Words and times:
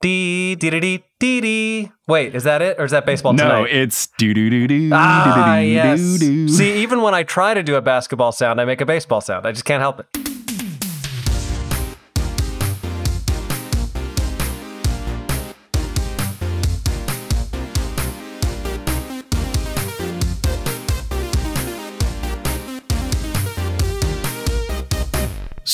dee 0.00 0.56
dee 0.56 0.70
dee 0.70 1.04
dee 1.18 1.40
dee. 1.40 1.92
Wait, 2.08 2.34
is 2.34 2.44
that 2.44 2.62
it, 2.62 2.76
or 2.78 2.84
is 2.84 2.90
that 2.90 3.04
baseball 3.06 3.32
No, 3.32 3.42
tonight? 3.44 3.68
it's 3.72 4.08
do 4.18 4.32
do 4.34 4.48
do 4.50 4.66
do 4.66 4.90
Ah, 4.92 5.58
yes. 5.58 6.00
See, 6.00 6.82
even 6.82 7.02
when 7.02 7.14
I 7.14 7.22
try 7.22 7.54
to 7.54 7.62
do 7.62 7.76
a 7.76 7.80
basketball 7.82 8.32
sound, 8.32 8.60
I 8.60 8.64
make 8.64 8.80
a 8.80 8.86
baseball 8.86 9.20
sound. 9.20 9.46
I 9.46 9.52
just 9.52 9.64
can't 9.64 9.80
help 9.80 10.00
it. 10.00 10.29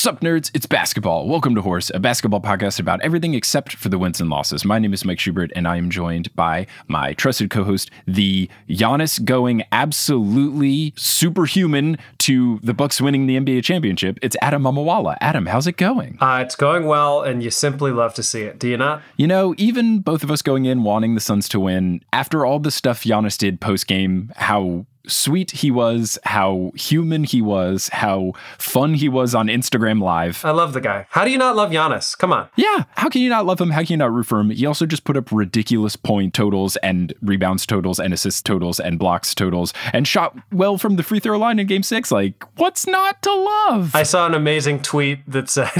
Sup, 0.07 0.20
nerds? 0.20 0.52
It's 0.54 0.66
basketball. 0.66 1.27
Welcome 1.27 1.57
to 1.57 1.62
Horse, 1.62 1.91
a 1.93 1.98
basketball 1.98 2.41
podcast 2.41 2.79
about 2.79 3.00
everything 3.00 3.34
except 3.34 3.75
for 3.75 3.88
the 3.88 3.98
wins 3.98 4.20
and 4.20 4.30
losses. 4.30 4.64
My 4.64 4.79
name 4.79 4.95
is 4.95 5.05
Mike 5.05 5.18
Schubert, 5.18 5.50
and 5.56 5.66
I 5.66 5.79
am 5.79 5.91
joined 5.91 6.33
by 6.37 6.69
my 6.87 7.12
trusted 7.14 7.51
co-host, 7.51 7.91
the 8.06 8.48
Giannis 8.69 9.24
going 9.24 9.64
absolutely 9.73 10.95
superhuman 10.97 11.98
to 12.19 12.61
the 12.62 12.73
Bucks 12.73 13.00
winning 13.00 13.27
the 13.27 13.37
NBA 13.37 13.64
championship. 13.64 14.20
It's 14.23 14.37
Adam 14.41 14.62
Mamawala. 14.62 15.16
Adam, 15.20 15.47
how's 15.47 15.66
it 15.66 15.77
going? 15.77 16.19
Uh, 16.20 16.38
it's 16.41 16.55
going 16.55 16.86
well, 16.86 17.23
and 17.23 17.42
you 17.42 17.50
simply 17.50 17.91
love 17.91 18.14
to 18.14 18.23
see 18.23 18.42
it. 18.42 18.61
Do 18.61 18.69
you 18.69 18.77
not? 18.77 19.02
You 19.16 19.27
know, 19.27 19.56
even 19.59 19.98
both 19.98 20.23
of 20.23 20.30
us 20.30 20.41
going 20.41 20.66
in 20.66 20.84
wanting 20.84 21.16
the 21.16 21.20
Suns 21.20 21.48
to 21.48 21.59
win, 21.59 22.00
after 22.12 22.47
all 22.47 22.61
the 22.61 22.70
stuff 22.70 23.02
Giannis 23.02 23.36
did 23.36 23.61
post 23.61 23.88
game, 23.88 24.33
how 24.36 24.86
sweet 25.06 25.51
he 25.51 25.70
was, 25.70 26.19
how 26.24 26.73
human 26.74 27.24
he 27.24 27.41
was, 27.42 27.88
how 27.88 28.33
fun 28.59 28.95
he 28.95 29.09
was 29.09 29.34
on 29.34 29.47
Instagram 29.48 30.02
Live. 30.02 30.45
I 30.45 30.51
love 30.51 30.73
the 30.73 30.80
guy. 30.80 31.06
How 31.10 31.24
do 31.24 31.30
you 31.30 31.38
not 31.38 31.56
love 31.56 31.70
Giannis? 31.70 32.16
Come 32.16 32.33
on. 32.33 32.48
Yeah, 32.56 32.84
how 32.97 33.09
can 33.09 33.23
you 33.23 33.28
not 33.28 33.47
love 33.47 33.61
him? 33.61 33.70
How 33.70 33.80
can 33.80 33.95
you 33.95 33.97
not 33.97 34.12
root 34.12 34.27
for 34.27 34.41
him? 34.41 34.50
He 34.50 34.66
also 34.66 34.87
just 34.87 35.05
put 35.05 35.16
up 35.16 35.30
ridiculous 35.33 35.97
point 35.97 36.34
totals 36.34 36.77
and 36.77 37.14
rebounds 37.23 37.66
totals 37.66 37.98
and 37.98 38.12
assist 38.12 38.45
totals 38.47 38.80
and 38.80 38.98
blocks 38.98 39.34
totals 39.34 39.72
and 39.92 40.06
shot 40.06 40.36
well 40.53 40.78
from 40.78 40.97
the 40.97 41.03
free 41.03 41.20
throw 41.20 41.39
line 41.39 41.58
in 41.58 41.67
game 41.67 41.83
six. 41.83 42.11
Like, 42.11 42.45
what's 42.56 42.86
not 42.86 43.23
to 43.23 43.33
love? 43.33 43.95
I 43.95 44.02
saw 44.02 44.27
an 44.27 44.34
amazing 44.34 44.83
tweet 44.83 45.20
that 45.30 45.48
said 45.48 45.67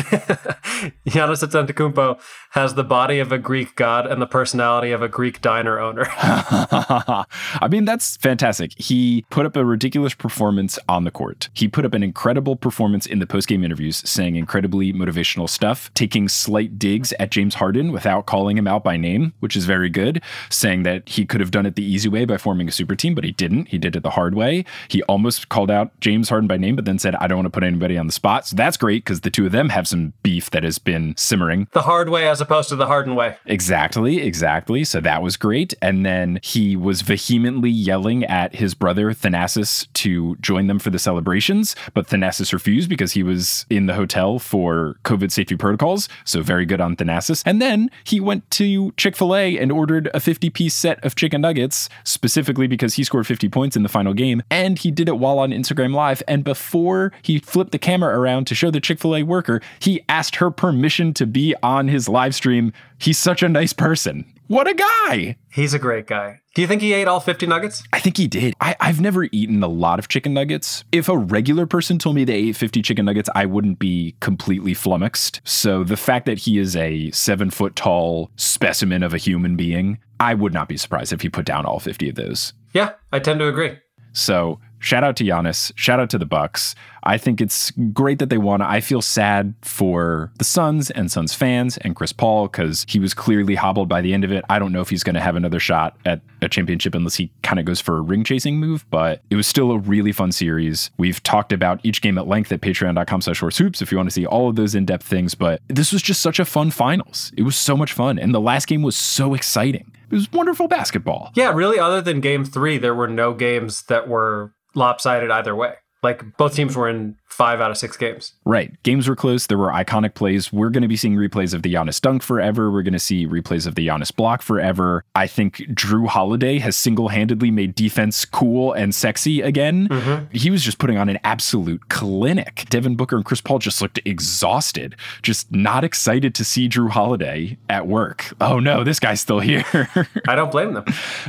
Giannis 1.07 1.43
Antetokounmpo 1.43 2.21
has 2.57 2.75
the 2.75 2.83
body 2.83 3.19
of 3.19 3.31
a 3.31 3.39
Greek 3.39 3.77
god 3.77 4.07
and 4.07 4.21
the 4.21 4.27
personality 4.27 4.91
of 4.91 5.03
a 5.03 5.09
Greek 5.09 5.43
diner 5.43 5.79
owner. 5.79 6.07
I 6.19 7.69
mean, 7.71 7.85
that's 7.85 8.17
fantastic. 8.17 8.73
He 8.79 9.27
put 9.29 9.45
up 9.45 9.57
a 9.57 9.65
ridiculous 9.65 10.15
performance 10.15 10.79
on 10.89 11.05
the 11.05 11.11
court. 11.11 11.51
He 11.53 11.69
put 11.69 11.85
up 11.85 11.93
an 11.93 12.03
incredible 12.03 12.57
performance 12.57 13.05
in 13.05 13.19
the 13.19 13.27
post-game 13.27 13.63
interviews, 13.63 13.99
saying 14.09 14.37
incredibly 14.37 14.91
motivational 14.91 15.51
stuff, 15.51 15.91
taking 15.93 16.31
slight 16.31 16.79
digs 16.79 17.13
at 17.21 17.31
James 17.31 17.57
Harden 17.57 17.93
without 17.93 18.25
calling 18.25 18.57
him 18.57 18.67
out 18.67 18.83
by 18.83 18.97
name, 18.97 19.35
which 19.41 19.55
is 19.55 19.67
very 19.67 19.91
good, 19.91 20.23
saying 20.49 20.83
that 20.85 21.07
he 21.11 21.27
could 21.27 21.43
have 21.43 21.51
done 21.51 21.67
it 21.67 21.75
the 21.75 21.85
easy 21.85 22.09
way 22.09 22.25
by 22.25 22.39
forming 22.39 22.69
a 22.69 22.73
super 22.73 22.97
team, 22.97 23.15
but 23.15 23.25
he 23.25 23.33
didn't. 23.33 23.69
He 23.69 23.77
did 23.77 23.95
it 23.95 24.03
the 24.03 24.11
hard 24.11 24.35
way. 24.35 24.65
He 24.89 25.03
almost 25.03 25.51
called 25.51 25.71
out 25.71 25.93
James 26.01 26.31
Harden 26.31 26.49
by 26.49 26.57
name, 26.57 26.75
but 26.77 26.87
then 26.87 26.99
said, 26.99 27.17
I 27.17 27.27
don't 27.27 27.37
want 27.37 27.47
to 27.47 27.51
put 27.51 27.65
anybody 27.65 27.99
on 27.99 28.07
the 28.07 28.15
spot. 28.15 28.47
So 28.47 28.57
that's 28.57 28.79
great 28.79 29.05
because 29.05 29.21
the 29.21 29.31
two 29.31 29.45
of 29.45 29.53
them 29.53 29.69
have 29.69 29.87
some 29.87 30.15
beef 30.23 30.49
that 30.53 30.63
has 30.63 30.79
been 30.79 31.15
simmering. 31.19 31.69
the 31.73 31.83
hard 31.83 32.09
way 32.09 32.27
as 32.27 32.41
opposed 32.47 32.69
to 32.69 32.77
the 32.77 32.87
Harden 32.87 33.15
way. 33.15 33.37
Exactly, 33.47 34.23
exactly. 34.23 34.85
So 34.85 35.01
that 35.01 35.23
was 35.23 35.37
great. 35.37 35.75
And 35.83 36.07
then 36.07 36.39
he 36.43 36.77
was 36.77 37.03
vehemently 37.03 37.71
yelling 37.71 38.25
at 38.25 38.55
his 38.55 38.75
brother 38.75 39.13
Thanasis 39.13 39.87
to 39.95 40.37
join 40.37 40.69
them 40.69 40.79
for 40.79 40.91
the 40.91 40.99
celebrations, 40.99 41.75
but 41.93 42.07
Thanasis 42.07 42.53
refused 42.53 42.89
because 42.89 43.13
he 43.13 43.23
was 43.23 43.67
in 43.69 43.87
the 43.87 43.95
hotel 43.95 44.39
for 44.39 44.97
COVID 45.05 45.33
safety 45.33 45.57
protocols. 45.57 46.09
So 46.25 46.43
very 46.43 46.65
good 46.65 46.81
on 46.81 46.97
Thanasis. 46.97 47.43
And 47.45 47.61
then 47.61 47.91
he 48.05 48.21
went 48.21 48.49
to 48.53 48.93
Chick 48.93 49.17
fil 49.17 49.35
A 49.35 49.59
and 49.59 49.73
ordered 49.73 50.09
a 50.15 50.21
50 50.21 50.51
piece 50.51 50.75
set 50.75 51.05
of 51.05 51.17
chicken 51.17 51.41
nuggets, 51.41 51.89
specifically 52.05 52.69
because 52.69 52.95
he 52.95 53.05
scored 53.05 53.27
50 53.27 53.49
points 53.49 53.77
in 53.77 53.83
the 53.83 53.89
final 53.89 54.15
game. 54.15 54.43
And 54.51 54.79
he 54.79 54.91
did 54.91 55.09
it 55.09 55.19
while 55.19 55.41
on 55.41 55.51
Instagram 55.51 55.95
Live. 55.95 56.23
And 56.29 56.45
before 56.45 57.13
he 57.23 57.41
flipped 57.41 57.73
the 57.73 57.79
camera 57.79 58.17
around 58.19 58.47
to 58.47 58.55
show 58.55 58.71
the 58.71 58.81
Chick 58.81 59.01
fil 59.01 59.17
A 59.17 59.23
worker, 59.25 59.61
he 59.81 60.05
asked 60.09 60.37
her 60.37 60.51
permission 60.51 61.13
to 61.15 61.27
be 61.27 61.55
on 61.63 61.89
his 61.89 62.09
live 62.09 62.36
stream. 62.37 62.73
He's 62.99 63.19
such 63.19 63.43
a 63.43 63.49
nice 63.49 63.73
person. 63.73 64.33
What 64.49 64.69
a 64.69 64.75
guy! 64.75 65.37
He's 65.51 65.75
a 65.75 65.79
great 65.79 66.07
guy. 66.07 66.41
Do 66.55 66.63
you 66.63 66.69
think 66.69 66.81
he 66.81 66.93
ate 66.93 67.09
all 67.09 67.19
50 67.19 67.47
nuggets? 67.47 67.83
I 67.93 67.99
think 67.99 68.17
he 68.17 68.29
did. 68.29 68.55
I, 68.61 68.77
I've 68.79 69.01
never 69.01 69.25
eaten 69.33 69.63
a 69.63 69.69
lot 69.69 69.99
of 69.99 70.07
chicken 70.07 70.35
nuggets. 70.35 70.85
If 70.93 71.09
a 71.09 71.17
regular 71.19 71.67
person 71.67 71.99
told 71.99 72.15
me 72.15 72.25
they 72.25 72.35
ate 72.35 72.57
50 72.57 72.81
chicken 72.83 73.07
nuggets, 73.07 73.29
I 73.35 73.45
wouldn't 73.45 73.81
be 73.81 74.15
completely 74.21 74.73
flummoxed. 74.73 75.41
So 75.43 75.83
the 75.83 75.97
fact 75.97 76.27
that 76.27 76.39
he 76.39 76.59
is 76.59 76.77
a 76.77 77.11
seven 77.11 77.51
foot 77.51 77.75
tall 77.75 78.31
specimen 78.37 79.03
of 79.03 79.13
a 79.13 79.19
human 79.19 79.57
being, 79.57 79.99
I 80.21 80.35
would 80.35 80.55
not 80.55 80.69
be 80.69 80.77
surprised 80.77 81.13
if 81.13 81.23
he 81.23 81.29
put 81.29 81.45
down 81.45 81.67
all 81.67 81.81
50 81.81 82.09
of 82.09 82.15
those. 82.15 82.53
Yeah, 82.73 82.93
I 83.13 83.19
tend 83.19 83.41
to 83.41 83.49
agree. 83.49 83.79
So 84.13 84.61
shout 84.79 85.05
out 85.05 85.17
to 85.17 85.25
Giannis. 85.25 85.73
Shout 85.77 86.01
out 86.01 86.11
to 86.11 86.19
the 86.19 86.27
Bucks. 86.27 86.75
I 87.03 87.19
think 87.19 87.41
it's 87.41 87.71
great 87.93 88.19
that 88.19 88.31
they 88.31 88.39
won. 88.39 88.61
I 88.61 88.81
feel 88.81 89.01
sad 89.01 89.55
for 89.63 90.33
the 90.39 90.45
Suns 90.45 90.91
and 90.91 91.11
Suns 91.11 91.33
fans 91.33 91.77
and 91.79 91.95
Chris 91.95 92.13
Paul 92.13 92.49
because 92.49 92.85
he 92.89 92.99
was 92.99 93.15
clearly 93.15 93.55
hobbled 93.55 93.89
by 93.89 94.01
the 94.01 94.13
end 94.13 94.25
of 94.25 94.33
it. 94.33 94.45
I 94.51 94.59
don't 94.59 94.73
know 94.73 94.81
if 94.81 94.91
he's 94.91 95.05
going 95.05 95.15
to 95.15 95.21
have 95.21 95.37
another 95.37 95.61
shot 95.61 95.97
at 96.05 96.21
a 96.43 96.49
championship 96.49 96.97
unless 96.97 97.15
he 97.15 97.31
kind 97.45 97.61
of 97.61 97.65
goes 97.65 97.81
for 97.81 97.97
a 97.97 98.01
ring 98.01 98.25
chasing 98.25 98.59
move, 98.59 98.85
but 98.91 99.23
it 99.31 99.37
was 99.37 99.47
still 99.47 99.71
a 99.71 99.79
really 99.79 100.11
fun 100.11 100.33
series. 100.33 100.91
We've 100.99 101.23
talked 101.23 101.53
about 101.53 101.79
each 101.85 102.03
game 102.03 102.19
at 102.19 102.27
length 102.27 102.51
at 102.51 102.61
patreon.com 102.61 103.21
slash 103.21 103.39
hoops 103.39 103.81
if 103.81 103.93
you 103.93 103.99
want 103.99 104.09
to 104.09 104.15
see 104.15 104.27
all 104.27 104.49
of 104.49 104.57
those 104.57 104.75
in-depth 104.75 105.07
things, 105.07 105.37
but 105.37 105.63
this 105.69 105.93
was 105.93 106.03
just 106.03 106.21
such 106.21 106.41
a 106.41 106.45
fun 106.45 106.73
finals. 106.73 107.31
It 107.37 107.43
was 107.43 107.55
so 107.55 107.77
much 107.77 107.93
fun. 107.93 108.19
And 108.19 108.35
the 108.35 108.41
last 108.41 108.67
game 108.67 108.83
was 108.83 108.97
so 108.97 109.33
exciting. 109.33 109.93
It 110.11 110.15
was 110.15 110.31
wonderful 110.33 110.67
basketball. 110.67 111.31
Yeah, 111.35 111.53
really, 111.53 111.79
other 111.79 112.01
than 112.01 112.21
game 112.21 112.45
three, 112.45 112.79
there 112.79 112.95
were 112.95 113.09
no 113.09 113.33
games 113.33 113.83
that 113.85 114.09
were 114.09 114.53
lopsided 114.77 115.31
either 115.31 115.55
way. 115.57 115.75
Like 116.03 116.37
both 116.37 116.55
teams 116.55 116.77
were 116.77 116.89
in 116.89 117.17
five 117.27 117.61
out 117.61 117.71
of 117.71 117.77
six 117.79 117.97
games. 117.97 118.35
Right. 118.45 118.71
Games 118.85 119.09
were 119.09 119.17
close. 119.17 119.47
There 119.47 119.59
were 119.59 119.71
iconic 119.71 120.15
plays. 120.15 120.53
We're 120.53 120.71
going 120.71 120.83
to 120.83 120.89
be 120.89 120.97
seeing 120.97 121.17
replays 121.17 121.53
of 121.53 121.63
the 121.63 121.75
Giannis 121.75 122.01
dunk 122.01 122.23
forever. 122.23 122.71
We're 122.71 122.83
going 122.83 122.93
to 122.93 122.99
see 123.01 123.27
replays 123.27 123.67
of 123.67 123.75
the 123.75 123.89
Giannis 123.89 124.15
block 124.15 124.43
forever. 124.43 125.05
I 125.17 125.27
think 125.27 125.57
Jrue 125.75 126.07
Holiday 126.07 126.59
has 126.61 126.77
single 126.77 127.09
handedly 127.09 127.51
made 127.51 127.75
defense 127.75 128.25
cool 128.25 128.73
and 128.73 128.95
sexy 128.95 129.41
again. 129.41 129.89
Mm-hmm. 129.89 130.27
He 130.37 130.51
was 130.51 130.63
just 130.63 130.79
putting 130.79 130.97
on 130.97 131.09
an 131.09 131.19
absolute 131.25 131.89
clinic. 131.89 132.67
Devin 132.69 132.95
Booker 132.95 133.17
and 133.17 133.25
Chris 133.25 133.41
Paul 133.41 133.59
just 133.59 133.83
looked 133.83 133.99
exhausted, 134.05 134.95
just 135.23 135.51
not 135.51 135.83
excited 135.83 136.35
to 136.37 136.45
see 136.45 136.69
Jrue 136.69 136.91
Holiday 136.91 137.59
at 137.69 137.89
work. 137.89 138.33
Oh 138.41 138.61
no, 138.61 138.85
this 138.85 139.01
guy's 139.01 139.21
still 139.21 139.41
here. 139.47 139.89
I 140.29 140.37
don't 140.37 140.53
blame 140.53 140.75
them. 140.75 140.85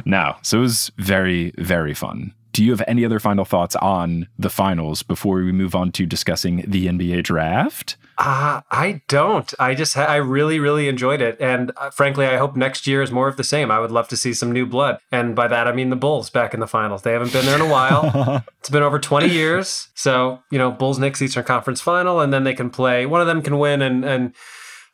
no. 0.06 0.36
So 0.44 0.60
it 0.60 0.62
was 0.62 0.92
very, 0.98 1.52
very 1.58 1.94
fun. 1.96 2.34
Do 2.58 2.64
you 2.64 2.72
have 2.72 2.82
any 2.88 3.06
other 3.06 3.20
final 3.20 3.46
thoughts 3.46 3.76
on 3.76 4.28
the 4.40 4.50
finals 4.50 5.04
before 5.04 5.36
we 5.36 5.52
move 5.52 5.76
on 5.76 5.92
to 5.92 6.08
discussing 6.08 6.66
the 6.68 6.88
NBA 6.88 7.22
draft? 7.22 7.98
Uh, 8.18 8.62
I 8.72 9.04
don't. 9.08 9.54
I 9.60 9.76
just, 9.76 9.94
ha- 9.94 10.06
I 10.06 10.16
really, 10.16 10.58
really 10.58 10.88
enjoyed 10.88 11.22
it. 11.22 11.40
And 11.40 11.72
uh, 11.78 11.92
frankly, 11.92 12.26
I 12.26 12.38
hope 12.38 12.56
next 12.56 12.88
year 12.88 13.04
is 13.04 13.12
more 13.12 13.28
of 13.28 13.38
the 13.38 13.44
same. 13.44 13.70
I 13.70 13.80
would 13.80 13.92
love 13.92 14.08
to 14.08 14.18
see 14.18 14.34
some 14.34 14.52
new 14.52 14.66
blood. 14.66 14.98
And 15.12 15.36
by 15.36 15.48
that, 15.48 15.68
I 15.68 15.72
mean 15.72 15.92
the 15.92 15.96
Bulls 15.96 16.32
back 16.32 16.56
in 16.56 16.60
the 16.60 16.66
finals. 16.66 17.04
They 17.04 17.14
haven't 17.14 17.32
been 17.32 17.46
there 17.46 17.58
in 17.58 17.62
a 17.62 17.70
while. 17.70 18.44
it's 18.60 18.72
been 18.72 18.82
over 18.82 18.98
20 18.98 19.28
years. 19.28 19.90
So, 19.94 20.40
you 20.50 20.58
know, 20.58 20.72
Bulls 20.72 20.98
Knicks 20.98 21.22
Eastern 21.22 21.44
Conference 21.44 21.80
final, 21.80 22.22
and 22.22 22.34
then 22.34 22.44
they 22.44 22.56
can 22.56 22.72
play, 22.72 23.06
one 23.06 23.22
of 23.22 23.28
them 23.28 23.44
can 23.44 23.60
win, 23.60 23.84
and, 23.84 24.04
and 24.04 24.34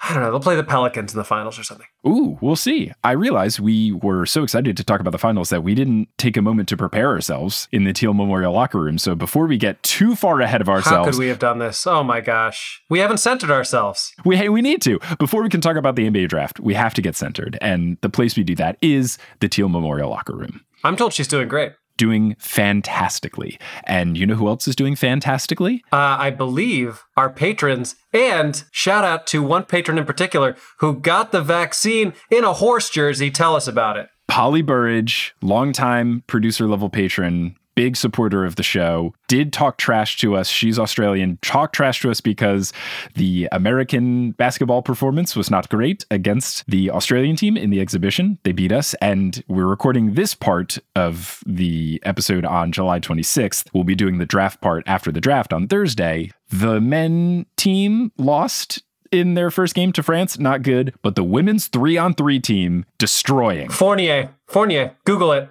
I 0.05 0.13
don't 0.13 0.21
know, 0.21 0.31
they'll 0.31 0.39
play 0.41 0.57
the 0.57 0.65
Pelicans 0.65 1.13
in 1.13 1.17
the 1.17 1.23
finals 1.23 1.57
or 1.57 1.63
something. 1.63 1.87
Ooh, 2.05 2.37
we'll 2.41 2.57
see. 2.57 2.91
I 3.05 3.11
realize 3.11 3.59
we 3.59 3.93
were 3.93 4.25
so 4.25 4.43
excited 4.43 4.75
to 4.75 4.83
talk 4.83 4.99
about 4.99 5.11
the 5.11 5.17
finals 5.17 5.49
that 5.49 5.63
we 5.63 5.73
didn't 5.75 6.09
take 6.17 6.35
a 6.35 6.41
moment 6.41 6.67
to 6.69 6.77
prepare 6.77 7.07
ourselves 7.07 7.69
in 7.71 7.85
the 7.85 7.93
Teal 7.93 8.13
Memorial 8.13 8.51
locker 8.51 8.81
room. 8.81 8.97
So 8.97 9.15
before 9.15 9.47
we 9.47 9.57
get 9.57 9.81
too 9.81 10.15
far 10.15 10.41
ahead 10.41 10.59
of 10.59 10.67
ourselves, 10.67 11.05
How 11.07 11.11
could 11.11 11.19
we 11.19 11.29
have 11.29 11.39
done 11.39 11.59
this? 11.59 11.87
Oh 11.87 12.03
my 12.03 12.19
gosh. 12.19 12.83
We 12.89 12.99
haven't 12.99 13.19
centered 13.19 13.49
ourselves. 13.49 14.13
we 14.25 14.35
hey, 14.35 14.49
we 14.49 14.61
need 14.61 14.81
to. 14.81 14.99
Before 15.19 15.41
we 15.41 15.47
can 15.47 15.61
talk 15.61 15.77
about 15.77 15.95
the 15.95 16.09
NBA 16.09 16.27
draft, 16.27 16.59
we 16.59 16.73
have 16.73 16.93
to 16.95 17.01
get 17.01 17.15
centered, 17.15 17.57
and 17.61 17.97
the 18.01 18.09
place 18.09 18.35
we 18.35 18.43
do 18.43 18.55
that 18.55 18.77
is 18.81 19.17
the 19.39 19.47
Teal 19.47 19.69
Memorial 19.69 20.09
locker 20.09 20.35
room. 20.35 20.65
I'm 20.83 20.97
told 20.97 21.13
she's 21.13 21.29
doing 21.29 21.47
great. 21.47 21.71
Doing 21.97 22.35
fantastically. 22.39 23.59
And 23.85 24.17
you 24.17 24.25
know 24.25 24.35
who 24.35 24.47
else 24.47 24.67
is 24.67 24.75
doing 24.75 24.95
fantastically? 24.95 25.83
Uh, 25.91 26.17
I 26.19 26.31
believe 26.31 27.03
our 27.15 27.29
patrons, 27.29 27.95
and 28.11 28.63
shout 28.71 29.03
out 29.03 29.27
to 29.27 29.43
one 29.43 29.65
patron 29.65 29.97
in 29.97 30.05
particular 30.05 30.55
who 30.79 30.99
got 30.99 31.31
the 31.31 31.41
vaccine 31.41 32.13
in 32.31 32.43
a 32.43 32.53
horse 32.53 32.89
jersey. 32.89 33.29
Tell 33.29 33.55
us 33.55 33.67
about 33.67 33.97
it. 33.97 34.09
Polly 34.27 34.61
Burridge, 34.61 35.35
longtime 35.41 36.23
producer 36.27 36.67
level 36.67 36.89
patron, 36.89 37.55
big 37.75 37.95
supporter 37.95 38.45
of 38.45 38.55
the 38.55 38.63
show, 38.63 39.13
did 39.27 39.53
talk 39.53 39.77
trash 39.77 40.17
to 40.17 40.35
us. 40.35 40.47
She's 40.47 40.77
Australian, 40.77 41.39
talked 41.41 41.75
trash 41.75 42.01
to 42.01 42.11
us 42.11 42.21
because 42.21 42.73
the 43.15 43.47
American 43.51 44.31
basketball 44.31 44.81
performance 44.81 45.35
was 45.35 45.49
not 45.49 45.69
great 45.69 46.05
against 46.11 46.65
the 46.67 46.91
Australian 46.91 47.35
team 47.35 47.57
in 47.57 47.69
the 47.69 47.81
exhibition. 47.81 48.37
They 48.43 48.51
beat 48.51 48.71
us, 48.71 48.93
and 48.95 49.43
we're 49.47 49.67
recording 49.67 50.13
this 50.13 50.35
part 50.35 50.77
of 50.95 51.39
the 51.45 52.01
episode 52.03 52.45
on 52.45 52.71
July 52.71 52.99
26th. 52.99 53.67
We'll 53.73 53.83
be 53.83 53.95
doing 53.95 54.17
the 54.17 54.25
draft 54.25 54.61
part 54.61 54.83
after 54.87 55.11
the 55.11 55.21
draft 55.21 55.53
on 55.53 55.67
Thursday. 55.67 56.31
The 56.49 56.79
men 56.79 57.45
team 57.57 58.11
lost 58.17 58.83
in 59.13 59.35
their 59.35 59.51
first 59.51 59.75
game 59.75 59.93
to 59.93 60.03
France, 60.03 60.39
not 60.39 60.63
good. 60.63 60.93
But 61.01 61.15
the 61.15 61.23
women's 61.23 61.67
three 61.67 61.97
on 61.97 62.15
three 62.15 62.39
team, 62.39 62.85
destroying. 62.97 63.69
Fournier. 63.69 64.33
Fournier. 64.53 64.95
Google 65.05 65.31
it. 65.31 65.49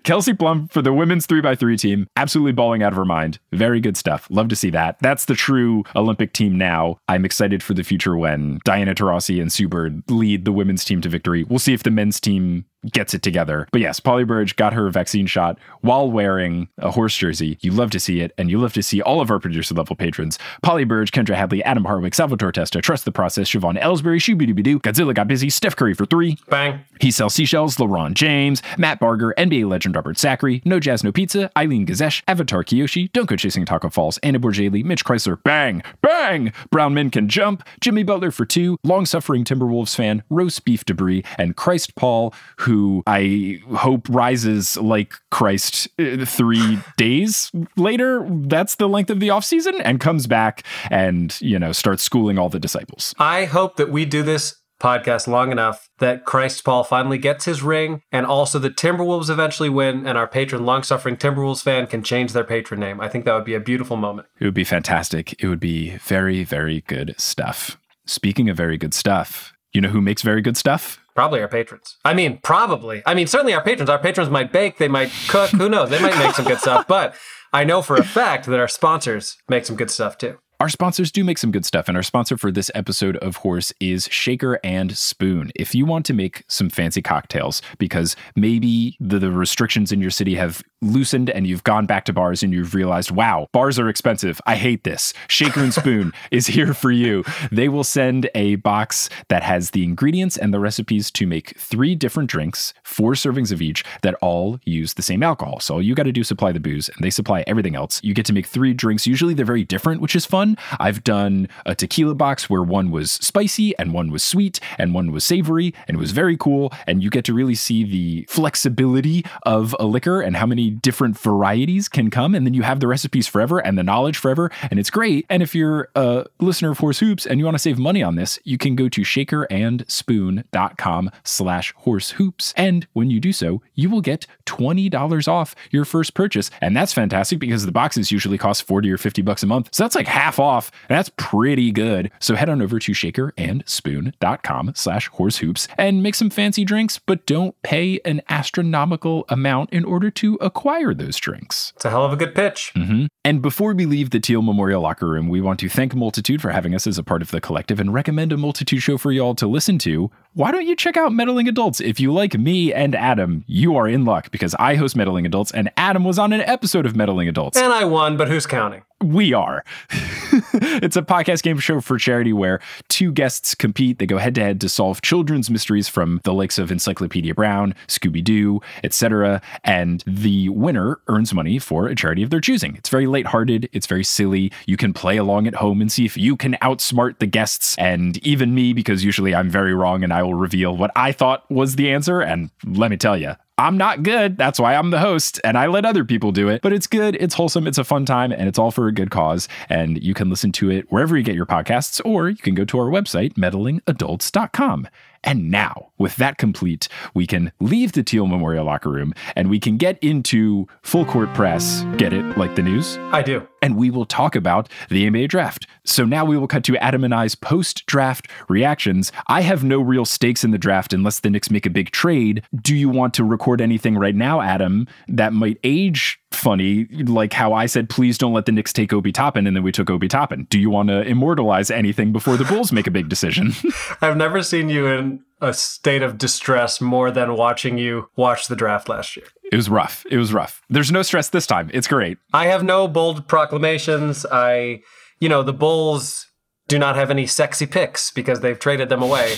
Kelsey 0.04 0.34
Plum 0.34 0.68
for 0.68 0.82
the 0.82 0.92
women's 0.92 1.24
three 1.24 1.40
by 1.40 1.54
three 1.54 1.78
team, 1.78 2.06
absolutely 2.14 2.52
balling 2.52 2.82
out 2.82 2.92
of 2.92 2.96
her 2.96 3.06
mind. 3.06 3.38
Very 3.52 3.80
good 3.80 3.96
stuff. 3.96 4.28
Love 4.30 4.48
to 4.48 4.56
see 4.56 4.68
that. 4.68 4.98
That's 5.00 5.24
the 5.24 5.34
true 5.34 5.82
Olympic 5.96 6.34
team 6.34 6.58
now. 6.58 6.98
I'm 7.08 7.24
excited 7.24 7.62
for 7.62 7.72
the 7.72 7.82
future 7.82 8.14
when 8.14 8.60
Diana 8.64 8.94
Taurasi 8.94 9.40
and 9.40 9.50
Sue 9.50 9.66
Bird 9.66 10.02
lead 10.10 10.44
the 10.44 10.52
women's 10.52 10.84
team 10.84 11.00
to 11.00 11.08
victory. 11.08 11.44
We'll 11.44 11.58
see 11.58 11.72
if 11.72 11.84
the 11.84 11.90
men's 11.90 12.20
team 12.20 12.66
gets 12.90 13.14
it 13.14 13.22
together. 13.22 13.68
But 13.72 13.80
yes, 13.80 14.00
Polly 14.00 14.24
Burge 14.24 14.56
got 14.56 14.72
her 14.72 14.88
vaccine 14.90 15.26
shot 15.26 15.58
while 15.80 16.10
wearing 16.10 16.68
a 16.78 16.90
horse 16.90 17.16
jersey. 17.16 17.58
You 17.60 17.72
love 17.72 17.90
to 17.90 18.00
see 18.00 18.20
it, 18.20 18.32
and 18.36 18.50
you 18.50 18.58
love 18.58 18.72
to 18.74 18.82
see 18.82 19.00
all 19.02 19.20
of 19.20 19.30
our 19.30 19.38
producer 19.38 19.74
level 19.74 19.96
patrons 19.96 20.38
Polly 20.62 20.84
Burge, 20.84 21.12
Kendra 21.12 21.34
Hadley, 21.34 21.62
Adam 21.64 21.84
Harwick, 21.84 22.14
Salvatore 22.14 22.52
Testa, 22.52 22.80
Trust 22.80 23.04
the 23.04 23.12
Process, 23.12 23.48
Siobhan 23.48 23.80
Ellsbury, 23.80 24.18
Shooby 24.18 24.52
Godzilla 24.80 25.14
got 25.14 25.28
busy, 25.28 25.50
Steph 25.50 25.76
Curry 25.76 25.94
for 25.94 26.06
three. 26.06 26.36
Bang. 26.48 26.80
He 27.00 27.10
sells 27.10 27.34
seashells, 27.34 27.76
LeBron 27.76 28.14
James, 28.14 28.62
Matt 28.78 29.00
Barger, 29.00 29.34
NBA 29.36 29.68
legend 29.68 29.94
Robert 29.96 30.18
Zachary, 30.18 30.62
No 30.64 30.78
Jazz 30.80 31.02
No 31.02 31.12
Pizza, 31.12 31.50
Eileen 31.56 31.86
Gazesh, 31.86 32.22
Avatar 32.28 32.62
Kiyoshi, 32.64 33.12
Don't 33.12 33.28
Go 33.28 33.36
Chasing 33.36 33.64
Taco 33.64 33.90
Falls, 33.90 34.18
Anna 34.18 34.38
Borgeli, 34.38 34.84
Mitch 34.84 35.04
Chrysler, 35.04 35.42
bang, 35.42 35.82
bang! 36.00 36.52
Brown 36.70 36.94
Men 36.94 37.10
Can 37.10 37.28
Jump, 37.28 37.62
Jimmy 37.80 38.02
Butler 38.02 38.30
for 38.30 38.44
two, 38.44 38.78
long 38.84 39.06
suffering 39.06 39.44
Timberwolves 39.44 39.94
fan, 39.94 40.22
Roast 40.30 40.64
Beef 40.64 40.84
Debris, 40.84 41.24
and 41.38 41.56
Christ 41.56 41.94
Paul, 41.94 42.34
who 42.58 42.71
I 43.06 43.60
hope 43.74 44.08
rises 44.08 44.76
like 44.76 45.14
Christ 45.30 45.88
uh, 45.98 46.24
three 46.24 46.78
days 46.96 47.50
later. 47.76 48.26
That's 48.28 48.76
the 48.76 48.88
length 48.88 49.10
of 49.10 49.20
the 49.20 49.28
offseason 49.28 49.80
and 49.84 50.00
comes 50.00 50.26
back 50.26 50.64
and, 50.90 51.38
you 51.40 51.58
know, 51.58 51.72
starts 51.72 52.02
schooling 52.02 52.38
all 52.38 52.48
the 52.48 52.60
disciples. 52.60 53.14
I 53.18 53.44
hope 53.44 53.76
that 53.76 53.90
we 53.90 54.04
do 54.04 54.22
this 54.22 54.56
podcast 54.82 55.28
long 55.28 55.52
enough 55.52 55.88
that 55.98 56.24
Christ 56.24 56.64
Paul 56.64 56.82
finally 56.82 57.16
gets 57.16 57.44
his 57.44 57.62
ring 57.62 58.02
and 58.10 58.26
also 58.26 58.58
the 58.58 58.68
Timberwolves 58.68 59.30
eventually 59.30 59.68
win 59.68 60.06
and 60.06 60.18
our 60.18 60.26
patron 60.26 60.66
long 60.66 60.82
suffering 60.82 61.16
Timberwolves 61.16 61.62
fan 61.62 61.86
can 61.86 62.02
change 62.02 62.32
their 62.32 62.42
patron 62.42 62.80
name. 62.80 63.00
I 63.00 63.08
think 63.08 63.24
that 63.24 63.34
would 63.34 63.44
be 63.44 63.54
a 63.54 63.60
beautiful 63.60 63.96
moment. 63.96 64.26
It 64.40 64.44
would 64.44 64.54
be 64.54 64.64
fantastic. 64.64 65.40
It 65.40 65.46
would 65.46 65.60
be 65.60 65.98
very, 65.98 66.42
very 66.42 66.80
good 66.82 67.14
stuff. 67.16 67.78
Speaking 68.06 68.50
of 68.50 68.56
very 68.56 68.76
good 68.76 68.92
stuff, 68.92 69.52
you 69.72 69.80
know 69.80 69.88
who 69.88 70.00
makes 70.00 70.22
very 70.22 70.42
good 70.42 70.56
stuff? 70.56 70.98
Probably 71.14 71.40
our 71.40 71.48
patrons. 71.48 71.98
I 72.04 72.14
mean, 72.14 72.38
probably. 72.42 73.02
I 73.04 73.14
mean, 73.14 73.26
certainly 73.26 73.52
our 73.52 73.62
patrons. 73.62 73.90
Our 73.90 73.98
patrons 73.98 74.30
might 74.30 74.52
bake, 74.52 74.78
they 74.78 74.88
might 74.88 75.10
cook, 75.28 75.50
who 75.50 75.68
knows? 75.68 75.90
They 75.90 76.00
might 76.00 76.16
make 76.18 76.34
some 76.34 76.46
good 76.46 76.58
stuff. 76.58 76.86
But 76.88 77.14
I 77.52 77.64
know 77.64 77.82
for 77.82 77.96
a 77.96 78.04
fact 78.04 78.46
that 78.46 78.58
our 78.58 78.68
sponsors 78.68 79.36
make 79.48 79.66
some 79.66 79.76
good 79.76 79.90
stuff 79.90 80.16
too. 80.16 80.38
Our 80.62 80.68
sponsors 80.68 81.10
do 81.10 81.24
make 81.24 81.38
some 81.38 81.50
good 81.50 81.66
stuff, 81.66 81.88
and 81.88 81.96
our 81.96 82.04
sponsor 82.04 82.36
for 82.36 82.52
this 82.52 82.70
episode 82.72 83.16
of 83.16 83.38
Horse 83.38 83.72
is 83.80 84.08
Shaker 84.12 84.60
and 84.62 84.96
Spoon. 84.96 85.50
If 85.56 85.74
you 85.74 85.84
want 85.84 86.06
to 86.06 86.14
make 86.14 86.44
some 86.46 86.70
fancy 86.70 87.02
cocktails, 87.02 87.62
because 87.78 88.14
maybe 88.36 88.96
the, 89.00 89.18
the 89.18 89.32
restrictions 89.32 89.90
in 89.90 90.00
your 90.00 90.12
city 90.12 90.36
have 90.36 90.62
loosened 90.82 91.30
and 91.30 91.46
you've 91.46 91.64
gone 91.64 91.86
back 91.86 92.04
to 92.04 92.12
bars 92.12 92.42
and 92.42 92.52
you've 92.52 92.74
realized, 92.74 93.10
wow, 93.10 93.48
bars 93.52 93.78
are 93.78 93.88
expensive. 93.88 94.40
I 94.46 94.56
hate 94.56 94.84
this. 94.84 95.14
Shaker 95.28 95.60
and 95.60 95.72
Spoon 95.72 96.12
is 96.30 96.46
here 96.46 96.74
for 96.74 96.90
you. 96.90 97.24
They 97.50 97.68
will 97.68 97.84
send 97.84 98.28
a 98.34 98.56
box 98.56 99.08
that 99.28 99.42
has 99.42 99.70
the 99.70 99.84
ingredients 99.84 100.36
and 100.36 100.52
the 100.52 100.60
recipes 100.60 101.10
to 101.12 101.26
make 101.26 101.56
three 101.58 101.94
different 101.94 102.30
drinks, 102.30 102.74
four 102.82 103.12
servings 103.12 103.52
of 103.52 103.62
each, 103.62 103.84
that 104.02 104.14
all 104.20 104.58
use 104.64 104.94
the 104.94 105.02
same 105.02 105.22
alcohol. 105.22 105.60
So 105.60 105.74
all 105.74 105.82
you 105.82 105.94
got 105.94 106.04
to 106.04 106.12
do 106.12 106.24
supply 106.24 106.52
the 106.52 106.60
booze 106.60 106.88
and 106.88 107.02
they 107.02 107.10
supply 107.10 107.44
everything 107.46 107.76
else. 107.76 108.00
You 108.02 108.14
get 108.14 108.26
to 108.26 108.32
make 108.32 108.46
three 108.46 108.74
drinks. 108.74 109.06
Usually 109.06 109.34
they're 109.34 109.46
very 109.46 109.64
different, 109.64 110.00
which 110.00 110.16
is 110.16 110.26
fun. 110.26 110.51
I've 110.78 111.04
done 111.04 111.48
a 111.66 111.74
tequila 111.74 112.14
box 112.14 112.48
where 112.48 112.62
one 112.62 112.90
was 112.90 113.12
spicy 113.12 113.76
and 113.78 113.92
one 113.92 114.10
was 114.10 114.22
sweet 114.22 114.60
and 114.78 114.94
one 114.94 115.12
was 115.12 115.24
savory 115.24 115.74
and 115.88 115.96
it 115.96 116.00
was 116.00 116.12
very 116.12 116.36
cool. 116.36 116.72
And 116.86 117.02
you 117.02 117.10
get 117.10 117.24
to 117.26 117.34
really 117.34 117.54
see 117.54 117.84
the 117.84 118.26
flexibility 118.28 119.24
of 119.44 119.74
a 119.78 119.84
liquor 119.84 120.20
and 120.20 120.36
how 120.36 120.46
many 120.46 120.70
different 120.70 121.18
varieties 121.18 121.88
can 121.88 122.10
come. 122.10 122.34
And 122.34 122.46
then 122.46 122.54
you 122.54 122.62
have 122.62 122.80
the 122.80 122.86
recipes 122.86 123.26
forever 123.26 123.58
and 123.58 123.78
the 123.78 123.82
knowledge 123.82 124.18
forever. 124.18 124.50
And 124.70 124.78
it's 124.78 124.90
great. 124.90 125.26
And 125.28 125.42
if 125.42 125.54
you're 125.54 125.88
a 125.94 126.26
listener 126.40 126.70
of 126.70 126.78
Horse 126.78 127.00
Hoops 127.00 127.26
and 127.26 127.38
you 127.38 127.44
want 127.44 127.54
to 127.54 127.60
save 127.60 127.78
money 127.78 128.02
on 128.02 128.16
this, 128.16 128.38
you 128.44 128.58
can 128.58 128.76
go 128.76 128.88
to 128.88 129.02
shakerandspoon.com 129.02 131.10
slash 131.24 131.74
horse 131.76 132.10
hoops. 132.12 132.54
And 132.56 132.86
when 132.92 133.10
you 133.10 133.20
do 133.20 133.32
so, 133.32 133.62
you 133.74 133.90
will 133.90 134.00
get 134.00 134.26
$20 134.46 135.28
off 135.28 135.54
your 135.70 135.84
first 135.84 136.14
purchase. 136.14 136.50
And 136.60 136.76
that's 136.76 136.92
fantastic 136.92 137.38
because 137.38 137.66
the 137.66 137.72
boxes 137.72 138.12
usually 138.12 138.38
cost 138.38 138.64
40 138.64 138.90
or 138.90 138.98
50 138.98 139.22
bucks 139.22 139.42
a 139.42 139.46
month. 139.46 139.68
So 139.72 139.84
that's 139.84 139.94
like 139.94 140.06
half 140.06 140.31
off. 140.38 140.70
And 140.88 140.96
that's 140.96 141.10
pretty 141.16 141.70
good. 141.72 142.10
So 142.20 142.34
head 142.34 142.48
on 142.48 142.62
over 142.62 142.78
to 142.78 142.92
shakerandspoon.com 142.92 144.72
slash 144.74 145.08
horse 145.08 145.38
hoops 145.38 145.68
and 145.78 146.02
make 146.02 146.14
some 146.14 146.30
fancy 146.30 146.64
drinks, 146.64 146.98
but 146.98 147.26
don't 147.26 147.60
pay 147.62 148.00
an 148.04 148.22
astronomical 148.28 149.24
amount 149.28 149.70
in 149.70 149.84
order 149.84 150.10
to 150.10 150.34
acquire 150.36 150.94
those 150.94 151.16
drinks. 151.16 151.72
It's 151.76 151.84
a 151.84 151.90
hell 151.90 152.04
of 152.04 152.12
a 152.12 152.16
good 152.16 152.34
pitch. 152.34 152.72
Mm-hmm. 152.74 153.06
And 153.24 153.40
before 153.40 153.72
we 153.74 153.86
leave 153.86 154.10
the 154.10 154.20
Teal 154.20 154.42
Memorial 154.42 154.82
Locker 154.82 155.08
Room, 155.08 155.28
we 155.28 155.40
want 155.40 155.60
to 155.60 155.68
thank 155.68 155.94
Multitude 155.94 156.42
for 156.42 156.50
having 156.50 156.74
us 156.74 156.86
as 156.86 156.98
a 156.98 157.02
part 157.02 157.22
of 157.22 157.30
the 157.30 157.40
collective 157.40 157.78
and 157.78 157.94
recommend 157.94 158.32
a 158.32 158.36
Multitude 158.36 158.82
show 158.82 158.98
for 158.98 159.12
y'all 159.12 159.34
to 159.36 159.46
listen 159.46 159.78
to. 159.78 160.10
Why 160.34 160.50
don't 160.50 160.66
you 160.66 160.74
check 160.74 160.96
out 160.96 161.12
Meddling 161.12 161.48
Adults? 161.48 161.80
If 161.80 162.00
you 162.00 162.12
like 162.12 162.38
me 162.38 162.72
and 162.72 162.94
Adam, 162.94 163.44
you 163.46 163.76
are 163.76 163.86
in 163.86 164.04
luck 164.04 164.30
because 164.30 164.54
I 164.58 164.74
host 164.74 164.96
Meddling 164.96 165.26
Adults 165.26 165.52
and 165.52 165.70
Adam 165.76 166.04
was 166.04 166.18
on 166.18 166.32
an 166.32 166.40
episode 166.40 166.86
of 166.86 166.96
Meddling 166.96 167.28
Adults. 167.28 167.58
And 167.58 167.72
I 167.72 167.84
won, 167.84 168.16
but 168.16 168.28
who's 168.28 168.46
counting? 168.46 168.82
We 169.02 169.32
are. 169.32 169.64
it's 169.90 170.96
a 170.96 171.02
podcast 171.02 171.42
game 171.42 171.58
show 171.58 171.80
for 171.80 171.98
charity 171.98 172.32
where 172.32 172.60
two 172.88 173.12
guests 173.12 173.54
compete. 173.54 173.98
They 173.98 174.06
go 174.06 174.18
head 174.18 174.34
to 174.36 174.42
head 174.42 174.60
to 174.60 174.68
solve 174.68 175.02
children's 175.02 175.50
mysteries 175.50 175.88
from 175.88 176.20
the 176.24 176.32
likes 176.32 176.58
of 176.58 176.70
Encyclopedia 176.70 177.34
Brown, 177.34 177.74
Scooby 177.88 178.22
Doo, 178.22 178.60
etc. 178.84 179.42
And 179.64 180.02
the 180.06 180.48
winner 180.50 181.00
earns 181.08 181.34
money 181.34 181.58
for 181.58 181.86
a 181.86 181.94
charity 181.94 182.22
of 182.22 182.30
their 182.30 182.40
choosing. 182.40 182.76
It's 182.76 182.88
very 182.88 183.06
lighthearted. 183.06 183.68
It's 183.72 183.86
very 183.86 184.04
silly. 184.04 184.52
You 184.66 184.76
can 184.76 184.92
play 184.92 185.16
along 185.16 185.46
at 185.46 185.56
home 185.56 185.80
and 185.80 185.90
see 185.90 186.04
if 186.04 186.16
you 186.16 186.36
can 186.36 186.54
outsmart 186.62 187.18
the 187.18 187.26
guests 187.26 187.76
and 187.78 188.18
even 188.26 188.54
me, 188.54 188.72
because 188.72 189.04
usually 189.04 189.34
I'm 189.34 189.50
very 189.50 189.74
wrong 189.74 190.04
and 190.04 190.12
I 190.12 190.22
will 190.22 190.34
reveal 190.34 190.76
what 190.76 190.90
I 190.96 191.12
thought 191.12 191.50
was 191.50 191.76
the 191.76 191.90
answer. 191.90 192.20
And 192.20 192.50
let 192.64 192.90
me 192.90 192.96
tell 192.96 193.16
you, 193.16 193.34
I'm 193.62 193.76
not 193.76 194.02
good. 194.02 194.36
That's 194.36 194.58
why 194.58 194.74
I'm 194.74 194.90
the 194.90 194.98
host 194.98 195.40
and 195.44 195.56
I 195.56 195.68
let 195.68 195.84
other 195.84 196.04
people 196.04 196.32
do 196.32 196.48
it. 196.48 196.62
But 196.62 196.72
it's 196.72 196.88
good, 196.88 197.16
it's 197.20 197.34
wholesome, 197.34 197.68
it's 197.68 197.78
a 197.78 197.84
fun 197.84 198.04
time, 198.04 198.32
and 198.32 198.48
it's 198.48 198.58
all 198.58 198.72
for 198.72 198.88
a 198.88 198.92
good 198.92 199.12
cause. 199.12 199.46
And 199.68 200.02
you 200.02 200.14
can 200.14 200.28
listen 200.28 200.50
to 200.52 200.70
it 200.72 200.90
wherever 200.90 201.16
you 201.16 201.22
get 201.22 201.36
your 201.36 201.46
podcasts, 201.46 202.00
or 202.04 202.28
you 202.28 202.36
can 202.36 202.56
go 202.56 202.64
to 202.64 202.78
our 202.78 202.90
website, 202.90 203.34
meddlingadults.com. 203.34 204.88
And 205.22 205.48
now, 205.52 205.91
with 206.02 206.16
that 206.16 206.36
complete, 206.36 206.88
we 207.14 207.26
can 207.26 207.52
leave 207.60 207.92
the 207.92 208.02
Teal 208.02 208.26
Memorial 208.26 208.66
locker 208.66 208.90
room 208.90 209.14
and 209.36 209.48
we 209.48 209.58
can 209.58 209.76
get 209.76 209.98
into 210.02 210.66
full 210.82 211.04
court 211.04 211.32
press. 211.32 211.84
Get 211.96 212.12
it? 212.12 212.36
Like 212.36 212.56
the 212.56 212.62
news? 212.62 212.98
I 213.12 213.22
do. 213.22 213.46
And 213.62 213.76
we 213.76 213.90
will 213.90 214.04
talk 214.04 214.34
about 214.34 214.68
the 214.90 215.08
NBA 215.08 215.28
draft. 215.28 215.66
So 215.84 216.04
now 216.04 216.24
we 216.24 216.36
will 216.36 216.48
cut 216.48 216.64
to 216.64 216.76
Adam 216.78 217.04
and 217.04 217.14
I's 217.14 217.36
post 217.36 217.86
draft 217.86 218.28
reactions. 218.48 219.12
I 219.28 219.42
have 219.42 219.62
no 219.62 219.80
real 219.80 220.04
stakes 220.04 220.42
in 220.42 220.50
the 220.50 220.58
draft 220.58 220.92
unless 220.92 221.20
the 221.20 221.30
Knicks 221.30 221.50
make 221.50 221.64
a 221.64 221.70
big 221.70 221.92
trade. 221.92 222.42
Do 222.60 222.76
you 222.76 222.88
want 222.88 223.14
to 223.14 223.24
record 223.24 223.60
anything 223.60 223.96
right 223.96 224.16
now, 224.16 224.40
Adam, 224.40 224.88
that 225.08 225.32
might 225.32 225.58
age 225.62 226.18
funny, 226.34 226.86
like 227.04 227.32
how 227.32 227.52
I 227.52 227.66
said, 227.66 227.88
please 227.88 228.18
don't 228.18 228.32
let 228.32 228.46
the 228.46 228.52
Knicks 228.52 228.72
take 228.72 228.92
Obi 228.92 229.12
Toppin, 229.12 229.46
and 229.46 229.54
then 229.56 229.62
we 229.62 229.72
took 229.72 229.90
Obi 229.90 230.08
Toppin. 230.08 230.46
Do 230.50 230.58
you 230.58 230.70
want 230.70 230.88
to 230.88 231.02
immortalize 231.02 231.70
anything 231.70 232.12
before 232.12 232.36
the 232.36 232.44
Bulls 232.44 232.72
make 232.72 232.86
a 232.86 232.90
big 232.90 233.08
decision? 233.08 233.52
I've 234.00 234.16
never 234.16 234.42
seen 234.42 234.68
you 234.68 234.86
in 234.86 235.20
a 235.42 235.52
state 235.52 236.02
of 236.02 236.16
distress 236.16 236.80
more 236.80 237.10
than 237.10 237.36
watching 237.36 237.76
you 237.76 238.08
watch 238.16 238.48
the 238.48 238.56
draft 238.56 238.88
last 238.88 239.16
year. 239.16 239.26
It 239.50 239.56
was 239.56 239.68
rough. 239.68 240.06
It 240.10 240.16
was 240.16 240.32
rough. 240.32 240.62
There's 240.70 240.90
no 240.92 241.02
stress 241.02 241.28
this 241.28 241.46
time. 241.46 241.70
It's 241.74 241.88
great. 241.88 242.16
I 242.32 242.46
have 242.46 242.62
no 242.62 242.88
bold 242.88 243.28
proclamations. 243.28 244.24
I, 244.30 244.80
you 245.20 245.28
know, 245.28 245.42
the 245.42 245.52
Bulls 245.52 246.26
do 246.68 246.78
not 246.78 246.96
have 246.96 247.10
any 247.10 247.26
sexy 247.26 247.66
picks 247.66 248.10
because 248.12 248.40
they've 248.40 248.58
traded 248.58 248.88
them 248.88 249.02
away 249.02 249.36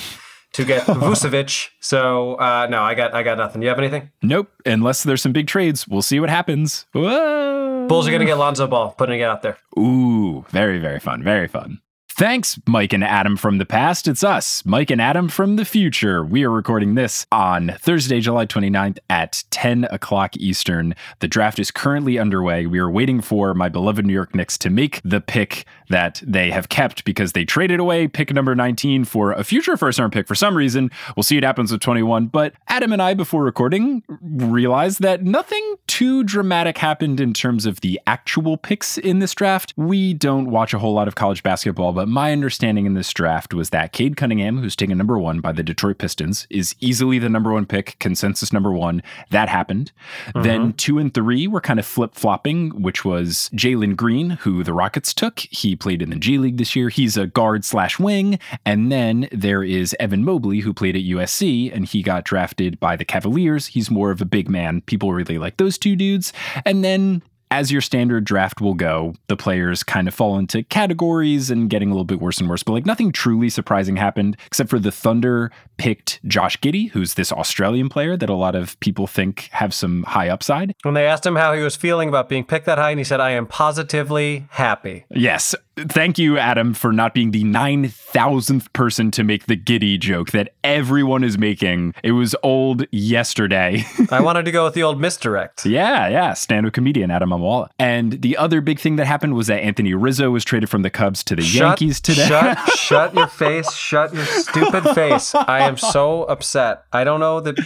to 0.53 0.65
get 0.65 0.83
Vucevic. 0.87 1.69
So 1.81 2.35
uh, 2.35 2.69
no, 2.71 2.83
I 2.83 2.95
got 2.95 3.15
I 3.15 3.23
got 3.23 3.39
nothing. 3.39 3.63
You 3.63 3.69
have 3.69 3.79
anything? 3.79 4.11
Nope. 4.23 4.51
Unless 4.65 5.03
there's 5.03 5.23
some 5.23 5.33
big 5.33 5.47
trades, 5.49 5.89
we'll 5.89 6.03
see 6.03 6.21
what 6.21 6.31
happens. 6.31 6.87
Whoa. 6.93 7.87
Bulls 7.89 8.07
are 8.07 8.13
gonna 8.13 8.25
get 8.25 8.39
Lonzo 8.39 8.67
Ball, 8.67 8.93
putting 8.93 9.21
it 9.21 9.25
out 9.25 9.43
there. 9.43 9.59
Ooh, 9.79 10.45
very 10.51 10.79
very 10.79 11.01
fun, 11.01 11.23
very 11.23 11.49
fun. 11.49 11.81
Thanks, 12.17 12.61
Mike 12.65 12.93
and 12.93 13.03
Adam 13.03 13.37
from 13.37 13.59
the 13.59 13.67
past. 13.67 14.07
It's 14.07 14.23
us, 14.23 14.65
Mike 14.65 14.93
and 14.93 15.01
Adam 15.01 15.29
from 15.29 15.57
the 15.57 15.65
future. 15.65 16.25
We 16.25 16.45
are 16.45 16.51
recording 16.51 16.95
this 16.95 17.27
on 17.33 17.75
Thursday, 17.81 18.21
July 18.21 18.47
29th 18.47 18.99
at 19.11 19.43
10 19.51 19.89
o'clock 19.91 20.37
Eastern. 20.37 20.95
The 21.19 21.27
draft 21.27 21.59
is 21.59 21.73
currently 21.73 22.17
underway. 22.17 22.67
We 22.67 22.79
are 22.79 22.89
waiting 22.89 23.21
for 23.21 23.53
my 23.53 23.69
beloved 23.69 24.07
New 24.07 24.13
York 24.13 24.33
Knicks 24.33 24.57
to 24.59 24.71
make 24.71 25.01
the 25.05 25.21
pick 25.21 25.67
that 25.89 26.23
they 26.27 26.51
have 26.51 26.69
kept 26.69 27.05
because 27.05 27.33
they 27.33 27.45
traded 27.45 27.81
away 27.81 28.09
pick 28.09 28.33
number 28.33 28.55
19 28.55 29.05
for 29.05 29.33
a 29.33 29.45
future 29.45 29.77
first 29.77 29.99
round 29.99 30.13
pick 30.13 30.27
for 30.27 30.35
some 30.35 30.57
reason. 30.57 30.91
We'll 31.17 31.23
see 31.23 31.37
what 31.37 31.45
happens 31.45 31.73
with 31.73 31.81
21. 31.81 32.27
But 32.27 32.55
Adam 32.69 32.93
and 32.93 33.03
I, 33.03 33.15
before 33.15 33.45
recording, 33.45 34.03
realized 34.21 35.01
that 35.01 35.23
nothing 35.23 35.77
too 35.87 36.25
dramatic 36.25 36.79
happened 36.79 37.21
in 37.21 37.33
terms 37.33 37.67
of 37.67 37.81
the 37.81 38.01
actual 38.07 38.57
picks 38.57 38.99
in 38.99 39.19
this 39.19 39.35
draft. 39.35 39.75
We 39.77 40.15
don't 40.15 40.51
watch 40.51 40.75
a 40.75 40.79
whole 40.79 40.95
lot 40.95 41.09
of 41.09 41.15
college 41.15 41.43
basketball, 41.43 41.93
but 41.93 42.09
my 42.09 42.33
understanding 42.33 42.87
in 42.87 42.95
this 42.95 43.13
draft 43.13 43.55
was 43.55 43.71
that 43.71 43.93
Cade 43.93 44.17
Cunningham, 44.17 44.59
who's 44.59 44.77
taken 44.77 44.99
number 44.99 45.19
one 45.19 45.41
by 45.41 45.53
the 45.53 45.63
Detroit 45.63 45.99
Pistons, 45.99 46.47
is 46.51 46.75
easily 46.81 47.19
the 47.19 47.29
number 47.29 47.53
one 47.53 47.67
pick, 47.67 47.99
consensus 47.99 48.53
number 48.53 48.73
one. 48.73 49.03
That 49.31 49.49
happened. 49.49 49.93
Mm-hmm. 50.29 50.43
Then 50.43 50.73
two 50.75 50.99
and 50.99 51.13
three 51.13 51.47
were 51.47 51.61
kind 51.61 51.79
of 51.79 51.87
flip 51.87 52.15
flopping, 52.15 52.83
which 52.83 53.05
was 53.05 53.51
Jalen 53.55 53.97
Green, 53.97 54.31
who 54.31 54.65
the 54.65 54.73
Rockets 54.73 55.13
took. 55.13 55.39
He 55.39 55.74
played 55.77 56.03
in 56.03 56.11
the 56.11 56.17
G 56.17 56.39
League 56.39 56.57
this 56.57 56.75
year. 56.77 56.89
He's 56.89 57.17
a 57.17 57.27
guard 57.27 57.65
slash 57.65 57.99
wing. 57.99 58.39
And 58.65 58.91
then 58.91 59.29
there 59.33 59.63
is 59.63 59.97
Evan 60.01 60.25
Mobley, 60.25 60.61
who 60.61 60.73
played 60.73 60.97
at 60.97 61.03
USC, 61.03 61.75
and 61.75 61.87
he 61.87 62.03
got 62.03 62.25
drafted 62.25 62.79
by 62.81 62.97
the 62.97 63.05
Cavaliers. 63.05 63.67
He's 63.67 63.91
more 63.91 64.11
of 64.11 64.21
a 64.21 64.27
big 64.27 64.49
man. 64.49 64.83
People 64.83 65.13
really 65.13 65.39
like 65.39 65.57
those 65.57 65.79
two 65.79 65.97
dudes. 65.97 66.33
And 66.65 66.85
then 66.85 67.23
as 67.55 67.71
your 67.71 67.81
standard 67.81 68.25
draft 68.25 68.61
will 68.61 68.75
go, 68.75 69.15
the 69.29 69.37
players 69.37 69.85
kind 69.85 70.09
of 70.09 70.15
fall 70.15 70.39
into 70.39 70.65
categories 70.65 71.51
and 71.51 71.71
getting 71.71 71.89
a 71.89 71.93
little 71.93 72.05
bit 72.05 72.21
worse 72.21 72.41
and 72.41 72.49
worse. 72.49 72.65
But 72.65 72.73
like 72.73 72.85
nothing 72.85 73.13
truly 73.13 73.49
surprising 73.49 73.97
happened, 73.97 74.37
except 74.47 74.71
for 74.71 74.81
the 74.81 74.91
Thunder 74.91 75.53
picked 75.77 76.21
Josh 76.27 76.59
Giddey, 76.59 76.91
who's 76.91 77.15
this 77.15 77.31
Australian 77.31 77.89
player 77.89 78.17
that 78.17 78.29
a 78.29 78.35
lot 78.35 78.57
of 78.57 78.79
people 78.81 79.07
think 79.07 79.51
have 79.53 79.73
some 79.73 80.03
high 80.03 80.29
upside. 80.29 80.75
When 80.83 80.95
they 80.95 81.07
asked 81.07 81.25
him 81.25 81.37
how 81.37 81.53
he 81.53 81.63
was 81.63 81.77
feeling 81.77 82.09
about 82.09 82.29
being 82.29 82.45
picked 82.45 82.67
that 82.67 82.79
high, 82.79 82.91
and 82.91 82.99
he 82.99 83.05
said, 83.05 83.21
I 83.21 83.31
am 83.31 83.47
positively 83.47 84.47
happy. 84.51 85.05
Yes. 85.11 85.55
Thank 85.77 86.19
you, 86.19 86.39
Adam, 86.39 86.73
for 86.73 86.93
not 86.93 87.15
being 87.15 87.33
the 87.33 87.43
9,000th 87.43 88.73
person 88.73 89.11
to 89.13 89.25
make 89.25 89.47
the 89.47 89.57
giddy 89.57 89.99
joke 89.99 90.31
that 90.31 90.55
everyone 90.63 91.25
is 91.25 91.37
making. 91.37 91.95
It 92.03 92.13
was 92.13 92.37
old 92.43 92.87
yesterday. 92.93 93.85
I 94.11 94.21
wanted 94.21 94.45
to 94.45 94.53
go 94.53 94.65
with 94.65 94.75
the 94.75 94.85
old 94.85 95.01
misdirect. 95.01 95.67
Yeah, 95.67 96.09
yeah. 96.09 96.35
Stand 96.35 96.67
up 96.67 96.73
comedian 96.73 97.11
Adam 97.11 97.31
Mamawala. 97.31 97.69
And 97.79 98.23
the 98.23 98.37
other 98.37 98.61
big 98.61 98.79
thing 98.79 98.97
that 98.97 99.07
happened 99.07 99.35
was 99.35 99.49
that 99.49 99.63
Anthony 99.63 99.95
Rizzo 99.95 100.31
was 100.31 100.45
traded 100.45 100.71
from 100.71 100.83
the 100.83 100.91
Cubs 100.91 101.25
to 101.25 101.37
the 101.37 101.43
shut, 101.43 101.81
Yankees 101.81 102.01
today. 102.01 102.27
Shut, 102.27 102.59
shut 102.77 103.15
your 103.15 103.27
face. 103.27 103.73
Shut 103.73 104.15
your 104.15 104.25
stupid 104.25 104.85
face. 104.95 105.35
I 105.35 105.61
am 105.61 105.77
so 105.77 106.25
upset. 106.25 106.85
I 106.93 107.05
don't 107.05 107.21
know 107.21 107.41
that 107.41 107.57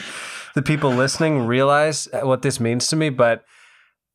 the 0.54 0.62
people 0.62 0.90
listening 0.90 1.46
realize 1.46 2.08
what 2.22 2.42
this 2.42 2.58
means 2.58 2.86
to 2.88 2.96
me, 2.96 3.10
but 3.10 3.44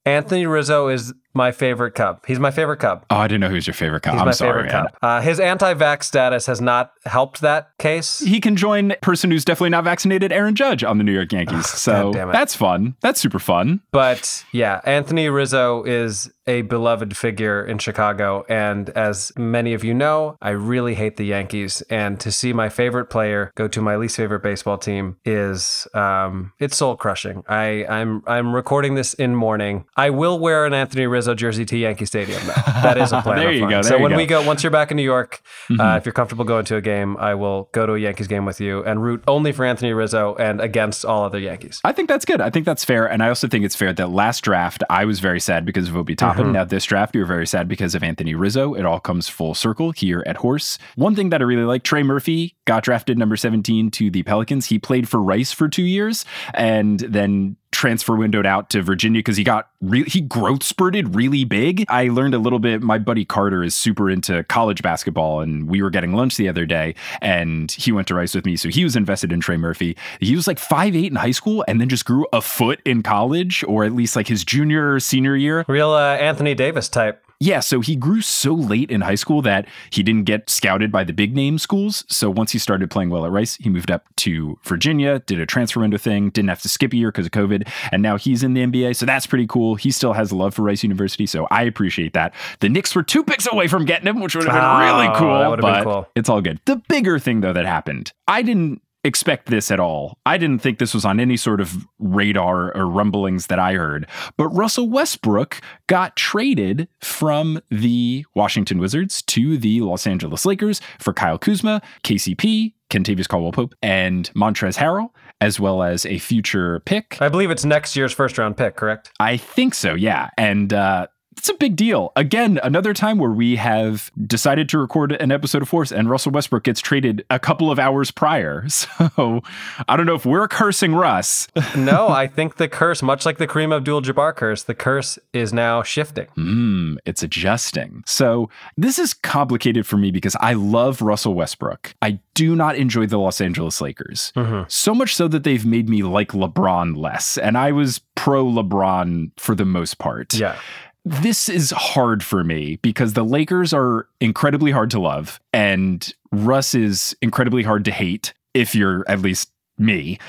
Anthony 0.06 0.46
Rizzo 0.46 0.90
is 0.90 1.14
my 1.34 1.52
favorite 1.52 1.92
Cub. 1.94 2.24
He's 2.28 2.40
my 2.40 2.52
favorite 2.52 2.78
Cub. 2.78 3.06
Oh, 3.10 3.18
I 3.18 3.28
didn't 3.28 3.42
know 3.42 3.50
who's 3.50 3.68
your 3.68 3.74
favorite 3.74 4.04
Cub. 4.04 4.14
He's 4.14 4.22
I'm 4.22 4.28
my 4.28 4.32
sorry, 4.32 4.64
favorite 4.64 4.72
Cub. 4.72 4.98
Uh, 5.02 5.22
his 5.22 5.40
anti-vax 5.40 6.04
status 6.04 6.46
has 6.46 6.62
not 6.62 6.94
helped 7.06 7.42
that 7.42 7.72
case. 7.80 8.20
He 8.20 8.40
can 8.40 8.56
join 8.56 8.94
person 9.02 9.32
who's 9.32 9.46
definitely 9.46 9.72
not 9.72 9.84
vaccinated, 9.84 10.32
Aaron 10.32 10.56
Judge, 10.56 10.84
on 10.84 10.98
the 10.98 11.04
New 11.04 11.14
York 11.14 11.32
Yankees. 11.32 11.68
so 11.70 12.12
that's 12.14 12.56
fun. 12.56 12.96
That's 13.02 13.20
super 13.20 13.40
fun. 13.40 13.82
But 13.92 14.44
yeah, 14.52 14.82
Anthony 14.86 15.30
Rizzo 15.30 15.84
is 15.84 16.32
a 16.46 16.62
beloved 16.64 17.16
figure 17.16 17.66
in 17.66 17.78
Chicago, 17.78 18.46
and 18.50 18.90
as 18.90 19.32
many 19.38 19.74
of 19.74 19.84
you 19.84 19.94
know, 19.94 20.38
I 20.42 20.50
really 20.50 20.94
hate 20.96 21.16
the 21.16 21.26
Yankees. 21.26 21.82
And 21.90 22.20
to 22.20 22.32
see 22.34 22.52
my 22.52 22.68
favorite 22.68 23.06
player 23.06 23.52
go 23.56 23.68
to 23.70 23.82
my 23.82 23.96
least 23.96 24.18
favorite 24.18 24.44
baseball 24.44 24.78
team 24.78 25.18
is 25.24 25.88
um, 25.94 26.52
it's 26.60 26.76
soul 26.78 26.98
crushing. 26.98 27.44
I 27.48 27.86
I'm 27.88 28.24
I'm 28.28 28.54
recording 28.54 28.96
this 28.96 29.14
in 29.14 29.36
mourning. 29.36 29.86
I 29.96 30.10
will 30.10 30.38
wear 30.38 30.66
an 30.66 30.74
Anthony 30.74 31.08
Rizzo 31.08 31.23
jersey 31.36 31.66
to 31.66 31.78
Yankee 31.78 32.06
Stadium. 32.06 32.42
Though. 32.46 32.54
That 32.82 32.98
is 32.98 33.12
a 33.12 33.22
plan. 33.24 33.38
there 33.38 33.52
you 33.52 33.62
go. 33.62 33.82
There 33.82 33.84
so 33.84 34.00
when 34.00 34.12
go. 34.12 34.18
we 34.18 34.26
go, 34.26 34.46
once 34.46 34.64
you're 34.64 34.72
back 34.72 34.92
in 34.92 34.98
New 34.98 35.04
York, 35.04 35.42
mm-hmm. 35.70 35.80
uh, 35.80 35.98
if 35.98 36.06
you're 36.06 36.14
comfortable 36.14 36.46
going 36.46 36.66
to 36.66 36.76
a 36.76 36.82
game, 36.82 37.18
I 37.18 37.36
will 37.36 37.70
go 37.72 37.86
to 37.86 37.94
a 37.94 38.00
Yankees 38.00 38.28
game 38.28 38.46
with 38.46 38.60
you 38.60 38.84
and 38.84 39.02
root 39.02 39.24
only 39.28 39.52
for 39.52 39.66
Anthony 39.66 39.94
Rizzo 39.94 40.36
and 40.36 40.60
against 40.62 41.06
all 41.06 41.24
other 41.24 41.40
Yankees. 41.40 41.82
I 41.84 41.92
think 41.92 42.10
that's 42.10 42.26
good. 42.26 42.42
I 42.42 42.50
think 42.50 42.66
that's 42.66 42.84
fair, 42.84 43.10
and 43.10 43.24
I 43.24 43.30
also 43.30 43.48
think 43.48 43.66
it's 43.66 43.76
fair 43.76 43.94
that 43.94 44.10
last 44.10 44.44
draft 44.44 44.84
I 44.90 45.06
was 45.06 45.20
very 45.20 45.40
sad 45.40 45.66
because 45.66 45.88
of 45.88 45.96
Obi 45.96 46.16
Toppin. 46.16 46.46
Mm-hmm. 46.46 46.54
Now 46.54 46.64
this 46.66 46.86
draft, 46.86 47.16
you're 47.16 47.26
very 47.26 47.48
sad 47.48 47.68
because 47.68 47.96
of 47.96 48.04
Anthony 48.04 48.36
Rizzo. 48.36 48.74
It 48.74 48.86
all 48.86 49.00
comes 49.00 49.30
full 49.30 49.54
circle 49.54 49.92
here 49.92 50.24
at 50.26 50.38
Horse. 50.38 50.78
One 50.96 51.16
thing 51.16 51.30
that 51.30 51.42
I 51.42 51.46
really 51.46 51.64
like, 51.64 51.84
Trey 51.84 52.04
Murphy 52.04 52.56
got 52.66 52.84
drafted 52.84 53.18
number 53.18 53.36
17 53.36 53.92
to 53.92 54.10
the 54.10 54.24
Pelicans. 54.24 54.68
He 54.68 54.80
played 54.80 55.08
for 55.08 55.22
Rice 55.22 55.52
for 55.52 55.68
two 55.68 55.84
years 55.84 56.26
and 56.54 57.00
then 57.00 57.58
transfer 57.84 58.16
windowed 58.16 58.46
out 58.46 58.70
to 58.70 58.82
Virginia 58.82 59.20
because 59.20 59.36
he 59.36 59.44
got 59.44 59.68
he 60.08 60.22
growth 60.22 60.64
spurted 60.64 61.16
really 61.16 61.44
big. 61.44 61.84
I 61.90 62.08
learned 62.08 62.34
a 62.34 62.38
little 62.38 62.60
bit. 62.60 62.82
My 62.82 62.98
buddy 62.98 63.26
Carter 63.26 63.62
is 63.62 63.76
super 63.76 64.10
into 64.10 64.46
college 64.46 64.82
basketball, 64.82 65.42
and 65.42 65.68
we 65.68 65.82
were 65.82 65.90
getting 65.90 66.14
lunch 66.14 66.38
the 66.38 66.48
other 66.48 66.66
day, 66.66 66.96
and 67.22 67.70
he 67.74 67.92
went 67.92 68.08
to 68.08 68.16
Rice 68.16 68.34
with 68.34 68.46
me, 68.46 68.56
so 68.56 68.70
he 68.70 68.86
was 68.86 68.96
invested 68.96 69.34
in 69.34 69.42
Trey 69.42 69.58
Murphy. 69.58 69.98
He 70.22 70.34
was 70.34 70.48
like 70.48 70.60
five 70.60 70.96
eight 70.96 71.12
in 71.12 71.18
high 71.18 71.32
school, 71.32 71.66
and 71.68 71.82
then 71.82 71.90
just 71.90 72.06
grew 72.06 72.26
a 72.32 72.42
foot 72.42 72.80
in 72.86 73.04
college, 73.04 73.66
or 73.68 73.84
at 73.84 73.92
least 73.92 74.16
like 74.16 74.30
his 74.30 74.46
junior 74.46 74.94
or 74.94 75.02
senior 75.02 75.36
year. 75.36 75.66
Real 75.68 75.92
uh, 75.92 76.16
Anthony 76.16 76.56
Davis 76.56 76.88
type. 76.88 77.23
Yeah, 77.44 77.60
so 77.60 77.82
he 77.82 77.98
grew 77.98 78.22
so 78.22 78.54
late 78.54 78.90
in 78.90 79.02
high 79.02 79.16
school 79.16 79.42
that 79.42 79.68
he 79.90 80.02
didn't 80.02 80.24
get 80.24 80.50
scouted 80.50 80.94
by 80.94 81.04
the 81.04 81.12
big 81.12 81.36
name 81.36 81.58
schools. 81.60 82.06
So 82.08 82.30
once 82.30 82.54
he 82.54 82.58
started 82.58 82.90
playing 82.90 83.10
well 83.10 83.26
at 83.26 83.32
Rice, 83.32 83.56
he 83.56 83.70
moved 83.70 83.92
up 83.92 84.06
to 84.18 84.58
Virginia, 84.64 85.20
did 85.20 85.42
a 85.42 85.46
transfer 85.46 85.82
window 85.82 85.98
thing, 85.98 86.30
didn't 86.30 86.48
have 86.48 86.62
to 86.62 86.70
skip 86.70 86.94
a 86.94 86.96
year 86.96 87.12
because 87.12 87.26
of 87.26 87.34
COVID, 87.34 87.68
and 87.92 88.02
now 88.02 88.16
he's 88.16 88.44
in 88.44 88.54
the 88.54 88.62
NBA. 88.66 88.96
So 88.96 89.06
that's 89.06 89.28
pretty 89.28 89.46
cool. 89.46 89.76
He 89.76 89.92
still 89.92 90.14
has 90.14 90.32
a 90.32 90.38
love 90.38 90.54
for 90.54 90.62
Rice 90.62 90.84
University, 90.84 91.26
so 91.26 91.46
I 91.52 91.64
appreciate 91.64 92.14
that. 92.14 92.34
The 92.62 92.70
Knicks 92.70 92.96
were 92.96 93.04
two 93.04 93.26
picks 93.26 93.46
away 93.52 93.68
from 93.68 93.84
getting 93.84 94.08
him, 94.08 94.22
which 94.22 94.36
would 94.36 94.46
have 94.46 94.54
been 94.54 94.64
oh, 94.64 94.80
really 94.80 95.18
cool. 95.18 95.58
but 95.58 95.84
cool. 95.84 96.08
It's 96.16 96.30
all 96.30 96.40
good. 96.40 96.62
The 96.64 96.78
bigger 96.88 97.20
thing 97.20 97.42
though 97.42 97.52
that 97.52 97.66
happened, 97.66 98.14
I 98.26 98.42
didn't 98.42 98.82
expect 99.04 99.48
this 99.48 99.70
at 99.70 99.80
all. 99.80 100.18
I 100.26 100.38
didn't 100.38 100.60
think 100.60 100.80
this 100.80 100.94
was 100.94 101.06
on 101.06 101.20
any 101.20 101.38
sort 101.38 101.60
of 101.60 101.88
radar 102.00 102.76
or 102.76 102.88
rumblings 102.88 103.48
that 103.48 103.60
I 103.60 103.74
heard. 103.74 104.08
But 104.38 104.48
Russell 104.50 104.90
Westbrook 104.90 105.62
got 105.88 106.16
traded 106.16 106.88
from 107.02 107.62
the 107.70 108.26
Washington 108.36 108.80
Wizards 108.80 109.22
to 109.24 109.58
the 109.58 109.82
Los 109.82 110.08
Angeles 110.08 110.46
Lakers 110.46 110.82
for 111.00 111.14
Kyle 111.14 111.38
Kuzma, 111.38 111.82
KCP, 112.04 112.74
Kentavious 112.90 113.28
Caldwell 113.28 113.52
Pope, 113.52 113.76
and 113.82 114.32
Montrezl 114.34 114.78
Harrell, 114.78 115.10
as 115.42 115.60
well 115.60 115.84
as 115.84 116.06
a 116.06 116.20
future 116.20 116.82
pick. 116.82 117.18
I 117.22 117.28
believe 117.28 117.52
it's 117.52 117.66
next 117.66 117.96
year's 117.96 118.14
first 118.14 118.38
round 118.38 118.56
pick, 118.56 118.76
correct? 118.76 119.12
I 119.20 119.38
think 119.38 119.74
so, 119.74 119.96
yeah. 119.96 120.30
And 120.38 120.72
uh, 120.72 121.08
it's 121.38 121.50
a 121.50 121.54
big 121.56 121.76
deal. 121.76 122.12
Again, 122.16 122.60
another 122.64 122.94
time 122.94 123.18
where 123.18 123.32
we 123.32 123.56
have 123.56 124.12
decided 124.26 124.70
to 124.70 124.78
record 124.78 125.14
an 125.14 125.32
episode 125.32 125.62
of 125.62 125.70
Horse 125.70 125.92
and 125.92 126.10
Russell 126.10 126.32
Westbrook 126.32 126.64
gets 126.64 126.80
traded 126.80 127.26
a 127.30 127.40
couple 127.40 127.72
of 127.72 127.80
hours 127.80 128.12
prior. 128.12 128.66
So 128.94 129.42
I 129.88 129.98
don't 129.98 130.06
know 130.06 130.16
if 130.16 130.26
we're 130.26 130.48
cursing 130.48 130.94
Russ. 130.94 131.48
no, 131.76 132.10
I 132.10 132.28
think 132.28 132.56
the 132.58 132.68
curse, 132.68 133.02
much 133.02 133.26
like 133.26 133.38
the 133.38 133.48
Kareem 133.48 133.76
Abdul 133.76 134.02
Jabbar 134.02 134.36
curse, 134.36 134.64
the 134.64 134.76
curse 134.76 135.20
is 135.34 135.52
now 135.52 135.84
shifting. 135.84 136.28
Mm, 136.38 136.98
it's 137.06 137.24
adjusting. 137.24 138.04
So 138.06 138.50
this 138.78 139.00
is 139.00 139.14
complicated 139.14 139.86
for 139.86 139.98
me 139.98 140.12
because 140.12 140.36
I 140.40 140.54
love 140.54 141.02
Russell 141.02 141.34
Westbrook. 141.34 141.96
I 142.02 142.20
do 142.34 142.56
not 142.56 142.76
enjoy 142.76 143.08
the 143.08 143.18
Los 143.18 143.42
Angeles 143.42 143.82
Lakers. 143.82 144.32
Mm-hmm. 144.36 144.64
So 144.68 144.94
much 144.94 145.16
so 145.16 145.28
that 145.28 145.44
they've 145.44 145.66
made 145.66 145.90
me 145.90 146.04
like 146.04 146.30
LeBron 146.30 146.96
less. 146.96 147.38
And 147.38 147.58
I 147.58 147.72
was 147.72 148.00
pro 148.16 148.46
LeBron 148.46 149.32
for 149.38 149.56
the 149.56 149.66
most 149.66 149.98
part. 149.98 150.34
Yeah 150.34 150.58
this 151.06 151.50
is 151.50 151.72
hard 151.72 152.24
for 152.24 152.44
me 152.44 152.78
because 152.78 153.14
the 153.14 153.26
Lakers 153.26 153.74
are 153.74 154.08
incredibly 154.22 154.72
hard 154.72 154.90
to 154.92 155.00
love 155.00 155.40
and 155.52 156.14
Russ 156.32 156.74
is 156.74 157.16
incredibly 157.22 157.64
hard 157.64 157.86
to 157.86 157.92
hate 157.92 158.34
if 158.54 158.74
you're 158.74 159.04
at 159.08 159.20
least 159.20 159.52
me. 159.78 160.20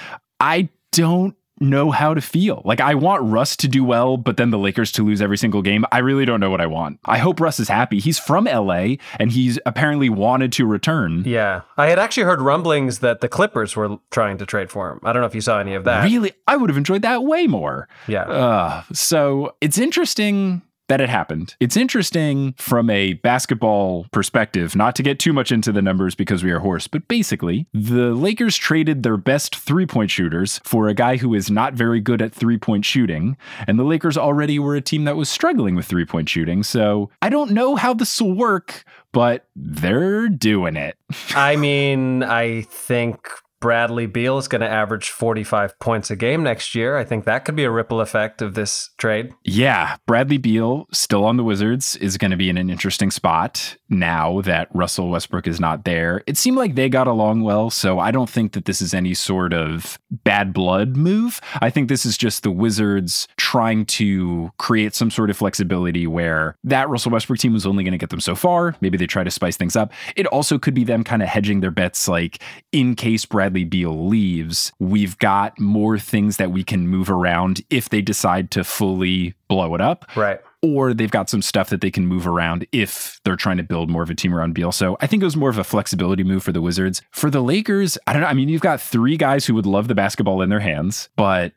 I 0.41 0.69
don't 0.93 1.37
know 1.65 1.91
how 1.91 2.15
to 2.15 2.21
feel. 2.21 2.63
Like 2.65 2.81
I 2.81 2.95
want 2.95 3.23
Russ 3.23 3.57
to 3.57 3.69
do 3.69 3.85
well, 3.85 4.17
but 4.17 4.37
then 4.37 4.51
the 4.51 4.59
Lakers 4.59 4.93
to 4.93 5.05
lose 5.05 5.21
every 5.21 5.39
single 5.39 5.63
game. 5.63 5.85
I 5.91 5.99
really 5.99 6.25
don't 6.25 6.41
know 6.41 6.51
what 6.51 6.61
I 6.61 6.67
want. 6.67 7.01
I 7.05 7.19
hope 7.19 7.41
Russ 7.41 7.59
is 7.59 7.69
happy. 7.69 7.99
He's 7.99 8.19
from 8.19 8.45
LA 8.45 8.97
and 9.19 9.33
he's 9.33 9.59
apparently 9.67 10.09
wanted 10.09 10.53
to 10.53 10.67
return. 10.67 11.25
Yeah. 11.27 11.63
I 11.77 11.87
had 11.87 11.99
actually 11.99 12.25
heard 12.25 12.41
rumblings 12.41 13.01
that 13.01 13.21
the 13.21 13.29
Clippers 13.29 13.77
were 13.77 13.99
trying 14.11 14.39
to 14.39 14.47
trade 14.47 14.71
for 14.71 14.91
him. 14.91 15.01
I 15.03 15.13
don't 15.13 15.21
know 15.21 15.27
if 15.27 15.35
you 15.35 15.41
saw 15.41 15.59
any 15.59 15.75
of 15.75 15.85
that. 15.85 16.05
Really? 16.05 16.33
I 16.47 16.57
would 16.57 16.71
have 16.71 16.77
enjoyed 16.77 17.03
that 17.03 17.25
way 17.25 17.47
more. 17.47 17.89
Yeah. 18.07 18.23
Uh, 18.23 18.83
so 18.93 19.57
it's 19.61 19.79
interesting 19.79 20.63
that 20.89 21.01
it 21.01 21.09
happened. 21.09 21.57
It's 21.61 21.77
interesting 21.77 22.55
from 22.59 22.91
a 22.91 23.15
basketball 23.15 24.07
perspective, 24.13 24.77
not 24.77 24.95
to 24.97 25.03
get 25.03 25.19
too 25.19 25.33
much 25.33 25.51
into 25.51 25.73
the 25.73 25.83
numbers 25.83 26.15
because 26.15 26.45
we 26.45 26.51
are 26.51 26.59
horse, 26.59 26.87
but 26.87 27.07
basically, 27.09 27.67
the 27.73 28.15
Lakers 28.15 28.57
traded 28.57 29.03
their 29.03 29.17
best 29.17 29.57
three 29.57 29.87
point 29.87 30.11
shooters 30.11 30.61
for 30.65 30.89
a 30.89 30.95
guy 30.95 31.17
who 31.17 31.35
is 31.35 31.51
not 31.51 31.75
very 31.75 32.01
good 32.01 32.21
at 32.21 32.33
three 32.33 32.59
point 32.59 32.85
shooting. 32.85 33.37
And 33.67 33.79
the 33.79 33.85
Lakers 33.85 34.19
already 34.19 34.59
were 34.59 34.77
a 34.77 34.81
team 34.81 35.05
that 35.05 35.17
was 35.17 35.29
struggling 35.29 35.75
with 35.75 35.87
three 35.87 36.05
point 36.05 36.29
shooting. 36.29 36.63
So 36.63 37.11
I 37.23 37.29
don't 37.29 37.53
know 37.53 37.77
how 37.77 37.95
this 37.95 38.21
will 38.21 38.35
work, 38.35 38.85
but 39.13 39.47
they're 39.57 40.29
doing 40.29 40.77
it. 40.77 40.97
I 41.35 41.57
mean, 41.57 42.23
I 42.23 42.63
think 42.63 43.29
Bradley 43.65 44.05
Beal 44.05 44.37
is 44.37 44.47
going 44.47 44.61
to 44.61 44.69
average 44.69 45.09
45 45.09 45.79
points 45.79 46.11
a 46.11 46.17
game 46.17 46.43
next 46.43 46.75
year. 46.75 46.99
I 46.99 47.05
think 47.05 47.25
that 47.25 47.47
could 47.47 47.57
be 47.57 47.65
a 47.65 47.71
ripple 47.71 48.03
effect 48.03 48.43
of 48.43 48.53
this 48.53 48.91
trade. 48.99 49.33
Yeah, 49.43 49.97
Bradley 50.05 50.37
Beal, 50.37 50.87
still 50.93 51.25
on 51.25 51.39
the 51.39 51.45
Wizards, 51.45 51.97
is 51.97 52.19
going 52.19 52.31
to 52.31 52.37
be 52.37 52.51
in 52.51 52.59
an 52.59 52.69
interesting 52.69 53.11
spot 53.11 53.79
now 53.89 54.43
that 54.43 54.69
Russell 54.75 55.09
Westbrook 55.09 55.47
is 55.47 55.61
not 55.61 55.87
there. 55.87 56.23
It 56.27 56.37
seemed 56.37 56.59
like 56.59 56.75
they 56.75 56.91
got 56.91 57.07
along 57.07 57.41
well, 57.41 57.71
so 57.71 57.99
I 57.99 58.11
don't 58.11 58.29
think 58.29 58.53
that 58.53 58.67
this 58.67 58.83
is 58.83 58.93
any 58.93 59.15
sort 59.15 59.55
of 59.55 59.99
bad 60.11 60.53
blood 60.53 60.95
move. 60.95 61.41
I 61.63 61.71
think 61.71 61.89
this 61.89 62.05
is 62.05 62.19
just 62.19 62.43
the 62.43 62.51
Wizards 62.51 63.29
trying 63.39 63.87
to 63.87 64.53
create 64.59 64.95
some 64.95 65.11
sort 65.11 65.31
of 65.31 65.39
flexibility 65.39 66.07
where 66.07 66.59
that 66.65 66.91
Russell 66.91 67.13
Westbrook 67.13 67.39
team 67.39 67.55
was 67.55 67.65
only 67.65 67.83
going 67.83 67.93
to 67.93 67.99
get 67.99 68.11
them 68.11 68.21
so 68.21 68.35
far. 68.35 68.77
Maybe 68.83 68.99
they 68.99 69.07
try 69.07 69.25
to 69.25 69.31
spice 69.31 69.57
things 69.57 69.75
up. 69.75 69.91
It 70.17 70.27
also 70.27 70.59
could 70.59 70.75
be 70.75 70.85
them 70.85 71.03
kind 71.03 71.23
of 71.23 71.31
hedging 71.31 71.61
their 71.61 71.71
bets, 71.71 72.09
like 72.09 72.43
in 72.71 72.95
case 72.95 73.25
Bradley 73.25 73.54
Beal 73.63 74.09
leaves, 74.09 74.73
we've 74.81 75.17
got 75.19 75.61
more 75.61 75.97
things 76.01 76.39
that 76.39 76.51
we 76.51 76.65
can 76.65 76.89
move 76.89 77.09
around 77.09 77.61
if 77.71 77.89
they 77.91 78.03
decide 78.03 78.51
to 78.53 78.65
fully 78.65 79.35
blow 79.47 79.77
it 79.77 79.81
up. 79.81 80.05
Right 80.17 80.41
or 80.65 80.95
they've 80.95 81.11
got 81.11 81.29
some 81.29 81.43
stuff 81.43 81.69
that 81.69 81.83
they 81.83 81.91
can 81.91 82.07
move 82.07 82.27
around 82.27 82.67
if 82.73 83.21
they're 83.25 83.37
trying 83.37 83.59
to 83.59 83.63
build 83.63 83.91
more 83.91 84.03
of 84.03 84.09
a 84.09 84.15
team 84.15 84.35
around 84.35 84.55
Beal. 84.55 84.73
So 84.73 84.97
I 84.99 85.07
think 85.07 85.23
it 85.23 85.27
was 85.27 85.37
more 85.37 85.51
of 85.51 85.59
a 85.59 85.65
flexibility 85.65 86.25
move 86.25 86.43
for 86.43 86.53
the 86.53 86.63
Wizards. 86.63 87.03
For 87.11 87.31
the 87.31 87.43
Lakers, 87.43 87.99
I 88.07 88.15
don't 88.15 88.23
know. 88.23 88.29
I 88.29 88.33
mean, 88.33 88.49
you've 88.49 88.63
got 88.63 88.81
three 88.81 89.19
guys 89.19 89.45
who 89.45 89.55
would 89.55 89.67
love 89.67 89.89
the 89.89 89.95
basketball 89.95 90.41
in 90.41 90.49
their 90.49 90.61
hands, 90.61 91.11
but 91.17 91.53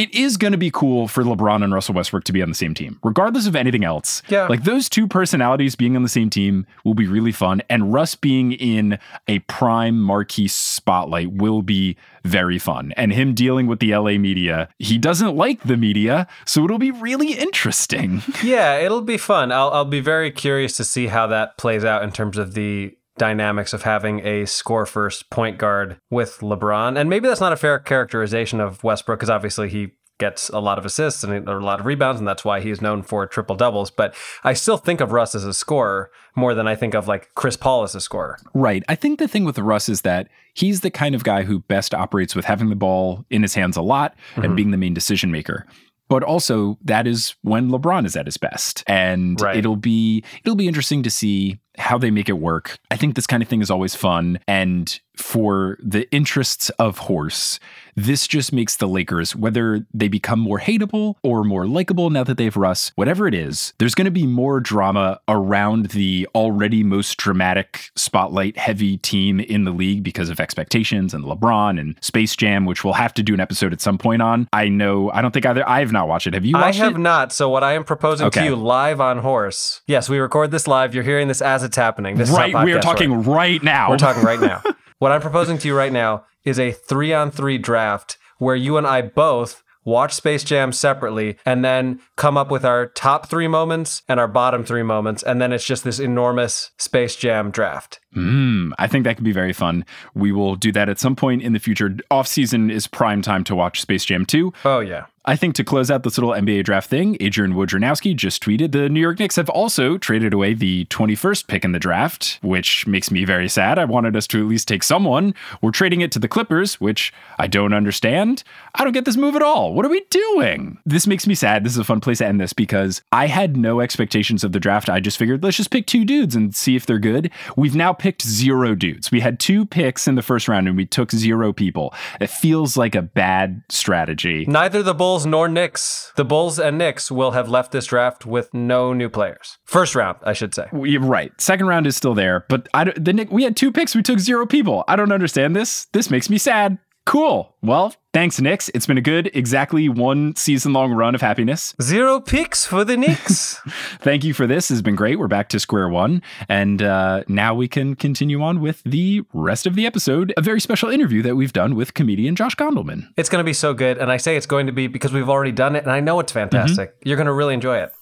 it 0.00 0.14
is 0.14 0.38
going 0.38 0.52
to 0.52 0.58
be 0.58 0.70
cool 0.70 1.08
for 1.08 1.22
LeBron 1.22 1.62
and 1.62 1.74
Russell 1.74 1.92
Westbrook 1.92 2.24
to 2.24 2.32
be 2.32 2.40
on 2.40 2.48
the 2.48 2.54
same 2.54 2.72
team, 2.72 2.98
regardless 3.04 3.46
of 3.46 3.54
anything 3.54 3.84
else. 3.84 4.22
Yeah. 4.30 4.46
Like 4.46 4.64
those 4.64 4.88
two 4.88 5.06
personalities 5.06 5.76
being 5.76 5.94
on 5.94 6.02
the 6.02 6.08
same 6.08 6.30
team 6.30 6.66
will 6.86 6.94
be 6.94 7.06
really 7.06 7.32
fun. 7.32 7.60
And 7.68 7.92
Russ 7.92 8.14
being 8.14 8.52
in 8.52 8.98
a 9.28 9.40
prime 9.40 10.00
marquee 10.00 10.48
spotlight 10.48 11.32
will 11.32 11.60
be 11.60 11.98
very 12.24 12.58
fun. 12.58 12.94
And 12.96 13.12
him 13.12 13.34
dealing 13.34 13.66
with 13.66 13.80
the 13.80 13.94
LA 13.94 14.12
media, 14.12 14.70
he 14.78 14.96
doesn't 14.96 15.36
like 15.36 15.64
the 15.64 15.76
media. 15.76 16.26
So 16.46 16.64
it'll 16.64 16.78
be 16.78 16.90
really 16.90 17.32
interesting. 17.32 18.22
Yeah, 18.42 18.78
it'll 18.78 19.02
be 19.02 19.18
fun. 19.18 19.52
I'll, 19.52 19.70
I'll 19.70 19.84
be 19.84 20.00
very 20.00 20.30
curious 20.30 20.76
to 20.78 20.84
see 20.84 21.08
how 21.08 21.26
that 21.26 21.58
plays 21.58 21.84
out 21.84 22.02
in 22.02 22.10
terms 22.10 22.38
of 22.38 22.54
the 22.54 22.96
dynamics 23.20 23.74
of 23.74 23.82
having 23.82 24.26
a 24.26 24.46
score 24.46 24.86
first 24.86 25.28
point 25.28 25.58
guard 25.58 25.98
with 26.08 26.38
LeBron. 26.38 26.98
And 26.98 27.10
maybe 27.10 27.28
that's 27.28 27.40
not 27.40 27.52
a 27.52 27.56
fair 27.56 27.78
characterization 27.78 28.60
of 28.60 28.82
Westbrook 28.82 29.18
because 29.18 29.28
obviously 29.28 29.68
he 29.68 29.92
gets 30.18 30.48
a 30.48 30.58
lot 30.58 30.78
of 30.78 30.86
assists 30.86 31.22
and 31.22 31.46
a 31.46 31.58
lot 31.58 31.80
of 31.80 31.86
rebounds, 31.86 32.18
and 32.18 32.26
that's 32.26 32.44
why 32.46 32.60
he's 32.60 32.80
known 32.80 33.02
for 33.02 33.26
triple 33.26 33.56
doubles. 33.56 33.90
But 33.90 34.14
I 34.42 34.54
still 34.54 34.78
think 34.78 35.02
of 35.02 35.12
Russ 35.12 35.34
as 35.34 35.44
a 35.44 35.52
scorer 35.52 36.10
more 36.34 36.54
than 36.54 36.66
I 36.66 36.74
think 36.74 36.94
of 36.94 37.08
like 37.08 37.28
Chris 37.34 37.56
Paul 37.58 37.82
as 37.82 37.94
a 37.94 38.00
scorer. 38.00 38.38
Right. 38.54 38.82
I 38.88 38.94
think 38.94 39.18
the 39.18 39.28
thing 39.28 39.44
with 39.44 39.58
Russ 39.58 39.90
is 39.90 40.00
that 40.00 40.28
he's 40.54 40.80
the 40.80 40.90
kind 40.90 41.14
of 41.14 41.22
guy 41.22 41.42
who 41.42 41.60
best 41.60 41.92
operates 41.92 42.34
with 42.34 42.46
having 42.46 42.70
the 42.70 42.76
ball 42.76 43.26
in 43.28 43.42
his 43.42 43.54
hands 43.54 43.76
a 43.76 43.82
lot 43.82 44.16
mm-hmm. 44.32 44.44
and 44.44 44.56
being 44.56 44.70
the 44.70 44.78
main 44.78 44.94
decision 44.94 45.30
maker 45.30 45.66
but 46.10 46.24
also 46.24 46.76
that 46.82 47.06
is 47.06 47.36
when 47.42 47.70
LeBron 47.70 48.04
is 48.04 48.16
at 48.16 48.26
his 48.26 48.36
best. 48.36 48.82
And 48.88 49.40
right. 49.40 49.56
it'll 49.56 49.76
be 49.76 50.24
it'll 50.42 50.56
be 50.56 50.66
interesting 50.66 51.04
to 51.04 51.10
see 51.10 51.60
how 51.80 51.98
they 51.98 52.10
make 52.10 52.28
it 52.28 52.34
work. 52.34 52.78
I 52.90 52.96
think 52.96 53.14
this 53.16 53.26
kind 53.26 53.42
of 53.42 53.48
thing 53.48 53.62
is 53.62 53.70
always 53.70 53.94
fun 53.94 54.38
and 54.46 55.00
for 55.20 55.78
the 55.82 56.10
interests 56.10 56.70
of 56.70 56.98
horse, 56.98 57.60
this 57.94 58.26
just 58.26 58.52
makes 58.52 58.76
the 58.76 58.88
Lakers, 58.88 59.36
whether 59.36 59.86
they 59.92 60.08
become 60.08 60.40
more 60.40 60.58
hateable 60.58 61.16
or 61.22 61.44
more 61.44 61.66
likable 61.66 62.10
now 62.10 62.24
that 62.24 62.36
they 62.36 62.44
have 62.44 62.56
Russ, 62.56 62.92
whatever 62.94 63.26
it 63.26 63.34
is, 63.34 63.74
there's 63.78 63.94
going 63.94 64.06
to 64.06 64.10
be 64.10 64.26
more 64.26 64.60
drama 64.60 65.20
around 65.28 65.86
the 65.90 66.26
already 66.34 66.82
most 66.82 67.16
dramatic 67.18 67.90
spotlight 67.96 68.56
heavy 68.56 68.96
team 68.98 69.40
in 69.40 69.64
the 69.64 69.70
league 69.70 70.02
because 70.02 70.30
of 70.30 70.40
expectations 70.40 71.12
and 71.12 71.24
LeBron 71.24 71.78
and 71.78 71.96
Space 72.00 72.34
Jam, 72.36 72.64
which 72.64 72.84
we'll 72.84 72.94
have 72.94 73.12
to 73.14 73.22
do 73.22 73.34
an 73.34 73.40
episode 73.40 73.72
at 73.72 73.80
some 73.80 73.98
point 73.98 74.22
on. 74.22 74.48
I 74.52 74.68
know, 74.68 75.10
I 75.10 75.20
don't 75.20 75.32
think 75.32 75.46
either, 75.46 75.68
I 75.68 75.80
have 75.80 75.92
not 75.92 76.08
watched 76.08 76.26
it. 76.26 76.34
Have 76.34 76.44
you 76.44 76.56
I 76.56 76.72
have 76.72 76.96
it? 76.96 76.98
not. 76.98 77.32
So, 77.32 77.48
what 77.48 77.64
I 77.64 77.74
am 77.74 77.84
proposing 77.84 78.28
okay. 78.28 78.40
to 78.40 78.46
you 78.46 78.56
live 78.56 79.00
on 79.00 79.18
Horse, 79.18 79.82
yes, 79.86 80.08
we 80.08 80.18
record 80.18 80.50
this 80.50 80.66
live. 80.66 80.94
You're 80.94 81.04
hearing 81.04 81.28
this 81.28 81.42
as 81.42 81.62
it's 81.70 81.76
happening. 81.76 82.16
This 82.16 82.30
right. 82.30 82.64
we 82.64 82.72
are 82.72 82.80
talking 82.80 83.22
right. 83.22 83.26
right 83.26 83.62
now. 83.62 83.90
We're 83.90 83.98
talking 83.98 84.22
right 84.22 84.40
now. 84.40 84.62
What 84.98 85.12
I'm 85.12 85.22
proposing 85.22 85.56
to 85.56 85.66
you 85.66 85.74
right 85.74 85.94
now 85.94 86.26
is 86.44 86.58
a 86.58 86.72
three 86.72 87.14
on 87.14 87.30
three 87.30 87.56
draft 87.56 88.18
where 88.36 88.54
you 88.54 88.76
and 88.76 88.86
I 88.86 89.00
both 89.00 89.62
watch 89.84 90.12
Space 90.12 90.44
Jam 90.44 90.72
separately, 90.72 91.38
and 91.46 91.64
then 91.64 92.00
come 92.16 92.36
up 92.36 92.50
with 92.50 92.64
our 92.64 92.86
top 92.86 93.28
three 93.28 93.48
moments 93.48 94.02
and 94.08 94.20
our 94.20 94.28
bottom 94.28 94.64
three 94.64 94.82
moments. 94.82 95.22
And 95.22 95.40
then 95.40 95.52
it's 95.52 95.64
just 95.64 95.84
this 95.84 95.98
enormous 95.98 96.70
Space 96.76 97.16
Jam 97.16 97.50
draft. 97.50 98.00
Mm, 98.14 98.72
I 98.78 98.86
think 98.86 99.04
that 99.04 99.16
could 99.16 99.24
be 99.24 99.32
very 99.32 99.52
fun. 99.52 99.84
We 100.14 100.32
will 100.32 100.56
do 100.56 100.72
that 100.72 100.88
at 100.88 100.98
some 100.98 101.14
point 101.14 101.42
in 101.42 101.52
the 101.52 101.58
future. 101.58 101.96
Off 102.10 102.26
season 102.26 102.70
is 102.70 102.86
prime 102.86 103.22
time 103.22 103.44
to 103.44 103.54
watch 103.54 103.80
Space 103.80 104.04
Jam 104.04 104.26
2. 104.26 104.52
Oh, 104.64 104.80
yeah. 104.80 105.06
I 105.26 105.36
think 105.36 105.54
to 105.56 105.64
close 105.64 105.90
out 105.90 106.02
this 106.02 106.16
little 106.16 106.32
NBA 106.32 106.64
draft 106.64 106.88
thing, 106.88 107.18
Adrian 107.20 107.52
Wojnarowski 107.52 108.16
just 108.16 108.42
tweeted 108.42 108.72
the 108.72 108.88
New 108.88 109.00
York 109.00 109.18
Knicks 109.18 109.36
have 109.36 109.50
also 109.50 109.98
traded 109.98 110.32
away 110.32 110.54
the 110.54 110.86
21st 110.86 111.46
pick 111.46 111.62
in 111.62 111.72
the 111.72 111.78
draft, 111.78 112.38
which 112.40 112.86
makes 112.86 113.10
me 113.10 113.26
very 113.26 113.46
sad. 113.46 113.78
I 113.78 113.84
wanted 113.84 114.16
us 114.16 114.26
to 114.28 114.40
at 114.40 114.48
least 114.48 114.66
take 114.66 114.82
someone. 114.82 115.34
We're 115.60 115.72
trading 115.72 116.00
it 116.00 116.10
to 116.12 116.18
the 116.18 116.26
Clippers, 116.26 116.80
which 116.80 117.12
I 117.38 117.48
don't 117.48 117.74
understand. 117.74 118.42
I 118.74 118.82
don't 118.82 118.94
get 118.94 119.04
this 119.04 119.18
move 119.18 119.36
at 119.36 119.42
all. 119.42 119.74
What 119.74 119.84
are 119.84 119.90
we 119.90 120.00
doing? 120.08 120.78
This 120.86 121.06
makes 121.06 121.26
me 121.26 121.34
sad. 121.34 121.64
This 121.64 121.74
is 121.74 121.78
a 121.78 121.84
fun 121.84 122.00
place 122.00 122.18
to 122.18 122.26
end 122.26 122.40
this 122.40 122.54
because 122.54 123.02
I 123.12 123.26
had 123.26 123.58
no 123.58 123.80
expectations 123.80 124.42
of 124.42 124.52
the 124.52 124.60
draft. 124.60 124.88
I 124.88 125.00
just 125.00 125.18
figured 125.18 125.44
let's 125.44 125.58
just 125.58 125.70
pick 125.70 125.86
two 125.86 126.06
dudes 126.06 126.34
and 126.34 126.56
see 126.56 126.76
if 126.76 126.86
they're 126.86 126.98
good. 126.98 127.30
We've 127.56 127.76
now 127.76 127.92
picked 128.00 128.22
zero 128.22 128.74
dudes. 128.74 129.12
We 129.12 129.20
had 129.20 129.38
two 129.38 129.66
picks 129.66 130.08
in 130.08 130.14
the 130.14 130.22
first 130.22 130.48
round 130.48 130.66
and 130.66 130.76
we 130.76 130.86
took 130.86 131.12
zero 131.12 131.52
people. 131.52 131.92
It 132.18 132.30
feels 132.30 132.74
like 132.74 132.94
a 132.94 133.02
bad 133.02 133.62
strategy. 133.68 134.46
Neither 134.48 134.82
the 134.82 134.94
Bulls 134.94 135.26
nor 135.26 135.48
Knicks, 135.48 136.10
the 136.16 136.24
Bulls 136.24 136.58
and 136.58 136.78
Knicks 136.78 137.10
will 137.10 137.32
have 137.32 137.50
left 137.50 137.72
this 137.72 137.84
draft 137.84 138.24
with 138.24 138.54
no 138.54 138.94
new 138.94 139.10
players. 139.10 139.58
First 139.64 139.94
round, 139.94 140.16
I 140.22 140.32
should 140.32 140.54
say. 140.54 140.66
You're 140.72 141.02
right. 141.02 141.30
Second 141.38 141.66
round 141.66 141.86
is 141.86 141.94
still 141.94 142.14
there, 142.14 142.46
but 142.48 142.68
I, 142.72 142.84
the 142.96 143.12
Nick 143.12 143.30
we 143.30 143.44
had 143.44 143.54
two 143.54 143.70
picks. 143.70 143.94
We 143.94 144.02
took 144.02 144.18
zero 144.18 144.46
people. 144.46 144.82
I 144.88 144.96
don't 144.96 145.12
understand 145.12 145.54
this. 145.54 145.86
This 145.92 146.10
makes 146.10 146.30
me 146.30 146.38
sad. 146.38 146.78
Cool. 147.10 147.56
Well, 147.60 147.92
thanks, 148.12 148.40
Knicks. 148.40 148.70
It's 148.72 148.86
been 148.86 148.96
a 148.96 149.00
good, 149.00 149.32
exactly 149.34 149.88
one 149.88 150.36
season 150.36 150.72
long 150.72 150.92
run 150.92 151.16
of 151.16 151.20
happiness. 151.20 151.74
Zero 151.82 152.20
picks 152.20 152.64
for 152.64 152.84
the 152.84 152.96
Knicks. 152.96 153.56
Thank 153.98 154.22
you 154.22 154.32
for 154.32 154.46
this. 154.46 154.70
It's 154.70 154.80
been 154.80 154.94
great. 154.94 155.18
We're 155.18 155.26
back 155.26 155.48
to 155.48 155.58
square 155.58 155.88
one. 155.88 156.22
And 156.48 156.80
uh, 156.80 157.24
now 157.26 157.52
we 157.52 157.66
can 157.66 157.96
continue 157.96 158.40
on 158.42 158.60
with 158.60 158.80
the 158.84 159.22
rest 159.32 159.66
of 159.66 159.74
the 159.74 159.86
episode. 159.86 160.32
A 160.36 160.40
very 160.40 160.60
special 160.60 160.88
interview 160.88 161.20
that 161.22 161.34
we've 161.34 161.52
done 161.52 161.74
with 161.74 161.94
comedian 161.94 162.36
Josh 162.36 162.54
Gondelman. 162.54 163.08
It's 163.16 163.28
going 163.28 163.40
to 163.42 163.44
be 163.44 163.54
so 163.54 163.74
good. 163.74 163.98
And 163.98 164.12
I 164.12 164.16
say 164.16 164.36
it's 164.36 164.46
going 164.46 164.66
to 164.66 164.72
be 164.72 164.86
because 164.86 165.12
we've 165.12 165.28
already 165.28 165.50
done 165.50 165.74
it. 165.74 165.82
And 165.82 165.90
I 165.90 165.98
know 165.98 166.20
it's 166.20 166.30
fantastic. 166.30 166.90
Mm-hmm. 166.90 167.08
You're 167.08 167.16
going 167.16 167.26
to 167.26 167.32
really 167.32 167.54
enjoy 167.54 167.78
it. 167.78 167.92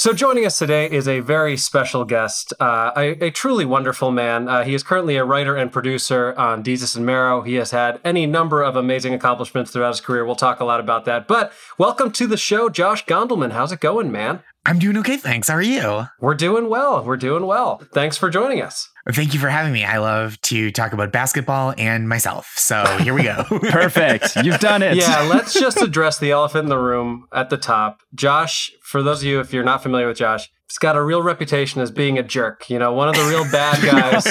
So, 0.00 0.14
joining 0.14 0.46
us 0.46 0.58
today 0.58 0.90
is 0.90 1.06
a 1.06 1.20
very 1.20 1.58
special 1.58 2.06
guest, 2.06 2.54
uh, 2.58 2.90
a, 2.96 3.26
a, 3.26 3.30
truly 3.30 3.66
wonderful 3.66 4.10
man. 4.10 4.48
Uh, 4.48 4.64
he 4.64 4.72
is 4.72 4.82
currently 4.82 5.16
a 5.16 5.26
writer 5.26 5.56
and 5.56 5.70
producer 5.70 6.34
on 6.38 6.64
Desus 6.64 6.96
and 6.96 7.04
Mero. 7.04 7.42
He 7.42 7.56
has 7.56 7.70
had 7.70 8.00
any 8.02 8.24
number 8.24 8.62
of 8.62 8.76
amazing 8.76 9.12
accomplishments 9.12 9.70
throughout 9.70 9.90
his 9.90 10.00
career. 10.00 10.24
We'll 10.24 10.36
talk 10.36 10.58
a 10.58 10.64
lot 10.64 10.80
about 10.80 11.04
that. 11.04 11.28
But 11.28 11.52
welcome 11.76 12.12
to 12.12 12.26
the 12.26 12.38
show, 12.38 12.70
Josh 12.70 13.04
Gondelman. 13.04 13.52
How's 13.52 13.72
it 13.72 13.80
going, 13.80 14.10
man? 14.10 14.42
I'm 14.66 14.78
doing 14.78 14.96
okay, 14.98 15.16
thanks. 15.16 15.48
How 15.48 15.54
are 15.54 15.62
you? 15.62 16.04
We're 16.20 16.34
doing 16.34 16.68
well. 16.68 17.02
We're 17.02 17.16
doing 17.16 17.46
well. 17.46 17.82
Thanks 17.94 18.18
for 18.18 18.28
joining 18.28 18.60
us. 18.60 18.88
Thank 19.10 19.32
you 19.32 19.40
for 19.40 19.48
having 19.48 19.72
me. 19.72 19.84
I 19.84 19.96
love 19.98 20.40
to 20.42 20.70
talk 20.70 20.92
about 20.92 21.12
basketball 21.12 21.72
and 21.78 22.08
myself. 22.08 22.52
So 22.56 22.84
here 22.98 23.14
we 23.14 23.22
go. 23.22 23.42
Perfect. 23.70 24.36
You've 24.44 24.60
done 24.60 24.82
it. 24.82 24.96
Yeah, 24.96 25.22
let's 25.30 25.54
just 25.54 25.80
address 25.80 26.18
the 26.18 26.30
elephant 26.30 26.64
in 26.64 26.68
the 26.68 26.78
room 26.78 27.26
at 27.32 27.48
the 27.48 27.56
top. 27.56 28.02
Josh, 28.14 28.70
for 28.82 29.02
those 29.02 29.22
of 29.22 29.24
you, 29.24 29.40
if 29.40 29.52
you're 29.52 29.64
not 29.64 29.82
familiar 29.82 30.06
with 30.06 30.18
Josh, 30.18 30.50
he's 30.68 30.78
got 30.78 30.94
a 30.94 31.02
real 31.02 31.22
reputation 31.22 31.80
as 31.80 31.90
being 31.90 32.18
a 32.18 32.22
jerk. 32.22 32.68
You 32.68 32.78
know, 32.78 32.92
one 32.92 33.08
of 33.08 33.16
the 33.16 33.24
real 33.24 33.50
bad 33.50 33.82
guys 33.82 34.26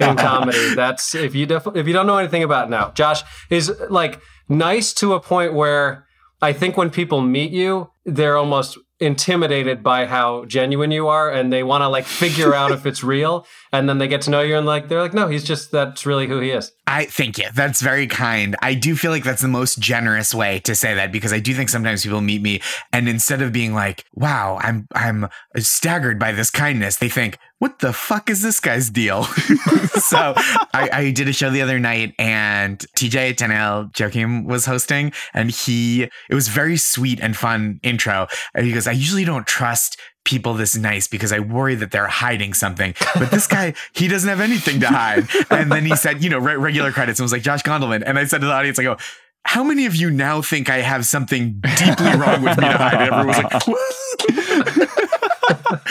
in 0.00 0.16
comedy. 0.16 0.74
That's 0.74 1.14
if 1.14 1.34
you 1.34 1.44
def- 1.44 1.76
if 1.76 1.86
you 1.86 1.92
don't 1.92 2.06
know 2.06 2.16
anything 2.16 2.42
about 2.42 2.70
now, 2.70 2.92
Josh 2.92 3.22
is 3.50 3.70
like 3.90 4.20
nice 4.48 4.94
to 4.94 5.12
a 5.12 5.20
point 5.20 5.52
where 5.52 6.06
I 6.40 6.54
think 6.54 6.76
when 6.78 6.90
people 6.90 7.20
meet 7.20 7.52
you, 7.52 7.90
they're 8.04 8.36
almost 8.36 8.78
intimidated 8.98 9.82
by 9.82 10.06
how 10.06 10.44
genuine 10.46 10.90
you 10.90 11.08
are 11.08 11.30
and 11.30 11.52
they 11.52 11.62
want 11.62 11.82
to 11.82 11.88
like 11.88 12.06
figure 12.06 12.54
out 12.54 12.72
if 12.72 12.86
it's 12.86 13.04
real 13.04 13.46
and 13.72 13.88
then 13.88 13.98
they 13.98 14.08
get 14.08 14.22
to 14.22 14.30
know 14.30 14.40
you 14.40 14.56
and 14.56 14.66
like 14.66 14.88
they're 14.88 15.02
like 15.02 15.12
no 15.12 15.28
he's 15.28 15.44
just 15.44 15.70
that's 15.70 16.06
really 16.06 16.26
who 16.26 16.40
he 16.40 16.50
is 16.50 16.72
i 16.86 17.04
thank 17.04 17.38
you 17.38 17.46
that's 17.54 17.80
very 17.80 18.06
kind 18.06 18.56
i 18.62 18.74
do 18.74 18.94
feel 18.96 19.10
like 19.10 19.24
that's 19.24 19.42
the 19.42 19.48
most 19.48 19.78
generous 19.78 20.34
way 20.34 20.58
to 20.60 20.74
say 20.74 20.94
that 20.94 21.12
because 21.12 21.32
i 21.32 21.40
do 21.40 21.54
think 21.54 21.68
sometimes 21.68 22.02
people 22.02 22.20
meet 22.20 22.42
me 22.42 22.60
and 22.92 23.08
instead 23.08 23.42
of 23.42 23.52
being 23.52 23.74
like 23.74 24.04
wow 24.14 24.58
i'm 24.62 24.86
i'm 24.94 25.28
staggered 25.56 26.18
by 26.18 26.32
this 26.32 26.50
kindness 26.50 26.96
they 26.96 27.08
think 27.08 27.38
what 27.58 27.78
the 27.78 27.92
fuck 27.92 28.28
is 28.28 28.42
this 28.42 28.60
guy's 28.60 28.90
deal? 28.90 29.24
so 29.24 30.34
I, 30.74 30.90
I, 30.92 31.10
did 31.10 31.26
a 31.26 31.32
show 31.32 31.50
the 31.50 31.62
other 31.62 31.78
night 31.78 32.12
and 32.18 32.78
TJ 32.96 33.36
Tanel 33.36 33.90
Joakim 33.92 34.44
was 34.46 34.66
hosting 34.66 35.12
and 35.32 35.50
he, 35.50 36.02
it 36.02 36.34
was 36.34 36.48
very 36.48 36.76
sweet 36.76 37.18
and 37.20 37.34
fun 37.34 37.80
intro. 37.82 38.26
And 38.54 38.66
he 38.66 38.72
goes, 38.72 38.86
I 38.86 38.92
usually 38.92 39.24
don't 39.24 39.46
trust 39.46 39.98
people 40.26 40.52
this 40.52 40.76
nice 40.76 41.08
because 41.08 41.32
I 41.32 41.38
worry 41.38 41.76
that 41.76 41.90
they're 41.90 42.06
hiding 42.06 42.52
something. 42.52 42.94
But 43.14 43.30
this 43.30 43.46
guy, 43.46 43.72
he 43.94 44.08
doesn't 44.08 44.28
have 44.28 44.40
anything 44.40 44.80
to 44.80 44.88
hide. 44.88 45.28
And 45.48 45.72
then 45.72 45.86
he 45.86 45.96
said, 45.96 46.22
you 46.22 46.28
know, 46.28 46.38
re- 46.38 46.56
regular 46.56 46.92
credits 46.92 47.18
and 47.18 47.24
was 47.24 47.32
like 47.32 47.42
Josh 47.42 47.62
Gondelman. 47.62 48.02
And 48.04 48.18
I 48.18 48.24
said 48.24 48.42
to 48.42 48.46
the 48.46 48.52
audience, 48.52 48.78
I 48.78 48.82
go, 48.82 48.98
how 49.44 49.62
many 49.62 49.86
of 49.86 49.94
you 49.94 50.10
now 50.10 50.42
think 50.42 50.68
I 50.68 50.78
have 50.78 51.06
something 51.06 51.62
deeply 51.78 52.10
wrong 52.16 52.42
with 52.42 52.58
me 52.58 52.64
to 52.64 52.76
hide? 52.76 52.94
And 52.94 53.02
everyone 53.02 53.28
was 53.28 53.38
like, 53.38 53.66
what? 53.66 55.05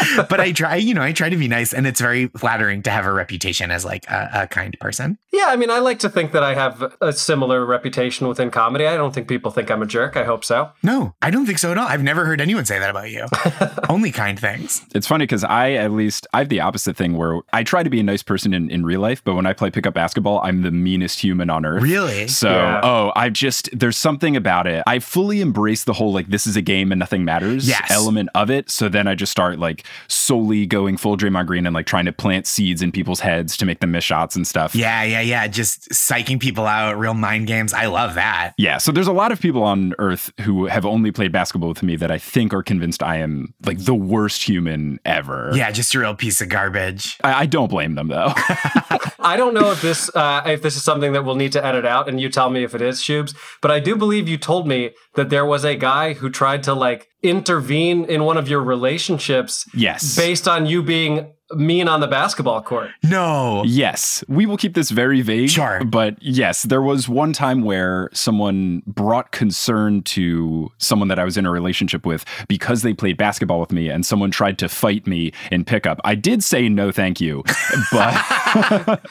but 0.29 0.39
I 0.39 0.51
try, 0.51 0.75
you 0.75 0.93
know, 0.93 1.01
I 1.01 1.11
try 1.11 1.29
to 1.29 1.37
be 1.37 1.47
nice, 1.47 1.73
and 1.73 1.85
it's 1.87 2.01
very 2.01 2.27
flattering 2.37 2.81
to 2.83 2.89
have 2.91 3.05
a 3.05 3.11
reputation 3.11 3.71
as 3.71 3.85
like 3.85 4.05
a, 4.09 4.29
a, 4.33 4.47
kind 4.47 4.75
person. 4.79 5.17
Yeah, 5.31 5.45
I 5.47 5.55
mean, 5.55 5.69
I 5.69 5.79
like 5.79 5.99
to 5.99 6.09
think 6.09 6.31
that 6.31 6.43
I 6.43 6.53
have 6.53 6.95
a 7.01 7.11
similar 7.13 7.65
reputation 7.65 8.27
within 8.27 8.51
comedy. 8.51 8.85
I 8.87 8.95
don't 8.97 9.13
think 9.13 9.27
people 9.27 9.51
think 9.51 9.69
I'm 9.69 9.81
a 9.81 9.85
jerk. 9.85 10.15
I 10.17 10.23
hope 10.23 10.43
so. 10.45 10.71
No, 10.83 11.15
I 11.21 11.29
don't 11.29 11.45
think 11.45 11.59
so 11.59 11.71
at 11.71 11.77
all. 11.77 11.87
I've 11.87 12.03
never 12.03 12.25
heard 12.25 12.41
anyone 12.41 12.65
say 12.65 12.79
that 12.79 12.89
about 12.89 13.09
you. 13.11 13.25
Only 13.89 14.11
kind 14.11 14.39
things. 14.39 14.85
It's 14.93 15.07
funny 15.07 15.23
because 15.23 15.43
I, 15.43 15.73
at 15.73 15.91
least, 15.91 16.27
I 16.33 16.39
have 16.39 16.49
the 16.49 16.61
opposite 16.61 16.95
thing 16.95 17.17
where 17.17 17.39
I 17.53 17.63
try 17.63 17.83
to 17.83 17.89
be 17.89 17.99
a 17.99 18.03
nice 18.03 18.23
person 18.23 18.53
in, 18.53 18.69
in 18.69 18.85
real 18.85 19.01
life, 19.01 19.23
but 19.23 19.35
when 19.35 19.45
I 19.45 19.53
play 19.53 19.71
pickup 19.71 19.93
basketball, 19.93 20.39
I'm 20.43 20.61
the 20.61 20.71
meanest 20.71 21.19
human 21.19 21.49
on 21.49 21.65
earth. 21.65 21.83
Really? 21.83 22.27
So, 22.27 22.49
Yeah. 22.49 22.81
oh, 22.83 23.11
I 23.15 23.29
just, 23.29 23.69
there's 23.77 23.97
something 23.97 24.35
about 24.35 24.67
it. 24.67 24.83
I 24.87 24.99
fully 24.99 25.41
embrace 25.41 25.83
the 25.83 25.93
whole 25.93 26.13
like, 26.13 26.27
this 26.27 26.47
is 26.47 26.55
a 26.55 26.61
game 26.61 26.91
and 26.91 26.99
nothing 26.99 27.25
matters 27.25 27.67
Yes. 27.67 27.89
element 27.91 28.29
of 28.35 28.49
it. 28.49 28.69
So 28.69 28.89
then 28.89 29.07
I 29.07 29.15
just 29.15 29.31
start 29.31 29.59
like 29.59 29.85
solely 30.08 30.65
going 30.65 30.97
full 30.97 31.17
Draymond 31.17 31.47
Green 31.47 31.65
and 31.65 31.73
like 31.73 31.86
trying 31.86 32.05
to 32.05 32.12
plant 32.12 32.47
seeds 32.47 32.81
in 32.81 32.91
people's 32.91 33.19
heads 33.19 33.58
to 33.58 33.65
make 33.65 33.79
them 33.79 33.91
miss 33.91 34.03
shots 34.03 34.36
and 34.36 34.45
stuff. 34.45 34.75
Yeah, 34.75 35.03
yeah, 35.03 35.21
yeah. 35.21 35.47
Just 35.47 35.89
psyching 35.89 36.39
people 36.39 36.65
out, 36.65 36.97
real 36.97 37.13
mind 37.13 37.47
games. 37.47 37.73
I 37.73 37.86
love 37.88 38.15
that. 38.15 38.53
Yeah, 38.58 38.77
so 38.77 38.91
there's 38.91 39.08
a 39.08 39.13
lot 39.13 39.31
of 39.31 39.39
people 39.39 39.63
on 39.63 39.93
Earth 39.99 40.31
who 40.41 40.65
have 40.67 40.86
only 40.86 41.12
played 41.12 41.31
basketball 41.31 41.69
with 41.69 41.84
me 41.84 41.95
that 41.95 42.12
I 42.12 42.17
think 42.17 42.53
are 42.53 42.63
convinced 42.63 43.03
I 43.03 43.17
am 43.17 43.53
like 43.65 43.79
the 43.79 43.95
worst 43.95 44.43
human 44.43 44.99
ever. 45.05 45.51
Yeah, 45.53 45.71
just 45.71 45.93
a 45.95 45.99
real 45.99 46.15
piece 46.15 46.41
of 46.41 46.49
garbage. 46.49 47.17
I, 47.23 47.41
I 47.41 47.45
don't 47.45 47.69
blame 47.69 47.95
them 47.95 48.08
though. 48.08 48.34
I 49.25 49.38
don't 49.38 49.55
know 49.55 49.71
if 49.71 49.81
this 49.81 50.09
uh, 50.15 50.43
if 50.45 50.61
this 50.61 50.75
is 50.75 50.83
something 50.83 51.13
that 51.13 51.25
we'll 51.25 51.35
need 51.35 51.51
to 51.53 51.65
edit 51.65 51.83
out, 51.83 52.07
and 52.07 52.21
you 52.21 52.29
tell 52.29 52.51
me 52.51 52.63
if 52.63 52.75
it 52.75 52.81
is, 52.81 53.01
Shubes. 53.01 53.35
But 53.61 53.71
I 53.71 53.79
do 53.79 53.95
believe 53.95 54.29
you 54.29 54.38
told 54.38 54.67
me 54.67 54.91
that 55.15 55.31
there 55.31 55.45
was 55.45 55.65
a 55.65 55.75
guy 55.75 56.13
who 56.13 56.29
tried 56.29 56.61
to 56.63 56.73
like 56.73 57.09
intervene 57.23 58.05
in 58.05 58.23
one 58.23 58.38
of 58.38 58.47
your 58.47 58.61
relationships 58.61 59.67
yes. 59.73 60.15
based 60.15 60.47
on 60.47 60.67
you 60.67 60.83
being 60.83 61.33
mean 61.53 61.88
on 61.88 61.99
the 61.99 62.08
basketball 62.08 62.62
court. 62.62 62.89
No. 63.03 63.63
Yes, 63.65 64.23
we 64.27 64.45
will 64.45 64.58
keep 64.58 64.73
this 64.73 64.89
very 64.89 65.21
vague. 65.21 65.49
Sure. 65.49 65.84
But 65.86 66.17
yes, 66.21 66.63
there 66.63 66.81
was 66.81 67.08
one 67.08 67.34
time 67.34 67.62
where 67.63 68.10
someone 68.13 68.81
brought 68.88 69.31
concern 69.31 70.01
to 70.03 70.71
someone 70.79 71.08
that 71.10 71.19
I 71.19 71.23
was 71.23 71.38
in 71.38 71.45
a 71.45 71.51
relationship 71.51 72.05
with 72.05 72.25
because 72.47 72.81
they 72.81 72.93
played 72.93 73.17
basketball 73.17 73.60
with 73.60 73.71
me 73.71 73.89
and 73.89 74.05
someone 74.05 74.31
tried 74.31 74.58
to 74.60 74.69
fight 74.69 75.05
me 75.05 75.31
in 75.51 75.65
pickup. 75.65 75.99
I 76.03 76.15
did 76.15 76.43
say 76.43 76.67
no, 76.69 76.91
thank 76.91 77.21
you. 77.21 77.43
But 77.91 78.13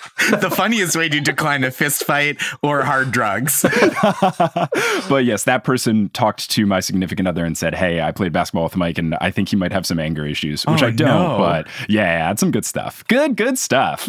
the 0.40 0.51
funniest 0.51 0.97
way 0.97 1.09
to 1.09 1.20
decline 1.20 1.64
a 1.64 1.70
fist 1.70 2.05
fight 2.05 2.38
or 2.62 2.83
hard 2.83 3.12
drugs. 3.12 3.62
but 5.09 5.25
yes, 5.25 5.44
that 5.44 5.62
person 5.64 6.09
talked 6.11 6.51
to 6.51 6.66
my 6.66 6.81
significant 6.81 7.29
other 7.29 7.44
and 7.44 7.57
said, 7.57 7.75
Hey, 7.75 8.01
I 8.01 8.11
played 8.12 8.33
basketball 8.33 8.64
with 8.64 8.77
Mike 8.77 8.99
and 8.99 9.14
I 9.16 9.31
think 9.31 9.49
he 9.51 9.57
might 9.57 9.73
have 9.73 9.87
some 9.87 9.99
anger 9.99 10.27
issues, 10.27 10.64
which 10.66 10.83
Oh, 10.83 10.87
I 10.87 10.90
don't. 10.90 11.09
no. 11.09 11.37
But 11.38 11.68
yeah, 11.88 12.24
it's 12.31 12.41
some 12.41 12.51
good 12.51 12.65
stuff. 12.65 13.05
Good, 13.09 13.37
good 13.37 13.59
stuff. 13.59 14.09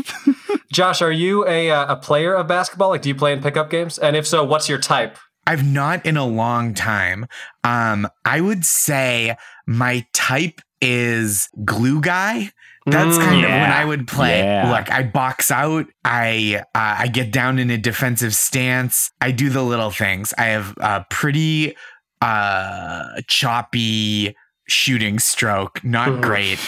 Josh, 0.71 1.01
are 1.01 1.11
you 1.11 1.47
a 1.47 1.69
uh, 1.71 1.93
a 1.93 1.95
player 1.95 2.33
of 2.33 2.47
basketball? 2.47 2.89
Like, 2.89 3.01
do 3.01 3.09
you 3.09 3.15
play 3.15 3.33
in 3.33 3.41
pickup 3.41 3.69
games? 3.69 3.97
And 3.97 4.15
if 4.15 4.25
so, 4.27 4.43
what's 4.43 4.67
your 4.69 4.79
type? 4.79 5.17
I've 5.47 5.65
not 5.65 6.05
in 6.05 6.17
a 6.17 6.25
long 6.25 6.73
time. 6.73 7.27
Um, 7.63 8.07
I 8.25 8.41
would 8.41 8.65
say 8.65 9.35
my 9.67 10.05
type 10.13 10.59
is 10.81 11.49
glue 11.63 12.01
guy. 12.01 12.51
That's 12.87 13.17
Mm, 13.17 13.21
kind 13.23 13.45
of 13.45 13.49
when. 13.51 13.71
I 13.71 13.85
would 13.85 14.07
play. 14.07 14.39
Yeah. 14.41 14.69
Look, 14.71 14.91
I 14.91 15.03
box 15.03 15.49
out. 15.51 15.85
I 16.03 16.61
uh, 16.75 16.95
I 16.99 17.07
get 17.07 17.31
down 17.31 17.57
in 17.59 17.69
a 17.71 17.77
defensive 17.77 18.35
stance. 18.35 19.09
I 19.21 19.31
do 19.31 19.49
the 19.49 19.63
little 19.63 19.89
things. 19.91 20.33
I 20.37 20.45
have 20.45 20.73
a 20.77 21.05
pretty 21.09 21.75
uh, 22.21 23.21
choppy 23.27 24.35
shooting 24.67 25.19
stroke. 25.19 25.83
Not 25.83 26.09
Mhm. 26.09 26.21
great. 26.21 26.59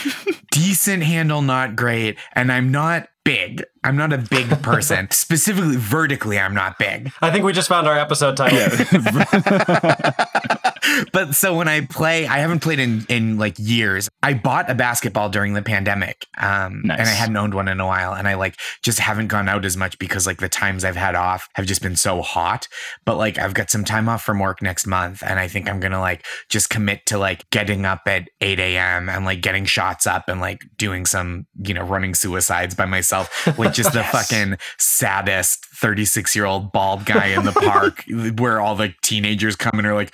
Decent 0.51 1.03
handle. 1.03 1.41
Not 1.41 1.75
great. 1.75 2.17
And 2.33 2.51
I'm 2.51 2.71
not 2.71 3.07
big. 3.23 3.63
I'm 3.83 3.95
not 3.97 4.13
a 4.13 4.17
big 4.17 4.49
person. 4.63 5.09
Specifically, 5.11 5.75
vertically, 5.77 6.39
I'm 6.39 6.53
not 6.53 6.77
big. 6.79 7.11
I 7.21 7.31
think 7.31 7.43
we 7.45 7.53
just 7.53 7.69
found 7.69 7.87
our 7.87 7.97
episode 7.97 8.37
title. 8.37 8.59
but 11.13 11.35
so 11.35 11.55
when 11.55 11.67
I 11.67 11.81
play, 11.85 12.27
I 12.27 12.37
haven't 12.37 12.59
played 12.61 12.79
in 12.79 13.05
in 13.09 13.37
like 13.37 13.55
years. 13.57 14.09
I 14.23 14.33
bought 14.33 14.69
a 14.69 14.75
basketball 14.75 15.29
during 15.29 15.53
the 15.53 15.61
pandemic, 15.61 16.25
um, 16.37 16.81
Nice. 16.85 16.99
and 16.99 17.07
I 17.07 17.11
hadn't 17.11 17.37
owned 17.37 17.53
one 17.53 17.67
in 17.67 17.79
a 17.79 17.85
while, 17.85 18.13
and 18.13 18.27
I 18.27 18.35
like 18.35 18.57
just 18.83 18.99
haven't 18.99 19.27
gone 19.27 19.47
out 19.49 19.65
as 19.65 19.77
much 19.77 19.97
because 19.99 20.25
like 20.27 20.37
the 20.39 20.49
times 20.49 20.83
I've 20.83 20.95
had 20.95 21.15
off 21.15 21.47
have 21.55 21.65
just 21.65 21.81
been 21.81 21.95
so 21.95 22.21
hot. 22.21 22.67
But 23.05 23.17
like 23.17 23.37
I've 23.37 23.53
got 23.53 23.69
some 23.69 23.83
time 23.83 24.09
off 24.09 24.23
from 24.23 24.39
work 24.39 24.61
next 24.61 24.85
month, 24.87 25.23
and 25.25 25.39
I 25.39 25.47
think 25.47 25.69
I'm 25.69 25.79
gonna 25.79 25.99
like 25.99 26.25
just 26.49 26.69
commit 26.69 27.05
to 27.07 27.17
like 27.17 27.49
getting 27.49 27.85
up 27.85 28.01
at 28.07 28.29
8 28.41 28.59
a.m. 28.59 29.09
and 29.09 29.25
like 29.25 29.41
getting 29.41 29.65
shots 29.65 30.07
up 30.07 30.25
and 30.27 30.39
like 30.41 30.61
doing 30.77 31.05
some 31.05 31.45
you 31.63 31.73
know 31.73 31.83
running 31.83 32.13
suicides 32.15 32.75
by 32.75 32.85
myself, 32.85 33.29
like 33.57 33.73
just 33.73 33.93
the 33.93 33.99
Yes. 34.07 34.11
fucking 34.29 34.57
saddest 34.77 35.65
36 35.65 36.35
year 36.35 36.45
old 36.45 36.71
bald 36.71 37.05
guy 37.05 37.27
in 37.27 37.43
the 37.45 37.51
park 37.53 38.03
where 38.39 38.59
all 38.61 38.75
the 38.75 38.93
teenagers 39.01 39.55
come 39.55 39.77
and 39.77 39.85
are 39.87 39.93
like 39.93 40.13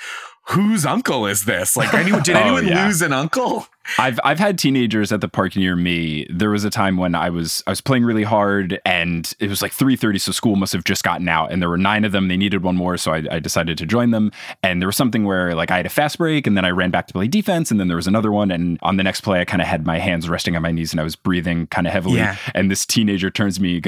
whose 0.49 0.85
uncle 0.85 1.25
is 1.25 1.45
this 1.45 1.75
like 1.77 1.93
anyone 1.93 2.21
did 2.23 2.35
Oh, 2.37 2.39
anyone 2.39 2.67
yeah. 2.67 2.85
lose 2.85 3.01
an 3.01 3.13
uncle 3.13 3.67
I've 3.97 4.19
I've 4.23 4.39
had 4.39 4.57
teenagers 4.57 5.11
at 5.11 5.21
the 5.21 5.27
park 5.27 5.55
near 5.55 5.75
me. 5.75 6.25
There 6.29 6.49
was 6.49 6.63
a 6.63 6.69
time 6.69 6.97
when 6.97 7.15
I 7.15 7.29
was 7.29 7.63
I 7.67 7.71
was 7.71 7.81
playing 7.81 8.05
really 8.05 8.23
hard 8.23 8.79
and 8.85 9.31
it 9.39 9.49
was 9.49 9.61
like 9.61 9.73
3:30 9.73 10.21
so 10.21 10.31
school 10.31 10.55
must 10.55 10.73
have 10.73 10.83
just 10.83 11.03
gotten 11.03 11.27
out 11.27 11.51
and 11.51 11.61
there 11.61 11.69
were 11.69 11.77
9 11.77 12.05
of 12.05 12.11
them. 12.11 12.27
They 12.27 12.37
needed 12.37 12.63
one 12.63 12.75
more 12.75 12.97
so 12.97 13.13
I, 13.13 13.23
I 13.29 13.39
decided 13.39 13.77
to 13.79 13.85
join 13.85 14.11
them. 14.11 14.31
And 14.61 14.81
there 14.81 14.87
was 14.87 14.95
something 14.95 15.25
where 15.25 15.53
like 15.53 15.71
I 15.71 15.77
had 15.77 15.85
a 15.85 15.89
fast 15.89 16.17
break 16.17 16.47
and 16.47 16.55
then 16.55 16.65
I 16.65 16.69
ran 16.69 16.91
back 16.91 17.07
to 17.07 17.13
play 17.13 17.27
defense 17.27 17.71
and 17.71 17.79
then 17.79 17.87
there 17.87 17.97
was 17.97 18.07
another 18.07 18.31
one. 18.31 18.51
And 18.51 18.79
on 18.81 18.97
the 18.97 19.03
next 19.03 19.21
play 19.21 19.41
I 19.41 19.45
kind 19.45 19.61
of 19.61 19.67
had 19.67 19.85
my 19.85 19.99
hands 19.99 20.29
resting 20.29 20.55
on 20.55 20.61
my 20.61 20.71
knees 20.71 20.91
and 20.91 20.99
I 20.99 21.03
was 21.03 21.15
breathing 21.15 21.67
kind 21.67 21.85
of 21.85 21.93
heavily. 21.93 22.17
Yeah. 22.17 22.37
and 22.55 22.71
this 22.71 22.85
teenager 22.85 23.29
turns 23.29 23.57
to 23.57 23.61
me 23.61 23.81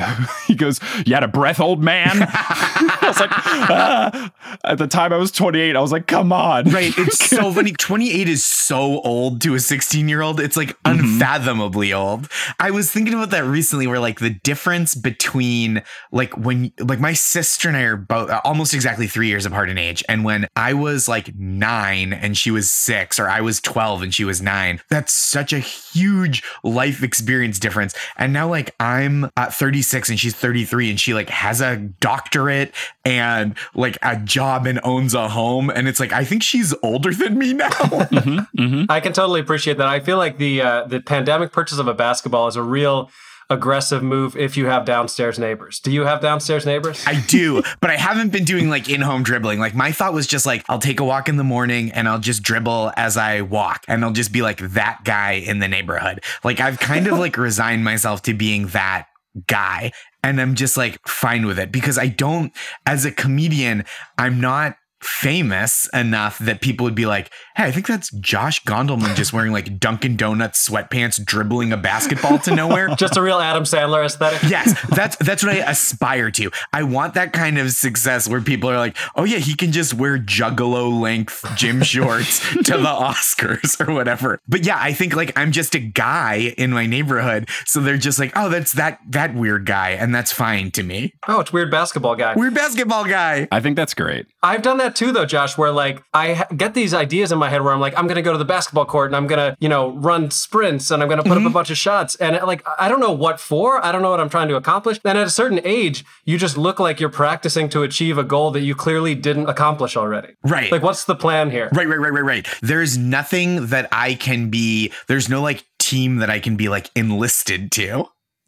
he 0.48 0.56
goes 0.56 0.80
you 1.06 1.14
had 1.14 1.24
a 1.24 1.28
breath 1.28 1.60
old 1.60 1.82
man? 1.82 2.12
I 2.30 2.98
was 3.02 3.20
like 3.20 3.32
ah. 3.32 4.32
at 4.66 4.78
the 4.78 4.88
time 4.88 5.14
I 5.14 5.18
was 5.18 5.32
28 5.32 5.76
I 5.76 5.80
was 5.80 5.92
like 5.92 6.08
come 6.08 6.34
on. 6.34 6.66
Right. 6.66 6.94
It's 6.98 7.30
so 7.30 7.52
funny. 7.52 7.72
28 7.72 8.28
is 8.28 8.44
so 8.44 9.00
old 9.02 9.42
to 9.42 9.56
a 9.56 9.60
16 9.86 10.10
year 10.10 10.22
old 10.22 10.40
it's 10.40 10.58
like 10.58 10.76
Mm-hmm. 10.86 11.00
unfathomably 11.02 11.94
old 11.94 12.28
i 12.60 12.70
was 12.72 12.92
thinking 12.92 13.14
about 13.14 13.30
that 13.32 13.44
recently 13.44 13.86
where 13.88 14.00
like 14.00 14.20
the 14.20 14.30
difference 14.30 14.94
between 14.96 15.82
like 16.12 16.36
when 16.38 16.72
like 16.80 17.00
my 17.00 17.14
sister 17.14 17.68
and 17.68 17.78
i 17.78 17.82
are 17.82 17.96
both 17.98 18.30
almost 18.44 18.74
exactly 18.74 19.06
three 19.08 19.28
years 19.28 19.46
apart 19.46 19.70
in 19.70 19.78
age 19.78 20.04
and 20.10 20.24
when 20.24 20.48
i 20.56 20.74
was 20.74 21.08
like 21.08 21.36
nine 21.36 22.14
and 22.14 22.38
she 22.38 22.50
was 22.52 22.70
six 22.72 23.20
or 23.20 23.28
i 23.30 23.42
was 23.42 23.60
12 23.62 24.02
and 24.04 24.14
she 24.16 24.24
was 24.24 24.42
nine 24.42 24.80
that's 24.90 25.12
such 25.14 25.54
a 25.54 25.60
huge 25.60 26.44
life 26.64 27.04
experience 27.04 27.60
difference 27.60 27.94
and 28.18 28.32
now 28.34 28.48
like 28.48 28.74
i'm 28.80 29.30
at 29.38 29.54
36 29.54 30.10
and 30.10 30.20
she's 30.20 30.36
33 30.36 30.90
and 30.92 31.00
she 31.00 31.14
like 31.14 31.30
has 31.30 31.62
a 31.62 31.78
doctorate 32.00 32.74
and 33.04 33.56
like 33.76 33.98
a 34.04 34.18
job 34.18 34.66
and 34.68 34.80
owns 34.84 35.14
a 35.14 35.30
home 35.30 35.70
and 35.70 35.88
it's 35.88 36.00
like 36.00 36.12
i 36.14 36.24
think 36.24 36.42
she's 36.44 36.74
older 36.84 37.14
than 37.14 37.38
me 37.38 37.54
now 37.54 37.70
Mhm, 37.70 38.48
mhm. 38.58 38.86
I 38.90 39.00
can 39.00 39.14
totally 39.14 39.40
appreciate 39.42 39.75
that. 39.78 39.88
I 39.88 40.00
feel 40.00 40.18
like 40.18 40.38
the 40.38 40.62
uh, 40.62 40.86
the 40.86 41.02
pandemic 41.02 41.52
purchase 41.52 41.78
of 41.78 41.88
a 41.88 41.94
basketball 41.94 42.48
is 42.48 42.56
a 42.56 42.64
real 42.64 43.10
aggressive 43.50 44.02
move 44.02 44.36
if 44.36 44.58
you 44.58 44.66
have 44.66 44.86
downstairs 44.86 45.38
neighbors. 45.38 45.80
Do 45.80 45.92
you 45.92 46.02
have 46.02 46.22
downstairs 46.22 46.66
neighbors? 46.66 47.04
I 47.06 47.22
do, 47.28 47.62
but 47.80 47.90
I 47.90 47.96
haven't 47.96 48.32
been 48.32 48.44
doing 48.44 48.70
like 48.70 48.90
in-home 48.90 49.24
dribbling. 49.24 49.60
Like 49.60 49.76
my 49.76 49.92
thought 49.92 50.14
was 50.14 50.28
just 50.28 50.46
like 50.46 50.66
I'll 50.68 50.80
take 50.80 51.00
a 51.00 51.06
walk 51.06 51.30
in 51.30 51.38
the 51.38 51.44
morning 51.44 51.92
and 51.92 52.08
I'll 52.08 52.20
just 52.20 52.44
dribble 52.44 52.92
as 52.96 53.18
I 53.18 53.42
walk 53.42 53.86
and 53.88 54.04
I'll 54.04 54.14
just 54.14 54.32
be 54.32 54.42
like 54.42 54.58
that 54.60 55.02
guy 55.04 55.34
in 55.34 55.60
the 55.60 55.68
neighborhood. 55.68 56.24
Like 56.44 56.60
I've 56.60 56.80
kind 56.80 57.08
of 57.08 57.20
like 57.20 57.38
resigned 57.38 57.84
myself 57.84 58.24
to 58.24 58.34
being 58.34 58.68
that 58.68 59.08
guy 59.48 59.92
and 60.24 60.42
I'm 60.42 60.56
just 60.56 60.78
like 60.78 61.00
fine 61.08 61.46
with 61.46 61.60
it 61.60 61.72
because 61.72 61.98
I 61.98 62.08
don't 62.08 62.52
as 62.86 63.06
a 63.06 63.12
comedian, 63.12 63.86
I'm 64.18 64.42
not 64.42 64.78
famous 65.02 65.88
enough 65.94 66.40
that 66.40 66.62
people 66.62 66.84
would 66.84 66.96
be 66.96 67.06
like, 67.06 67.32
"Hey, 67.56 67.66
I 67.66 67.72
think 67.72 67.88
that's 67.88 68.12
Josh 68.12 68.64
Gondelman 68.64 69.16
just 69.16 69.34
wearing 69.34 69.52
like 69.52 69.80
Dunkin' 69.80 70.16
Donuts 70.16 70.68
sweatpants 70.68 71.24
dribbling 71.24 71.72
a 71.72 71.78
basketball 71.78 72.40
to 72.40 72.56
nowhere." 72.56 72.90
Just 72.96 73.18
a 73.18 73.22
real 73.22 73.40
Adam 73.40 73.64
Sandler 73.64 74.06
aesthetic. 74.06 74.42
Yes, 74.50 74.80
that's 74.90 75.16
that's 75.18 75.44
what 75.44 75.54
I 75.54 75.58
aspire 75.70 76.32
to. 76.32 76.50
I 76.72 76.84
want 76.84 77.14
that 77.16 77.34
kind 77.34 77.58
of 77.58 77.72
success 77.72 78.28
where 78.28 78.42
people 78.42 78.70
are 78.70 78.78
like, 78.78 78.98
"Oh 79.16 79.24
yeah, 79.24 79.38
he 79.38 79.56
can 79.56 79.72
just 79.72 79.94
wear 79.94 80.18
juggalo 80.18 81.00
length 81.00 81.46
gym 81.56 81.84
shorts 81.84 82.40
to 82.64 82.78
the 82.78 82.84
Oscars 82.86 83.86
or 83.86 83.94
whatever." 83.94 84.40
But 84.48 84.66
yeah, 84.66 84.78
I 84.80 84.94
think 84.94 85.16
like 85.16 85.38
I'm 85.38 85.52
just 85.52 85.76
a 85.76 85.80
guy 85.80 86.54
in 86.58 86.72
my 86.72 86.86
neighborhood, 86.86 87.50
so 87.66 87.80
they're 87.80 87.98
just 87.98 88.20
like, 88.20 88.32
"Oh, 88.36 88.50
that's 88.50 88.74
that 88.74 89.00
that 89.10 89.36
weird 89.36 89.66
guy," 89.66 89.92
and 89.92 90.14
that's 90.16 90.32
fine 90.32 90.72
to 90.72 90.84
me. 90.84 91.14
Oh, 91.28 91.40
it's 91.40 91.52
weird 91.52 91.70
basketball 91.72 92.16
guy. 92.16 92.34
Weird 92.36 92.54
basketball 92.54 93.06
guy. 93.06 93.48
I 93.52 93.60
think 93.60 93.76
that's 93.76 93.94
great. 93.94 94.28
I've 94.42 94.62
done 94.62 94.78
that 94.78 94.85
that 94.86 94.96
too, 94.96 95.12
though, 95.12 95.26
Josh, 95.26 95.58
where 95.58 95.72
like 95.72 96.04
I 96.14 96.34
ha- 96.34 96.48
get 96.56 96.74
these 96.74 96.94
ideas 96.94 97.32
in 97.32 97.38
my 97.38 97.50
head 97.50 97.62
where 97.62 97.74
I'm 97.74 97.80
like, 97.80 97.98
I'm 97.98 98.08
going 98.08 98.16
to 98.16 98.22
go 98.22 98.32
to 98.32 98.38
the 98.38 98.46
basketball 98.46 98.86
court 98.86 99.08
and 99.08 99.16
I'm 99.16 99.28
going 99.28 99.40
to, 99.40 99.58
you 99.60 99.70
know, 99.70 99.92
run 99.92 100.32
sprints 100.32 100.92
and 100.92 101.02
I'm 101.02 101.10
going 101.10 101.18
to 101.18 101.24
put 101.24 101.38
mm-hmm. 101.38 101.48
up 101.48 101.52
a 101.52 101.54
bunch 101.54 101.70
of 101.70 101.78
shots. 101.78 102.16
And 102.16 102.40
like, 102.46 102.66
I 102.80 102.88
don't 102.88 103.00
know 103.00 103.12
what 103.12 103.40
for. 103.40 103.84
I 103.84 103.92
don't 103.92 104.02
know 104.02 104.12
what 104.12 104.20
I'm 104.20 104.30
trying 104.30 104.48
to 104.50 104.56
accomplish. 104.56 105.00
And 105.04 105.18
at 105.18 105.28
a 105.28 105.30
certain 105.30 105.60
age, 105.64 106.06
you 106.24 106.38
just 106.38 106.58
look 106.58 106.80
like 106.80 107.00
you're 107.00 107.10
practicing 107.10 107.70
to 107.70 107.84
achieve 107.84 108.18
a 108.18 108.24
goal 108.24 108.52
that 108.52 108.62
you 108.62 108.76
clearly 108.76 109.16
didn't 109.16 109.50
accomplish 109.50 109.98
already. 109.98 110.36
Right. 110.44 110.72
Like, 110.72 110.84
what's 110.84 111.06
the 111.06 111.16
plan 111.16 111.52
here? 111.52 111.70
Right, 111.74 111.88
right, 111.88 112.00
right, 112.00 112.14
right, 112.14 112.24
right. 112.24 112.48
There's 112.62 112.98
nothing 112.98 113.68
that 113.68 113.90
I 113.92 114.16
can 114.16 114.50
be, 114.50 114.92
there's 115.08 115.30
no 115.30 115.42
like 115.42 115.66
team 115.80 116.18
that 116.18 116.30
I 116.30 116.40
can 116.40 116.56
be 116.56 116.70
like 116.70 116.90
enlisted 116.96 117.72
to 117.74 118.08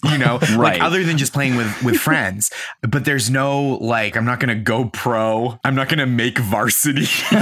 you 0.10 0.17
know 0.17 0.38
right. 0.56 0.58
like 0.58 0.82
other 0.82 1.04
than 1.04 1.17
just 1.17 1.34
playing 1.34 1.56
with 1.56 1.84
with 1.84 1.98
friends 1.98 2.52
but 2.82 3.06
there's 3.06 3.30
no 3.30 3.78
like 3.82 4.15
i'm 4.15 4.26
not 4.26 4.39
gonna 4.39 4.56
go 4.56 4.86
pro 4.86 5.60
i'm 5.63 5.76
not 5.76 5.89
gonna 5.89 6.06
make 6.06 6.38
varsity 6.38 7.02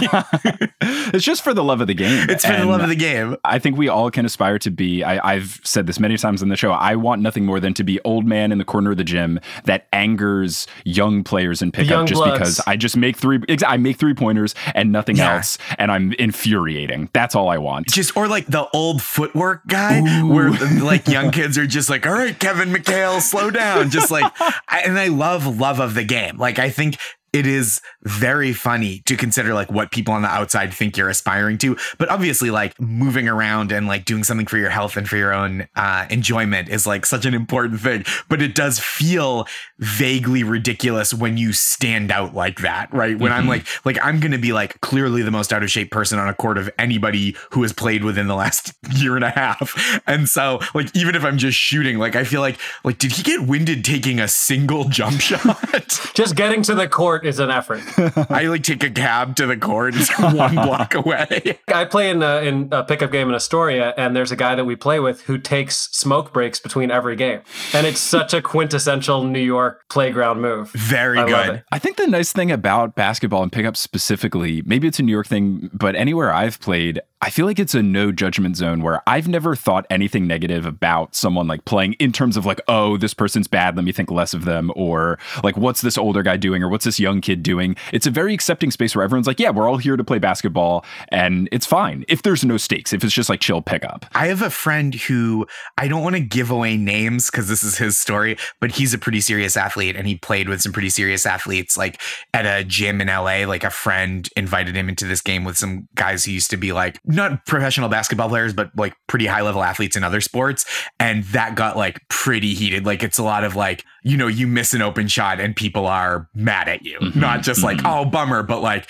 it's 1.12 1.24
just 1.24 1.44
for 1.44 1.54
the 1.54 1.64
love 1.64 1.82
of 1.82 1.88
the 1.88 1.94
game 1.94 2.30
it's 2.30 2.46
for 2.46 2.52
and 2.52 2.64
the 2.64 2.68
love 2.68 2.82
of 2.82 2.90
the 2.90 2.96
game 2.96 3.36
i 3.44 3.60
think 3.60 3.78
we 3.78 3.88
all 3.88 4.10
can 4.10 4.26
aspire 4.26 4.60
to 4.60 4.72
be 4.72 5.04
I, 5.04 5.34
i've 5.36 5.60
said 5.64 5.88
this 5.88 6.00
many 6.00 6.18
times 6.18 6.42
on 6.42 6.50
the 6.50 6.56
show 6.56 6.72
i 6.72 6.96
want 6.96 7.22
nothing 7.22 7.46
more 7.46 7.60
than 7.60 7.74
to 7.76 7.84
be 7.84 8.00
old 8.02 8.26
man 8.26 8.52
in 8.52 8.58
the 8.58 8.66
corner 8.66 8.92
of 8.92 8.98
the 8.98 9.04
gym 9.04 9.40
that 9.66 9.88
angers 9.94 10.68
young 10.84 11.24
players 11.24 11.62
in 11.62 11.72
pickup 11.72 12.08
just 12.08 12.22
bloods. 12.22 12.40
because 12.40 12.62
i 12.68 12.76
just 12.76 12.98
make 12.98 13.18
three 13.18 13.40
i 13.66 13.78
make 13.78 13.98
three 13.98 14.14
pointers 14.14 14.56
and 14.74 14.92
nothing 14.92 15.18
yeah. 15.18 15.36
else 15.36 15.58
and 15.78 15.92
i'm 15.92 16.14
infuriating 16.14 17.10
that's 17.14 17.36
all 17.36 17.50
i 17.50 17.58
want 17.58 17.88
just 17.88 18.16
or 18.16 18.28
like 18.28 18.46
the 18.48 18.68
old 18.70 19.02
footwork 19.02 19.66
guy 19.68 20.00
Ooh. 20.00 20.28
where 20.28 20.52
like 20.82 21.08
young 21.08 21.32
kids 21.32 21.58
are 21.58 21.68
just 21.68 21.90
like 21.90 22.06
all 22.06 22.14
right 22.14 22.38
Kevin 22.40 22.55
McHale, 22.64 23.22
slow 23.22 23.50
down. 23.50 23.90
Just 23.90 24.12
like, 24.12 24.32
and 24.72 24.98
I 24.98 25.08
love 25.08 25.60
love 25.60 25.80
of 25.80 25.94
the 25.94 26.04
game. 26.04 26.38
Like, 26.38 26.60
I 26.60 26.70
think 26.70 26.98
it 27.36 27.46
is 27.46 27.82
very 28.04 28.54
funny 28.54 29.00
to 29.06 29.18
consider 29.18 29.54
like 29.54 29.70
what 29.70 29.92
people 29.92 30.14
on 30.14 30.22
the 30.22 30.30
outside 30.30 30.74
think 30.74 30.96
you're 30.96 31.10
aspiring 31.10 31.58
to. 31.58 31.76
But 31.98 32.08
obviously 32.08 32.50
like 32.50 32.80
moving 32.80 33.28
around 33.28 33.74
and 33.74 33.88
like 33.88 34.06
doing 34.06 34.24
something 34.24 34.48
for 34.48 34.58
your 34.58 34.70
health 34.70 34.96
and 34.96 35.08
for 35.08 35.18
your 35.18 35.34
own 35.34 35.68
uh, 35.76 36.08
enjoyment 36.10 36.70
is 36.70 36.88
like 36.88 37.06
such 37.06 37.26
an 37.26 37.34
important 37.34 37.82
thing. 37.82 38.06
But 38.30 38.42
it 38.42 38.56
does 38.56 38.80
feel 38.80 39.48
vaguely 39.80 40.44
ridiculous 40.44 41.14
when 41.14 41.36
you 41.36 41.52
stand 41.52 42.10
out 42.10 42.34
like 42.34 42.60
that 42.60 42.94
right? 42.94 43.20
When 43.20 43.32
mm-hmm. 43.32 43.42
i'm 43.42 43.48
like 43.48 43.68
like 43.86 43.98
i'm 44.02 44.22
gonna 44.22 44.38
be 44.38 44.54
like 44.54 44.80
clearly 44.80 45.22
the 45.22 45.32
most 45.32 45.52
out 45.52 45.64
of 45.64 45.70
shape 45.70 45.92
person 45.92 46.18
on 46.18 46.30
a 46.30 46.34
court 46.34 46.58
of 46.58 46.70
anybody 46.80 47.36
who 47.52 47.62
has 47.64 47.74
played 47.74 48.06
within 48.06 48.28
the 48.28 48.36
last 48.36 48.74
year 48.92 49.16
and 49.16 49.26
a 49.26 49.32
half. 49.32 50.02
And 50.08 50.30
so 50.30 50.60
like 50.74 50.96
even 50.96 51.16
if 51.16 51.26
i'm 51.26 51.38
just 51.38 51.58
shooting 51.58 51.98
like 51.98 52.16
i 52.16 52.24
feel 52.24 52.40
like 52.40 52.58
like 52.86 52.98
did 52.98 53.12
he 53.12 53.24
get 53.24 53.42
winded 53.42 53.84
taking 53.84 54.20
a 54.20 54.28
single 54.28 54.86
jump 54.86 55.20
shot? 55.22 56.00
Just 56.14 56.36
getting 56.36 56.62
to 56.64 56.76
the 56.76 56.88
court 56.88 57.25
is 57.26 57.40
an 57.40 57.50
effort. 57.50 57.82
I 58.30 58.44
like 58.44 58.64
take 58.64 58.84
a 58.84 58.90
cab 58.90 59.36
to 59.38 59.48
the 59.48 59.58
court 59.58 59.96
one 60.20 60.56
block 60.56 60.94
away. 60.94 61.60
I 61.68 61.86
play 61.86 62.10
in 62.10 62.22
a, 62.22 62.38
in 62.42 62.70
a 62.72 62.84
pickup 62.84 63.12
game 63.12 63.30
in 63.30 63.36
Astoria, 63.36 63.94
and 63.98 64.16
there's 64.16 64.32
a 64.32 64.36
guy 64.36 64.56
that 64.56 64.66
we 64.66 64.76
play 64.76 65.00
with 65.00 65.22
who 65.22 65.38
takes 65.38 65.90
smoke 65.92 66.34
breaks 66.34 66.60
between 66.60 66.92
every 66.92 67.16
game, 67.16 67.42
and 67.74 67.88
it's 67.88 68.00
such 68.00 68.34
a 68.34 68.42
quintessential 68.42 69.24
New 69.24 69.40
York 69.40 69.84
playground 69.90 70.42
move. 70.42 70.72
Very 70.72 71.20
I 71.20 71.28
good. 71.28 71.64
I 71.72 71.80
think 71.80 71.98
the 71.98 72.08
nice 72.08 72.32
thing 72.32 72.52
about 72.52 72.96
basketball 72.96 73.44
and 73.44 73.52
pickup 73.52 73.78
specifically, 73.78 74.62
maybe 74.66 74.88
it's 74.88 75.00
a 75.00 75.04
New 75.04 75.12
York 75.12 75.28
thing, 75.28 75.70
but 75.74 75.96
anywhere 75.96 76.34
I've 76.34 76.60
played, 76.60 77.02
I 77.26 77.32
feel 77.32 77.48
like 77.48 77.58
it's 77.58 77.74
a 77.74 77.82
no 77.82 78.12
judgment 78.12 78.56
zone 78.56 78.84
where 78.84 79.02
I've 79.08 79.28
never 79.28 79.56
thought 79.56 79.88
anything 79.90 80.28
negative 80.28 80.64
about 80.64 81.16
someone 81.16 81.48
like 81.48 81.66
playing 81.66 81.94
in 81.94 82.12
terms 82.12 82.38
of 82.38 82.46
like, 82.46 82.62
oh, 82.68 82.98
this 82.98 83.16
person's 83.16 83.48
bad, 83.48 83.76
let 83.76 83.84
me 83.84 83.92
think 83.92 84.12
less 84.12 84.36
of 84.36 84.46
them, 84.46 84.72
or 84.76 85.18
like, 85.44 85.58
what's 85.58 85.82
this 85.82 85.98
older 85.98 86.22
guy 86.22 86.38
doing, 86.38 86.62
or 86.62 86.70
what's 86.70 86.86
this 86.86 87.00
young 87.00 87.22
kid 87.22 87.42
doing. 87.42 87.76
It's 87.92 88.06
a 88.06 88.12
very 88.12 88.36
accepting 88.36 88.70
space 88.70 88.96
where 88.96 89.04
everyone's 89.04 89.26
like, 89.26 89.40
yeah, 89.40 89.50
we're 89.50 89.68
all 89.68 89.78
here 89.78 89.98
to 89.98 90.04
play 90.04 90.20
basketball, 90.20 90.86
and 91.08 91.50
it's 91.52 91.66
fine 91.66 92.06
if 92.08 92.22
there's 92.22 92.46
no 92.46 92.58
stakes, 92.58 92.94
if 92.94 93.04
it's 93.04 93.12
just 93.12 93.28
like 93.28 93.40
chill 93.40 93.60
pickup. 93.60 94.06
I 94.14 94.28
have 94.28 94.44
a 94.44 94.52
friend 94.52 94.94
who 94.94 95.48
I 95.80 95.88
don't 95.88 96.04
want 96.04 96.16
to 96.16 96.22
give 96.22 96.52
away 96.52 96.78
names 96.78 97.32
because 97.32 97.48
this 97.48 97.64
is 97.64 97.80
his 97.80 97.98
story, 97.98 98.38
but 98.62 98.74
he's 98.74 98.94
a 98.94 99.00
pretty 99.00 99.20
serious 99.20 99.58
athlete 99.58 99.96
and 99.96 100.06
he 100.06 100.16
played 100.16 100.48
with 100.48 100.62
some 100.62 100.74
pretty 100.74 100.90
serious 100.90 101.26
athletes 101.26 101.76
like 101.76 102.00
at 102.36 102.46
a 102.46 102.64
gym 102.64 103.02
in 103.02 103.08
LA. 103.08 103.48
Like 103.48 103.64
a 103.64 103.72
friend 103.72 104.30
invited 104.38 104.76
him 104.76 104.90
into 104.90 105.08
this 105.08 105.22
game 105.22 105.44
with 105.44 105.58
some 105.58 105.88
guys 105.96 106.26
who 106.26 106.32
used 106.32 106.52
to 106.52 106.58
be 106.58 106.72
like, 106.72 107.00
not 107.16 107.46
professional 107.46 107.90
basketball 107.90 108.30
players, 108.30 108.54
but 108.54 108.72
like 108.76 108.96
pretty 109.08 109.26
high 109.26 109.42
level 109.42 109.64
athletes 109.64 109.96
in 109.96 110.04
other 110.04 110.22
sports. 110.22 110.66
And 111.00 111.24
that 111.26 111.56
got 111.56 111.78
like 111.78 112.08
pretty 112.10 112.54
heated. 112.54 112.86
Like 112.86 113.04
it's 113.04 113.18
a 113.18 113.24
lot 113.24 113.44
of 113.44 113.56
like, 113.56 113.84
you 114.04 114.18
know, 114.18 114.28
you 114.28 114.48
miss 114.48 114.74
an 114.74 114.82
open 114.82 115.08
shot 115.08 115.40
and 115.40 115.56
people 115.56 115.88
are 115.88 116.30
mad 116.36 116.68
at 116.68 116.86
you. 116.86 117.00
Mm-hmm, 117.00 117.20
not 117.20 117.42
just 117.42 117.62
mm-hmm. 117.64 117.78
like, 117.78 117.86
oh, 117.86 118.06
bummer, 118.06 118.44
but 118.44 118.62
like, 118.62 118.88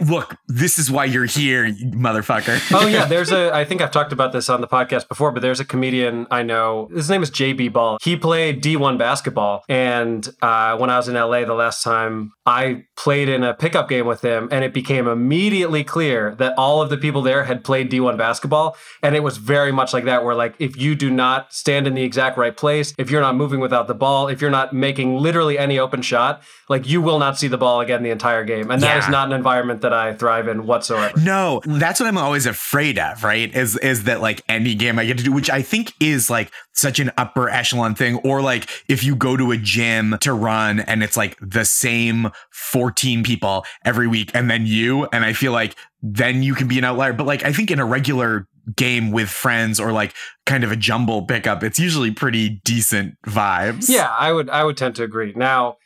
look, 0.00 0.36
this 0.46 0.78
is 0.78 0.90
why 0.90 1.06
you're 1.06 1.24
here, 1.24 1.66
motherfucker. 1.72 2.60
oh, 2.74 2.86
yeah. 2.86 3.06
There's 3.06 3.32
a, 3.32 3.50
I 3.54 3.64
think 3.64 3.80
I've 3.80 3.90
talked 3.90 4.12
about 4.12 4.32
this 4.32 4.48
on 4.48 4.60
the 4.60 4.68
podcast 4.68 5.08
before, 5.08 5.32
but 5.32 5.40
there's 5.40 5.60
a 5.60 5.64
comedian 5.64 6.26
I 6.30 6.42
know. 6.42 6.88
His 6.94 7.08
name 7.08 7.22
is 7.22 7.30
JB 7.30 7.72
Ball. 7.72 7.98
He 8.02 8.16
played 8.16 8.62
D1 8.62 8.98
basketball. 8.98 9.64
And 9.68 10.28
uh, 10.42 10.76
when 10.76 10.90
I 10.90 10.96
was 10.96 11.08
in 11.08 11.14
LA 11.14 11.44
the 11.44 11.54
last 11.54 11.82
time, 11.82 12.32
I 12.44 12.84
played 12.96 13.28
in 13.28 13.42
a 13.42 13.54
pickup 13.54 13.88
game 13.88 14.06
with 14.06 14.22
him, 14.22 14.48
and 14.50 14.64
it 14.64 14.74
became 14.74 15.06
immediately 15.06 15.84
clear 15.84 16.34
that 16.36 16.54
all 16.58 16.82
of 16.82 16.90
the 16.90 16.98
people 16.98 17.22
there 17.22 17.44
had 17.44 17.64
played 17.64 17.90
D1 17.90 18.18
basketball. 18.18 18.76
And 19.02 19.16
it 19.16 19.22
was 19.22 19.38
very 19.38 19.72
much 19.72 19.94
like 19.94 20.04
that, 20.04 20.24
where 20.24 20.34
like 20.34 20.54
if 20.58 20.76
you 20.76 20.94
do 20.94 21.10
not 21.10 21.52
stand 21.52 21.86
in 21.86 21.94
the 21.94 22.02
exact 22.02 22.36
right 22.36 22.56
place, 22.56 22.92
if 22.98 23.10
you're 23.10 23.20
not 23.20 23.36
moving 23.36 23.60
without 23.60 23.86
the 23.86 23.94
ball, 23.94 24.28
if 24.28 24.40
you're 24.40 24.50
not 24.50 24.72
making 24.72 25.16
literally 25.16 25.58
any 25.58 25.78
open 25.78 26.02
shot, 26.02 26.42
like 26.68 26.86
you 26.86 27.00
will 27.00 27.18
not 27.18 27.38
see 27.38 27.48
the 27.48 27.58
ball 27.58 27.80
again 27.80 28.02
the 28.02 28.10
entire 28.10 28.44
game. 28.44 28.70
And 28.70 28.82
that 28.82 28.96
yeah. 28.96 29.04
is 29.04 29.08
not 29.08 29.28
an 29.28 29.32
environment 29.32 29.69
that 29.80 29.92
I 29.92 30.14
thrive 30.14 30.48
in 30.48 30.66
whatsoever. 30.66 31.18
No, 31.20 31.62
that's 31.64 32.00
what 32.00 32.06
I'm 32.06 32.18
always 32.18 32.46
afraid 32.46 32.98
of, 32.98 33.24
right? 33.24 33.54
Is 33.54 33.76
is 33.78 34.04
that 34.04 34.20
like 34.20 34.42
any 34.48 34.74
game 34.74 34.98
I 34.98 35.04
get 35.04 35.18
to 35.18 35.24
do, 35.24 35.32
which 35.32 35.50
I 35.50 35.62
think 35.62 35.92
is 36.00 36.28
like 36.28 36.52
such 36.72 36.98
an 36.98 37.10
upper 37.16 37.48
echelon 37.48 37.94
thing. 37.94 38.16
Or 38.18 38.42
like 38.42 38.68
if 38.88 39.04
you 39.04 39.14
go 39.14 39.36
to 39.36 39.52
a 39.52 39.56
gym 39.56 40.16
to 40.20 40.32
run 40.32 40.80
and 40.80 41.02
it's 41.02 41.16
like 41.16 41.36
the 41.40 41.64
same 41.64 42.30
14 42.52 43.22
people 43.22 43.64
every 43.84 44.06
week 44.06 44.30
and 44.34 44.50
then 44.50 44.66
you, 44.66 45.06
and 45.12 45.24
I 45.24 45.32
feel 45.32 45.52
like 45.52 45.76
then 46.02 46.42
you 46.42 46.54
can 46.54 46.68
be 46.68 46.78
an 46.78 46.84
outlier. 46.84 47.12
But 47.12 47.26
like 47.26 47.44
I 47.44 47.52
think 47.52 47.70
in 47.70 47.78
a 47.78 47.84
regular 47.84 48.46
game 48.76 49.10
with 49.10 49.28
friends 49.28 49.80
or 49.80 49.92
like 49.92 50.14
kind 50.46 50.64
of 50.64 50.72
a 50.72 50.76
jumble 50.76 51.26
pickup, 51.26 51.62
it's 51.62 51.78
usually 51.78 52.10
pretty 52.10 52.60
decent 52.64 53.14
vibes. 53.26 53.88
Yeah, 53.88 54.12
I 54.18 54.32
would 54.32 54.50
I 54.50 54.64
would 54.64 54.76
tend 54.76 54.96
to 54.96 55.02
agree. 55.02 55.32
Now, 55.36 55.76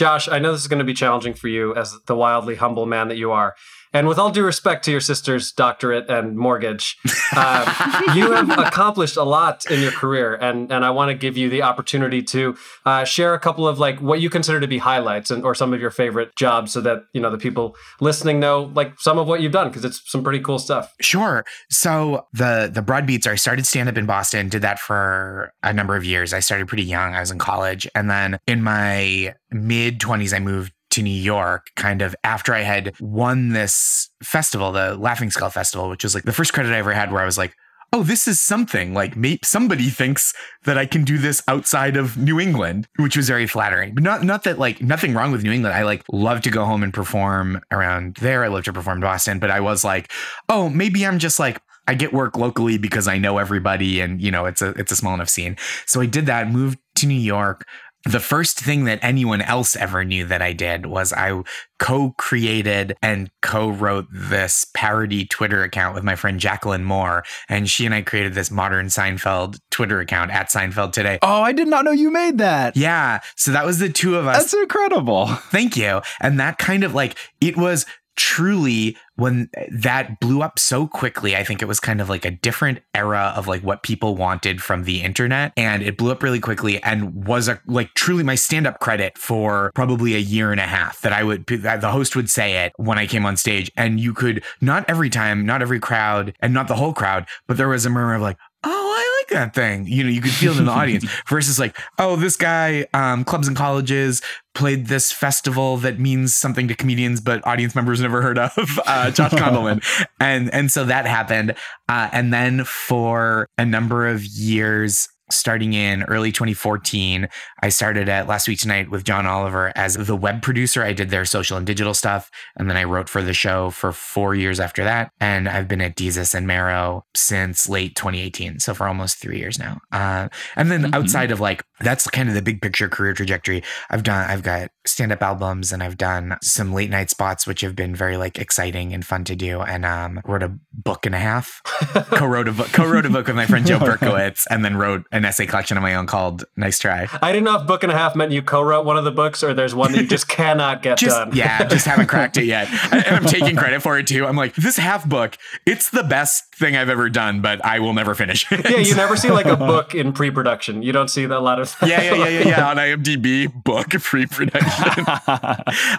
Josh, 0.00 0.30
I 0.30 0.38
know 0.38 0.52
this 0.52 0.62
is 0.62 0.66
going 0.66 0.78
to 0.78 0.84
be 0.86 0.94
challenging 0.94 1.34
for 1.34 1.48
you 1.48 1.74
as 1.74 1.94
the 2.06 2.16
wildly 2.16 2.54
humble 2.54 2.86
man 2.86 3.08
that 3.08 3.18
you 3.18 3.32
are. 3.32 3.54
And 3.92 4.06
with 4.06 4.18
all 4.18 4.30
due 4.30 4.44
respect 4.44 4.84
to 4.84 4.90
your 4.92 5.00
sister's 5.00 5.50
doctorate 5.50 6.08
and 6.08 6.36
mortgage, 6.36 6.96
uh, 7.32 8.12
you 8.14 8.30
have 8.30 8.50
accomplished 8.50 9.16
a 9.16 9.24
lot 9.24 9.68
in 9.70 9.80
your 9.80 9.90
career, 9.90 10.34
and 10.36 10.70
and 10.70 10.84
I 10.84 10.90
want 10.90 11.08
to 11.08 11.14
give 11.14 11.36
you 11.36 11.50
the 11.50 11.62
opportunity 11.62 12.22
to 12.22 12.56
uh, 12.86 13.04
share 13.04 13.34
a 13.34 13.40
couple 13.40 13.66
of 13.66 13.78
like 13.78 14.00
what 14.00 14.20
you 14.20 14.30
consider 14.30 14.60
to 14.60 14.68
be 14.68 14.78
highlights 14.78 15.30
and 15.30 15.44
or 15.44 15.54
some 15.54 15.72
of 15.72 15.80
your 15.80 15.90
favorite 15.90 16.34
jobs, 16.36 16.72
so 16.72 16.80
that 16.82 17.04
you 17.12 17.20
know 17.20 17.30
the 17.30 17.38
people 17.38 17.76
listening 18.00 18.38
know 18.38 18.70
like 18.74 18.98
some 19.00 19.18
of 19.18 19.26
what 19.26 19.40
you've 19.40 19.52
done 19.52 19.68
because 19.68 19.84
it's 19.84 20.00
some 20.10 20.22
pretty 20.22 20.40
cool 20.40 20.58
stuff. 20.58 20.94
Sure. 21.00 21.44
So 21.68 22.26
the 22.32 22.70
the 22.72 22.82
Broad 22.82 23.06
Beats, 23.06 23.26
I 23.26 23.34
started 23.34 23.66
stand 23.66 23.88
up 23.88 23.96
in 23.96 24.06
Boston, 24.06 24.48
did 24.48 24.62
that 24.62 24.78
for 24.78 25.52
a 25.62 25.72
number 25.72 25.96
of 25.96 26.04
years. 26.04 26.32
I 26.32 26.40
started 26.40 26.68
pretty 26.68 26.84
young. 26.84 27.14
I 27.14 27.20
was 27.20 27.30
in 27.30 27.38
college, 27.38 27.88
and 27.94 28.08
then 28.08 28.38
in 28.46 28.62
my 28.62 29.34
mid 29.50 29.98
twenties, 29.98 30.32
I 30.32 30.38
moved 30.38 30.72
to 30.90 31.02
New 31.02 31.10
York 31.10 31.70
kind 31.76 32.02
of 32.02 32.14
after 32.24 32.54
I 32.54 32.60
had 32.60 32.94
won 33.00 33.50
this 33.50 34.10
festival, 34.22 34.72
the 34.72 34.96
Laughing 34.96 35.30
Skull 35.30 35.50
Festival, 35.50 35.88
which 35.88 36.04
was 36.04 36.14
like 36.14 36.24
the 36.24 36.32
first 36.32 36.52
credit 36.52 36.72
I 36.72 36.78
ever 36.78 36.92
had 36.92 37.12
where 37.12 37.22
I 37.22 37.26
was 37.26 37.38
like, 37.38 37.54
oh, 37.92 38.02
this 38.02 38.28
is 38.28 38.40
something. 38.40 38.94
Like 38.94 39.16
maybe 39.16 39.40
somebody 39.42 39.88
thinks 39.88 40.32
that 40.64 40.78
I 40.78 40.86
can 40.86 41.04
do 41.04 41.18
this 41.18 41.42
outside 41.48 41.96
of 41.96 42.16
New 42.16 42.38
England, 42.38 42.88
which 42.96 43.16
was 43.16 43.28
very 43.28 43.46
flattering. 43.46 43.94
But 43.94 44.02
not 44.02 44.24
not 44.24 44.44
that 44.44 44.58
like 44.58 44.80
nothing 44.80 45.14
wrong 45.14 45.32
with 45.32 45.42
New 45.42 45.52
England. 45.52 45.74
I 45.74 45.82
like 45.82 46.04
love 46.12 46.42
to 46.42 46.50
go 46.50 46.64
home 46.64 46.82
and 46.82 46.94
perform 46.94 47.60
around 47.70 48.16
there. 48.16 48.44
I 48.44 48.48
love 48.48 48.64
to 48.64 48.72
perform 48.72 48.98
in 48.98 49.02
Boston, 49.02 49.38
but 49.38 49.50
I 49.50 49.60
was 49.60 49.84
like, 49.84 50.10
oh, 50.48 50.68
maybe 50.68 51.06
I'm 51.06 51.18
just 51.18 51.38
like 51.38 51.60
I 51.88 51.94
get 51.94 52.12
work 52.12 52.36
locally 52.36 52.78
because 52.78 53.08
I 53.08 53.18
know 53.18 53.38
everybody 53.38 54.00
and 54.00 54.22
you 54.22 54.30
know 54.30 54.46
it's 54.46 54.62
a 54.62 54.70
it's 54.70 54.92
a 54.92 54.96
small 54.96 55.14
enough 55.14 55.28
scene. 55.28 55.56
So 55.86 56.00
I 56.00 56.06
did 56.06 56.26
that, 56.26 56.50
moved 56.50 56.78
to 56.96 57.06
New 57.06 57.14
York, 57.14 57.66
the 58.04 58.20
first 58.20 58.58
thing 58.58 58.84
that 58.84 58.98
anyone 59.02 59.42
else 59.42 59.76
ever 59.76 60.04
knew 60.04 60.24
that 60.26 60.40
I 60.40 60.52
did 60.52 60.86
was 60.86 61.12
I 61.12 61.42
co 61.78 62.14
created 62.16 62.96
and 63.02 63.30
co 63.42 63.68
wrote 63.68 64.06
this 64.10 64.66
parody 64.74 65.26
Twitter 65.26 65.62
account 65.62 65.94
with 65.94 66.02
my 66.02 66.16
friend 66.16 66.40
Jacqueline 66.40 66.84
Moore. 66.84 67.24
And 67.48 67.68
she 67.68 67.84
and 67.84 67.94
I 67.94 68.02
created 68.02 68.34
this 68.34 68.50
modern 68.50 68.86
Seinfeld 68.86 69.58
Twitter 69.70 70.00
account 70.00 70.30
at 70.30 70.48
Seinfeld 70.48 70.92
today. 70.92 71.18
Oh, 71.22 71.42
I 71.42 71.52
did 71.52 71.68
not 71.68 71.84
know 71.84 71.90
you 71.90 72.10
made 72.10 72.38
that. 72.38 72.76
Yeah. 72.76 73.20
So 73.36 73.52
that 73.52 73.66
was 73.66 73.78
the 73.78 73.90
two 73.90 74.16
of 74.16 74.26
us. 74.26 74.38
That's 74.38 74.54
incredible. 74.54 75.26
Thank 75.26 75.76
you. 75.76 76.00
And 76.20 76.40
that 76.40 76.58
kind 76.58 76.84
of 76.84 76.94
like, 76.94 77.18
it 77.40 77.56
was 77.56 77.84
truly 78.20 78.98
when 79.16 79.48
that 79.70 80.20
blew 80.20 80.42
up 80.42 80.58
so 80.58 80.86
quickly 80.86 81.34
i 81.34 81.42
think 81.42 81.62
it 81.62 81.64
was 81.64 81.80
kind 81.80 82.02
of 82.02 82.10
like 82.10 82.26
a 82.26 82.30
different 82.30 82.78
era 82.94 83.32
of 83.34 83.48
like 83.48 83.62
what 83.62 83.82
people 83.82 84.14
wanted 84.14 84.62
from 84.62 84.84
the 84.84 85.00
internet 85.00 85.54
and 85.56 85.82
it 85.82 85.96
blew 85.96 86.12
up 86.12 86.22
really 86.22 86.38
quickly 86.38 86.82
and 86.82 87.26
was 87.26 87.48
a 87.48 87.58
like 87.66 87.88
truly 87.94 88.22
my 88.22 88.34
stand-up 88.34 88.78
credit 88.78 89.16
for 89.16 89.72
probably 89.74 90.14
a 90.14 90.18
year 90.18 90.52
and 90.52 90.60
a 90.60 90.66
half 90.66 91.00
that 91.00 91.14
i 91.14 91.24
would 91.24 91.46
the 91.46 91.90
host 91.90 92.14
would 92.14 92.28
say 92.28 92.66
it 92.66 92.74
when 92.76 92.98
i 92.98 93.06
came 93.06 93.24
on 93.24 93.38
stage. 93.38 93.70
And 93.74 93.98
you 93.98 94.12
could 94.12 94.44
not 94.60 94.84
every 94.86 95.08
time 95.08 95.46
not 95.46 95.62
every 95.62 95.80
crowd 95.80 96.36
and 96.40 96.52
not 96.52 96.68
the 96.68 96.76
whole 96.76 96.92
crowd 96.92 97.26
but 97.48 97.56
there 97.56 97.68
was 97.68 97.86
a 97.86 97.90
murmur 97.90 98.16
of 98.16 98.22
like 98.22 98.36
oh, 98.64 98.68
I 98.68 99.09
like 99.20 99.28
that 99.28 99.54
thing. 99.54 99.86
You 99.86 100.04
know, 100.04 100.10
you 100.10 100.20
could 100.20 100.32
feel 100.32 100.52
it 100.52 100.58
in 100.58 100.64
the 100.66 100.72
audience 100.72 101.04
versus 101.28 101.58
like, 101.58 101.76
oh, 101.98 102.16
this 102.16 102.36
guy, 102.36 102.86
um, 102.94 103.24
clubs 103.24 103.48
and 103.48 103.56
colleges 103.56 104.22
played 104.54 104.86
this 104.86 105.12
festival 105.12 105.76
that 105.78 105.98
means 105.98 106.34
something 106.34 106.68
to 106.68 106.74
comedians, 106.74 107.20
but 107.20 107.46
audience 107.46 107.74
members 107.74 108.00
never 108.00 108.22
heard 108.22 108.38
of, 108.38 108.52
uh, 108.86 109.10
Josh 109.10 109.32
Gondelman. 109.32 109.82
and, 110.20 110.52
and 110.52 110.70
so 110.70 110.84
that 110.84 111.06
happened. 111.06 111.54
Uh, 111.88 112.08
and 112.12 112.32
then 112.32 112.64
for 112.64 113.48
a 113.58 113.64
number 113.64 114.06
of 114.06 114.24
years, 114.24 115.08
starting 115.30 115.72
in 115.72 116.02
early 116.04 116.32
2014. 116.32 117.28
I 117.62 117.68
started 117.68 118.08
at 118.08 118.26
Last 118.26 118.48
Week 118.48 118.58
Tonight 118.58 118.90
with 118.90 119.04
John 119.04 119.26
Oliver 119.26 119.72
as 119.76 119.94
the 119.94 120.16
web 120.16 120.42
producer. 120.42 120.82
I 120.82 120.92
did 120.92 121.10
their 121.10 121.24
social 121.24 121.56
and 121.56 121.66
digital 121.66 121.94
stuff. 121.94 122.30
And 122.56 122.68
then 122.68 122.76
I 122.76 122.84
wrote 122.84 123.08
for 123.08 123.22
the 123.22 123.34
show 123.34 123.70
for 123.70 123.92
four 123.92 124.34
years 124.34 124.60
after 124.60 124.84
that. 124.84 125.12
And 125.20 125.48
I've 125.48 125.68
been 125.68 125.80
at 125.80 125.96
Desus 125.96 126.34
and 126.34 126.46
Mero 126.46 127.04
since 127.14 127.68
late 127.68 127.96
2018. 127.96 128.60
So 128.60 128.74
for 128.74 128.86
almost 128.86 129.18
three 129.18 129.38
years 129.38 129.58
now. 129.58 129.80
Uh, 129.92 130.28
and 130.56 130.70
then 130.70 130.82
mm-hmm. 130.82 130.94
outside 130.94 131.30
of 131.30 131.40
like, 131.40 131.64
that's 131.80 132.06
kind 132.08 132.28
of 132.28 132.34
the 132.34 132.42
big 132.42 132.60
picture 132.60 132.88
career 132.88 133.14
trajectory. 133.14 133.62
I've 133.90 134.02
done, 134.02 134.28
I've 134.28 134.42
got 134.42 134.70
stand 134.86 135.12
up 135.12 135.22
albums 135.22 135.72
and 135.72 135.82
I've 135.82 135.96
done 135.96 136.36
some 136.42 136.72
late 136.72 136.90
night 136.90 137.10
spots, 137.10 137.46
which 137.46 137.60
have 137.60 137.76
been 137.76 137.94
very 137.94 138.16
like 138.16 138.38
exciting 138.38 138.92
and 138.92 139.04
fun 139.04 139.24
to 139.24 139.36
do. 139.36 139.60
And 139.60 139.84
um, 139.84 140.20
wrote 140.24 140.42
a 140.42 140.58
book 140.72 141.06
and 141.06 141.14
a 141.14 141.18
half, 141.18 141.60
co 142.10 142.26
wrote 142.26 142.48
a 142.48 142.52
book, 142.52 142.68
co 142.68 142.86
wrote 142.86 143.06
a 143.06 143.10
book 143.10 143.26
with 143.26 143.36
my 143.36 143.46
friend 143.46 143.66
Joe 143.66 143.78
Berkowitz, 143.80 144.46
and 144.50 144.64
then 144.64 144.76
wrote 144.76 145.04
an 145.12 145.19
essay 145.24 145.46
collection 145.46 145.76
of 145.76 145.82
my 145.82 145.94
own 145.94 146.06
called 146.06 146.44
Nice 146.56 146.78
Try. 146.78 147.08
I 147.22 147.32
didn't 147.32 147.44
know 147.44 147.56
if 147.60 147.66
book 147.66 147.82
and 147.82 147.92
a 147.92 147.96
half 147.96 148.14
meant 148.16 148.32
you 148.32 148.42
co-wrote 148.42 148.84
one 148.84 148.96
of 148.96 149.04
the 149.04 149.10
books 149.10 149.42
or 149.42 149.54
there's 149.54 149.74
one 149.74 149.92
that 149.92 150.02
you 150.02 150.06
just 150.06 150.28
cannot 150.28 150.82
get 150.82 150.98
just, 150.98 151.16
done. 151.16 151.34
Yeah, 151.34 151.64
just 151.64 151.86
haven't 151.86 152.06
cracked 152.08 152.36
it 152.36 152.44
yet. 152.44 152.68
and 152.92 153.16
I'm 153.16 153.24
taking 153.24 153.56
credit 153.56 153.82
for 153.82 153.98
it 153.98 154.06
too. 154.06 154.26
I'm 154.26 154.36
like, 154.36 154.54
this 154.54 154.76
half 154.76 155.08
book, 155.08 155.36
it's 155.66 155.90
the 155.90 156.02
best 156.02 156.54
thing 156.54 156.76
I've 156.76 156.88
ever 156.88 157.08
done, 157.08 157.40
but 157.40 157.64
I 157.64 157.80
will 157.80 157.94
never 157.94 158.14
finish 158.14 158.50
it. 158.52 158.68
Yeah, 158.68 158.78
you 158.78 158.94
never 158.94 159.16
see 159.16 159.30
like 159.30 159.46
a 159.46 159.56
book 159.70 159.94
in 159.94 160.12
pre-production. 160.12 160.82
You 160.82 160.92
don't 160.92 161.08
see 161.08 161.26
that 161.26 161.38
a 161.38 161.40
lot 161.40 161.60
of 161.60 161.74
Yeah, 161.82 162.02
yeah, 162.02 162.14
yeah, 162.14 162.28
yeah, 162.28 162.48
yeah. 162.48 162.70
On 162.70 162.76
IMDb, 162.76 163.52
book 163.64 163.90
pre-production. 163.90 165.04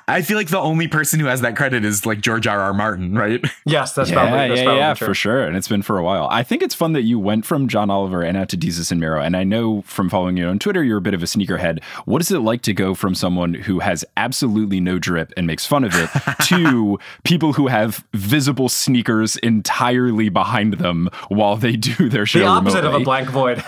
I 0.07 0.21
feel 0.23 0.38
like 0.38 0.49
the 0.49 0.60
only 0.60 0.88
person 0.88 1.19
who 1.19 1.25
has 1.25 1.41
that 1.41 1.55
credit 1.55 1.84
is 1.84 2.05
like 2.05 2.21
George 2.21 2.47
R. 2.47 2.60
R. 2.60 2.73
Martin, 2.73 3.15
right? 3.15 3.43
Yes, 3.65 3.93
that's 3.93 4.10
yeah, 4.10 4.15
probably 4.15 4.47
that's 4.47 4.60
yeah, 4.60 4.63
probably 4.63 4.79
yeah, 4.79 4.93
true. 4.93 5.07
for 5.07 5.13
sure. 5.13 5.43
And 5.43 5.57
it's 5.57 5.67
been 5.67 5.81
for 5.81 5.97
a 5.97 6.03
while. 6.03 6.27
I 6.29 6.43
think 6.43 6.62
it's 6.62 6.75
fun 6.75 6.93
that 6.93 7.03
you 7.03 7.19
went 7.19 7.45
from 7.45 7.67
John 7.67 7.89
Oliver 7.89 8.21
and 8.21 8.38
out 8.38 8.49
to 8.49 8.57
Desus 8.57 8.91
and 8.91 9.01
Mero. 9.12 9.21
And 9.21 9.36
I 9.36 9.43
know 9.43 9.82
from 9.84 10.10
following 10.10 10.38
you 10.38 10.47
on 10.47 10.60
Twitter, 10.60 10.84
you're 10.84 10.97
a 10.97 11.02
bit 11.02 11.13
of 11.13 11.21
a 11.21 11.26
sneakerhead. 11.26 11.84
What 12.06 12.21
is 12.21 12.32
it 12.32 12.39
like 12.39 12.62
to 12.63 12.74
go 12.74 12.95
from 12.95 13.15
someone 13.15 13.54
who 13.54 13.80
has 13.80 14.06
absolutely 14.17 14.80
no 14.80 15.00
drip 15.00 15.34
and 15.36 15.45
makes 15.45 15.65
fun 15.65 15.84
of 15.84 15.91
it 15.93 16.10
to 16.45 17.00
people 17.24 17.54
who 17.54 17.67
have 17.67 18.06
visible 18.13 18.69
sneakers 18.69 19.36
entirely 19.38 20.30
behind 20.30 20.76
them 20.76 21.10
while 21.30 21.58
they 21.58 21.76
do 21.76 22.10
their 22.10 22.26
show? 22.26 22.39
The 22.39 22.45
opposite 22.45 22.78
remotely? 22.84 22.95
of 22.95 23.02
a 23.02 23.06
blank 23.06 23.30
void. 23.30 23.63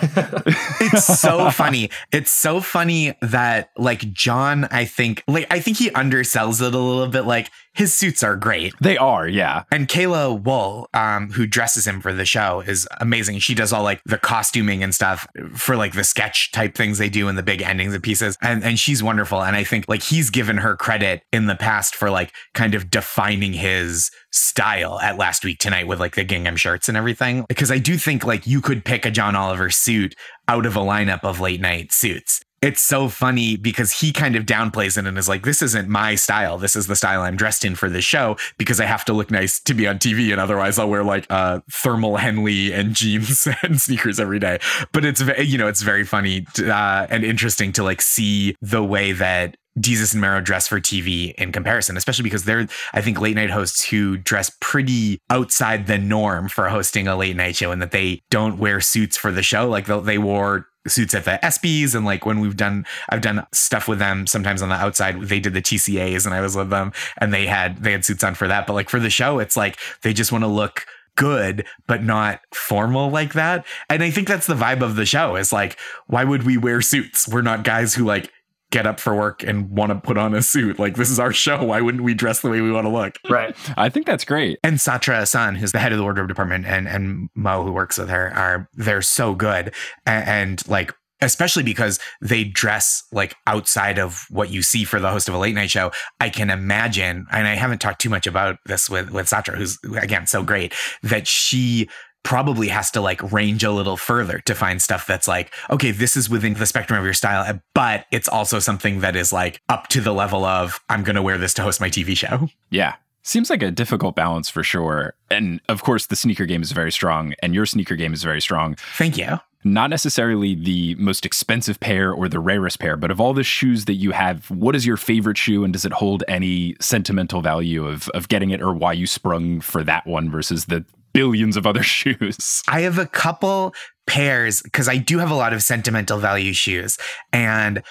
it's 0.80 1.04
so 1.04 1.50
funny. 1.50 1.90
It's 2.12 2.30
so 2.30 2.60
funny 2.60 3.14
that 3.20 3.70
like 3.76 4.12
John, 4.12 4.64
I 4.70 4.84
think 4.84 5.22
like 5.28 5.46
I 5.50 5.60
think 5.60 5.78
he 5.78 5.90
undersells 5.90 6.66
it 6.66 6.74
a 6.74 6.78
little 6.78 7.08
bit. 7.08 7.22
Like 7.24 7.50
his 7.74 7.92
suits 7.92 8.22
are 8.22 8.36
great. 8.36 8.72
They 8.80 8.96
are, 8.96 9.26
yeah. 9.26 9.64
And 9.70 9.88
Kayla 9.88 10.40
Wool, 10.42 10.88
um, 10.94 11.32
who 11.32 11.46
dresses 11.46 11.86
him 11.86 12.00
for 12.00 12.12
the 12.12 12.24
show, 12.24 12.60
is 12.60 12.86
amazing. 13.00 13.40
She 13.40 13.54
does 13.54 13.72
all 13.72 13.82
like 13.82 14.00
the 14.04 14.16
costuming 14.16 14.82
and 14.82 14.94
stuff 14.94 15.26
for 15.54 15.76
like 15.76 15.92
the 15.92 16.04
sketch 16.04 16.52
type 16.52 16.76
things 16.76 16.98
they 16.98 17.08
do 17.08 17.28
in 17.28 17.34
the 17.34 17.42
big 17.42 17.62
endings 17.62 17.92
and 17.92 18.02
pieces. 18.02 18.38
And 18.40 18.62
and 18.62 18.78
she's 18.78 19.02
wonderful. 19.02 19.42
And 19.42 19.56
I 19.56 19.64
think 19.64 19.86
like 19.88 20.02
he's 20.02 20.30
given 20.30 20.58
her 20.58 20.76
credit 20.76 21.22
in 21.32 21.46
the 21.46 21.56
past 21.56 21.96
for 21.96 22.10
like 22.10 22.32
kind 22.54 22.74
of 22.74 22.90
defining 22.90 23.52
his 23.52 24.10
style 24.30 25.00
at 25.00 25.18
last 25.18 25.44
week 25.44 25.58
tonight 25.58 25.88
with 25.88 25.98
like 25.98 26.14
the 26.14 26.24
gingham 26.24 26.56
shirts 26.56 26.88
and 26.88 26.96
everything. 26.96 27.44
Because 27.48 27.72
I 27.72 27.78
do 27.78 27.96
think 27.96 28.24
like 28.24 28.46
you 28.46 28.60
could 28.60 28.84
pick 28.84 29.04
a 29.04 29.10
John 29.10 29.34
Oliver 29.34 29.70
suit 29.70 30.14
out 30.46 30.64
of 30.64 30.76
a 30.76 30.80
lineup 30.80 31.24
of 31.24 31.40
late 31.40 31.60
night 31.60 31.92
suits 31.92 32.40
it's 32.64 32.80
so 32.80 33.10
funny 33.10 33.58
because 33.58 33.92
he 33.92 34.10
kind 34.10 34.34
of 34.36 34.46
downplays 34.46 34.96
it 34.96 35.06
and 35.06 35.18
is 35.18 35.28
like, 35.28 35.44
this 35.44 35.60
isn't 35.60 35.86
my 35.86 36.14
style. 36.14 36.56
This 36.56 36.74
is 36.74 36.86
the 36.86 36.96
style 36.96 37.20
I'm 37.20 37.36
dressed 37.36 37.62
in 37.62 37.74
for 37.74 37.90
this 37.90 38.06
show 38.06 38.38
because 38.56 38.80
I 38.80 38.86
have 38.86 39.04
to 39.04 39.12
look 39.12 39.30
nice 39.30 39.60
to 39.60 39.74
be 39.74 39.86
on 39.86 39.98
TV. 39.98 40.32
And 40.32 40.40
otherwise 40.40 40.78
I'll 40.78 40.88
wear 40.88 41.04
like 41.04 41.26
uh, 41.28 41.60
thermal 41.70 42.16
Henley 42.16 42.72
and 42.72 42.94
jeans 42.94 43.46
and 43.62 43.78
sneakers 43.78 44.18
every 44.18 44.38
day. 44.38 44.60
But 44.92 45.04
it's, 45.04 45.22
you 45.44 45.58
know, 45.58 45.68
it's 45.68 45.82
very 45.82 46.04
funny 46.04 46.46
uh, 46.58 47.06
and 47.10 47.22
interesting 47.22 47.70
to 47.72 47.84
like 47.84 48.00
see 48.00 48.56
the 48.62 48.82
way 48.82 49.12
that 49.12 49.58
Desus 49.78 50.12
and 50.12 50.20
Mero 50.20 50.40
dress 50.40 50.68
for 50.68 50.80
TV 50.80 51.34
in 51.34 51.52
comparison, 51.52 51.96
especially 51.96 52.22
because 52.22 52.44
they're, 52.44 52.68
I 52.92 53.00
think, 53.00 53.20
late 53.20 53.36
night 53.36 53.50
hosts 53.50 53.84
who 53.88 54.16
dress 54.16 54.50
pretty 54.60 55.20
outside 55.30 55.86
the 55.86 55.98
norm 55.98 56.48
for 56.48 56.68
hosting 56.68 57.08
a 57.08 57.16
late 57.16 57.36
night 57.36 57.56
show 57.56 57.72
and 57.72 57.82
that 57.82 57.90
they 57.90 58.22
don't 58.30 58.58
wear 58.58 58.80
suits 58.80 59.16
for 59.16 59.32
the 59.32 59.42
show. 59.42 59.68
Like 59.68 59.86
they 59.86 60.18
wore 60.18 60.68
suits 60.86 61.14
at 61.14 61.24
the 61.24 61.38
ESPYs 61.42 61.94
and 61.94 62.04
like 62.04 62.26
when 62.26 62.40
we've 62.40 62.56
done 62.56 62.84
I've 63.08 63.22
done 63.22 63.46
stuff 63.52 63.88
with 63.88 63.98
them 63.98 64.26
sometimes 64.26 64.60
on 64.60 64.68
the 64.68 64.74
outside 64.74 65.18
they 65.22 65.40
did 65.40 65.54
the 65.54 65.62
TCAs 65.62 66.26
and 66.26 66.34
I 66.34 66.42
was 66.42 66.56
with 66.56 66.70
them 66.70 66.92
and 67.18 67.32
they 67.32 67.46
had 67.46 67.82
they 67.82 67.92
had 67.92 68.04
suits 68.04 68.22
on 68.22 68.34
for 68.34 68.48
that. 68.48 68.66
But 68.66 68.74
like 68.74 68.90
for 68.90 69.00
the 69.00 69.10
show 69.10 69.38
it's 69.38 69.56
like 69.56 69.78
they 70.02 70.12
just 70.12 70.30
want 70.30 70.44
to 70.44 70.48
look 70.48 70.86
good 71.16 71.64
but 71.86 72.02
not 72.02 72.40
formal 72.52 73.08
like 73.08 73.32
that. 73.32 73.64
And 73.88 74.02
I 74.02 74.10
think 74.10 74.28
that's 74.28 74.46
the 74.46 74.54
vibe 74.54 74.82
of 74.82 74.96
the 74.96 75.06
show. 75.06 75.36
Is 75.36 75.52
like 75.52 75.78
why 76.06 76.24
would 76.24 76.42
we 76.42 76.58
wear 76.58 76.82
suits? 76.82 77.26
We're 77.28 77.42
not 77.42 77.64
guys 77.64 77.94
who 77.94 78.04
like 78.04 78.30
get 78.74 78.88
up 78.88 78.98
for 78.98 79.14
work 79.14 79.44
and 79.44 79.70
want 79.70 79.90
to 79.90 80.00
put 80.00 80.18
on 80.18 80.34
a 80.34 80.42
suit. 80.42 80.80
Like 80.80 80.96
this 80.96 81.08
is 81.08 81.20
our 81.20 81.32
show. 81.32 81.62
Why 81.62 81.80
wouldn't 81.80 82.02
we 82.02 82.12
dress 82.12 82.40
the 82.40 82.50
way 82.50 82.60
we 82.60 82.72
want 82.72 82.86
to 82.86 82.90
look? 82.90 83.18
Right. 83.30 83.56
I 83.76 83.88
think 83.88 84.04
that's 84.04 84.24
great. 84.24 84.58
And 84.64 84.78
Satra 84.78 85.22
Ahsan, 85.22 85.56
who's 85.56 85.70
the 85.70 85.78
head 85.78 85.92
of 85.92 85.98
the 85.98 86.02
wardrobe 86.02 86.26
department, 86.26 86.66
and 86.66 86.88
and 86.88 87.30
Mo, 87.36 87.62
who 87.64 87.70
works 87.70 87.98
with 87.98 88.08
her, 88.08 88.32
are 88.34 88.68
they're 88.74 89.00
so 89.00 89.34
good. 89.34 89.72
And, 90.06 90.28
and 90.28 90.68
like 90.68 90.92
especially 91.20 91.62
because 91.62 92.00
they 92.20 92.42
dress 92.42 93.04
like 93.12 93.36
outside 93.46 93.98
of 93.98 94.26
what 94.28 94.50
you 94.50 94.60
see 94.60 94.82
for 94.82 94.98
the 94.98 95.08
host 95.08 95.28
of 95.28 95.34
a 95.34 95.38
late 95.38 95.54
night 95.54 95.70
show. 95.70 95.92
I 96.20 96.28
can 96.28 96.50
imagine, 96.50 97.26
and 97.30 97.46
I 97.46 97.54
haven't 97.54 97.80
talked 97.80 98.00
too 98.00 98.10
much 98.10 98.26
about 98.26 98.56
this 98.66 98.90
with 98.90 99.10
with 99.10 99.26
Satra, 99.26 99.56
who's 99.56 99.78
again 99.96 100.26
so 100.26 100.42
great, 100.42 100.74
that 101.04 101.28
she 101.28 101.88
probably 102.24 102.68
has 102.68 102.90
to 102.90 103.00
like 103.00 103.32
range 103.32 103.62
a 103.62 103.70
little 103.70 103.96
further 103.96 104.40
to 104.40 104.54
find 104.54 104.82
stuff 104.82 105.06
that's 105.06 105.28
like, 105.28 105.52
okay, 105.70 105.92
this 105.92 106.16
is 106.16 106.28
within 106.28 106.54
the 106.54 106.66
spectrum 106.66 106.98
of 106.98 107.04
your 107.04 107.14
style, 107.14 107.44
eh, 107.44 107.58
but 107.74 108.06
it's 108.10 108.28
also 108.28 108.58
something 108.58 109.00
that 109.00 109.14
is 109.14 109.32
like 109.32 109.60
up 109.68 109.86
to 109.88 110.00
the 110.00 110.12
level 110.12 110.44
of 110.44 110.80
I'm 110.88 111.04
going 111.04 111.16
to 111.16 111.22
wear 111.22 111.38
this 111.38 111.54
to 111.54 111.62
host 111.62 111.80
my 111.80 111.90
TV 111.90 112.16
show. 112.16 112.48
Yeah. 112.70 112.96
Seems 113.22 113.48
like 113.48 113.62
a 113.62 113.70
difficult 113.70 114.16
balance 114.16 114.50
for 114.50 114.62
sure. 114.62 115.14
And 115.30 115.60
of 115.68 115.82
course, 115.82 116.06
the 116.06 116.16
sneaker 116.16 116.44
game 116.44 116.60
is 116.60 116.72
very 116.72 116.92
strong, 116.92 117.34
and 117.42 117.54
your 117.54 117.64
sneaker 117.64 117.96
game 117.96 118.12
is 118.12 118.22
very 118.22 118.40
strong. 118.40 118.74
Thank 118.98 119.16
you. 119.16 119.38
Not 119.66 119.88
necessarily 119.88 120.54
the 120.54 120.94
most 120.96 121.24
expensive 121.24 121.80
pair 121.80 122.12
or 122.12 122.28
the 122.28 122.38
rarest 122.38 122.80
pair, 122.80 122.98
but 122.98 123.10
of 123.10 123.18
all 123.18 123.32
the 123.32 123.42
shoes 123.42 123.86
that 123.86 123.94
you 123.94 124.10
have, 124.10 124.50
what 124.50 124.76
is 124.76 124.84
your 124.84 124.98
favorite 124.98 125.38
shoe 125.38 125.64
and 125.64 125.72
does 125.72 125.86
it 125.86 125.92
hold 125.92 126.22
any 126.28 126.76
sentimental 126.80 127.40
value 127.40 127.86
of, 127.86 128.10
of 128.10 128.28
getting 128.28 128.50
it 128.50 128.60
or 128.60 128.74
why 128.74 128.92
you 128.92 129.06
sprung 129.06 129.62
for 129.62 129.82
that 129.82 130.06
one 130.06 130.30
versus 130.30 130.66
the 130.66 130.84
billions 131.14 131.56
of 131.56 131.66
other 131.66 131.82
shoes. 131.96 132.62
I 132.68 132.82
have 132.82 132.98
a 132.98 133.06
couple 133.06 133.74
pairs 134.06 134.60
because 134.60 134.88
I 134.88 134.98
do 134.98 135.18
have 135.18 135.30
a 135.30 135.34
lot 135.34 135.54
of 135.54 135.62
sentimental 135.62 136.18
value 136.18 136.52
shoes. 136.52 136.98
And 137.32 137.82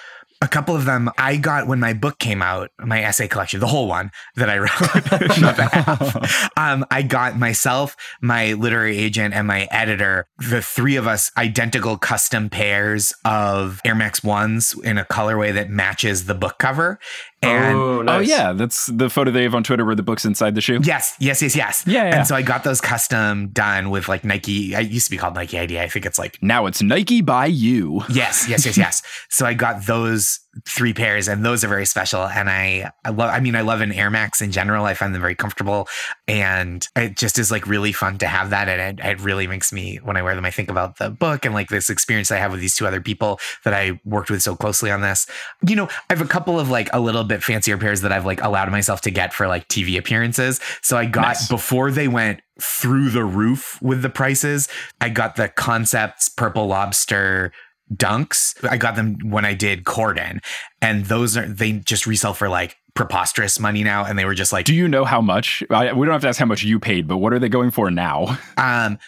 a 0.44 0.48
couple 0.48 0.76
of 0.76 0.84
them 0.84 1.10
I 1.16 1.36
got 1.36 1.66
when 1.66 1.80
my 1.80 1.94
book 1.94 2.18
came 2.18 2.42
out, 2.42 2.70
my 2.78 3.02
essay 3.02 3.26
collection, 3.28 3.60
the 3.60 3.66
whole 3.66 3.88
one 3.88 4.10
that 4.36 4.50
I 4.50 4.58
wrote, 4.58 5.40
not 5.40 5.56
the 5.56 5.68
half. 5.72 6.50
Um, 6.56 6.84
I 6.90 7.02
got 7.02 7.36
myself, 7.38 7.96
my 8.20 8.52
literary 8.52 8.96
agent, 8.98 9.34
and 9.34 9.46
my 9.46 9.66
editor, 9.70 10.26
the 10.38 10.62
three 10.62 10.96
of 10.96 11.06
us, 11.06 11.30
identical 11.36 11.96
custom 11.96 12.48
pairs 12.48 13.12
of 13.24 13.80
Air 13.84 13.94
Max 13.94 14.22
Ones 14.22 14.74
in 14.84 14.98
a 14.98 15.04
colorway 15.04 15.52
that 15.54 15.70
matches 15.70 16.26
the 16.26 16.34
book 16.34 16.58
cover. 16.58 16.98
And 17.44 17.76
oh, 17.76 17.98
oh, 17.98 18.02
nice. 18.02 18.16
oh, 18.16 18.20
yeah, 18.20 18.52
that's 18.52 18.86
the 18.86 19.08
photo 19.10 19.30
they 19.30 19.42
have 19.42 19.54
on 19.54 19.62
Twitter 19.62 19.84
where 19.84 19.94
the 19.94 20.02
book's 20.02 20.24
inside 20.24 20.54
the 20.54 20.60
shoe. 20.60 20.80
Yes, 20.82 21.14
yes, 21.18 21.42
yes, 21.42 21.54
yes. 21.54 21.84
Yeah, 21.86 22.04
yeah. 22.04 22.18
And 22.18 22.26
so 22.26 22.34
I 22.34 22.42
got 22.42 22.64
those 22.64 22.80
custom 22.80 23.48
done 23.48 23.90
with 23.90 24.08
like 24.08 24.24
Nike. 24.24 24.74
I 24.74 24.80
used 24.80 25.06
to 25.06 25.10
be 25.10 25.16
called 25.16 25.34
Nike 25.34 25.58
ID. 25.58 25.80
I 25.80 25.88
think 25.88 26.06
it's 26.06 26.18
like 26.18 26.42
now 26.42 26.66
it's 26.66 26.82
Nike 26.82 27.20
by 27.20 27.46
you. 27.46 28.02
Yes, 28.08 28.48
yes, 28.48 28.66
yes, 28.66 28.76
yes. 28.76 29.02
so 29.28 29.46
I 29.46 29.54
got 29.54 29.86
those 29.86 30.40
three 30.66 30.94
pairs, 30.94 31.28
and 31.28 31.44
those 31.44 31.64
are 31.64 31.68
very 31.68 31.86
special. 31.86 32.22
And 32.24 32.48
I, 32.48 32.90
I 33.04 33.10
love. 33.10 33.30
I 33.30 33.40
mean, 33.40 33.54
I 33.56 33.62
love 33.62 33.80
an 33.80 33.92
Air 33.92 34.10
Max 34.10 34.40
in 34.40 34.52
general. 34.52 34.84
I 34.84 34.94
find 34.94 35.14
them 35.14 35.20
very 35.20 35.34
comfortable, 35.34 35.88
and 36.28 36.86
it 36.96 37.16
just 37.16 37.38
is 37.38 37.50
like 37.50 37.66
really 37.66 37.92
fun 37.92 38.18
to 38.18 38.26
have 38.26 38.50
that. 38.50 38.68
And 38.68 38.98
it, 39.00 39.04
it 39.04 39.20
really 39.20 39.46
makes 39.46 39.72
me 39.72 39.96
when 40.02 40.16
I 40.16 40.22
wear 40.22 40.34
them, 40.34 40.44
I 40.44 40.50
think 40.50 40.70
about 40.70 40.98
the 40.98 41.10
book 41.10 41.44
and 41.44 41.54
like 41.54 41.68
this 41.68 41.90
experience 41.90 42.30
I 42.30 42.36
have 42.38 42.52
with 42.52 42.60
these 42.60 42.74
two 42.74 42.86
other 42.86 43.00
people 43.00 43.38
that 43.64 43.74
I 43.74 44.00
worked 44.04 44.30
with 44.30 44.42
so 44.42 44.56
closely 44.56 44.90
on 44.90 45.00
this. 45.00 45.26
You 45.66 45.76
know, 45.76 45.86
I 45.86 46.14
have 46.14 46.20
a 46.20 46.26
couple 46.26 46.58
of 46.60 46.70
like 46.70 46.88
a 46.92 47.00
little 47.00 47.24
bit 47.24 47.42
fancier 47.42 47.78
pairs 47.78 48.00
that 48.02 48.12
I've 48.12 48.26
like 48.26 48.42
allowed 48.42 48.70
myself 48.70 49.00
to 49.02 49.10
get 49.10 49.32
for 49.32 49.46
like 49.48 49.68
TV 49.68 49.98
appearances. 49.98 50.60
So 50.82 50.96
I 50.96 51.06
got 51.06 51.24
Nice. 51.24 51.48
before 51.48 51.90
they 51.90 52.06
went 52.08 52.40
through 52.60 53.10
the 53.10 53.24
roof 53.24 53.80
with 53.82 54.02
the 54.02 54.10
prices. 54.10 54.68
I 55.00 55.08
got 55.08 55.34
the 55.36 55.48
Concepts 55.48 56.28
Purple 56.28 56.66
Lobster 56.68 57.50
dunks. 57.96 58.54
I 58.68 58.76
got 58.76 58.96
them 58.96 59.18
when 59.24 59.44
I 59.44 59.54
did 59.54 59.84
Corden, 59.84 60.42
and 60.80 61.06
those 61.06 61.36
are 61.36 61.46
they 61.46 61.72
just 61.72 62.06
resell 62.06 62.34
for 62.34 62.48
like 62.48 62.76
preposterous 62.94 63.58
money 63.58 63.82
now, 63.84 64.04
and 64.04 64.18
they 64.18 64.24
were 64.24 64.34
just 64.34 64.52
like, 64.52 64.66
Do 64.66 64.74
you 64.74 64.88
know 64.88 65.04
how 65.04 65.20
much? 65.20 65.62
I, 65.70 65.92
we 65.92 66.06
don't 66.06 66.12
have 66.12 66.22
to 66.22 66.28
ask 66.28 66.38
how 66.38 66.46
much 66.46 66.62
you 66.62 66.78
paid, 66.78 67.06
but 67.08 67.18
what 67.18 67.32
are 67.32 67.38
they 67.38 67.48
going 67.48 67.70
for 67.70 67.90
now? 67.90 68.38
um, 68.56 68.98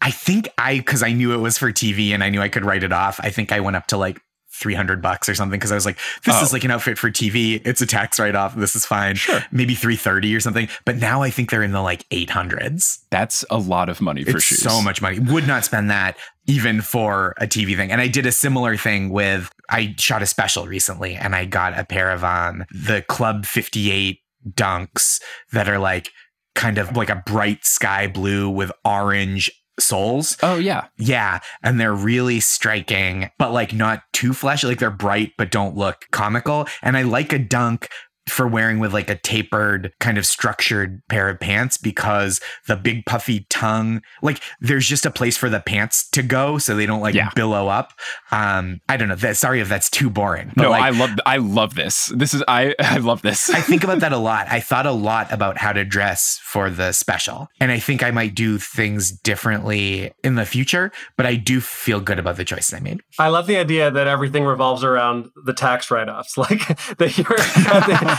I 0.00 0.10
think 0.10 0.48
I 0.58 0.78
because 0.78 1.02
I 1.02 1.12
knew 1.12 1.32
it 1.32 1.38
was 1.38 1.56
for 1.58 1.72
TV 1.72 2.10
and 2.10 2.22
I 2.24 2.28
knew 2.30 2.40
I 2.40 2.48
could 2.48 2.64
write 2.64 2.82
it 2.84 2.92
off. 2.92 3.18
I 3.22 3.30
think 3.30 3.52
I 3.52 3.60
went 3.60 3.76
up 3.76 3.86
to 3.88 3.96
like. 3.96 4.20
300 4.56 5.02
bucks 5.02 5.28
or 5.28 5.34
something 5.34 5.58
because 5.58 5.72
I 5.72 5.74
was 5.74 5.84
like, 5.84 5.98
this 6.24 6.36
Oh. 6.38 6.42
is 6.44 6.52
like 6.52 6.62
an 6.62 6.70
outfit 6.70 6.96
for 6.96 7.10
TV. 7.10 7.60
It's 7.66 7.80
a 7.82 7.86
tax 7.86 8.20
write 8.20 8.36
off. 8.36 8.54
This 8.54 8.76
is 8.76 8.86
fine. 8.86 9.16
Sure. 9.16 9.40
Maybe 9.50 9.74
330 9.74 10.32
or 10.32 10.38
something. 10.38 10.68
But 10.84 10.94
now 10.98 11.22
I 11.22 11.30
think 11.30 11.50
they're 11.50 11.64
in 11.64 11.72
the 11.72 11.82
like 11.82 12.08
800s. 12.10 13.00
That's 13.10 13.44
a 13.50 13.58
lot 13.58 13.88
of 13.88 14.00
money 14.00 14.22
for 14.22 14.36
it's 14.36 14.44
shoes. 14.44 14.60
so 14.60 14.80
much 14.80 15.02
money. 15.02 15.18
Would 15.18 15.48
not 15.48 15.64
spend 15.64 15.90
that 15.90 16.16
even 16.46 16.80
for 16.80 17.34
a 17.38 17.46
TV 17.46 17.76
thing. 17.76 17.90
And 17.90 18.00
I 18.00 18.08
did 18.08 18.26
a 18.26 18.32
similar 18.32 18.76
thing 18.76 19.10
with 19.10 19.50
I 19.70 19.94
shot 19.98 20.22
a 20.22 20.26
special 20.26 20.66
recently 20.66 21.14
and 21.14 21.34
I 21.34 21.44
got 21.44 21.78
a 21.78 21.84
pair 21.84 22.10
of 22.10 22.24
um 22.24 22.64
the 22.70 23.02
Club 23.02 23.46
58 23.46 24.18
dunks 24.50 25.20
that 25.52 25.68
are 25.68 25.78
like 25.78 26.10
kind 26.54 26.78
of 26.78 26.96
like 26.96 27.10
a 27.10 27.22
bright 27.26 27.64
sky 27.64 28.06
blue 28.06 28.48
with 28.48 28.70
orange 28.84 29.50
soles. 29.80 30.36
Oh 30.42 30.56
yeah. 30.56 30.86
Yeah, 30.96 31.40
and 31.62 31.80
they're 31.80 31.94
really 31.94 32.40
striking, 32.40 33.30
but 33.38 33.52
like 33.52 33.72
not 33.72 34.02
too 34.12 34.32
flashy. 34.32 34.66
Like 34.66 34.78
they're 34.78 34.90
bright 34.90 35.32
but 35.36 35.50
don't 35.50 35.76
look 35.76 36.06
comical. 36.12 36.66
And 36.82 36.96
I 36.96 37.02
like 37.02 37.32
a 37.32 37.38
dunk 37.38 37.88
for 38.28 38.46
wearing 38.46 38.78
with 38.78 38.92
like 38.94 39.10
a 39.10 39.16
tapered 39.16 39.92
kind 40.00 40.16
of 40.18 40.24
structured 40.26 41.02
pair 41.08 41.28
of 41.28 41.38
pants 41.40 41.76
because 41.76 42.40
the 42.66 42.76
big 42.76 43.04
puffy 43.06 43.46
tongue 43.50 44.00
like 44.22 44.40
there's 44.60 44.86
just 44.86 45.04
a 45.06 45.10
place 45.10 45.36
for 45.36 45.48
the 45.50 45.60
pants 45.60 46.08
to 46.10 46.22
go 46.22 46.56
so 46.58 46.74
they 46.74 46.86
don't 46.86 47.00
like 47.00 47.14
Yeah. 47.14 47.30
billow 47.34 47.68
up 47.68 47.92
um 48.32 48.80
i 48.88 48.96
don't 48.96 49.08
know 49.08 49.14
that 49.16 49.36
sorry 49.36 49.60
if 49.60 49.68
that's 49.68 49.90
too 49.90 50.08
boring 50.10 50.52
but 50.56 50.62
no, 50.62 50.70
like 50.70 50.82
I 50.82 50.90
love 50.90 51.10
I 51.26 51.36
love 51.38 51.74
this. 51.74 52.06
This 52.14 52.34
is 52.34 52.42
I 52.48 52.74
I 52.80 52.98
love 52.98 53.22
this. 53.22 53.50
I 53.50 53.60
think 53.60 53.84
about 53.84 54.00
that 54.00 54.12
a 54.12 54.18
lot. 54.30 54.46
I 54.50 54.60
thought 54.60 54.86
a 54.86 54.92
lot 54.92 55.32
about 55.32 55.58
how 55.58 55.72
to 55.72 55.84
dress 55.84 56.40
for 56.44 56.70
the 56.70 56.92
special. 56.92 57.48
And 57.60 57.70
I 57.72 57.78
think 57.78 58.02
I 58.02 58.10
might 58.10 58.34
do 58.34 58.58
things 58.58 59.10
differently 59.10 60.12
in 60.22 60.34
the 60.36 60.44
future, 60.46 60.92
but 61.16 61.26
I 61.26 61.34
do 61.36 61.60
feel 61.60 62.00
good 62.00 62.18
about 62.18 62.36
the 62.36 62.44
choices 62.44 62.72
I 62.74 62.80
made. 62.80 63.00
I 63.18 63.28
love 63.28 63.46
the 63.46 63.56
idea 63.56 63.90
that 63.90 64.06
everything 64.06 64.44
revolves 64.44 64.84
around 64.84 65.30
the 65.44 65.52
tax 65.52 65.90
write-offs. 65.90 66.36
Like 66.44 66.66
that 66.98 67.16
you're 67.16 67.36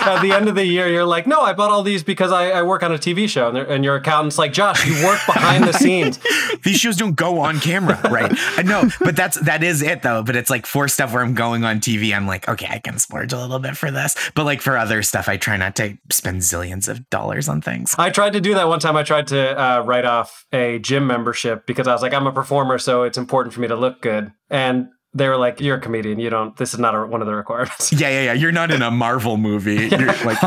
at 0.02 0.22
the, 0.22 0.32
end 0.32 0.50
of 0.50 0.56
the 0.56 0.66
year, 0.66 0.88
you're 0.88 1.06
like, 1.06 1.28
no, 1.28 1.42
I 1.42 1.54
bought 1.54 1.72
all 1.72 1.84
these 1.84 2.04
because 2.04 2.32
I, 2.32 2.52
I 2.52 2.62
work 2.64 2.84
on 2.84 2.92
a 2.92 2.98
TV 2.98 3.28
show, 3.30 3.50
and, 3.50 3.58
and 3.58 3.84
your 3.84 3.96
accountant's 3.96 4.38
like, 4.38 4.54
Josh, 4.54 4.86
you 4.86 5.06
work 5.06 5.20
behind 5.26 5.64
the 5.64 5.74
scenes. 5.74 6.20
These 6.64 6.80
shows 6.80 6.98
don't 6.98 7.16
go 7.16 7.40
on 7.40 7.60
camera, 7.60 8.00
right? 8.10 8.32
I 8.58 8.64
know, 8.64 8.90
but 9.00 9.16
that's 9.16 9.40
that 9.42 9.64
is 9.64 9.82
it 9.82 10.02
though. 10.02 10.24
But 10.24 10.36
it's 10.36 10.50
like 10.50 10.66
for 10.66 10.88
stuff 10.88 11.14
where 11.14 11.22
I'm 11.22 11.34
going 11.34 11.64
on 11.64 11.80
TV, 11.80 12.16
I'm 12.16 12.26
like, 12.26 12.48
okay, 12.48 12.68
I 12.70 12.80
can 12.80 12.98
splurge 12.98 13.34
a 13.34 13.40
little 13.40 13.60
bit 13.60 13.78
for 13.78 13.92
this. 13.92 14.16
But 14.34 14.46
like 14.46 14.62
for 14.62 14.78
other 14.78 15.04
stuff, 15.04 15.28
I 15.28 15.38
try 15.38 15.58
not 15.58 15.76
to 15.78 15.98
spend 16.12 16.42
zillions 16.42 16.88
of 16.88 17.08
dollars 17.10 17.48
on 17.48 17.62
things. 17.62 17.96
I 17.98 18.10
tried 18.10 18.34
to 18.34 18.42
do 18.42 18.54
that 18.56 18.68
one 18.68 18.80
time. 18.80 18.96
I 18.96 19.04
tried 19.04 19.28
to 19.28 19.62
uh, 19.62 19.82
write 19.82 20.06
off 20.06 20.46
a 20.52 20.80
gym 20.80 21.06
membership 21.08 21.68
because 21.68 21.88
I 21.88 21.94
was 21.94 22.02
like, 22.02 22.14
I'm 22.14 22.28
a 22.28 22.32
performer, 22.32 22.78
so 22.78 23.04
it's 23.04 23.18
important 23.18 23.54
for 23.54 23.62
me 23.62 23.68
to 23.68 23.76
look 23.76 24.02
good. 24.02 24.32
And 24.50 24.90
they 25.16 25.30
were 25.30 25.38
like, 25.38 25.62
"You're 25.62 25.78
a 25.78 25.82
comedian. 25.82 26.20
You 26.20 26.30
don't. 26.30 26.56
This 26.58 26.74
is 26.74 26.80
not 26.80 26.94
a, 26.94 27.06
one 27.06 27.22
of 27.22 27.28
the 27.28 27.34
requirements." 27.34 27.92
Yeah, 27.94 28.10
yeah, 28.10 28.22
yeah. 28.26 28.34
You're 28.34 28.52
not 28.52 28.70
in 28.70 28.82
a 28.82 28.92
Marvel 28.92 29.38
movie. 29.38 29.88
You're 29.88 30.06
like 30.26 30.38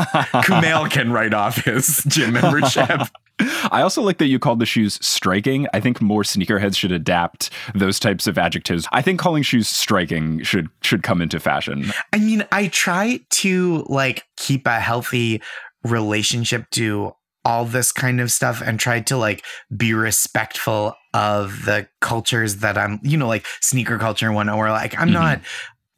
Kumail 0.45 0.89
can 0.89 1.11
write 1.11 1.33
off 1.33 1.57
his 1.65 2.03
gym 2.07 2.33
membership. 2.33 3.01
I 3.71 3.81
also 3.81 4.01
like 4.01 4.17
that 4.19 4.27
you 4.27 4.37
called 4.37 4.59
the 4.59 4.65
shoes 4.65 4.99
striking. 5.05 5.67
I 5.73 5.79
think 5.79 6.01
more 6.01 6.23
sneakerheads 6.23 6.75
should 6.75 6.91
adapt 6.91 7.49
those 7.73 7.99
types 7.99 8.27
of 8.27 8.37
adjectives. 8.37 8.87
I 8.91 9.01
think 9.01 9.19
calling 9.19 9.43
shoes 9.43 9.67
striking 9.67 10.43
should 10.43 10.69
should 10.81 11.03
come 11.03 11.21
into 11.21 11.39
fashion. 11.39 11.91
I 12.13 12.19
mean, 12.19 12.45
I 12.51 12.67
try 12.67 13.21
to 13.29 13.85
like 13.87 14.23
keep 14.37 14.67
a 14.67 14.79
healthy 14.79 15.41
relationship 15.83 16.69
to 16.71 17.13
all 17.45 17.65
this 17.65 17.91
kind 17.91 18.19
of 18.19 18.31
stuff 18.31 18.61
and 18.61 18.79
try 18.79 18.99
to 18.99 19.17
like 19.17 19.43
be 19.75 19.93
respectful 19.93 20.93
of 21.13 21.65
the 21.65 21.87
cultures 22.01 22.57
that 22.57 22.77
I'm, 22.77 22.99
you 23.01 23.17
know, 23.17 23.27
like 23.27 23.45
sneaker 23.61 23.97
culture 23.97 24.31
one 24.31 24.47
where 24.55 24.71
like 24.71 24.97
I'm 24.99 25.09
Mhm. 25.09 25.13
not 25.13 25.41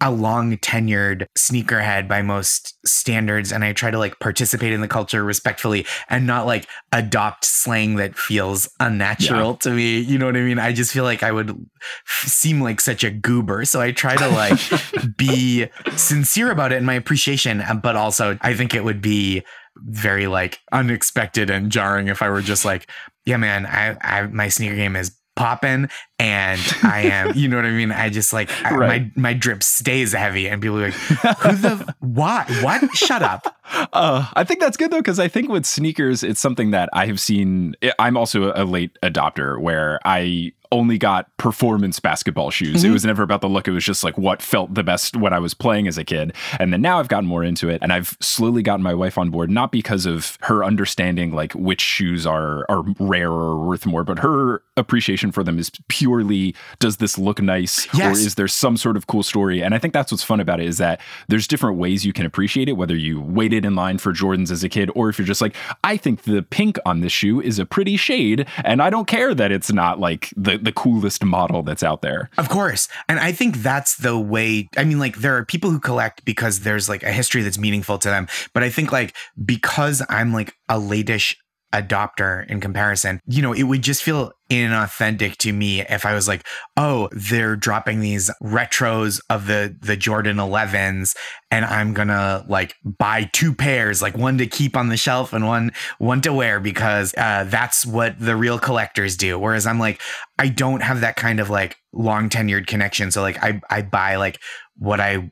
a 0.03 0.09
long 0.09 0.57
tenured 0.57 1.25
sneakerhead 1.37 2.07
by 2.07 2.23
most 2.23 2.75
standards 2.87 3.51
and 3.51 3.63
I 3.63 3.71
try 3.73 3.91
to 3.91 3.99
like 3.99 4.19
participate 4.19 4.73
in 4.73 4.81
the 4.81 4.87
culture 4.87 5.23
respectfully 5.23 5.85
and 6.09 6.25
not 6.25 6.47
like 6.47 6.65
adopt 6.91 7.45
slang 7.45 7.97
that 7.97 8.17
feels 8.17 8.67
unnatural 8.79 9.57
to 9.57 9.69
me. 9.69 9.99
You 9.99 10.17
know 10.17 10.25
what 10.25 10.35
I 10.37 10.41
mean? 10.41 10.57
I 10.57 10.73
just 10.73 10.91
feel 10.91 11.03
like 11.03 11.21
I 11.21 11.31
would 11.31 11.51
f- 11.51 12.23
seem 12.27 12.61
like 12.61 12.81
such 12.81 13.03
a 13.03 13.11
goober. 13.11 13.63
So 13.65 13.79
I 13.79 13.91
try 13.91 14.15
to 14.15 14.27
like 14.29 14.57
be 15.17 15.67
sincere 15.95 16.49
about 16.49 16.71
it 16.71 16.77
in 16.77 16.85
my 16.85 16.95
appreciation, 16.95 17.61
uh, 17.61 17.75
but 17.75 17.95
also 17.95 18.39
I 18.41 18.55
think 18.55 18.73
it 18.73 18.83
would 18.83 19.01
be 19.01 19.43
very 19.78 20.28
like 20.28 20.59
unexpected 20.72 21.49
and 21.49 21.72
jarring 21.72 22.07
if 22.07 22.22
I 22.22 22.30
were 22.30 22.41
just 22.41 22.65
like, 22.65 22.89
yeah, 23.26 23.38
man, 23.38 23.65
I, 23.65 23.97
I 24.01 24.28
my 24.28 24.49
sneaker 24.49 24.76
game 24.76 24.95
is 24.95 25.15
popping 25.38 25.89
and 26.19 26.59
I 26.84 27.01
am, 27.03 27.32
you 27.36 27.47
know 27.47 27.55
what 27.55 27.65
I 27.65 27.72
mean? 27.72 27.91
I 27.91 28.09
just 28.09 28.34
like 28.34 28.49
I- 28.65 28.76
Right. 28.76 29.15
my 29.15 29.22
my 29.22 29.34
drip 29.34 29.63
stays 29.63 30.11
heavy 30.13 30.47
and 30.47 30.61
people 30.61 30.78
are 30.80 30.86
like, 30.89 30.93
who 30.93 31.55
the 31.55 31.95
why 31.99 32.45
What? 32.61 32.95
Shut 32.95 33.22
up. 33.24 33.55
Uh, 33.93 34.28
I 34.34 34.43
think 34.43 34.59
that's 34.59 34.76
good 34.78 34.91
though, 34.91 34.97
because 34.99 35.19
I 35.19 35.28
think 35.30 35.49
with 35.49 35.65
sneakers, 35.65 36.24
it's 36.24 36.41
something 36.41 36.72
that 36.72 36.89
I 36.93 37.05
have 37.05 37.19
seen. 37.19 37.76
I'm 37.97 38.17
also 38.17 38.51
a 38.53 38.65
late 38.65 38.97
adopter 39.03 39.59
where 39.59 39.99
I 40.03 40.51
only 40.72 40.97
got 40.97 41.36
performance 41.38 41.99
basketball 41.99 42.49
shoes. 42.49 42.84
It 42.84 42.88
Mhm. 42.89 42.93
was 42.93 43.05
never 43.05 43.24
about 43.24 43.41
the 43.41 43.49
look. 43.49 43.67
It 43.67 43.72
was 43.72 43.84
just 43.84 44.03
like 44.03 44.17
what 44.17 44.41
felt 44.41 44.74
the 44.74 44.84
best 44.84 45.17
when 45.17 45.34
I 45.34 45.39
was 45.39 45.53
playing 45.53 45.88
as 45.88 45.97
a 45.97 46.03
kid. 46.05 46.34
And 46.59 46.72
then 46.72 46.82
now 46.82 46.99
I've 46.99 47.09
gotten 47.09 47.28
more 47.28 47.43
into 47.43 47.67
it 47.67 47.80
and 47.82 47.91
I've 47.91 48.15
slowly 48.22 48.63
gotten 48.63 48.82
my 48.82 48.93
wife 48.93 49.17
on 49.17 49.30
board, 49.32 49.49
not 49.49 49.72
because 49.72 50.05
of 50.05 50.38
her 50.43 50.63
understanding 50.63 51.34
like 51.34 51.51
which 51.53 51.82
shoes 51.82 52.26
are, 52.26 52.65
are 52.69 52.84
rare 52.99 53.32
or 53.32 53.65
worth 53.67 53.86
more, 53.86 54.03
but 54.03 54.19
her 54.19 54.63
appreciation 54.78 55.32
for 55.32 55.43
them 55.43 55.59
is 55.59 55.69
purely 55.89 56.55
does 56.80 56.97
this 56.97 57.17
look 57.17 57.41
nice 57.41 57.88
Yes. 57.93 58.17
or 58.17 58.19
is 58.19 58.36
there 58.36 58.47
some 58.47 58.78
sort 58.78 58.95
of 58.97 59.07
cool 59.07 59.24
story? 59.24 59.61
And 59.61 59.76
I 59.76 59.78
think 59.78 59.93
that's 59.93 60.11
what's 60.11 60.24
fun 60.24 60.39
about 60.39 60.59
it 60.59 60.67
is 60.67 60.78
that 60.78 61.01
there's 61.28 61.47
different 61.47 61.78
ways 61.78 62.05
you 62.05 62.13
can 62.13 62.26
appreciate 62.26 62.69
it, 62.69 62.74
whether 62.78 62.95
you 62.95 63.19
waited 63.19 63.65
in 63.65 63.76
line 63.76 63.97
for 63.97 64.13
Jordans 64.13 64.51
as 64.51 64.63
a 64.63 64.69
kid 64.69 64.89
or 64.95 65.09
if 65.09 65.19
you're 65.19 65.26
just 65.28 65.41
like, 65.41 65.55
I 65.84 65.97
think 65.97 66.24
the 66.24 66.41
pink 66.43 66.80
on 66.86 67.01
this 67.01 67.11
shoe 67.11 67.41
is 67.41 67.59
a 67.59 67.65
pretty 67.65 67.97
shade 67.97 68.45
and 68.63 68.82
I 68.82 68.89
don't 68.89 69.07
care 69.07 69.36
that 69.36 69.51
it's 69.51 69.72
not 69.72 69.99
like 69.99 70.34
the, 70.38 70.57
the 70.64 70.72
coolest 70.72 71.24
model 71.24 71.64
that's 71.64 71.84
out 71.84 72.01
there. 72.01 72.30
Of 72.38 72.49
course. 72.49 72.88
And 73.07 73.20
I 73.20 73.32
think 73.32 73.57
that's 73.57 73.97
the 73.97 74.18
way. 74.18 74.70
I 74.78 74.84
mean, 74.84 74.99
like, 74.99 75.18
there 75.18 75.36
are 75.38 75.45
people 75.45 75.70
who 75.70 75.80
collect 75.80 76.26
because 76.26 76.62
there's 76.62 76.88
like 76.88 77.03
a 77.03 77.12
history 77.12 77.41
that's 77.41 77.57
meaningful 77.57 77.97
to 77.99 78.09
them. 78.09 78.28
But 78.53 78.64
I 78.64 78.70
think, 78.70 78.91
like, 78.91 79.16
because 79.43 80.01
I'm 80.09 80.34
like 80.34 80.55
a 80.70 80.76
latish 80.76 81.36
adopter 81.74 82.45
in 82.49 82.59
comparison, 82.59 83.19
you 83.26 83.41
know, 83.41 83.53
it 83.53 83.63
would 83.63 83.82
just 83.82 84.03
feel 84.03 84.34
inauthentic 84.49 85.38
to 85.38 85.53
me 85.53 85.82
if 85.82 86.05
I 86.05 86.13
was 86.13 86.28
like, 86.28 86.45
oh, 86.76 87.07
they're 87.13 87.55
dropping 87.55 88.01
these 88.01 88.30
retros 88.43 89.22
of 89.30 89.47
the 89.47 89.76
the 89.82 89.95
Jordan 89.95 90.38
11s 90.38 91.15
and 91.49 91.63
I'm 91.65 91.93
going 91.93 92.09
to 92.09 92.45
like 92.49 92.76
buy 92.84 93.30
two 93.32 93.53
pairs, 93.53 94.01
like 94.01 94.17
one 94.17 94.38
to 94.39 94.47
keep 94.47 94.76
on 94.76 94.89
the 94.89 94.97
shelf 94.97 95.32
and 95.32 95.47
one 95.47 95.72
one 95.99 96.22
to 96.22 96.34
wear 96.34 96.59
because 96.59 97.13
uh, 97.17 97.45
that's 97.47 97.86
what 97.86 98.19
the 98.19 98.36
real 98.36 98.59
collectors 98.59 99.15
do. 99.15 99.39
Whereas 99.39 99.65
I'm 99.65 99.80
like 99.80 100.01
I 100.38 100.49
don't 100.49 100.82
have 100.82 101.01
that 101.01 101.15
kind 101.15 101.39
of 101.39 101.49
like 101.49 101.78
long 101.93 102.30
tenured 102.30 102.67
connection. 102.67 103.11
So 103.11 103.22
like 103.22 103.41
I 103.41 103.61
I 103.69 103.82
buy 103.82 104.17
like 104.17 104.41
what 104.78 104.99
I 104.99 105.32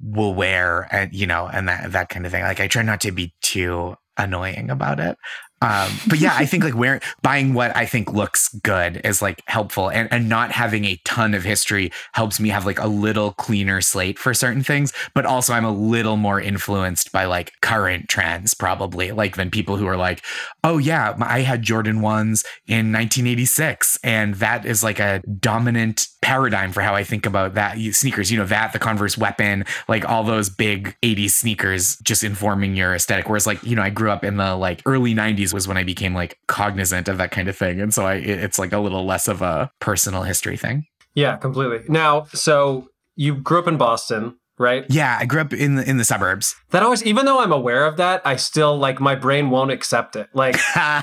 will 0.00 0.34
wear 0.34 0.88
and 0.90 1.12
you 1.12 1.26
know 1.26 1.46
and 1.46 1.68
that 1.68 1.92
that 1.92 2.08
kind 2.08 2.24
of 2.24 2.32
thing. 2.32 2.42
Like 2.42 2.60
I 2.60 2.68
try 2.68 2.82
not 2.82 3.02
to 3.02 3.12
be 3.12 3.34
too 3.42 3.96
annoying 4.16 4.70
about 4.70 5.00
it. 5.00 5.16
Um, 5.64 5.90
but 6.08 6.18
yeah, 6.18 6.34
I 6.36 6.44
think 6.44 6.62
like 6.62 6.74
wearing 6.74 7.00
buying 7.22 7.54
what 7.54 7.74
I 7.74 7.86
think 7.86 8.12
looks 8.12 8.48
good 8.62 9.00
is 9.02 9.22
like 9.22 9.42
helpful, 9.46 9.90
and 9.90 10.12
and 10.12 10.28
not 10.28 10.52
having 10.52 10.84
a 10.84 11.00
ton 11.04 11.32
of 11.32 11.42
history 11.42 11.90
helps 12.12 12.38
me 12.38 12.50
have 12.50 12.66
like 12.66 12.78
a 12.78 12.86
little 12.86 13.32
cleaner 13.32 13.80
slate 13.80 14.18
for 14.18 14.34
certain 14.34 14.62
things. 14.62 14.92
But 15.14 15.24
also, 15.24 15.54
I'm 15.54 15.64
a 15.64 15.72
little 15.72 16.18
more 16.18 16.40
influenced 16.40 17.12
by 17.12 17.24
like 17.24 17.52
current 17.62 18.08
trends, 18.10 18.52
probably 18.52 19.12
like 19.12 19.36
than 19.36 19.50
people 19.50 19.76
who 19.76 19.86
are 19.86 19.96
like, 19.96 20.22
oh 20.62 20.76
yeah, 20.76 21.16
I 21.20 21.40
had 21.40 21.62
Jordan 21.62 22.02
ones 22.02 22.44
in 22.66 22.92
1986, 22.92 23.98
and 24.04 24.34
that 24.34 24.66
is 24.66 24.84
like 24.84 24.98
a 24.98 25.22
dominant 25.40 26.08
paradigm 26.24 26.72
for 26.72 26.80
how 26.80 26.94
I 26.94 27.04
think 27.04 27.26
about 27.26 27.52
that 27.54 27.76
sneakers. 27.92 28.32
You 28.32 28.38
know 28.38 28.46
that 28.46 28.72
the 28.72 28.78
Converse 28.78 29.18
Weapon, 29.18 29.66
like 29.88 30.08
all 30.08 30.24
those 30.24 30.48
big 30.48 30.96
80s 31.02 31.32
sneakers, 31.32 31.98
just 31.98 32.24
informing 32.24 32.74
your 32.74 32.94
aesthetic. 32.94 33.28
Whereas 33.28 33.46
like 33.46 33.62
you 33.62 33.76
know 33.76 33.82
I 33.82 33.90
grew 33.90 34.10
up 34.10 34.24
in 34.24 34.38
the 34.38 34.56
like 34.56 34.80
early 34.86 35.14
90s 35.14 35.52
was 35.52 35.68
when 35.68 35.76
I 35.76 35.84
became 35.84 36.14
like 36.14 36.38
cognizant 36.48 37.08
of 37.08 37.18
that 37.18 37.30
kind 37.30 37.46
of 37.46 37.56
thing, 37.56 37.78
and 37.78 37.92
so 37.92 38.06
I 38.06 38.14
it's 38.14 38.58
like 38.58 38.72
a 38.72 38.78
little 38.78 39.04
less 39.04 39.28
of 39.28 39.42
a 39.42 39.70
personal 39.80 40.22
history 40.22 40.56
thing. 40.56 40.86
Yeah, 41.14 41.36
completely. 41.36 41.80
Now, 41.88 42.24
so 42.32 42.88
you 43.16 43.36
grew 43.36 43.58
up 43.58 43.68
in 43.68 43.76
Boston, 43.76 44.36
right? 44.58 44.84
Yeah, 44.88 45.18
I 45.20 45.26
grew 45.26 45.42
up 45.42 45.52
in 45.52 45.74
the 45.74 45.88
in 45.88 45.98
the 45.98 46.04
suburbs. 46.04 46.54
That 46.70 46.82
always, 46.82 47.04
even 47.04 47.26
though 47.26 47.40
I'm 47.40 47.52
aware 47.52 47.86
of 47.86 47.98
that, 47.98 48.22
I 48.24 48.36
still 48.36 48.78
like 48.78 48.98
my 48.98 49.14
brain 49.14 49.50
won't 49.50 49.70
accept 49.70 50.16
it. 50.16 50.28
Like 50.32 50.56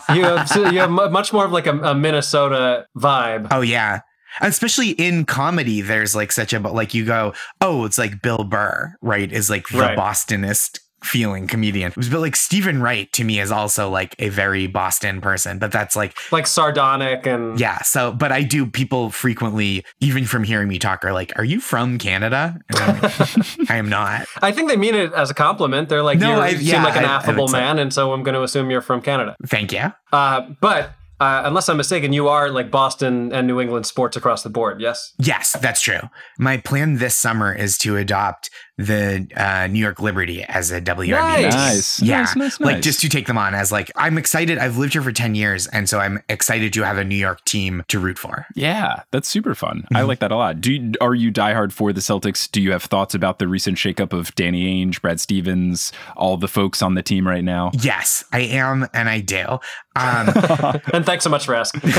you 0.09 0.23
have, 0.23 0.51
you 0.73 0.79
have 0.79 0.89
much 0.89 1.31
more 1.31 1.45
of 1.45 1.51
like 1.51 1.67
a, 1.67 1.77
a 1.79 1.93
Minnesota 1.93 2.87
vibe. 2.97 3.49
Oh 3.51 3.61
yeah, 3.61 4.01
especially 4.39 4.91
in 4.91 5.25
comedy 5.25 5.81
there's 5.81 6.15
like 6.15 6.31
such 6.31 6.53
a 6.53 6.59
but 6.59 6.73
like 6.73 6.93
you 6.93 7.05
go 7.05 7.33
oh 7.59 7.85
it's 7.85 7.97
like 7.97 8.21
bill 8.21 8.43
burr 8.43 8.95
right 9.01 9.31
is 9.31 9.49
like 9.49 9.67
the 9.69 9.79
Right. 9.79 9.97
bostonist 9.97 10.79
feeling 11.03 11.47
comedian 11.47 11.91
but 11.95 12.11
like 12.19 12.35
steven 12.35 12.79
wright 12.79 13.11
to 13.13 13.23
me 13.23 13.39
is 13.39 13.51
also 13.51 13.89
like 13.89 14.15
a 14.19 14.29
very 14.29 14.67
boston 14.67 15.19
person 15.19 15.57
but 15.57 15.71
that's 15.71 15.95
like 15.95 16.15
like 16.31 16.45
sardonic 16.45 17.25
and 17.25 17.59
yeah 17.59 17.81
so 17.81 18.11
but 18.13 18.31
i 18.31 18.43
do 18.43 18.67
people 18.67 19.09
frequently 19.09 19.83
even 19.99 20.25
from 20.25 20.43
hearing 20.43 20.67
me 20.67 20.77
talk 20.77 21.03
are 21.03 21.11
like 21.11 21.33
are 21.37 21.43
you 21.43 21.59
from 21.59 21.97
canada 21.97 22.55
and 22.69 22.77
I'm 22.77 23.01
like, 23.01 23.69
i 23.71 23.75
am 23.77 23.89
not 23.89 24.27
I 24.43 24.51
think 24.51 24.69
they 24.69 24.77
mean 24.77 24.93
it 24.93 25.11
as 25.13 25.31
a 25.31 25.33
compliment. 25.33 25.89
They're 25.89 26.03
like, 26.03 26.19
No, 26.19 26.35
you 26.35 26.41
I- 26.41 26.53
seem 26.53 26.61
yeah, 26.67 26.83
like 26.83 26.95
an 26.95 27.05
I- 27.05 27.13
I 27.13 27.15
affable 27.15 27.45
would 27.45 27.51
say- 27.51 27.59
man, 27.59 27.79
and 27.79 27.91
so 27.91 28.13
I'm 28.13 28.21
going 28.23 28.33
to 28.35 28.43
assume 28.43 28.69
you're 28.69 28.81
from 28.81 29.01
Canada. 29.01 29.35
thank 29.47 29.71
you 29.73 29.91
Uh, 30.13 30.41
but 30.61 30.91
uh, 31.21 31.43
unless 31.45 31.69
I'm 31.69 31.77
mistaken, 31.77 32.13
you 32.13 32.27
are 32.29 32.49
like 32.49 32.71
Boston 32.71 33.31
and 33.31 33.45
New 33.45 33.61
England 33.61 33.85
sports 33.85 34.17
across 34.17 34.41
the 34.41 34.49
board. 34.49 34.81
Yes. 34.81 35.13
Yes, 35.19 35.55
that's 35.61 35.79
true. 35.79 35.99
My 36.39 36.57
plan 36.57 36.97
this 36.97 37.15
summer 37.15 37.53
is 37.53 37.77
to 37.79 37.95
adopt 37.95 38.49
the 38.81 39.27
uh, 39.35 39.67
New 39.67 39.79
York 39.79 39.99
Liberty 39.99 40.43
as 40.43 40.71
a 40.71 40.81
WNBA. 40.81 41.09
Nice. 41.09 41.41
team. 41.41 41.51
Nice. 41.51 42.01
Yeah. 42.01 42.17
Nice, 42.21 42.35
nice, 42.35 42.59
Like 42.59 42.81
just 42.81 42.99
to 43.01 43.09
take 43.09 43.27
them 43.27 43.37
on 43.37 43.53
as 43.55 43.71
like 43.71 43.91
I'm 43.95 44.17
excited. 44.17 44.57
I've 44.57 44.77
lived 44.77 44.93
here 44.93 45.01
for 45.01 45.11
10 45.11 45.35
years 45.35 45.67
and 45.67 45.87
so 45.89 45.99
I'm 45.99 46.21
excited 46.29 46.73
to 46.73 46.81
have 46.83 46.97
a 46.97 47.03
New 47.03 47.15
York 47.15 47.43
team 47.45 47.83
to 47.87 47.99
root 47.99 48.17
for. 48.19 48.45
Yeah, 48.55 49.03
that's 49.11 49.27
super 49.27 49.55
fun. 49.55 49.85
I 49.93 50.01
Mhm. 50.01 50.07
like 50.07 50.19
that 50.19 50.31
a 50.31 50.35
lot. 50.35 50.61
Do 50.61 50.73
you, 50.73 50.91
are 51.01 51.15
you 51.15 51.31
diehard 51.31 51.71
for 51.71 51.93
the 51.93 52.01
Celtics? 52.01 52.49
Do 52.51 52.61
you 52.61 52.71
have 52.71 52.83
thoughts 52.83 53.13
about 53.15 53.39
the 53.39 53.47
recent 53.47 53.77
shakeup 53.77 54.13
of 54.13 54.33
Danny 54.35 54.83
Ainge, 54.85 55.01
Brad 55.01 55.19
Stevens, 55.19 55.91
all 56.15 56.37
the 56.37 56.47
folks 56.47 56.81
on 56.81 56.95
the 56.95 57.03
team 57.03 57.27
right 57.27 57.43
now? 57.43 57.71
Yes, 57.79 58.23
I 58.31 58.39
am 58.41 58.87
and 58.93 59.09
I 59.09 59.19
do. 59.21 59.59
Um, 59.95 60.29
and 60.93 61.05
thanks 61.05 61.23
so 61.23 61.29
much 61.29 61.45
for 61.45 61.53
asking. 61.55 61.81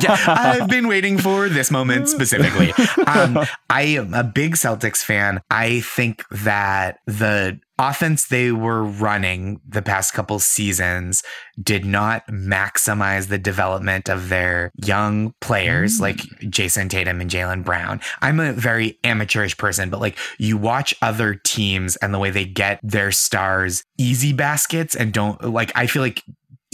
yeah, 0.00 0.16
I've 0.26 0.68
been 0.68 0.88
waiting 0.88 1.18
for 1.18 1.48
this 1.48 1.70
moment 1.70 2.08
specifically. 2.16 2.72
Um, 3.06 3.38
I 3.68 3.82
am 3.82 4.14
a 4.14 4.24
big 4.24 4.54
Celtics 4.56 5.02
fan. 5.04 5.40
I 5.50 5.80
think 5.80 6.15
that 6.30 6.98
the 7.06 7.58
offense 7.78 8.28
they 8.28 8.52
were 8.52 8.82
running 8.82 9.60
the 9.68 9.82
past 9.82 10.14
couple 10.14 10.38
seasons 10.38 11.22
did 11.62 11.84
not 11.84 12.26
maximize 12.28 13.28
the 13.28 13.38
development 13.38 14.08
of 14.08 14.28
their 14.28 14.70
young 14.76 15.34
players 15.40 15.98
mm. 15.98 16.02
like 16.02 16.16
Jayson 16.50 16.88
Tatum 16.88 17.20
and 17.20 17.30
Jaylen 17.30 17.64
Brown. 17.64 18.00
I'm 18.22 18.40
a 18.40 18.52
very 18.52 18.98
amateurish 19.04 19.56
person, 19.58 19.90
but 19.90 20.00
like 20.00 20.16
you 20.38 20.56
watch 20.56 20.94
other 21.02 21.34
teams 21.34 21.96
and 21.96 22.14
the 22.14 22.18
way 22.18 22.30
they 22.30 22.46
get 22.46 22.80
their 22.82 23.12
stars 23.12 23.84
easy 23.98 24.32
baskets 24.32 24.94
and 24.94 25.12
don't 25.12 25.42
like, 25.44 25.70
I 25.74 25.86
feel 25.86 26.02
like 26.02 26.22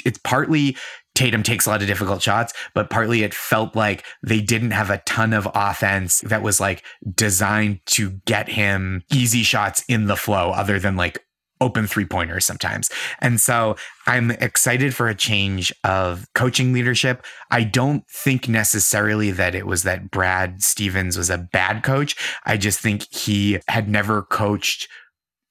it's 0.05 0.19
partly 0.25 0.77
Tatum 1.15 1.43
takes 1.43 1.67
a 1.67 1.71
lot 1.71 1.83
of 1.83 1.89
difficult 1.89 2.23
shots, 2.23 2.53
but 2.75 2.91
partly 2.91 3.23
it 3.23 3.35
felt 3.35 3.77
like 3.77 4.05
they 4.23 4.41
didn't 4.41 4.71
have 4.71 4.91
a 4.91 4.99
ton 4.99 5.33
of 5.33 5.49
offense 5.55 6.21
that 6.21 6.43
was 6.43 6.61
like 6.61 6.83
designed 7.15 7.81
to 7.87 8.13
get 8.25 8.49
him 8.49 9.03
easy 9.13 9.43
shots 9.43 9.85
in 9.89 10.07
the 10.07 10.17
flow, 10.17 10.51
other 10.51 10.79
than 10.79 10.97
like 10.97 11.25
open 11.61 11.87
three 11.87 12.05
pointers 12.05 12.45
sometimes. 12.45 12.91
And 13.21 13.41
so 13.41 13.77
I'm 14.07 14.33
excited 14.33 14.95
for 14.95 15.09
a 15.09 15.15
change 15.15 15.73
of 15.85 16.27
coaching 16.35 16.73
leadership. 16.73 17.25
I 17.51 17.63
don't 17.63 18.05
think 18.11 18.49
necessarily 18.49 19.31
that 19.31 19.55
it 19.55 19.65
was 19.65 19.85
that 19.85 20.11
Brad 20.11 20.63
Stevens 20.63 21.17
was 21.17 21.31
a 21.31 21.39
bad 21.39 21.85
coach. 21.85 22.17
I 22.45 22.57
just 22.57 22.81
think 22.81 23.07
he 23.15 23.61
had 23.69 23.89
never 23.89 24.23
coached 24.23 24.89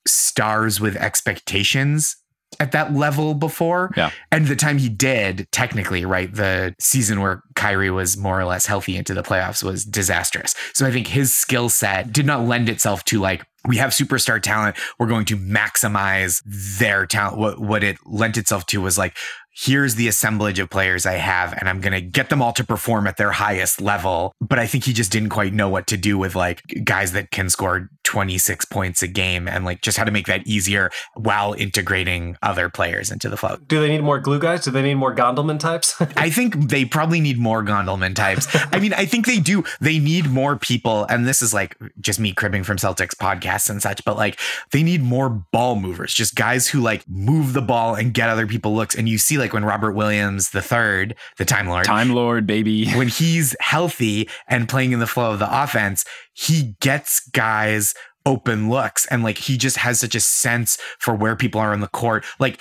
stars 0.05 0.81
with 0.81 0.97
expectations 0.97 2.17
at 2.61 2.73
that 2.73 2.93
level 2.93 3.33
before. 3.33 3.91
Yeah. 3.97 4.11
And 4.31 4.45
the 4.45 4.55
time 4.55 4.77
he 4.77 4.87
did, 4.87 5.47
technically, 5.51 6.05
right, 6.05 6.31
the 6.31 6.75
season 6.79 7.19
where 7.19 7.41
Kyrie 7.55 7.89
was 7.89 8.15
more 8.15 8.39
or 8.39 8.45
less 8.45 8.67
healthy 8.67 8.95
into 8.95 9.15
the 9.15 9.23
playoffs 9.23 9.63
was 9.63 9.83
disastrous. 9.83 10.53
So 10.75 10.85
I 10.85 10.91
think 10.91 11.07
his 11.07 11.33
skill 11.33 11.69
set 11.69 12.13
did 12.13 12.27
not 12.27 12.45
lend 12.45 12.69
itself 12.69 13.03
to 13.05 13.19
like, 13.19 13.43
we 13.67 13.77
have 13.77 13.91
superstar 13.91 14.39
talent. 14.39 14.75
We're 14.99 15.07
going 15.07 15.25
to 15.25 15.37
maximize 15.37 16.41
their 16.77 17.05
talent. 17.05 17.37
What 17.37 17.59
what 17.59 17.83
it 17.83 17.97
lent 18.05 18.37
itself 18.37 18.65
to 18.67 18.81
was 18.81 18.97
like, 18.97 19.15
here's 19.53 19.95
the 19.95 20.07
assemblage 20.07 20.59
of 20.59 20.69
players 20.69 21.05
I 21.05 21.13
have, 21.13 21.53
and 21.53 21.67
I'm 21.67 21.81
gonna 21.81 22.01
get 22.01 22.29
them 22.29 22.41
all 22.41 22.53
to 22.53 22.63
perform 22.63 23.07
at 23.07 23.17
their 23.17 23.31
highest 23.31 23.81
level. 23.81 24.33
But 24.41 24.59
I 24.59 24.67
think 24.67 24.85
he 24.85 24.93
just 24.93 25.11
didn't 25.11 25.29
quite 25.29 25.53
know 25.53 25.69
what 25.69 25.87
to 25.87 25.97
do 25.97 26.17
with 26.17 26.35
like 26.35 26.61
guys 26.83 27.11
that 27.13 27.31
can 27.31 27.49
score 27.49 27.89
26 28.03 28.65
points 28.65 29.01
a 29.01 29.07
game 29.07 29.47
and 29.47 29.63
like 29.63 29.81
just 29.81 29.97
how 29.97 30.03
to 30.03 30.11
make 30.11 30.27
that 30.27 30.45
easier 30.45 30.89
while 31.13 31.53
integrating 31.53 32.35
other 32.41 32.67
players 32.69 33.11
into 33.11 33.29
the 33.29 33.37
flow. 33.37 33.57
Do 33.67 33.79
they 33.79 33.87
need 33.87 34.03
more 34.03 34.19
glue 34.19 34.39
guys? 34.39 34.65
Do 34.65 34.71
they 34.71 34.81
need 34.81 34.95
more 34.95 35.15
Gondelman 35.15 35.59
types? 35.59 35.95
I 36.17 36.29
think 36.29 36.69
they 36.69 36.83
probably 36.83 37.21
need 37.21 37.37
more 37.37 37.63
Gondelman 37.63 38.15
types. 38.15 38.47
I 38.73 38.79
mean, 38.79 38.93
I 38.93 39.05
think 39.05 39.25
they 39.25 39.39
do. 39.39 39.63
They 39.79 39.99
need 39.99 40.29
more 40.29 40.57
people. 40.57 41.05
And 41.05 41.25
this 41.25 41.41
is 41.41 41.53
like 41.53 41.77
just 41.99 42.19
me 42.19 42.33
cribbing 42.33 42.63
from 42.63 42.77
Celtics 42.77 43.15
podcasts 43.15 43.69
and 43.69 43.81
such, 43.81 44.03
but 44.03 44.17
like 44.17 44.39
they 44.71 44.83
need 44.83 45.01
more 45.01 45.29
ball 45.29 45.75
movers, 45.75 46.13
just 46.13 46.35
guys 46.35 46.67
who 46.67 46.81
like 46.81 47.07
move 47.07 47.53
the 47.53 47.61
ball 47.61 47.95
and 47.95 48.13
get 48.13 48.29
other 48.29 48.47
people 48.47 48.75
looks. 48.75 48.95
And 48.95 49.07
you 49.07 49.17
see, 49.17 49.37
like 49.41 49.53
when 49.53 49.65
Robert 49.65 49.91
Williams, 49.93 50.51
the 50.51 50.61
third, 50.61 51.15
the 51.37 51.45
Time 51.45 51.67
Lord, 51.67 51.85
Time 51.85 52.11
Lord, 52.11 52.47
baby. 52.47 52.89
when 52.95 53.09
he's 53.09 53.55
healthy 53.59 54.29
and 54.47 54.69
playing 54.69 54.93
in 54.93 54.99
the 54.99 55.07
flow 55.07 55.33
of 55.33 55.39
the 55.39 55.63
offense, 55.63 56.05
he 56.33 56.75
gets 56.79 57.19
guys 57.31 57.93
open 58.25 58.69
looks 58.69 59.07
and 59.07 59.23
like 59.23 59.37
he 59.37 59.57
just 59.57 59.77
has 59.77 59.99
such 59.99 60.13
a 60.13 60.19
sense 60.19 60.77
for 60.99 61.15
where 61.15 61.35
people 61.35 61.59
are 61.59 61.73
on 61.73 61.81
the 61.81 61.87
court. 61.87 62.23
Like 62.39 62.59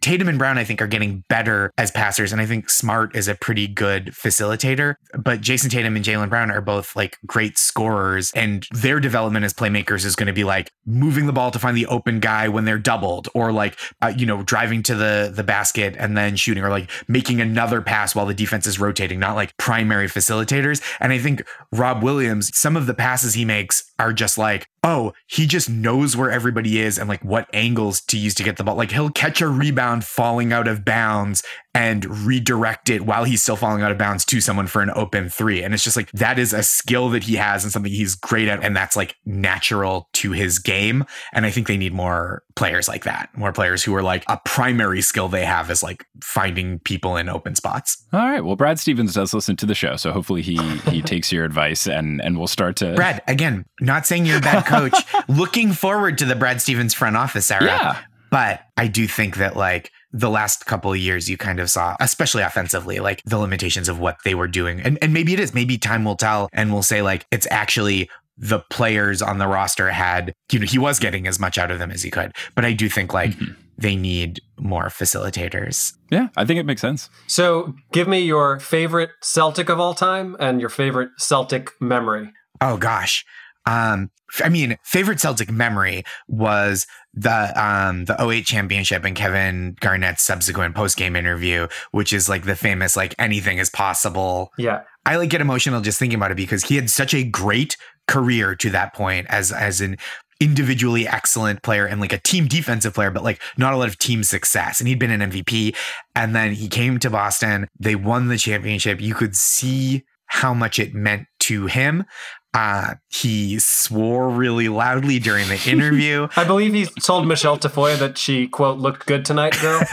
Tatum 0.00 0.28
and 0.28 0.38
Brown, 0.38 0.58
I 0.58 0.64
think, 0.64 0.82
are 0.82 0.86
getting 0.86 1.24
better 1.28 1.70
as 1.78 1.90
passers, 1.90 2.32
and 2.32 2.40
I 2.40 2.46
think 2.46 2.68
Smart 2.68 3.14
is 3.14 3.28
a 3.28 3.34
pretty 3.34 3.66
good 3.68 4.06
facilitator. 4.06 4.96
But 5.18 5.40
Jayson 5.40 5.70
Tatum 5.70 5.96
and 5.96 6.04
Jaylen 6.04 6.28
Brown 6.28 6.50
are 6.50 6.60
both 6.60 6.96
like 6.96 7.18
great 7.26 7.56
scorers, 7.56 8.32
and 8.34 8.66
their 8.72 9.00
development 9.00 9.44
as 9.44 9.54
playmakers 9.54 10.04
is 10.04 10.16
going 10.16 10.26
to 10.26 10.32
be 10.32 10.44
like 10.44 10.70
moving 10.86 11.26
the 11.26 11.32
ball 11.32 11.50
to 11.50 11.58
find 11.58 11.76
the 11.76 11.86
open 11.86 12.20
guy 12.20 12.48
when 12.48 12.64
they're 12.64 12.78
doubled, 12.78 13.28
or 13.34 13.52
like 13.52 13.78
uh, 14.02 14.12
you 14.16 14.26
know 14.26 14.42
driving 14.42 14.82
to 14.82 14.94
the 14.94 15.32
the 15.34 15.44
basket 15.44 15.94
and 15.98 16.16
then 16.16 16.36
shooting, 16.36 16.64
or 16.64 16.70
like 16.70 16.90
making 17.08 17.40
another 17.40 17.80
pass 17.80 18.14
while 18.14 18.26
the 18.26 18.34
defense 18.34 18.66
is 18.66 18.78
rotating, 18.78 19.18
not 19.18 19.36
like 19.36 19.56
primary 19.56 20.08
facilitators. 20.08 20.82
And 21.00 21.12
I 21.12 21.18
think 21.18 21.44
Rob 21.72 22.02
Williams, 22.02 22.56
some 22.56 22.76
of 22.76 22.86
the 22.86 22.94
passes 22.94 23.34
he 23.34 23.44
makes 23.44 23.84
are 23.98 24.12
just 24.12 24.38
like, 24.38 24.66
oh, 24.82 25.12
he 25.26 25.46
just 25.46 25.68
knows 25.68 26.16
where 26.16 26.30
everybody 26.30 26.80
is 26.80 26.98
and 26.98 27.08
like 27.08 27.22
what 27.22 27.48
angles 27.52 28.00
to 28.00 28.18
use 28.18 28.34
to 28.34 28.42
get 28.42 28.56
the 28.56 28.64
ball. 28.64 28.76
Like 28.76 28.90
he'll 28.90 29.10
catch 29.10 29.40
a 29.40 29.48
rebound 29.60 30.04
falling 30.04 30.52
out 30.52 30.66
of 30.66 30.84
bounds 30.84 31.44
and 31.72 32.26
redirect 32.26 32.90
it 32.90 33.02
while 33.02 33.22
he's 33.22 33.42
still 33.42 33.54
falling 33.54 33.82
out 33.82 33.92
of 33.92 33.98
bounds 33.98 34.24
to 34.24 34.40
someone 34.40 34.66
for 34.66 34.82
an 34.82 34.90
open 34.96 35.28
three. 35.28 35.62
And 35.62 35.72
it's 35.72 35.84
just 35.84 35.96
like 35.96 36.10
that 36.12 36.38
is 36.38 36.52
a 36.52 36.64
skill 36.64 37.10
that 37.10 37.22
he 37.22 37.36
has 37.36 37.62
and 37.62 37.72
something 37.72 37.92
he's 37.92 38.16
great 38.16 38.48
at. 38.48 38.64
And 38.64 38.74
that's 38.74 38.96
like 38.96 39.14
natural 39.24 40.08
to 40.14 40.32
his 40.32 40.58
game. 40.58 41.04
And 41.32 41.46
I 41.46 41.50
think 41.50 41.68
they 41.68 41.76
need 41.76 41.92
more 41.92 42.42
players 42.56 42.88
like 42.88 43.04
that, 43.04 43.30
more 43.36 43.52
players 43.52 43.84
who 43.84 43.94
are 43.94 44.02
like 44.02 44.24
a 44.28 44.40
primary 44.44 45.00
skill 45.00 45.28
they 45.28 45.44
have 45.44 45.70
is 45.70 45.82
like 45.82 46.04
finding 46.22 46.80
people 46.80 47.16
in 47.16 47.28
open 47.28 47.54
spots. 47.54 48.04
All 48.12 48.20
right. 48.20 48.44
Well, 48.44 48.56
Brad 48.56 48.80
Stevens 48.80 49.14
does 49.14 49.32
listen 49.32 49.54
to 49.56 49.66
the 49.66 49.74
show, 49.74 49.94
so 49.94 50.10
hopefully 50.10 50.42
he 50.42 50.56
he 50.90 51.00
takes 51.10 51.30
your 51.30 51.44
advice 51.44 51.86
and 51.86 52.20
and 52.20 52.36
we'll 52.36 52.48
start 52.48 52.76
to 52.76 52.94
Brad, 52.94 53.22
again, 53.28 53.64
not 53.80 54.06
saying 54.06 54.26
you're 54.26 54.38
a 54.38 54.40
bad 54.40 54.66
coach, 54.66 54.94
looking 55.28 55.72
forward 55.72 56.18
to 56.18 56.24
the 56.24 56.34
Brad 56.34 56.60
Stevens 56.60 56.94
front 56.94 57.16
office 57.16 57.50
era. 57.50 57.64
Yeah. 57.64 58.00
But 58.30 58.60
I 58.76 58.86
do 58.86 59.06
think 59.06 59.36
that 59.36 59.56
like 59.56 59.90
the 60.12 60.30
last 60.30 60.66
couple 60.66 60.90
of 60.92 60.98
years 60.98 61.28
you 61.28 61.36
kind 61.36 61.60
of 61.60 61.70
saw, 61.70 61.96
especially 62.00 62.42
offensively, 62.42 62.98
like 63.00 63.22
the 63.24 63.38
limitations 63.38 63.88
of 63.88 63.98
what 63.98 64.18
they 64.24 64.34
were 64.34 64.48
doing. 64.48 64.80
And 64.80 64.98
and 65.02 65.12
maybe 65.12 65.32
it 65.34 65.40
is, 65.40 65.54
maybe 65.54 65.78
time 65.78 66.04
will 66.04 66.16
tell 66.16 66.48
and 66.52 66.72
we'll 66.72 66.82
say 66.82 67.02
like 67.02 67.26
it's 67.30 67.46
actually 67.50 68.08
the 68.36 68.60
players 68.70 69.20
on 69.20 69.38
the 69.38 69.46
roster 69.46 69.90
had, 69.90 70.32
you 70.50 70.58
know, 70.58 70.66
he 70.66 70.78
was 70.78 70.98
getting 70.98 71.26
as 71.26 71.38
much 71.38 71.58
out 71.58 71.70
of 71.70 71.78
them 71.78 71.90
as 71.90 72.02
he 72.02 72.10
could. 72.10 72.32
But 72.54 72.64
I 72.64 72.72
do 72.72 72.88
think 72.88 73.12
like 73.12 73.32
Mhm. 73.32 73.54
they 73.76 73.94
need 73.96 74.40
more 74.58 74.86
facilitators. 74.86 75.92
Yeah, 76.10 76.28
I 76.36 76.44
think 76.44 76.58
it 76.58 76.64
makes 76.66 76.80
sense. 76.80 77.10
So, 77.26 77.74
give 77.92 78.08
me 78.08 78.20
your 78.20 78.58
favorite 78.58 79.10
Celtic 79.22 79.68
of 79.68 79.78
all 79.78 79.94
time 79.94 80.36
and 80.40 80.60
your 80.60 80.70
favorite 80.70 81.10
Celtic 81.18 81.70
memory. 81.80 82.32
Oh 82.60 82.76
gosh. 82.78 83.24
Um, 83.66 84.10
I 84.42 84.48
mean, 84.48 84.76
favorite 84.84 85.20
Celtic 85.20 85.50
memory 85.50 86.02
was 86.28 86.86
the 87.14 87.60
um 87.60 88.04
the 88.04 88.16
08 88.20 88.46
championship 88.46 89.04
and 89.04 89.16
Kevin 89.16 89.76
Garnett's 89.80 90.22
subsequent 90.22 90.74
post 90.74 90.96
game 90.96 91.16
interview, 91.16 91.66
which 91.90 92.12
is 92.12 92.28
like 92.28 92.44
the 92.44 92.56
famous 92.56 92.96
like 92.96 93.14
anything 93.18 93.58
is 93.58 93.70
possible. 93.70 94.52
Yeah. 94.58 94.82
I 95.06 95.16
like 95.16 95.30
get 95.30 95.40
emotional 95.40 95.80
just 95.80 95.98
thinking 95.98 96.18
about 96.18 96.30
it 96.30 96.36
because 96.36 96.64
he 96.64 96.76
had 96.76 96.90
such 96.90 97.14
a 97.14 97.24
great 97.24 97.76
career 98.06 98.54
to 98.56 98.70
that 98.70 98.94
point 98.94 99.26
as 99.28 99.50
as 99.50 99.80
an 99.80 99.96
individually 100.40 101.06
excellent 101.06 101.62
player 101.62 101.86
and 101.86 102.00
like 102.00 102.12
a 102.12 102.18
team 102.18 102.46
defensive 102.46 102.94
player, 102.94 103.10
but 103.10 103.22
like 103.22 103.40
not 103.58 103.74
a 103.74 103.76
lot 103.76 103.88
of 103.88 103.98
team 103.98 104.24
success. 104.24 104.80
And 104.80 104.88
he'd 104.88 104.98
been 104.98 105.10
an 105.10 105.30
MVP. 105.30 105.76
And 106.16 106.34
then 106.34 106.54
he 106.54 106.66
came 106.66 106.98
to 107.00 107.10
Boston. 107.10 107.68
They 107.78 107.94
won 107.94 108.28
the 108.28 108.38
championship. 108.38 109.00
You 109.00 109.14
could 109.14 109.36
see 109.36 110.04
how 110.26 110.54
much 110.54 110.78
it 110.78 110.94
meant 110.94 111.26
to 111.40 111.66
him. 111.66 112.04
Uh, 112.52 112.94
he 113.08 113.58
swore 113.60 114.28
really 114.28 114.68
loudly 114.68 115.20
during 115.20 115.48
the 115.48 115.60
interview. 115.70 116.26
I 116.36 116.44
believe 116.44 116.74
he 116.74 116.86
told 117.00 117.26
Michelle 117.26 117.58
Tafoya 117.58 117.96
that 117.98 118.18
she, 118.18 118.48
quote, 118.48 118.78
looked 118.78 119.06
good 119.06 119.24
tonight, 119.24 119.56
girl. 119.60 119.80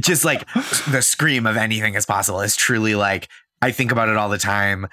Just 0.00 0.24
like 0.24 0.46
the 0.88 1.02
scream 1.02 1.46
of 1.46 1.56
anything 1.56 1.94
is 1.94 2.06
possible 2.06 2.40
is 2.42 2.54
truly 2.54 2.94
like, 2.94 3.28
I 3.60 3.72
think 3.72 3.90
about 3.90 4.08
it 4.08 4.16
all 4.16 4.28
the 4.28 4.38
time 4.38 4.86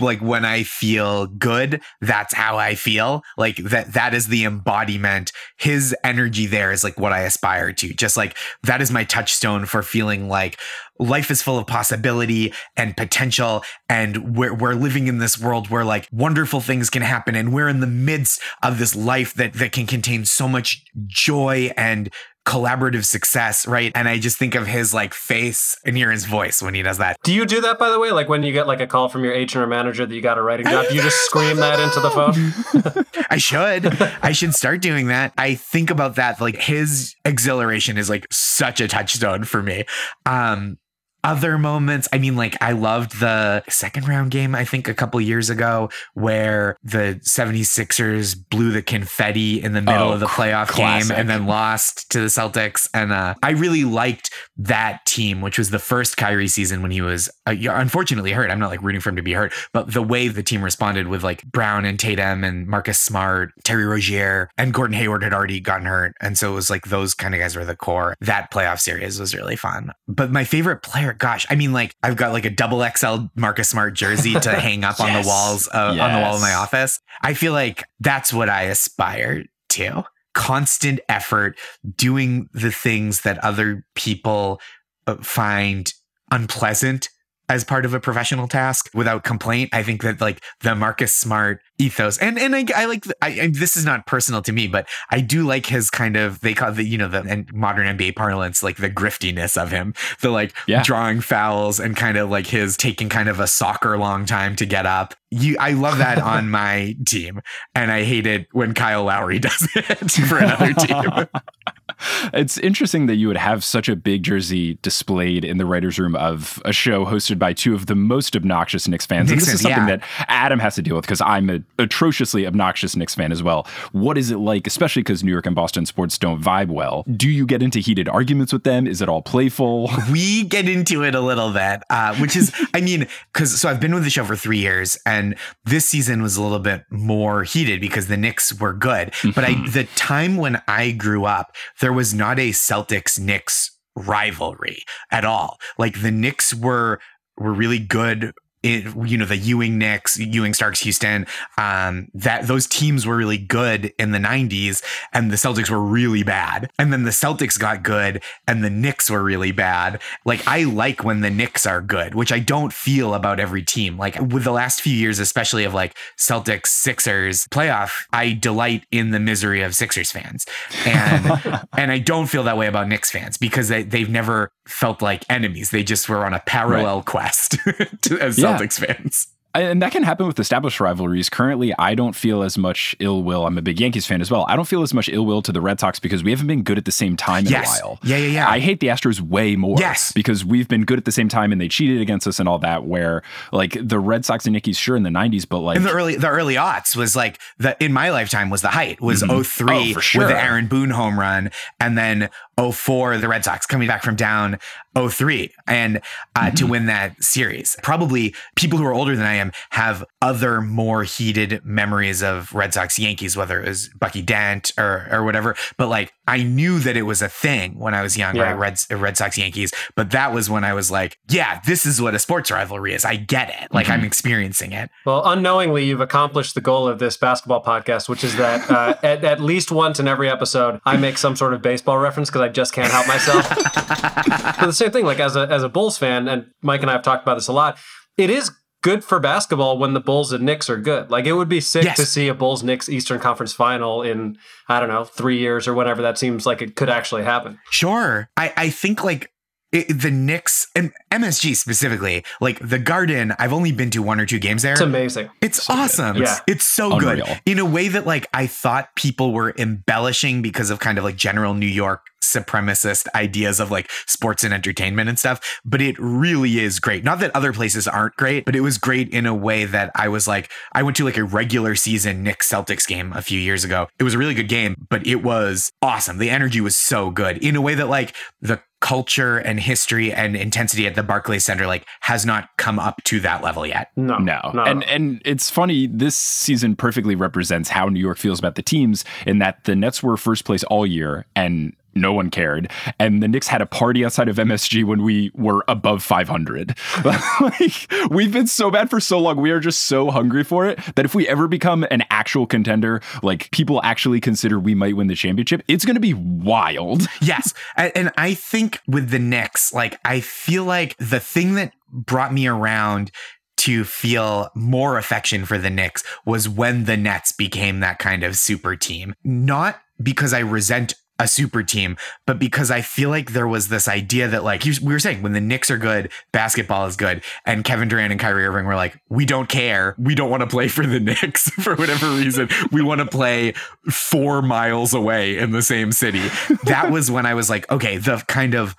like 0.00 0.20
when 0.20 0.44
I 0.44 0.64
feel 0.64 1.26
good, 1.26 1.80
that's 2.00 2.34
how 2.34 2.56
I 2.56 2.74
feel. 2.74 3.22
Like 3.36 3.56
that 3.56 3.92
that 3.92 4.14
is 4.14 4.28
the 4.28 4.44
embodiment. 4.44 5.32
His 5.58 5.94
energy 6.02 6.46
there 6.46 6.72
is 6.72 6.82
like 6.82 6.98
what 6.98 7.12
I 7.12 7.20
aspire 7.20 7.72
to. 7.72 7.94
Just 7.94 8.16
like 8.16 8.36
that 8.64 8.82
is 8.82 8.90
my 8.90 9.04
touchstone 9.04 9.66
for 9.66 9.82
feeling 9.82 10.28
like 10.28 10.58
life 10.98 11.30
is 11.30 11.42
full 11.42 11.58
of 11.58 11.66
possibility 11.66 12.52
and 12.76 12.96
potential 12.96 13.62
and 13.88 14.36
we're 14.36 14.54
we're 14.54 14.74
living 14.74 15.08
in 15.08 15.18
this 15.18 15.38
world 15.38 15.68
where 15.68 15.84
like 15.84 16.08
wonderful 16.10 16.60
things 16.60 16.88
can 16.88 17.02
happen 17.02 17.34
and 17.34 17.52
we're 17.52 17.68
in 17.68 17.80
the 17.80 17.86
midst 17.86 18.40
of 18.62 18.78
this 18.78 18.96
life 18.96 19.34
that 19.34 19.52
that 19.54 19.72
can 19.72 19.86
contain 19.86 20.24
so 20.24 20.48
much 20.48 20.84
joy 21.06 21.70
and 21.76 22.10
collaborative 22.46 23.04
success, 23.04 23.66
right? 23.66 23.92
And 23.94 24.08
I 24.08 24.18
just 24.18 24.38
think 24.38 24.54
of 24.54 24.66
his 24.66 24.94
like 24.94 25.12
face 25.12 25.76
and 25.84 25.96
hear 25.96 26.10
his 26.10 26.24
voice 26.24 26.62
when 26.62 26.74
he 26.74 26.82
does 26.82 26.98
that. 26.98 27.16
Do 27.24 27.34
you 27.34 27.44
do 27.44 27.60
that 27.60 27.78
by 27.78 27.90
the 27.90 27.98
way? 27.98 28.12
Like 28.12 28.28
when 28.28 28.44
you 28.44 28.52
get 28.52 28.66
like 28.66 28.80
a 28.80 28.86
call 28.86 29.08
from 29.08 29.24
your 29.24 29.32
agent 29.32 29.62
or 29.62 29.66
manager 29.66 30.06
that 30.06 30.14
you 30.14 30.22
got 30.22 30.38
a 30.38 30.42
writing 30.42 30.66
job, 30.66 30.86
do 30.88 30.94
you 30.94 31.02
just 31.02 31.18
scream 31.24 31.56
that 31.56 31.80
into 31.80 32.00
the 32.00 32.10
phone? 32.10 33.04
I 33.30 33.38
should. 33.38 34.00
I 34.22 34.32
should 34.32 34.54
start 34.54 34.80
doing 34.80 35.08
that. 35.08 35.32
I 35.36 35.56
think 35.56 35.90
about 35.90 36.14
that. 36.14 36.40
Like 36.40 36.56
his 36.56 37.16
exhilaration 37.24 37.98
is 37.98 38.08
like 38.08 38.26
such 38.30 38.80
a 38.80 38.86
touchstone 38.86 39.44
for 39.44 39.62
me. 39.62 39.84
Um, 40.24 40.78
other 41.26 41.58
moments. 41.58 42.08
I 42.12 42.18
mean, 42.18 42.36
like 42.36 42.56
I 42.62 42.72
loved 42.72 43.18
the 43.20 43.62
second 43.68 44.06
round 44.08 44.30
game, 44.30 44.54
I 44.54 44.64
think 44.64 44.88
a 44.88 44.94
couple 44.94 45.20
years 45.20 45.50
ago, 45.50 45.90
where 46.14 46.76
the 46.84 47.20
76ers 47.24 48.36
blew 48.50 48.70
the 48.70 48.82
confetti 48.82 49.60
in 49.62 49.72
the 49.72 49.82
middle 49.82 50.08
Oh, 50.08 50.12
of 50.12 50.20
the 50.20 50.26
playoff 50.26 50.68
classic. 50.68 51.08
game 51.10 51.18
and 51.18 51.28
then 51.28 51.46
lost 51.46 52.10
to 52.10 52.20
the 52.20 52.26
Celtics. 52.26 52.88
And 52.94 53.12
uh, 53.12 53.34
I 53.42 53.50
really 53.50 53.82
liked 53.84 54.30
that 54.58 55.04
team, 55.06 55.40
which 55.40 55.58
was 55.58 55.70
the 55.70 55.78
first 55.78 56.16
Kyrie 56.16 56.48
season 56.48 56.80
when 56.82 56.90
he 56.90 57.00
was 57.00 57.28
uh, 57.46 57.54
unfortunately 57.70 58.32
hurt. 58.32 58.50
I'm 58.50 58.58
not 58.60 58.70
like 58.70 58.82
rooting 58.82 59.00
for 59.00 59.08
him 59.10 59.16
to 59.16 59.22
be 59.22 59.32
hurt, 59.32 59.52
but 59.72 59.92
the 59.92 60.02
way 60.02 60.28
the 60.28 60.42
team 60.42 60.62
responded 60.62 61.08
with 61.08 61.24
like 61.24 61.42
Brown 61.44 61.84
and 61.84 61.98
Tatum 61.98 62.44
and 62.44 62.66
Marcus 62.66 62.98
Smart, 63.00 63.52
Terry 63.64 63.84
Rozier, 63.84 64.48
and 64.56 64.72
Gordon 64.72 64.96
Hayward 64.96 65.22
had 65.24 65.32
already 65.32 65.58
gotten 65.60 65.86
hurt. 65.86 66.14
And 66.20 66.38
so 66.38 66.52
it 66.52 66.54
was 66.54 66.70
like 66.70 66.86
those 66.86 67.14
kind 67.14 67.34
of 67.34 67.40
guys 67.40 67.56
were 67.56 67.64
the 67.64 67.74
core. 67.76 68.16
That 68.20 68.50
playoff 68.52 68.78
series 68.80 69.18
was 69.18 69.34
really 69.34 69.56
fun. 69.56 69.92
But 70.06 70.30
my 70.30 70.44
favorite 70.44 70.82
player, 70.82 71.12
gosh, 71.18 71.46
I 71.50 71.54
mean, 71.54 71.72
like 71.72 71.94
I've 72.02 72.16
got 72.16 72.32
like 72.32 72.44
a 72.44 72.50
double 72.50 72.84
XL 72.96 73.26
Marcus 73.34 73.68
Smart 73.68 73.94
jersey 73.94 74.34
to 74.40 74.50
hang 74.60 74.84
up 74.84 75.00
on 75.00 75.08
the 75.12 75.18
Yes. 75.20 75.26
walls, 75.26 75.68
uh, 75.72 75.96
on 76.00 76.12
the 76.12 76.20
wall 76.20 76.34
of 76.36 76.40
my 76.40 76.54
office. 76.54 77.00
I 77.22 77.34
feel 77.34 77.52
like 77.52 77.84
that's 78.00 78.32
what 78.32 78.48
I 78.48 78.62
aspire 78.64 79.44
to. 79.70 80.04
Constant 80.34 81.00
effort, 81.08 81.58
doing 81.96 82.48
the 82.52 82.70
things 82.70 83.22
that 83.22 83.38
other 83.38 83.84
people 83.94 84.60
uh, 85.06 85.16
find 85.22 85.92
unpleasant 86.30 87.08
as 87.48 87.64
part 87.64 87.84
of 87.84 87.94
a 87.94 88.00
professional 88.00 88.48
task 88.48 88.90
without 88.94 89.24
complaint. 89.24 89.70
I 89.72 89.82
think 89.82 90.02
that 90.02 90.20
like 90.20 90.42
the 90.60 90.74
Marcus 90.74 91.12
Smart 91.14 91.60
ethos, 91.78 92.18
and 92.18 92.38
and 92.38 92.56
I, 92.56 92.64
I 92.74 92.84
like 92.86 93.04
I, 93.22 93.30
and 93.30 93.54
this 93.54 93.76
is 93.76 93.84
not 93.84 94.06
personal 94.06 94.42
to 94.42 94.52
me, 94.52 94.66
but 94.66 94.88
I 95.10 95.20
do 95.20 95.44
like 95.46 95.66
his 95.66 95.90
kind 95.90 96.16
of 96.16 96.40
they 96.40 96.54
call 96.54 96.72
the 96.72 96.84
you 96.84 96.98
know 96.98 97.08
the 97.08 97.22
and 97.22 97.52
modern 97.52 97.96
NBA 97.96 98.16
parlance 98.16 98.62
like 98.62 98.76
the 98.78 98.90
griftiness 98.90 99.60
of 99.60 99.70
him, 99.70 99.94
the 100.22 100.30
like 100.30 100.54
Yeah. 100.66 100.82
drawing 100.82 101.20
fouls 101.20 101.78
and 101.78 101.96
kind 101.96 102.16
of 102.16 102.30
like 102.30 102.46
his 102.46 102.76
taking 102.76 103.08
kind 103.08 103.28
of 103.28 103.40
a 103.40 103.46
soccer 103.46 103.96
long 103.98 104.26
time 104.26 104.56
to 104.56 104.66
get 104.66 104.86
up. 104.86 105.14
You, 105.30 105.56
I 105.58 105.72
love 105.72 105.98
that 105.98 106.18
on 106.22 106.50
my 106.50 106.96
team, 107.06 107.40
and 107.74 107.90
I 107.92 108.04
hate 108.04 108.26
it 108.26 108.46
when 108.52 108.74
Kyle 108.74 109.04
Lowry 109.04 109.38
does 109.40 109.68
it 109.74 110.10
for 110.26 110.38
another 110.38 110.72
team. 110.72 111.26
it's 112.34 112.58
interesting 112.58 113.06
that 113.06 113.16
you 113.16 113.28
would 113.28 113.36
have 113.36 113.64
such 113.64 113.88
a 113.88 113.96
big 113.96 114.22
jersey 114.22 114.78
displayed 114.82 115.44
in 115.44 115.58
the 115.58 115.66
writer's 115.66 115.98
room 115.98 116.16
of 116.16 116.60
a 116.64 116.72
show 116.72 117.04
hosted 117.04 117.38
by 117.38 117.52
two 117.52 117.74
of 117.74 117.86
the 117.86 117.94
most 117.94 118.36
obnoxious 118.36 118.86
Knicks 118.88 119.06
fans. 119.06 119.30
and 119.30 119.40
this 119.40 119.52
is 119.52 119.60
something 119.60 119.88
yeah. 119.88 119.96
that 119.96 120.04
Adam 120.28 120.58
has 120.58 120.74
to 120.76 120.82
deal 120.82 120.96
with 120.96 121.04
because 121.04 121.20
I'm 121.20 121.50
an 121.50 121.64
atrociously 121.78 122.46
obnoxious 122.46 122.96
Knicks 122.96 123.14
fan 123.14 123.32
as 123.32 123.42
well. 123.42 123.66
What 123.92 124.18
is 124.18 124.30
it 124.30 124.38
like, 124.38 124.66
especially 124.66 125.02
because 125.02 125.24
New 125.24 125.32
York 125.32 125.46
and 125.46 125.54
Boston 125.54 125.86
sports 125.86 126.18
don't 126.18 126.40
vibe 126.40 126.68
well? 126.68 127.04
Do 127.16 127.28
you 127.28 127.46
get 127.46 127.62
into 127.62 127.78
heated 127.78 128.08
arguments 128.08 128.52
with 128.52 128.64
them? 128.64 128.86
Is 128.86 129.00
it 129.00 129.08
all 129.08 129.22
playful? 129.22 129.90
we 130.12 130.44
get 130.44 130.68
into 130.68 131.02
it 131.04 131.14
a 131.14 131.20
little 131.20 131.52
bit, 131.52 131.82
uh, 131.90 132.14
which 132.16 132.36
is, 132.36 132.52
I 132.74 132.80
mean, 132.80 133.06
because 133.32 133.60
so 133.60 133.68
I've 133.68 133.80
been 133.80 133.94
with 133.94 134.04
the 134.04 134.10
show 134.10 134.24
for 134.24 134.36
three 134.36 134.58
years, 134.58 134.98
and 135.06 135.36
this 135.64 135.86
season 135.86 136.22
was 136.22 136.36
a 136.36 136.42
little 136.42 136.58
bit 136.58 136.84
more 136.90 137.44
heated 137.44 137.80
because 137.80 138.08
the 138.08 138.16
Knicks 138.16 138.58
were 138.58 138.72
good. 138.72 139.12
But 139.34 139.44
I, 139.44 139.68
the 139.68 139.84
time 139.96 140.36
when 140.36 140.62
I 140.68 140.92
grew 140.92 141.24
up, 141.24 141.54
there 141.86 141.92
was 141.92 142.12
not 142.12 142.40
a 142.40 142.50
Celtics 142.50 143.16
Knicks 143.16 143.78
rivalry 143.94 144.82
at 145.12 145.24
all. 145.24 145.56
Like 145.78 146.02
the 146.02 146.10
Knicks 146.10 146.52
were 146.52 146.98
were 147.38 147.52
really 147.52 147.78
good. 147.78 148.32
In, 148.66 149.06
you 149.06 149.16
know 149.16 149.24
the 149.24 149.36
Ewing 149.36 149.78
Knicks, 149.78 150.18
Ewing 150.18 150.54
Starks, 150.54 150.80
Houston. 150.80 151.26
Um, 151.56 152.08
that 152.14 152.46
those 152.46 152.66
teams 152.66 153.06
were 153.06 153.16
really 153.16 153.38
good 153.38 153.92
in 153.98 154.10
the 154.10 154.18
'90s, 154.18 154.82
and 155.12 155.30
the 155.30 155.36
Celtics 155.36 155.70
were 155.70 155.80
really 155.80 156.22
bad. 156.22 156.70
And 156.78 156.92
then 156.92 157.04
the 157.04 157.10
Celtics 157.10 157.58
got 157.58 157.82
good, 157.82 158.22
and 158.46 158.64
the 158.64 158.70
Knicks 158.70 159.10
were 159.10 159.22
really 159.22 159.52
bad. 159.52 160.00
Like 160.24 160.46
I 160.46 160.64
like 160.64 161.04
when 161.04 161.20
the 161.20 161.30
Knicks 161.30 161.66
are 161.66 161.80
good, 161.80 162.14
which 162.14 162.32
I 162.32 162.38
don't 162.38 162.72
feel 162.72 163.14
about 163.14 163.40
every 163.40 163.62
team. 163.62 163.96
Like 163.96 164.18
with 164.20 164.44
the 164.44 164.52
last 164.52 164.80
few 164.80 164.94
years, 164.94 165.18
especially 165.18 165.64
of 165.64 165.74
like 165.74 165.96
Celtics, 166.18 166.68
Sixers 166.68 167.46
playoff, 167.48 168.06
I 168.12 168.32
delight 168.32 168.84
in 168.90 169.10
the 169.10 169.20
misery 169.20 169.62
of 169.62 169.74
Sixers 169.74 170.10
fans, 170.10 170.46
and 170.84 171.66
and 171.76 171.92
I 171.92 171.98
don't 171.98 172.26
feel 172.26 172.42
that 172.44 172.56
way 172.56 172.66
about 172.66 172.88
Knicks 172.88 173.10
fans 173.10 173.36
because 173.36 173.68
they, 173.68 173.82
they've 173.82 174.10
never 174.10 174.50
felt 174.66 175.02
like 175.02 175.24
enemies. 175.30 175.70
They 175.70 175.82
just 175.82 176.08
were 176.08 176.24
on 176.24 176.34
a 176.34 176.40
parallel 176.40 177.02
quest 177.02 177.52
to, 178.02 178.18
as 178.20 178.38
Yeah. 178.38 178.55
Celtics 178.58 178.78
fans. 178.84 179.28
and 179.56 179.80
that 179.80 179.90
can 179.90 180.02
happen 180.02 180.26
with 180.26 180.38
established 180.38 180.80
rivalries. 180.80 181.30
Currently, 181.30 181.72
I 181.78 181.94
don't 181.94 182.14
feel 182.14 182.42
as 182.42 182.58
much 182.58 182.94
ill 182.98 183.22
will. 183.22 183.46
I'm 183.46 183.56
a 183.56 183.62
big 183.62 183.80
Yankees 183.80 184.04
fan 184.04 184.20
as 184.20 184.30
well. 184.30 184.44
I 184.50 184.54
don't 184.54 184.68
feel 184.68 184.82
as 184.82 184.92
much 184.92 185.08
ill 185.08 185.24
will 185.24 185.40
to 185.40 185.50
the 185.50 185.62
Red 185.62 185.80
Sox 185.80 185.98
because 185.98 186.22
we 186.22 186.30
haven't 186.30 186.46
been 186.46 186.62
good 186.62 186.76
at 186.76 186.84
the 186.84 186.92
same 186.92 187.16
time 187.16 187.46
in 187.46 187.52
Yes. 187.52 187.80
a 187.80 187.86
while. 187.86 187.98
Yeah, 188.04 188.18
yeah, 188.18 188.26
yeah. 188.28 188.50
I 188.50 188.58
hate 188.58 188.80
the 188.80 188.88
Astros 188.88 189.18
way 189.18 189.56
more. 189.56 189.78
Yes. 189.80 190.12
Because 190.12 190.44
we've 190.44 190.68
been 190.68 190.84
good 190.84 190.98
at 190.98 191.06
the 191.06 191.12
same 191.12 191.30
time 191.30 191.52
and 191.52 191.60
they 191.60 191.68
cheated 191.68 192.02
against 192.02 192.26
us 192.26 192.38
and 192.38 192.46
all 192.46 192.58
that. 192.58 192.84
Where 192.84 193.22
like 193.50 193.78
the 193.80 193.98
Red 193.98 194.26
Sox 194.26 194.44
and 194.44 194.54
Yankees, 194.54 194.76
sure 194.76 194.94
in 194.94 195.04
the 195.04 195.10
90s, 195.10 195.48
but 195.48 195.60
like 195.60 195.78
in 195.78 195.84
the 195.84 195.90
early 195.90 196.16
the 196.16 196.28
early 196.28 196.56
aughts 196.56 196.94
was 196.94 197.16
like 197.16 197.38
the 197.56 197.82
in 197.82 197.94
my 197.94 198.10
lifetime 198.10 198.50
was 198.50 198.60
the 198.60 198.68
height 198.68 199.00
was 199.00 199.22
Mhm. 199.22 199.42
03 199.46 199.90
Oh, 199.92 199.94
for 199.94 200.00
sure. 200.02 200.18
with 200.20 200.28
the 200.28 200.38
Aaron 200.38 200.66
Boone 200.66 200.90
home 200.90 201.18
run 201.18 201.50
and 201.80 201.96
then 201.96 202.28
04 202.58 203.18
the 203.18 203.28
Red 203.28 203.44
Sox 203.44 203.66
coming 203.66 203.86
back 203.88 204.02
from 204.02 204.16
down 204.16 204.58
03 204.98 205.52
and 205.66 205.98
uh, 205.98 206.00
Mm-hmm. 206.46 206.54
to 206.54 206.66
win 206.66 206.86
that 206.86 207.22
series. 207.22 207.76
Probably 207.82 208.34
people 208.54 208.78
who 208.78 208.84
are 208.86 208.94
older 208.94 209.14
than 209.16 209.26
I 209.26 209.34
am 209.34 209.52
have 209.70 210.04
other 210.22 210.60
more 210.60 211.02
heated 211.04 211.60
memories 211.64 212.22
of 212.22 212.54
Red 212.54 212.72
Sox 212.72 212.98
Yankees, 212.98 213.36
whether 213.36 213.60
it 213.62 213.68
was 213.68 213.88
Bucky 213.98 214.22
Dent 214.22 214.72
or 214.78 215.06
or 215.10 215.24
whatever. 215.24 215.54
But 215.76 215.88
like 215.88 216.12
I 216.28 216.42
knew 216.42 216.78
that 216.80 216.96
it 216.96 217.02
was 217.02 217.22
a 217.22 217.28
thing 217.28 217.78
when 217.78 217.94
I 217.94 218.02
was 218.02 218.16
young, 218.16 218.34
Yeah. 218.36 218.52
right? 218.52 218.78
Red 218.90 219.00
Red 219.00 219.16
Sox 219.16 219.38
Yankees. 219.38 219.72
But 219.94 220.10
that 220.10 220.32
was 220.32 220.50
when 220.50 220.64
I 220.64 220.74
was 220.74 220.90
like, 220.90 221.18
yeah, 221.28 221.60
this 221.66 221.86
is 221.86 222.00
what 222.02 222.14
a 222.14 222.18
sports 222.18 222.50
rivalry 222.50 222.94
is. 222.94 223.04
I 223.04 223.16
get 223.16 223.48
it. 223.50 223.72
Like 223.72 223.86
Mm-hmm. 223.86 223.92
I'm 223.92 224.04
experiencing 224.04 224.72
it. 224.72 224.90
Well, 225.04 225.22
unknowingly, 225.24 225.84
you've 225.84 226.00
accomplished 226.00 226.54
the 226.54 226.60
goal 226.60 226.88
of 226.88 226.98
this 226.98 227.16
basketball 227.16 227.62
podcast, 227.62 228.08
which 228.08 228.24
is 228.24 228.36
that 228.36 228.68
uh, 228.70 228.94
at, 229.02 229.24
at 229.24 229.40
least 229.40 229.70
once 229.70 230.00
in 230.00 230.08
every 230.08 230.28
episode, 230.28 230.80
I 230.84 230.96
make 230.96 231.18
some 231.18 231.36
sort 231.36 231.54
of 231.54 231.62
baseball 231.62 231.98
reference 231.98 232.28
because 232.28 232.42
I 232.42 232.48
just 232.48 232.72
can't 232.72 232.90
help 232.90 233.06
myself. 233.06 233.48
but 234.58 234.66
the 234.66 234.72
same 234.72 234.90
thing, 234.90 235.04
like 235.04 235.20
as 235.20 235.36
a 235.36 235.46
as 235.50 235.62
a 235.62 235.68
Bulls 235.68 235.98
fan, 235.98 236.28
and 236.28 236.46
Mike 236.62 236.80
and 236.82 236.90
I 236.90 236.94
have 236.94 237.02
talked 237.02 237.22
about 237.22 237.34
this 237.36 237.48
a 237.48 237.52
lot. 237.52 237.78
It 238.16 238.30
is 238.30 238.50
good 238.86 239.02
for 239.02 239.18
basketball 239.18 239.78
when 239.78 239.94
the 239.94 240.00
Bulls 240.00 240.32
and 240.32 240.44
Knicks 240.44 240.70
are 240.70 240.76
good. 240.76 241.10
Like 241.10 241.26
it 241.26 241.32
would 241.32 241.48
be 241.48 241.60
sick 241.60 241.82
Yes. 241.82 241.96
to 241.96 242.06
see 242.06 242.28
a 242.28 242.34
Bulls 242.34 242.62
Knicks 242.62 242.88
Eastern 242.88 243.18
Conference 243.18 243.52
final 243.52 244.00
in 244.02 244.38
I 244.68 244.78
don't 244.78 244.88
know 244.88 245.02
three 245.04 245.38
years 245.38 245.66
or 245.66 245.74
whatever. 245.74 246.02
that 246.02 246.18
seems 246.18 246.46
like 246.46 246.62
it 246.62 246.76
could 246.76 246.88
actually 246.88 247.24
happen. 247.24 247.58
Sure. 247.70 248.28
I, 248.36 248.52
I 248.56 248.70
think 248.70 249.02
like 249.02 249.32
it, 249.72 249.88
the 250.00 250.12
Knicks 250.12 250.68
and 250.76 250.92
MSG 251.10 251.56
specifically, 251.56 252.24
like 252.40 252.60
the 252.60 252.78
Garden, 252.78 253.34
I've 253.40 253.52
only 253.52 253.72
been 253.72 253.90
to 253.90 254.02
one 254.02 254.20
or 254.20 254.24
two 254.26 254.38
games 254.38 254.62
there. 254.62 254.72
It's 254.74 254.80
amazing. 254.80 255.28
It's 255.42 255.64
So 255.64 255.74
good. 255.74 255.80
awesome. 255.80 256.16
Yeah. 256.18 256.38
It's 256.46 256.64
so 256.64 256.92
Unreal. 256.96 257.26
good 257.26 257.40
in 257.44 257.58
a 257.58 257.64
way 257.64 257.88
that 257.88 258.06
like 258.06 258.28
I 258.32 258.46
thought 258.46 258.94
people 258.94 259.32
were 259.32 259.52
embellishing 259.58 260.40
because 260.40 260.70
of 260.70 260.78
kind 260.78 260.98
of 260.98 261.04
like 261.04 261.16
general 261.16 261.52
New 261.54 261.66
York 261.66 262.02
supremacist 262.32 263.06
ideas 263.14 263.60
of 263.60 263.70
like 263.70 263.90
sports 264.06 264.44
and 264.44 264.52
entertainment 264.52 265.08
and 265.08 265.18
stuff. 265.18 265.60
But 265.64 265.80
it 265.80 265.96
really 265.98 266.58
is 266.58 266.80
great. 266.80 267.04
Not 267.04 267.20
that 267.20 267.34
other 267.34 267.52
places 267.52 267.86
aren't 267.88 268.16
great, 268.16 268.44
but 268.44 268.56
it 268.56 268.60
was 268.60 268.78
great 268.78 269.08
in 269.10 269.26
a 269.26 269.34
way 269.34 269.64
that 269.64 269.90
I 269.94 270.08
was 270.08 270.26
like, 270.28 270.50
I 270.72 270.82
went 270.82 270.96
to 270.98 271.04
like 271.04 271.16
a 271.16 271.24
regular 271.24 271.74
season 271.74 272.22
Knicks 272.22 272.50
Celtics 272.50 272.86
game 272.86 273.12
a 273.12 273.22
few 273.22 273.40
years 273.40 273.64
ago. 273.64 273.88
It 273.98 274.02
was 274.04 274.14
a 274.14 274.18
really 274.18 274.34
good 274.34 274.48
game, 274.48 274.86
but 274.88 275.06
it 275.06 275.22
was 275.22 275.70
awesome. 275.82 276.18
The 276.18 276.30
energy 276.30 276.60
was 276.60 276.76
so 276.76 277.10
good 277.10 277.38
in 277.38 277.56
a 277.56 277.60
way 277.60 277.74
that 277.74 277.88
like 277.88 278.14
the 278.40 278.60
culture 278.82 279.38
and 279.38 279.58
history 279.58 280.12
and 280.12 280.36
intensity 280.36 280.86
at 280.86 280.94
the 280.94 281.02
Barclays 281.02 281.44
Center 281.44 281.66
like 281.66 281.86
has 282.02 282.26
not 282.26 282.50
come 282.58 282.78
up 282.78 283.02
to 283.04 283.18
that 283.20 283.42
level 283.42 283.66
yet. 283.66 283.90
No, 283.96 284.18
No. 284.18 284.50
not 284.52 284.68
and 284.68 284.84
and 284.84 285.22
it's 285.24 285.48
funny 285.48 285.86
this 285.86 286.14
season 286.14 286.76
perfectly 286.76 287.14
represents 287.14 287.70
how 287.70 287.88
New 287.88 287.98
York 288.00 288.18
feels 288.18 288.38
about 288.38 288.54
the 288.54 288.62
teams 288.62 289.04
in 289.26 289.38
that 289.38 289.64
the 289.64 289.74
Nets 289.74 290.02
were 290.02 290.16
first 290.18 290.44
place 290.44 290.62
all 290.64 290.86
year 290.86 291.24
and 291.34 291.74
no 291.96 292.12
one 292.12 292.30
cared. 292.30 292.70
And 292.98 293.22
the 293.22 293.28
Knicks 293.28 293.48
had 293.48 293.62
a 293.62 293.66
party 293.66 294.04
outside 294.04 294.28
of 294.28 294.36
MSG 294.36 294.84
when 294.84 295.02
we 295.02 295.30
were 295.34 295.64
above 295.68 296.02
500. 296.02 296.76
like, 297.04 297.92
we've 298.10 298.32
been 298.32 298.46
so 298.46 298.70
bad 298.70 298.90
for 298.90 299.00
so 299.00 299.18
long. 299.18 299.40
We 299.40 299.50
are 299.50 299.60
just 299.60 299.84
so 299.84 300.10
hungry 300.10 300.44
for 300.44 300.66
it 300.66 300.78
that 300.94 301.04
if 301.04 301.14
we 301.14 301.26
ever 301.28 301.48
become 301.48 301.86
an 301.90 302.04
actual 302.10 302.46
contender, 302.46 303.00
like 303.22 303.50
people 303.50 303.80
actually 303.82 304.20
consider 304.20 304.58
we 304.58 304.74
might 304.74 304.96
win 304.96 305.06
the 305.06 305.14
championship, 305.14 305.62
it's 305.68 305.84
going 305.84 305.94
to 305.94 306.00
be 306.00 306.14
wild. 306.14 307.06
yes. 307.20 307.54
And, 307.76 308.12
I 308.18 308.34
think 308.34 308.80
with 308.86 309.10
the 309.10 309.18
Knicks, 309.18 309.72
like, 309.72 309.98
I 310.04 310.20
feel 310.20 310.64
like 310.64 310.96
the 310.98 311.20
thing 311.20 311.54
that 311.54 311.72
brought 311.90 312.32
me 312.32 312.46
around 312.46 313.10
to 313.58 313.84
feel 313.84 314.50
more 314.54 314.96
affection 314.96 315.44
for 315.44 315.58
the 315.58 315.70
Knicks 315.70 316.04
was 316.24 316.48
when 316.48 316.84
the 316.84 316.96
Nets 316.96 317.32
became 317.32 317.80
that 317.80 317.98
kind 317.98 318.22
of 318.22 318.36
super 318.36 318.76
team. 318.76 319.14
Not 319.24 319.80
because 320.00 320.32
I 320.32 320.40
resent 320.40 320.94
a 321.18 321.26
super 321.26 321.62
team, 321.62 321.96
but 322.26 322.38
because 322.38 322.70
I 322.70 322.82
feel 322.82 323.08
like 323.08 323.32
there 323.32 323.48
was 323.48 323.68
this 323.68 323.88
idea 323.88 324.28
that, 324.28 324.44
like, 324.44 324.64
we 324.64 324.92
were 324.92 324.98
saying, 324.98 325.22
when 325.22 325.32
the 325.32 325.40
Knicks 325.40 325.70
are 325.70 325.78
good, 325.78 326.10
basketball 326.32 326.86
is 326.86 326.96
good. 326.96 327.22
And 327.44 327.64
Kevin 327.64 327.88
Durant 327.88 328.12
and 328.12 328.20
Kyrie 328.20 328.46
Irving 328.46 328.66
were 328.66 328.74
like, 328.74 329.00
we 329.08 329.24
don't 329.24 329.48
care. 329.48 329.94
We 329.98 330.14
don't 330.14 330.30
want 330.30 330.42
to 330.42 330.46
play 330.46 330.68
for 330.68 330.86
the 330.86 331.00
Knicks 331.06 331.48
for 331.50 331.74
whatever 331.76 332.10
reason. 332.10 332.48
We 332.70 332.82
want 332.82 333.00
to 333.00 333.06
play 333.06 333.52
four 333.90 334.42
miles 334.42 334.92
away 334.92 335.38
in 335.38 335.52
the 335.52 335.62
same 335.62 335.92
city. 335.92 336.28
That 336.64 336.90
was 336.90 337.10
when 337.10 337.26
I 337.26 337.34
was 337.34 337.48
like, 337.48 337.70
okay, 337.70 337.96
the 337.96 338.22
kind 338.26 338.54
of 338.54 338.76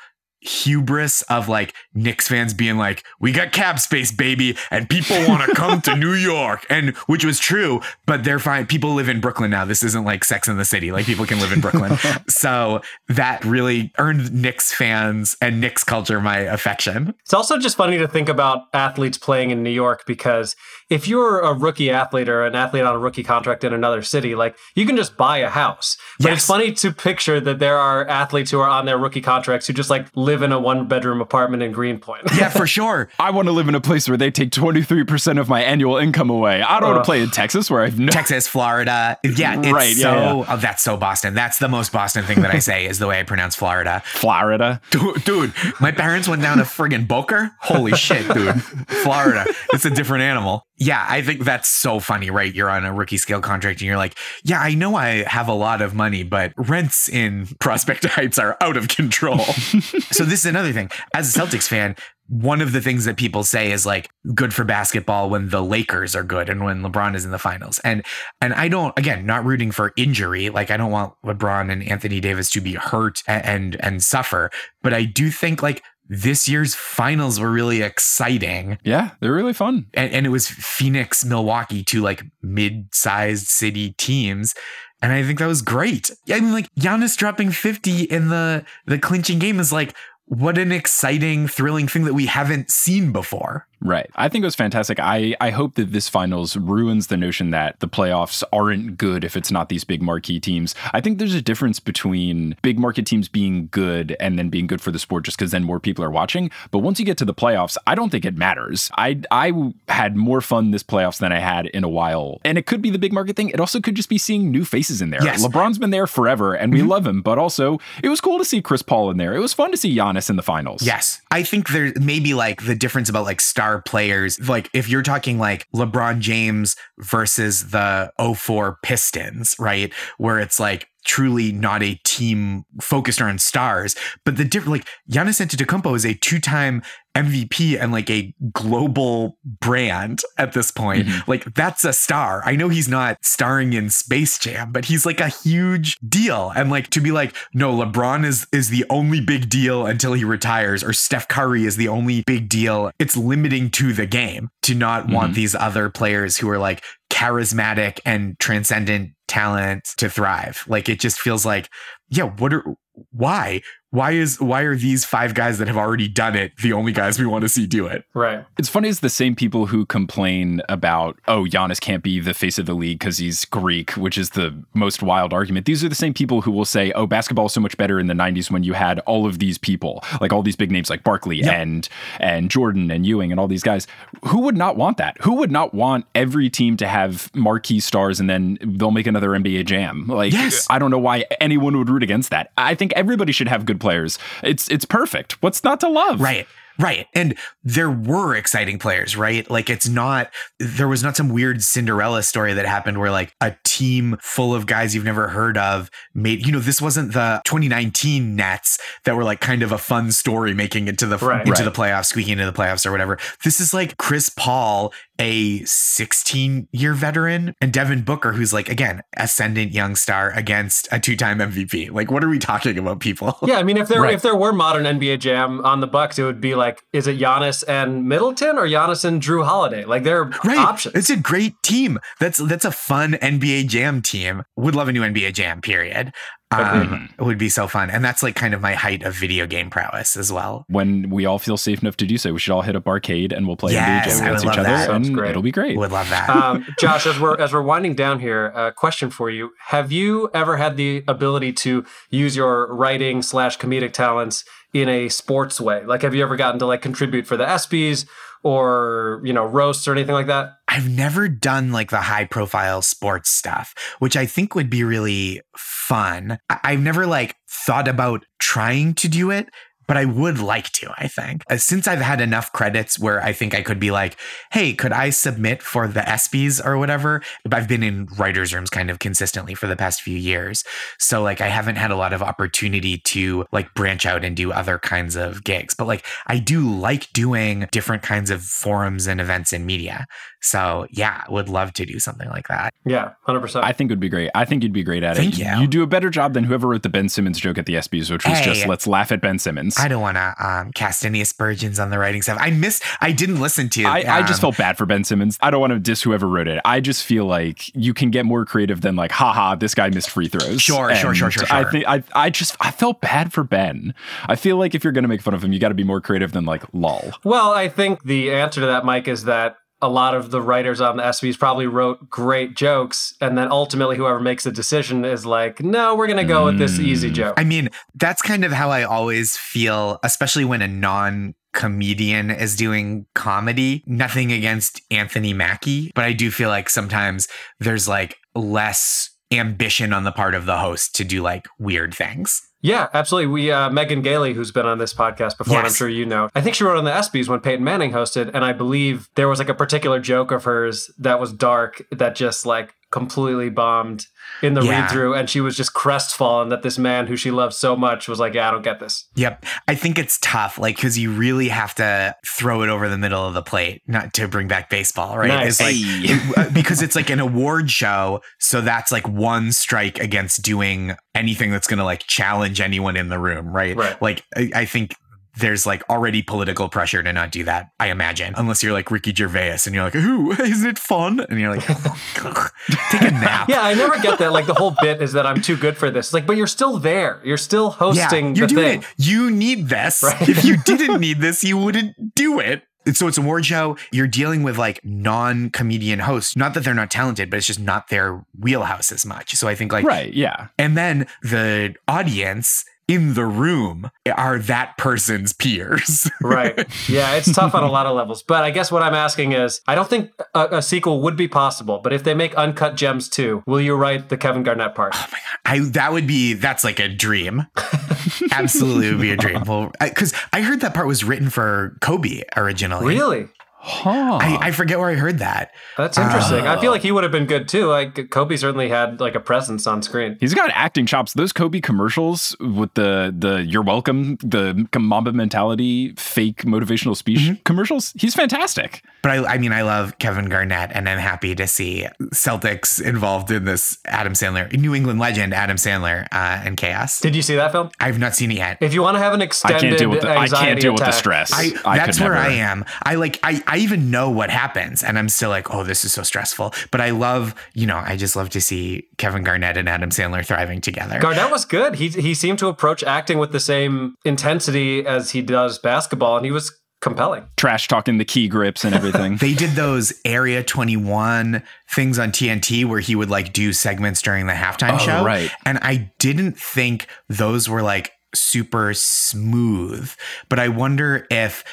hubris 0.47 1.21
of 1.23 1.49
like 1.49 1.73
Knicks 1.93 2.27
fans 2.27 2.53
being 2.53 2.77
like, 2.77 3.03
we 3.19 3.31
got 3.31 3.51
cap 3.51 3.79
space, 3.79 4.11
baby, 4.11 4.57
and 4.71 4.89
people 4.89 5.17
want 5.27 5.47
to 5.47 5.55
come 5.55 5.81
to 5.81 5.95
New 5.97 6.13
York. 6.13 6.65
And 6.69 6.95
which 7.07 7.25
was 7.25 7.39
true, 7.39 7.81
but 8.05 8.23
they're 8.23 8.39
fine. 8.39 8.65
People 8.65 8.93
live 8.93 9.09
in 9.09 9.19
Brooklyn 9.19 9.51
now. 9.51 9.65
This 9.65 9.83
isn't 9.83 10.03
like 10.03 10.23
Sex 10.23 10.47
in 10.47 10.57
the 10.57 10.65
City. 10.65 10.91
Like 10.91 11.05
people 11.05 11.25
can 11.25 11.39
live 11.39 11.51
in 11.51 11.61
Brooklyn. 11.61 11.97
so 12.27 12.81
that 13.07 13.43
really 13.43 13.91
earned 13.97 14.33
Knicks 14.33 14.73
fans 14.73 15.35
and 15.41 15.59
Knicks 15.59 15.83
culture 15.83 16.21
my 16.21 16.39
affection. 16.39 17.13
It's 17.21 17.33
also 17.33 17.57
just 17.57 17.77
funny 17.77 17.97
to 17.97 18.07
think 18.07 18.29
about 18.29 18.67
athletes 18.73 19.17
playing 19.17 19.51
in 19.51 19.63
New 19.63 19.69
York 19.69 20.03
because 20.07 20.55
if 20.89 21.07
you're 21.07 21.39
a 21.39 21.53
rookie 21.53 21.89
athlete 21.91 22.29
or 22.29 22.45
an 22.45 22.55
athlete 22.55 22.83
on 22.83 22.95
a 22.95 22.99
rookie 22.99 23.23
contract 23.23 23.63
in 23.63 23.73
another 23.73 24.01
city, 24.01 24.35
like 24.35 24.55
you 24.75 24.85
can 24.85 24.95
just 24.95 25.17
buy 25.17 25.37
a 25.39 25.49
house. 25.49 25.97
But 26.19 26.27
Yes. 26.29 26.37
it's 26.39 26.47
funny 26.47 26.71
to 26.73 26.91
picture 26.91 27.39
that 27.41 27.59
there 27.59 27.77
are 27.77 28.07
athletes 28.07 28.51
who 28.51 28.59
are 28.59 28.67
on 28.69 28.85
their 28.85 28.97
rookie 28.97 29.21
contracts 29.21 29.67
who 29.67 29.73
just 29.73 29.89
like 29.89 30.07
live 30.15 30.41
in 30.41 30.51
a 30.51 30.59
one 30.59 30.87
bedroom 30.87 31.19
apartment 31.21 31.63
in 31.63 31.71
Greenpoint. 31.71 32.23
Yeah, 32.37 32.49
for 32.61 32.65
sure. 32.67 33.09
I 33.19 33.31
want 33.31 33.47
to 33.47 33.51
live 33.51 33.67
in 33.67 33.75
a 33.75 33.81
place 33.81 34.07
where 34.07 34.17
they 34.17 34.31
take 34.31 34.51
23% 34.51 35.39
of 35.39 35.49
my 35.49 35.61
annual 35.61 35.97
income 35.97 36.29
away. 36.29 36.61
I 36.61 36.79
don't 36.79 36.89
want 36.91 37.03
to 37.03 37.05
play 37.05 37.21
in 37.21 37.29
Texas 37.31 37.69
where 37.69 37.81
I've 37.83 37.99
no 37.99 38.11
Texas, 38.11 38.47
Florida. 38.47 39.17
Yeah, 39.23 39.59
it's 39.59 39.71
Right, 39.71 39.95
yeah, 39.95 40.01
so 40.01 40.45
oh, 40.47 40.57
that's 40.57 40.83
so 40.83 40.95
Boston. 40.97 41.33
That's 41.33 41.59
the 41.59 41.67
most 41.67 41.91
Boston 41.91 42.23
thing 42.23 42.41
that 42.41 42.53
I 42.53 42.59
say 42.59 42.85
is 42.85 42.99
the 42.99 43.07
way 43.07 43.19
I 43.19 43.23
pronounce 43.23 43.55
Florida. 43.55 44.01
Florida. 44.05 44.81
Dude, 44.91 45.23
dude, 45.25 45.53
my 45.79 45.91
parents 45.91 46.27
went 46.27 46.41
down 46.41 46.57
to 46.57 46.63
friggin' 46.63 47.07
Boca. 47.07 47.55
Holy 47.61 47.91
shit, 47.93 48.27
dude. 48.33 48.61
Florida. 49.03 49.45
It's 49.73 49.85
a 49.85 49.89
different 49.89 50.23
animal. 50.23 50.65
Yeah, 50.79 51.03
I 51.09 51.23
think 51.23 51.43
that's 51.43 51.67
so 51.67 51.99
funny, 51.99 52.29
right? 52.29 52.53
You're 52.53 52.69
on 52.69 52.85
a 52.85 52.93
rookie 52.93 53.17
scale 53.17 53.41
contract 53.41 53.81
and 53.81 53.87
you're 53.87 53.97
like, 53.97 54.15
yeah, 54.43 54.61
I 54.61 54.75
know 54.75 54.95
I 54.95 55.23
have 55.23 55.47
a 55.47 55.53
lot 55.53 55.81
of 55.81 55.95
money, 55.95 56.21
but 56.21 56.53
rents 56.55 57.09
in 57.09 57.47
Prospect 57.59 58.05
Heights 58.05 58.37
are 58.37 58.57
out 58.61 58.77
of 58.77 58.87
control. 58.87 59.39
so 60.11 60.23
this 60.23 60.41
is 60.41 60.45
another 60.45 60.71
thing. 60.71 60.89
As 61.15 61.35
a 61.35 61.39
Celtics 61.39 61.67
fan, 61.67 61.95
one 62.29 62.61
of 62.61 62.73
the 62.73 62.81
things 62.81 63.05
that 63.05 63.15
people 63.15 63.43
say 63.43 63.71
is 63.71 63.85
like 63.85 64.09
good 64.35 64.53
for 64.53 64.63
basketball 64.65 65.29
when 65.29 65.49
the 65.49 65.63
Lakers 65.63 66.15
are 66.15 66.23
good 66.23 66.49
and 66.49 66.63
when 66.63 66.81
LeBron 66.81 67.15
is 67.15 67.23
in 67.23 67.31
the 67.31 67.39
finals. 67.39 67.79
And 67.83 68.05
and 68.41 68.53
I 68.53 68.67
don't 68.67 68.97
again 68.99 69.25
not 69.25 69.45
rooting 69.45 69.71
for 69.71 69.93
injury. 69.95 70.49
Like 70.49 70.69
I 70.69 70.77
don't 70.77 70.91
want 70.91 71.13
LeBron 71.25 71.71
and 71.71 71.81
Anthony 71.83 72.19
Davis 72.19 72.49
to 72.51 72.61
be 72.61 72.73
hurt 72.73 73.23
and 73.27 73.45
and, 73.45 73.75
and 73.81 74.03
suffer. 74.03 74.51
But 74.83 74.93
I 74.93 75.05
do 75.05 75.31
think 75.31 75.63
like 75.63 75.83
this 76.09 76.47
year's 76.47 76.75
finals 76.75 77.39
were 77.39 77.51
really 77.51 77.81
exciting. 77.81 78.77
Yeah, 78.83 79.11
they're 79.19 79.33
really 79.33 79.53
fun. 79.53 79.87
And, 79.93 80.11
and 80.13 80.25
it 80.25 80.29
was 80.29 80.47
Phoenix, 80.47 81.25
Milwaukee, 81.25 81.83
two 81.83 82.01
like 82.01 82.23
mid-sized 82.41 83.47
city 83.47 83.91
teams. 83.93 84.53
And 85.01 85.11
I 85.11 85.23
think 85.23 85.39
that 85.39 85.47
was 85.47 85.61
great. 85.61 86.09
I 86.29 86.39
mean, 86.39 86.53
like 86.53 86.73
Giannis 86.75 87.15
dropping 87.15 87.51
50 87.51 88.03
in 88.03 88.29
the 88.29 88.65
the 88.85 88.97
clinching 88.97 89.39
game 89.39 89.59
is 89.59 89.71
like 89.71 89.95
what 90.25 90.57
an 90.57 90.71
exciting, 90.73 91.47
thrilling 91.47 91.87
thing 91.87 92.03
that 92.03 92.13
we 92.13 92.25
haven't 92.25 92.69
seen 92.69 93.11
before. 93.13 93.67
Right. 93.79 94.09
I 94.15 94.27
think 94.27 94.43
it 94.43 94.47
was 94.47 94.55
fantastic. 94.55 94.99
I, 94.99 95.35
I 95.39 95.51
hope 95.51 95.75
that 95.75 95.91
this 95.91 96.09
finals 96.09 96.57
ruins 96.57 97.07
the 97.07 97.17
notion 97.17 97.51
that 97.51 97.79
the 97.79 97.87
playoffs 97.87 98.43
aren't 98.51 98.97
good 98.97 99.23
if 99.23 99.37
it's 99.37 99.51
not 99.51 99.69
these 99.69 99.83
big 99.83 100.01
marquee 100.01 100.39
teams. 100.39 100.73
I 100.93 101.01
think 101.01 101.19
there's 101.19 101.35
a 101.35 101.41
difference 101.41 101.79
between 101.79 102.55
big 102.61 102.79
market 102.79 103.05
teams 103.05 103.27
being 103.27 103.69
good 103.71 104.15
and 104.19 104.37
then 104.37 104.49
being 104.49 104.67
good 104.67 104.81
for 104.81 104.91
the 104.91 104.99
sport 104.99 105.25
just 105.25 105.37
because 105.37 105.51
then 105.51 105.63
more 105.63 105.79
people 105.79 106.03
are 106.03 106.09
watching. 106.09 106.49
But 106.71 106.79
once 106.79 106.99
you 106.99 107.05
get 107.05 107.17
to 107.19 107.25
the 107.25 107.33
playoffs, 107.33 107.77
I 107.85 107.93
don't 107.95 108.09
think 108.09 108.25
it 108.25 108.35
matters. 108.35 108.89
I, 108.97 109.21
I 109.31 109.73
had 109.87 110.15
more 110.15 110.41
fun 110.41 110.71
this 110.71 110.83
playoffs 110.83 111.19
than 111.19 111.31
I 111.31 111.39
had 111.39 111.67
in 111.67 111.83
a 111.83 111.89
while. 111.89 112.41
And 112.43 112.57
it 112.57 112.65
could 112.65 112.81
be 112.81 112.89
the 112.89 112.99
big 112.99 113.13
market 113.13 113.35
thing. 113.35 113.49
It 113.49 113.59
also 113.59 113.79
could 113.79 113.95
just 113.95 114.09
be 114.09 114.17
seeing 114.17 114.51
new 114.51 114.65
faces 114.65 115.01
in 115.01 115.11
there. 115.11 115.23
Yes. 115.23 115.45
LeBron's 115.45 115.77
been 115.77 115.91
there 115.91 116.07
forever 116.07 116.55
and 116.55 116.73
we 116.73 116.79
mm-hmm. 116.79 116.89
love 116.89 117.05
him. 117.05 117.21
But 117.21 117.37
also, 117.37 117.79
it 118.01 118.09
was 118.09 118.21
cool 118.21 118.39
to 118.39 118.45
see 118.45 118.61
Chris 118.61 118.81
Paul 118.81 119.11
in 119.11 119.17
there. 119.17 119.35
It 119.35 119.39
was 119.39 119.53
fun 119.53 119.71
to 119.71 119.77
see 119.77 119.95
Giannis 119.95 120.29
in 120.29 120.35
the 120.35 120.43
finals. 120.43 120.81
Yes. 120.81 121.21
I 121.29 121.43
think 121.43 121.69
there 121.69 121.93
maybe 121.99 122.33
like 122.33 122.63
the 122.63 122.75
difference 122.75 123.09
about 123.09 123.25
like 123.25 123.41
star 123.41 123.66
players, 123.85 124.39
like 124.47 124.69
if 124.73 124.89
you're 124.89 125.03
talking 125.03 125.37
like 125.37 125.67
LeBron 125.73 126.19
James 126.19 126.75
versus 126.99 127.69
the 127.69 128.11
04 128.35 128.79
Pistons, 128.83 129.55
right? 129.59 129.93
Where 130.17 130.39
it's 130.39 130.59
like 130.59 130.87
truly 131.07 131.51
not 131.51 131.81
a 131.81 131.99
team 132.03 132.63
focused 132.81 133.21
on 133.21 133.39
stars, 133.39 133.95
but 134.25 134.37
the 134.37 134.45
different 134.45 134.71
like 134.73 134.87
Giannis 135.09 135.43
Antetokounmpo 135.43 135.95
is 135.95 136.05
a 136.05 136.13
two-time 136.13 136.83
MVP 137.15 137.81
and 137.81 137.91
like 137.91 138.11
a 138.11 138.31
global 138.53 139.39
brand 139.43 140.21
at 140.37 140.53
this 140.53 140.69
point. 140.69 141.07
Like 141.27 141.45
that's 141.55 141.83
a 141.83 141.91
star. 141.93 142.43
I 142.45 142.55
know 142.55 142.69
he's 142.69 142.87
not 142.87 143.17
starring 143.23 143.73
in 143.73 143.89
Space 143.89 144.37
Jam, 144.37 144.71
but 144.71 144.85
he's 144.85 145.03
like 145.03 145.19
a 145.19 145.29
huge 145.29 145.97
deal. 146.07 146.51
And 146.55 146.69
like 146.69 146.89
to 146.91 147.01
be 147.01 147.11
like, 147.11 147.35
no, 147.55 147.73
LeBron 147.75 148.23
is 148.23 148.45
is 148.51 148.69
the 148.69 148.85
only 148.91 149.19
big 149.19 149.49
deal 149.49 149.87
until 149.87 150.13
he 150.13 150.23
retires, 150.23 150.83
or 150.83 150.93
Steph 150.93 151.27
Curry 151.27 151.65
is 151.65 151.75
the 151.77 151.87
only 151.87 152.23
big 152.27 152.49
deal. 152.49 152.91
It's 152.99 153.17
limiting 153.17 153.71
to 153.71 153.93
the 153.93 154.05
game 154.05 154.49
to 154.63 154.75
not 154.75 155.07
want 155.09 155.31
Mhm. 155.31 155.35
these 155.35 155.55
other 155.55 155.89
players 155.89 156.37
who 156.37 156.49
are 156.49 156.59
like 156.59 156.83
charismatic 157.17 157.99
and 158.05 158.37
transcendent 158.37 159.11
talent 159.27 159.85
to 159.97 160.07
thrive. 160.07 160.63
Like 160.67 160.87
it 160.87 160.99
just 160.99 161.19
feels 161.19 161.47
like, 161.47 161.67
yeah, 162.09 162.25
what 162.25 162.53
are 162.53 162.63
why? 163.11 163.61
Why 163.91 164.11
is 164.11 164.39
why 164.41 164.61
are 164.63 164.75
these 164.75 165.05
five 165.05 165.33
guys 165.33 165.59
that 165.59 165.67
have 165.67 165.77
already 165.77 166.09
done 166.09 166.35
it 166.35 166.51
the 166.61 166.73
only 166.73 166.91
guys 166.91 167.17
we 167.19 167.25
want 167.25 167.43
to 167.43 167.49
see 167.49 167.65
do 167.65 167.85
it? 167.87 168.03
Right. 168.13 168.43
It's 168.59 168.67
funny 168.67 168.89
it's 168.89 168.99
the 168.99 169.09
same 169.09 169.33
people 169.33 169.67
who 169.67 169.85
complain 169.85 170.61
about, 170.67 171.17
oh, 171.27 171.43
Giannis 171.45 171.79
can't 171.79 172.03
be 172.03 172.19
the 172.19 172.33
face 172.33 172.59
of 172.59 172.65
the 172.65 172.73
league 172.73 172.99
because 172.99 173.17
he's 173.17 173.45
Greek, 173.45 173.91
which 173.91 174.17
is 174.17 174.31
the 174.31 174.61
most 174.73 175.01
wild 175.01 175.31
argument. 175.31 175.65
These 175.65 175.85
are 175.85 175.89
the 175.89 175.95
same 175.95 176.13
people 176.13 176.41
who 176.41 176.51
will 176.51 176.65
say, 176.65 176.91
oh, 176.93 177.07
basketball 177.07 177.45
is 177.45 177.53
so 177.53 177.61
much 177.61 177.77
better 177.77 177.97
in 177.97 178.07
the 178.07 178.13
90s 178.13 178.51
when 178.51 178.63
you 178.63 178.73
had 178.73 178.99
all 179.01 179.25
of 179.25 179.39
these 179.39 179.57
people, 179.57 180.03
like 180.19 180.33
all 180.33 180.43
these 180.43 180.57
big 180.57 180.69
names 180.69 180.89
like 180.89 181.03
Barkley 181.03 181.37
Yep. 181.37 181.53
and 181.53 181.89
and 182.19 182.51
Jordan 182.51 182.91
and 182.91 183.05
Ewing 183.05 183.31
and 183.31 183.39
all 183.39 183.47
these 183.47 183.63
guys. 183.63 183.87
Who 184.25 184.41
would 184.41 184.57
not 184.57 184.75
want 184.75 184.97
that? 184.97 185.15
Who 185.21 185.35
would 185.35 185.51
not 185.51 185.73
want 185.73 186.05
every 186.13 186.49
team 186.49 186.75
to 186.77 186.87
have 186.87 187.33
marquee 187.33 187.79
stars 187.79 188.19
and 188.19 188.29
then 188.29 188.57
they'll 188.61 188.91
make 188.91 189.07
another 189.07 189.29
NBA 189.29 189.65
jam? 189.65 190.07
Like 190.07 190.33
Yes. 190.33 190.67
I 190.69 190.77
don't 190.77 190.91
know 190.91 190.99
why 190.99 191.23
anyone 191.39 191.77
would 191.77 191.89
root 191.89 192.03
against 192.03 192.31
that. 192.31 192.51
I 192.57 192.75
think 192.75 192.91
everybody 192.93 193.31
should 193.31 193.47
have 193.47 193.65
good 193.65 193.76
players. 193.77 194.17
It's 194.43 194.69
it's 194.69 194.85
perfect. 194.85 195.41
What's 195.41 195.63
not 195.63 195.79
to 195.81 195.89
love? 195.89 196.21
Right. 196.21 196.47
Right. 196.79 197.07
And 197.13 197.35
there 197.63 197.89
were 197.89 198.35
exciting 198.35 198.79
players, 198.79 199.15
right? 199.17 199.49
Like 199.49 199.69
it's 199.69 199.87
not, 199.87 200.31
there 200.59 200.87
was 200.87 201.03
not 201.03 201.15
some 201.17 201.29
weird 201.29 201.63
Cinderella 201.63 202.23
story 202.23 202.53
that 202.53 202.65
happened 202.65 202.99
where 202.99 203.11
like 203.11 203.33
a 203.41 203.55
team 203.63 204.17
full 204.21 204.53
of 204.53 204.65
guys 204.65 204.93
you've 204.95 205.03
never 205.05 205.29
heard 205.29 205.57
of 205.57 205.89
made, 206.13 206.45
you 206.45 206.51
know, 206.51 206.59
this 206.59 206.81
wasn't 206.81 207.13
the 207.13 207.41
2019 207.45 208.35
Nets 208.35 208.77
that 209.05 209.15
were 209.15 209.23
like 209.23 209.39
kind 209.39 209.63
of 209.63 209.71
a 209.71 209.77
fun 209.77 210.11
story 210.11 210.53
making 210.53 210.87
it 210.87 210.97
to 210.99 211.05
the, 211.05 211.17
Right. 211.17 211.39
into 211.47 211.51
Right. 211.51 211.65
the 211.65 211.71
playoffs, 211.71 212.05
squeaking 212.07 212.33
into 212.33 212.45
the 212.45 212.53
playoffs 212.53 212.85
or 212.85 212.91
whatever. 212.91 213.17
This 213.43 213.59
is 213.59 213.73
like 213.73 213.97
Chris 213.97 214.29
Paul, 214.29 214.93
a 215.19 215.63
16 215.65 216.67
year 216.71 216.93
veteran, 216.93 217.55
and 217.59 217.73
Devin 217.73 218.03
Booker, 218.03 218.33
who's 218.33 218.53
like, 218.53 218.69
again, 218.69 219.01
ascendant 219.17 219.71
young 219.71 219.95
star 219.95 220.31
against 220.35 220.87
a 220.91 220.99
two 220.99 221.15
time 221.15 221.39
MVP. 221.39 221.89
Like, 221.91 222.11
what 222.11 222.23
are 222.23 222.29
we 222.29 222.37
talking 222.39 222.77
about, 222.77 222.99
people? 222.99 223.35
Yeah, 223.47 223.57
I 223.57 223.63
mean, 223.63 223.77
if 223.77 223.87
there 223.87 224.01
Right. 224.01 224.13
if 224.13 224.21
there 224.21 224.35
were 224.35 224.51
modern 224.53 224.83
NBA 224.85 225.17
Jam 225.19 225.63
on 225.65 225.79
the 225.81 225.87
Bucks, 225.87 226.19
it 226.19 226.23
would 226.23 226.41
be 226.41 226.53
like, 226.53 226.66
is 226.93 227.07
it 227.07 227.19
Giannis 227.19 227.63
and 227.67 228.07
Middleton 228.07 228.57
or 228.57 228.67
Giannis 228.67 229.05
and 229.05 229.21
Jrue 229.21 229.45
Holiday? 229.45 229.85
Like, 229.85 230.03
there 230.03 230.21
are 230.21 230.31
Right. 230.43 230.57
options. 230.57 230.95
It's 230.95 231.09
a 231.09 231.17
great 231.17 231.53
team. 231.63 231.99
That's 232.19 232.37
that's 232.37 232.65
a 232.65 232.71
fun 232.71 233.13
NBA 233.21 233.67
Jam 233.67 234.01
team. 234.01 234.43
Would 234.55 234.75
love 234.75 234.87
a 234.87 234.91
new 234.91 235.01
NBA 235.03 235.33
Jam. 235.33 235.61
Period. 235.61 236.11
Um, 236.49 237.09
it 237.19 237.23
would 237.23 237.37
be 237.37 237.49
so 237.49 237.67
fun, 237.67 237.89
and 237.89 238.05
that's 238.05 238.23
like 238.23 238.35
kind 238.37 238.53
of 238.53 238.61
my 238.61 238.73
height 238.73 239.03
of 239.03 239.13
video 239.13 239.45
game 239.45 239.69
prowess 239.69 240.15
as 240.15 240.31
well. 240.31 240.63
When 240.69 241.09
we 241.09 241.25
all 241.25 241.39
feel 241.39 241.57
safe 241.57 241.81
enough 241.81 241.97
to 241.97 242.05
do 242.05 242.17
so, 242.17 242.31
we 242.31 242.39
should 242.39 242.53
all 242.53 242.61
hit 242.61 242.73
up 242.73 242.87
arcade 242.87 243.33
and 243.33 243.45
we'll 243.47 243.57
play 243.57 243.73
Yes, 243.73 244.07
NBA 244.13 244.17
Jam 244.19 244.25
against 244.27 244.43
each 244.43 244.47
love 244.47 244.57
other, 244.59 244.69
that. 244.69 244.87
Sounds 244.87 245.07
and 245.09 245.17
great. 245.17 245.29
it'll 245.31 245.41
be 245.41 245.51
great. 245.51 245.75
Would 245.75 245.91
love 245.91 246.09
that. 246.09 246.29
um, 246.29 246.65
Josh, 246.79 247.05
as 247.05 247.19
we're 247.19 247.37
as 247.37 247.51
we're 247.51 247.61
winding 247.61 247.95
down 247.95 248.21
here, 248.21 248.45
a 248.47 248.71
question 248.71 249.09
for 249.09 249.29
you: 249.29 249.51
Have 249.67 249.91
you 249.91 250.29
ever 250.33 250.55
had 250.55 250.77
the 250.77 251.03
ability 251.05 251.51
to 251.53 251.83
use 252.11 252.37
your 252.37 252.73
writing 252.73 253.21
slash 253.21 253.57
comedic 253.57 253.91
talents 253.91 254.45
in 254.81 254.89
a 254.89 255.09
sports 255.09 255.59
way? 255.61 255.83
Like, 255.85 256.01
have 256.03 256.13
you 256.15 256.23
ever 256.23 256.35
gotten 256.35 256.59
to 256.59 256.65
like 256.65 256.81
contribute 256.81 257.25
for 257.27 257.37
the 257.37 257.45
ESPYS 257.45 258.05
or 258.43 259.21
you 259.23 259.33
know 259.33 259.45
roasts 259.45 259.87
or 259.87 259.91
anything 259.93 260.13
like 260.13 260.27
that? 260.27 260.53
I've 260.67 260.89
never 260.89 261.27
done 261.27 261.71
like 261.71 261.89
the 261.89 262.01
high 262.01 262.25
profile 262.25 262.81
sports 262.81 263.29
stuff, 263.29 263.73
which 263.99 264.15
I 264.15 264.25
think 264.25 264.53
would 264.55 264.69
be 264.69 264.83
really 264.83 265.41
fun. 265.55 266.37
I- 266.49 266.59
I've 266.63 266.81
never 266.81 267.07
like 267.07 267.35
thought 267.49 267.87
about 267.87 268.25
trying 268.39 268.93
to 268.95 269.07
do 269.07 269.31
it, 269.31 269.49
but 269.87 269.97
I 269.97 270.05
would 270.05 270.39
like 270.39 270.69
to, 270.73 270.91
I 270.97 271.07
think. 271.07 271.43
Uh, 271.49 271.57
since 271.57 271.87
I've 271.87 272.01
had 272.01 272.21
enough 272.21 272.51
credits 272.51 272.99
where 272.99 273.21
I 273.23 273.33
think 273.33 273.55
I 273.55 273.61
could 273.61 273.79
be 273.79 273.91
like, 273.91 274.17
hey, 274.51 274.73
could 274.73 274.91
I 274.91 275.09
submit 275.11 275.61
for 275.63 275.87
the 275.87 276.01
ESPYs 276.01 276.63
or 276.65 276.77
whatever? 276.77 277.21
I've 277.51 277.67
been 277.67 277.83
in 277.83 278.07
writers' 278.17 278.53
rooms 278.53 278.69
kind 278.69 278.89
of 278.89 278.99
consistently 278.99 279.55
for 279.55 279.67
the 279.67 279.75
past 279.75 280.01
few 280.01 280.17
years. 280.17 280.63
So 280.99 281.21
like 281.23 281.41
I 281.41 281.47
haven't 281.47 281.77
had 281.77 281.91
a 281.91 281.95
lot 281.95 282.13
of 282.13 282.21
opportunity 282.21 282.97
to 282.99 283.45
like 283.51 283.73
branch 283.73 284.05
out 284.05 284.23
and 284.23 284.35
do 284.35 284.51
other 284.51 284.77
kinds 284.77 285.15
of 285.15 285.43
gigs. 285.43 285.73
But 285.73 285.87
like 285.87 286.05
I 286.27 286.39
do 286.39 286.69
like 286.69 287.11
doing 287.13 287.67
different 287.71 288.03
kinds 288.03 288.29
of 288.29 288.43
forums 288.43 289.07
and 289.07 289.21
events 289.21 289.53
in 289.53 289.65
media. 289.65 290.05
So 290.41 290.85
yeah, 290.91 291.23
would 291.29 291.49
love 291.49 291.73
to 291.73 291.85
do 291.85 291.99
something 291.99 292.29
like 292.29 292.47
that. 292.47 292.73
Yeah, 292.85 293.13
hundred 293.23 293.41
percent. 293.41 293.65
I 293.65 293.71
think 293.71 293.89
it 293.89 293.93
would 293.93 293.99
be 293.99 294.09
great. 294.09 294.29
I 294.35 294.45
think 294.45 294.63
you'd 294.63 294.71
be 294.71 294.83
great 294.83 295.03
at 295.03 295.17
Thank 295.17 295.39
it. 295.39 295.45
you. 295.45 295.61
You 295.61 295.67
do 295.67 295.83
a 295.83 295.87
better 295.87 296.09
job 296.09 296.33
than 296.33 296.43
whoever 296.43 296.67
wrote 296.67 296.83
the 296.83 296.89
Ben 296.89 297.09
Simmons 297.09 297.39
joke 297.39 297.57
at 297.57 297.65
the 297.65 297.73
ESPYS, 297.73 298.11
which 298.11 298.25
was 298.25 298.37
Hey. 298.39 298.45
just 298.45 298.67
let's 298.67 298.85
laugh 298.87 299.11
at 299.11 299.19
Ben 299.21 299.39
Simmons. 299.39 299.76
I 299.77 299.87
don't 299.87 300.01
want 300.01 300.17
to 300.17 300.35
um, 300.39 300.71
cast 300.73 301.05
any 301.05 301.21
aspersions 301.21 301.79
on 301.79 301.89
the 301.89 301.99
writing 301.99 302.21
stuff. 302.21 302.37
I 302.39 302.51
missed. 302.51 302.83
I 303.01 303.11
didn't 303.11 303.39
listen 303.39 303.69
to. 303.69 303.83
I, 303.83 303.97
I 303.97 304.21
just 304.21 304.43
um, 304.43 304.49
felt 304.49 304.57
bad 304.57 304.77
for 304.77 304.85
Ben 304.85 305.03
Simmons. 305.03 305.37
I 305.41 305.51
don't 305.51 305.61
want 305.61 305.73
to 305.73 305.79
diss 305.79 306.01
whoever 306.01 306.27
wrote 306.27 306.47
it. 306.47 306.59
I 306.65 306.79
just 306.79 307.03
feel 307.03 307.25
like 307.25 307.73
you 307.75 307.93
can 307.93 308.11
get 308.11 308.25
more 308.25 308.45
creative 308.45 308.81
than 308.81 308.95
like, 308.95 309.11
haha, 309.11 309.55
this 309.55 309.75
guy 309.75 309.89
missed 309.89 310.09
free 310.09 310.27
throws. 310.27 310.61
Sure, 310.61 310.93
sure, 310.95 311.13
sure, 311.13 311.27
And 311.27 311.33
sure, 311.33 311.45
I 311.49 311.63
think 311.69 311.85
I 311.87 312.03
I 312.13 312.29
just 312.29 312.55
I 312.59 312.71
felt 312.71 313.01
bad 313.01 313.33
for 313.33 313.43
Ben. 313.43 313.93
I 314.25 314.35
feel 314.35 314.57
like 314.57 314.75
if 314.75 314.83
you're 314.83 314.93
gonna 314.93 315.07
make 315.07 315.21
fun 315.21 315.33
of 315.33 315.43
him, 315.43 315.53
you 315.53 315.59
got 315.59 315.69
to 315.69 315.75
be 315.75 315.83
more 315.83 316.01
creative 316.01 316.31
than 316.31 316.45
like 316.45 316.63
lol. 316.73 317.11
Well, 317.23 317.51
I 317.51 317.69
think 317.69 318.03
the 318.03 318.31
answer 318.31 318.61
to 318.61 318.67
that, 318.67 318.85
Mike, 318.85 319.07
is 319.07 319.25
that 319.25 319.57
a 319.81 319.87
lot 319.89 320.15
of 320.15 320.31
the 320.31 320.41
writers 320.41 320.81
on 320.81 320.97
the 320.97 321.03
ESPYs 321.03 321.37
probably 321.37 321.67
wrote 321.67 322.09
great 322.09 322.55
jokes, 322.55 323.13
and 323.21 323.37
then 323.37 323.51
ultimately 323.51 323.95
whoever 323.97 324.19
makes 324.19 324.43
the 324.43 324.51
decision 324.51 325.05
is 325.05 325.25
like, 325.25 325.61
no, 325.61 325.95
we're 325.95 326.07
gonna 326.07 326.23
go 326.23 326.45
with 326.45 326.57
this 326.57 326.79
easy 326.79 327.09
Mm. 327.11 327.13
joke. 327.13 327.33
I 327.37 327.43
mean, 327.43 327.69
that's 327.95 328.21
kind 328.21 328.43
of 328.43 328.51
how 328.51 328.69
I 328.71 328.83
always 328.83 329.37
feel, 329.37 329.99
especially 330.03 330.45
when 330.45 330.61
a 330.61 330.67
non 330.67 331.35
comedian 331.53 332.29
is 332.31 332.55
doing 332.55 333.05
comedy. 333.15 333.83
Nothing 333.87 334.31
against 334.31 334.81
Anthony 334.91 335.33
Mackie, 335.33 335.91
but 335.95 336.05
I 336.05 336.13
do 336.13 336.29
feel 336.31 336.49
like 336.49 336.69
sometimes 336.69 337.27
there's 337.59 337.87
like 337.87 338.17
less 338.35 339.09
ambition 339.31 339.91
on 339.91 340.03
the 340.05 340.11
part 340.11 340.35
of 340.35 340.45
the 340.45 340.57
host 340.57 340.95
to 340.95 341.03
do 341.03 341.21
like 341.21 341.47
weird 341.59 341.93
things. 341.93 342.41
Yeah, 342.61 342.87
absolutely. 342.93 343.27
We 343.27 343.51
uh, 343.51 343.69
Megan 343.69 344.01
Gailey, 344.01 344.33
who's 344.33 344.51
been 344.51 344.65
on 344.65 344.79
this 344.79 344.93
podcast 344.93 345.37
before, 345.37 345.57
and 345.57 345.67
I'm 345.67 345.73
sure 345.73 345.87
you 345.87 346.05
know. 346.05 346.29
I 346.33 346.41
think 346.41 346.55
she 346.55 346.63
wrote 346.63 346.77
on 346.77 346.85
the 346.85 346.91
ESPYS 346.91 347.27
when 347.27 347.39
Peyton 347.39 347.63
Manning 347.63 347.91
hosted, 347.91 348.31
and 348.33 348.43
I 348.43 348.53
believe 348.53 349.09
there 349.15 349.27
was 349.27 349.39
like 349.39 349.49
a 349.49 349.53
particular 349.53 349.99
joke 349.99 350.31
of 350.31 350.43
hers 350.43 350.91
that 350.97 351.19
was 351.19 351.31
dark 351.31 351.83
that 351.91 352.15
just 352.15 352.45
like 352.45 352.73
completely 352.91 353.49
bombed 353.49 354.07
in 354.41 354.53
the 354.53 354.61
Yeah. 354.61 354.81
read 354.81 354.91
through, 354.91 355.13
and 355.15 355.29
she 355.29 355.41
was 355.41 355.55
just 355.57 355.73
crestfallen 355.73 356.49
that 356.49 356.61
this 356.61 356.77
man 356.77 357.07
who 357.07 357.15
she 357.15 357.31
loved 357.31 357.53
so 357.53 357.75
much 357.75 358.07
was 358.07 358.19
like, 358.19 358.33
"Yeah, 358.33 358.47
I 358.49 358.51
don't 358.51 358.61
get 358.63 358.79
this." 358.79 359.05
Yep. 359.15 359.45
I 359.67 359.75
think 359.75 359.97
it's 359.97 360.19
tough, 360.21 360.57
like, 360.59 360.75
because 360.75 360.97
you 360.97 361.11
really 361.11 361.49
have 361.49 361.73
to 361.75 362.15
throw 362.25 362.61
it 362.61 362.69
over 362.69 362.87
the 362.89 362.97
middle 362.97 363.25
of 363.25 363.33
the 363.33 363.41
plate, 363.41 363.81
not 363.87 364.13
to 364.15 364.27
bring 364.27 364.47
back 364.47 364.69
baseball, 364.69 365.17
right? 365.17 365.27
Nice. 365.27 365.59
It's 365.59 365.61
like, 365.61 365.75
Hey. 365.75 366.13
it- 366.13 366.37
uh, 366.37 366.49
because 366.51 366.81
it's 366.81 366.95
like 366.95 367.09
an 367.09 367.19
award 367.19 367.71
show. 367.71 368.21
So 368.39 368.61
that's 368.61 368.91
like 368.91 369.07
one 369.07 369.51
strike 369.51 369.99
against 369.99 370.41
doing 370.43 370.95
anything 371.15 371.51
that's 371.51 371.67
going 371.67 371.79
to 371.79 371.85
like 371.85 372.05
challenge 372.07 372.61
anyone 372.61 372.95
in 372.95 373.09
the 373.09 373.17
room, 373.19 373.47
right? 373.47 373.75
Right. 373.75 373.99
Like, 374.01 374.23
I, 374.35 374.51
I 374.53 374.65
think. 374.65 374.95
There's 375.39 375.65
like 375.65 375.83
already 375.89 376.21
political 376.21 376.69
pressure 376.69 377.03
to 377.03 377.13
not 377.13 377.31
do 377.31 377.43
that, 377.45 377.71
I 377.79 377.87
imagine. 377.89 378.33
Unless 378.37 378.63
you're 378.63 378.73
like 378.73 378.91
Ricky 378.91 379.13
Gervais 379.13 379.59
and 379.65 379.75
you're 379.75 379.83
like, 379.83 379.95
ooh, 379.95 380.31
isn't 380.39 380.69
it 380.69 380.79
fun? 380.79 381.19
And 381.19 381.39
you're 381.39 381.55
like, 381.55 381.65
take 382.91 383.01
a 383.01 383.11
nap. 383.11 383.47
Yeah, 383.49 383.61
I 383.61 383.73
never 383.75 383.97
get 383.99 384.19
that. 384.19 384.31
Like 384.33 384.45
the 384.45 384.53
whole 384.53 384.75
bit 384.81 385.01
is 385.01 385.13
that 385.13 385.25
I'm 385.25 385.41
too 385.41 385.55
good 385.55 385.77
for 385.77 385.89
this. 385.89 386.13
Like, 386.13 386.25
but 386.25 386.37
you're 386.37 386.47
still 386.47 386.79
there. 386.79 387.21
You're 387.23 387.37
still 387.37 387.69
hosting 387.69 388.35
you're 388.35 388.47
the 388.47 388.55
doing 388.55 388.67
thing. 388.67 388.79
it. 388.81 388.87
You 388.97 389.31
need 389.31 389.69
this. 389.69 390.03
Right. 390.03 390.27
If 390.27 390.43
you 390.43 390.57
didn't 390.57 390.99
need 390.99 391.19
this, 391.19 391.43
you 391.43 391.57
wouldn't 391.57 392.15
do 392.15 392.39
it. 392.39 392.63
So 392.93 393.07
it's 393.07 393.17
a 393.17 393.21
award 393.21 393.45
show. 393.45 393.77
You're 393.91 394.07
dealing 394.07 394.43
with 394.43 394.57
like 394.57 394.83
non-comedian 394.83 395.99
hosts. 395.99 396.35
Not 396.35 396.53
that 396.53 396.63
they're 396.63 396.73
not 396.73 396.89
talented, 396.89 397.29
but 397.29 397.37
it's 397.37 397.47
just 397.47 397.59
not 397.59 397.89
their 397.89 398.25
wheelhouse 398.39 398.91
as 398.91 399.05
much. 399.05 399.33
So 399.35 399.47
I 399.47 399.55
think 399.55 399.73
like, 399.73 399.85
right, 399.85 400.13
yeah. 400.13 400.47
and 400.57 400.77
then 400.77 401.07
the 401.21 401.75
audience 401.87 402.63
in 402.87 403.13
the 403.13 403.25
room 403.25 403.91
are 404.15 404.39
that 404.39 404.77
person's 404.77 405.33
peers. 405.33 406.09
Right. 406.19 406.67
Yeah, 406.89 407.15
it's 407.15 407.31
tough 407.31 407.55
on 407.55 407.63
a 407.63 407.71
lot 407.71 407.85
of 407.85 407.95
levels. 407.95 408.21
But 408.21 408.43
I 408.43 408.51
guess 408.51 408.71
what 408.71 408.81
I'm 408.81 408.93
asking 408.93 409.31
is 409.31 409.61
I 409.65 409.75
don't 409.75 409.87
think 409.87 410.11
a, 410.33 410.57
a 410.57 410.61
sequel 410.61 411.01
would 411.01 411.15
be 411.15 411.27
possible, 411.27 411.79
but 411.79 411.93
if 411.93 412.03
they 412.03 412.13
make 412.13 412.35
Uncut 412.35 412.75
Gems 412.75 413.07
2, 413.07 413.43
will 413.45 413.61
you 413.61 413.75
write 413.75 414.09
the 414.09 414.17
Kevin 414.17 414.43
Garnett 414.43 414.75
part? 414.75 414.93
Oh 414.95 415.05
my 415.11 415.19
God. 415.19 415.37
I 415.45 415.59
that 415.71 415.93
would 415.93 416.05
be 416.07 416.33
that's 416.33 416.63
like 416.63 416.79
a 416.79 416.89
dream. 416.89 417.47
Absolutely 418.31 418.91
would 418.91 419.01
be 419.01 419.11
a 419.11 419.17
dream. 419.17 419.43
Well, 419.45 419.71
because 419.79 420.13
I, 420.33 420.41
heard 420.41 420.59
that 420.61 420.73
part 420.73 420.87
was 420.87 421.03
written 421.03 421.29
for 421.29 421.77
Kobe 421.81 422.23
originally. 422.35 422.95
Really? 422.95 423.29
Huh. 423.67 424.17
I, 424.21 424.37
I 424.47 424.51
forget 424.51 424.79
where 424.79 424.89
I 424.89 424.95
heard 424.95 425.19
that. 425.19 425.51
That's 425.77 425.97
interesting. 425.97 426.47
I 426.47 426.59
feel 426.61 426.71
like 426.71 426.81
he 426.81 426.91
would 426.91 427.03
have 427.03 427.11
been 427.11 427.25
good 427.25 427.47
too. 427.47 427.67
Like 427.67 428.09
Kobe 428.09 428.37
certainly 428.37 428.69
had 428.69 428.99
like 428.99 429.13
a 429.15 429.19
presence 429.19 429.67
on 429.67 429.81
screen. 429.81 430.17
He's 430.19 430.33
got 430.33 430.49
acting 430.53 430.85
chops. 430.85 431.13
Those 431.13 431.33
Kobe 431.33 431.59
commercials 431.59 432.35
with 432.39 432.73
the 432.75 433.13
the 433.17 433.43
"You're 433.43 433.61
welcome," 433.63 434.15
the 434.17 434.67
Mamba 434.77 435.11
mentality, 435.11 435.93
fake 435.97 436.43
motivational 436.43 436.95
speech 436.95 437.17
Mm-hmm. 437.17 437.41
commercials. 437.45 437.93
He's 437.97 438.13
fantastic. 438.15 438.83
But 439.01 439.11
I, 439.11 439.33
I 439.33 439.37
mean, 439.37 439.51
I 439.51 439.63
love 439.63 439.97
Kevin 439.99 440.29
Garnett, 440.29 440.71
and 440.73 440.87
I'm 440.87 440.99
happy 440.99 441.33
to 441.35 441.47
see 441.47 441.87
Celtics 442.13 442.81
involved 442.81 443.31
in 443.31 443.45
this 443.45 443.77
Adam 443.85 444.13
Sandler, 444.13 444.51
New 444.57 444.73
England 444.75 444.99
legend 444.99 445.33
Adam 445.33 445.57
Sandler, 445.57 446.03
uh, 446.11 446.41
and 446.45 446.57
chaos. 446.57 446.99
Did 446.99 447.15
you 447.15 447.21
see 447.21 447.35
that 447.35 447.51
film? 447.51 447.69
I've 447.79 447.99
not 447.99 448.15
seen 448.15 448.31
it 448.31 448.37
yet. 448.37 448.57
If 448.61 448.73
you 448.73 448.81
want 448.81 448.95
to 448.95 448.99
have 448.99 449.13
an 449.13 449.21
I 449.21 449.25
extended 449.25 449.61
can't 449.61 449.77
deal 449.77 449.89
with 449.89 450.01
the 450.01 450.09
I 450.09 450.27
can't 450.27 450.59
deal 450.59 450.73
with 450.73 450.81
the 450.81 450.91
stress. 450.91 451.31
I, 451.33 451.51
I 451.65 451.77
that's 451.77 451.97
could 451.97 452.05
where 452.05 452.13
never. 452.15 452.27
I 452.29 452.33
am. 452.33 452.65
I 452.83 452.95
like 452.95 453.19
I, 453.23 453.41
I 453.47 453.56
even 453.57 453.91
know 453.91 454.09
what 454.09 454.29
happens 454.29 454.83
and 454.83 454.97
I'm 454.97 455.09
still 455.09 455.29
like, 455.29 455.53
oh, 455.53 455.63
this 455.63 455.83
is 455.85 455.93
so 455.93 456.03
stressful. 456.03 456.53
But 456.71 456.81
I 456.81 456.91
love, 456.91 457.35
you 457.53 457.65
know, 457.65 457.77
I 457.77 457.95
just 457.97 458.15
love 458.15 458.29
to 458.31 458.41
see 458.41 458.87
Kevin 458.97 459.23
Garnett 459.23 459.57
and 459.57 459.67
Adam 459.69 459.89
Sandler 459.89 460.25
thriving 460.25 460.61
together. 460.61 460.99
Garnett 460.99 461.31
was 461.31 461.45
good. 461.45 461.75
He 461.75 461.89
he 461.89 462.13
seemed 462.13 462.39
to 462.39 462.47
approach 462.47 462.83
acting 462.83 463.17
with 463.19 463.31
the 463.31 463.39
same 463.39 463.95
intensity 464.05 464.85
as 464.85 465.11
he 465.11 465.21
does 465.21 465.59
basketball, 465.59 466.17
and 466.17 466.25
he 466.25 466.31
was 466.31 466.51
compelling. 466.79 467.25
Trash 467.37 467.67
talking 467.67 467.97
the 467.97 468.05
key 468.05 468.27
grips 468.27 468.63
and 468.63 468.75
everything. 468.75 469.17
they 469.19 469.33
did 469.33 469.51
those 469.51 469.93
Area 470.05 470.43
21 470.43 471.41
things 471.71 471.97
on 471.97 472.11
TNT 472.11 472.65
where 472.65 472.79
he 472.79 472.95
would 472.95 473.09
like 473.09 473.33
do 473.33 473.51
segments 473.51 474.01
during 474.01 474.27
the 474.27 474.33
halftime 474.33 474.75
Oh, 474.75 474.77
show. 474.77 475.03
right. 475.03 475.31
And 475.45 475.57
I 475.63 475.91
didn't 475.97 476.37
think 476.37 476.87
those 477.09 477.49
were 477.49 477.63
like 477.63 477.93
super 478.13 478.73
smooth, 478.75 479.91
but 480.29 480.39
I 480.39 480.49
wonder 480.49 481.07
if 481.09 481.43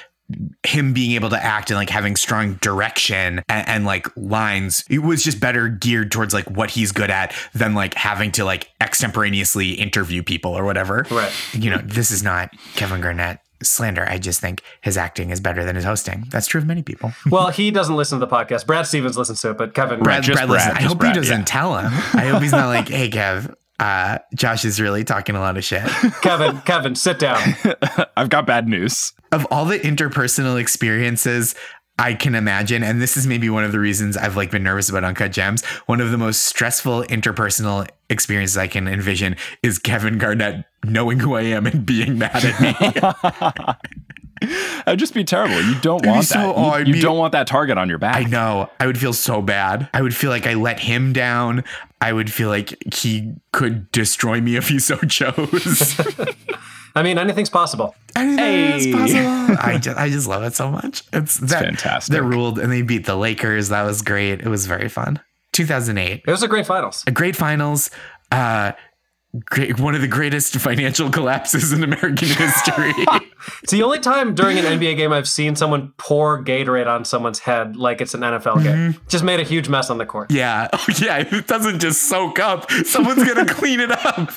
him 0.65 0.93
being 0.95 1.13
able 1.13 1.29
to 1.31 1.43
act 1.43 1.71
and 1.71 1.77
like 1.77 1.91
having 1.91 2.17
strong 2.17 2.55
direction 2.55 3.43
and, 3.49 3.69
and 3.69 3.85
like 3.85 4.07
lines 4.17 4.83
it 4.89 5.01
was 5.01 5.23
just 5.23 5.39
better 5.39 5.69
geared 5.69 6.11
towards 6.11 6.33
like 6.33 6.51
what 6.51 6.71
he's 6.71 6.93
good 6.93 7.11
at 7.11 7.35
than 7.55 7.75
like 7.75 7.93
having 7.95 8.33
to 8.33 8.45
like 8.45 8.71
extemporaneously 8.81 9.73
interview 9.73 10.23
people 10.23 10.57
or 10.57 10.65
whatever 10.65 11.07
Right. 11.11 11.31
you 11.53 11.69
know 11.69 11.79
this 11.85 12.11
is 12.11 12.23
not 12.23 12.51
kevin 12.75 13.01
garnett 13.03 13.41
slander. 13.63 14.07
I 14.07 14.19
just 14.19 14.41
think 14.41 14.61
his 14.83 14.99
acting 14.99 15.31
is 15.31 15.41
better 15.41 15.65
than 15.65 15.75
his 15.75 15.87
hosting. 15.87 16.27
That's 16.31 16.47
true 16.47 16.61
of 16.61 16.67
many 16.67 16.83
people. 16.83 17.13
Well, 17.31 17.49
he 17.51 17.71
doesn't 17.71 17.97
listen 17.97 18.21
to 18.21 18.27
the 18.27 18.31
podcast. 18.31 18.67
Brad 18.67 18.87
Stevens 18.87 19.17
listens 19.17 19.41
to 19.41 19.51
it, 19.51 19.57
but 19.59 19.75
Kevin, 19.75 20.01
Brad, 20.01 20.23
just 20.23 20.37
Brad, 20.37 20.49
Brad, 20.49 20.69
listen, 20.69 20.77
I 20.77 20.83
hope 20.89 20.99
Brad, 20.99 21.15
he 21.17 21.21
doesn't 21.21 21.39
yeah. 21.39 21.45
tell 21.47 21.79
him. 21.79 21.87
I 22.13 22.27
hope 22.27 22.43
he's 22.43 22.53
not 22.53 22.67
like, 22.67 22.89
hey, 22.89 23.09
Kev, 23.09 23.55
uh, 23.81 24.19
Josh 24.35 24.65
is 24.65 24.81
really 24.81 25.05
talking 25.05 25.35
a 25.35 25.41
lot 25.41 25.57
of 25.57 25.65
shit. 25.65 25.83
Kevin, 26.23 26.61
Kevin, 26.63 26.95
sit 26.95 27.19
down. 27.19 27.57
I've 28.17 28.31
got 28.31 28.47
bad 28.47 28.69
news. 28.69 29.13
of 29.33 29.47
all 29.51 29.65
the 29.65 29.79
interpersonal 29.79 30.61
experiences 30.61 31.55
I 31.99 32.15
can 32.15 32.35
imagine, 32.35 32.83
and 32.83 33.01
this 33.01 33.17
is 33.17 33.27
maybe 33.27 33.49
one 33.49 33.63
of 33.63 33.71
the 33.71 33.79
reasons 33.79 34.17
I've 34.17 34.37
like 34.37 34.51
been 34.51 34.65
nervous 34.65 34.89
about 34.89 35.05
Uncut 35.05 35.31
Gems. 35.31 35.65
One 35.87 36.01
of 36.01 36.11
the 36.11 36.19
most 36.19 36.43
stressful 36.43 37.05
interpersonal 37.05 37.89
experiences 38.11 38.57
I 38.57 38.67
can 38.67 38.89
envision 38.89 39.37
is 39.63 39.79
Kevin 39.79 40.19
Garnett 40.19 40.65
knowing 40.85 41.21
who 41.21 41.35
I 41.35 41.43
am 41.43 41.67
and 41.67 41.87
being 41.87 42.19
mad 42.19 42.45
at 42.45 42.61
me. 42.61 43.75
That'd 44.85 44.99
just 44.99 45.15
be 45.15 45.25
terrible. 45.25 45.61
You 45.63 45.75
don't 45.81 46.03
be 46.03 46.09
want 46.09 46.25
so- 46.27 46.39
that. 46.39 46.57
You- 46.59 46.65
I'd 46.65 46.89
you, 46.89 46.95
be- 46.95 47.01
don't 47.01 47.19
want 47.19 47.33
that 47.33 47.47
target 47.47 47.79
on 47.79 47.89
your 47.89 47.99
back. 47.99 48.17
I 48.17 48.25
know. 48.25 48.71
I 48.81 48.87
would 48.87 48.99
feel 48.99 49.13
so 49.13 49.41
bad. 49.43 49.89
I 49.95 50.03
would 50.03 50.15
feel 50.15 50.31
like 50.31 50.47
I 50.47 50.55
let 50.55 50.81
him 50.81 51.13
down. 51.13 51.65
I 52.01 52.13
would 52.13 52.31
feel 52.33 52.49
like 52.49 52.77
he 52.95 53.33
could 53.53 53.91
destroy 53.93 54.41
me 54.41 54.57
if 54.57 54.69
he 54.69 54.79
so 54.79 54.97
chose. 54.99 55.99
I 56.97 57.03
mean, 57.03 57.19
anything's 57.19 57.51
possible. 57.51 57.95
Anything 58.15 58.45
is 58.77 58.85
Hey. 58.85 58.93
possible. 58.93 59.57
I 59.61 59.79
just, 59.83 59.99
I 59.99 60.09
just 60.11 60.29
love 60.29 60.43
it 60.45 60.55
so 60.55 60.71
much. 60.71 61.03
It's, 61.13 61.39
that, 61.39 61.63
fantastic. 61.65 62.13
They 62.13 62.21
ruled 62.21 62.59
and 62.59 62.71
they 62.71 62.83
beat 62.83 63.05
the 63.07 63.17
Lakers. 63.17 63.71
That 63.71 63.83
was 63.83 64.01
great. 64.03 64.41
It 64.41 64.47
was 64.49 64.67
very 64.67 64.89
fun. 64.89 65.21
2008. 65.53 66.23
It 66.27 66.31
was 66.31 66.43
a 66.43 66.49
great 66.49 66.67
finals. 66.67 67.03
a 67.07 67.11
great 67.11 67.35
finals. 67.37 67.91
Uh, 68.31 68.73
great, 69.47 69.81
one 69.81 69.95
of 69.95 70.01
the 70.01 70.09
greatest 70.09 70.55
financial 70.57 71.11
collapses 71.11 71.73
in 71.73 71.83
American 71.83 72.29
history. 72.29 72.93
It's 73.63 73.73
the 73.73 73.83
only 73.83 73.99
time 73.99 74.35
during 74.35 74.59
an 74.59 74.65
NBA 74.65 74.97
game 74.97 75.13
I've 75.13 75.29
seen 75.29 75.55
someone 75.55 75.93
pour 75.99 76.43
Gatorade 76.43 76.87
on 76.87 77.05
someone's 77.05 77.41
head 77.41 77.77
like 77.77 78.01
it's 78.01 78.15
an 78.15 78.23
NFL 78.23 78.63
game. 78.63 78.99
Just 79.07 79.23
made 79.23 79.39
a 79.39 79.43
huge 79.43 79.69
mess 79.69 79.91
on 79.91 79.99
the 79.99 80.07
court. 80.07 80.31
yeah, 80.31 80.69
oh, 80.73 80.85
yeah. 80.99 81.19
It 81.19 81.47
doesn't 81.47 81.81
just 81.81 82.05
soak 82.05 82.39
up. 82.39 82.71
Someone's 82.71 83.23
gonna 83.23 83.45
clean 83.55 83.81
it 83.81 83.91
up. 83.93 84.33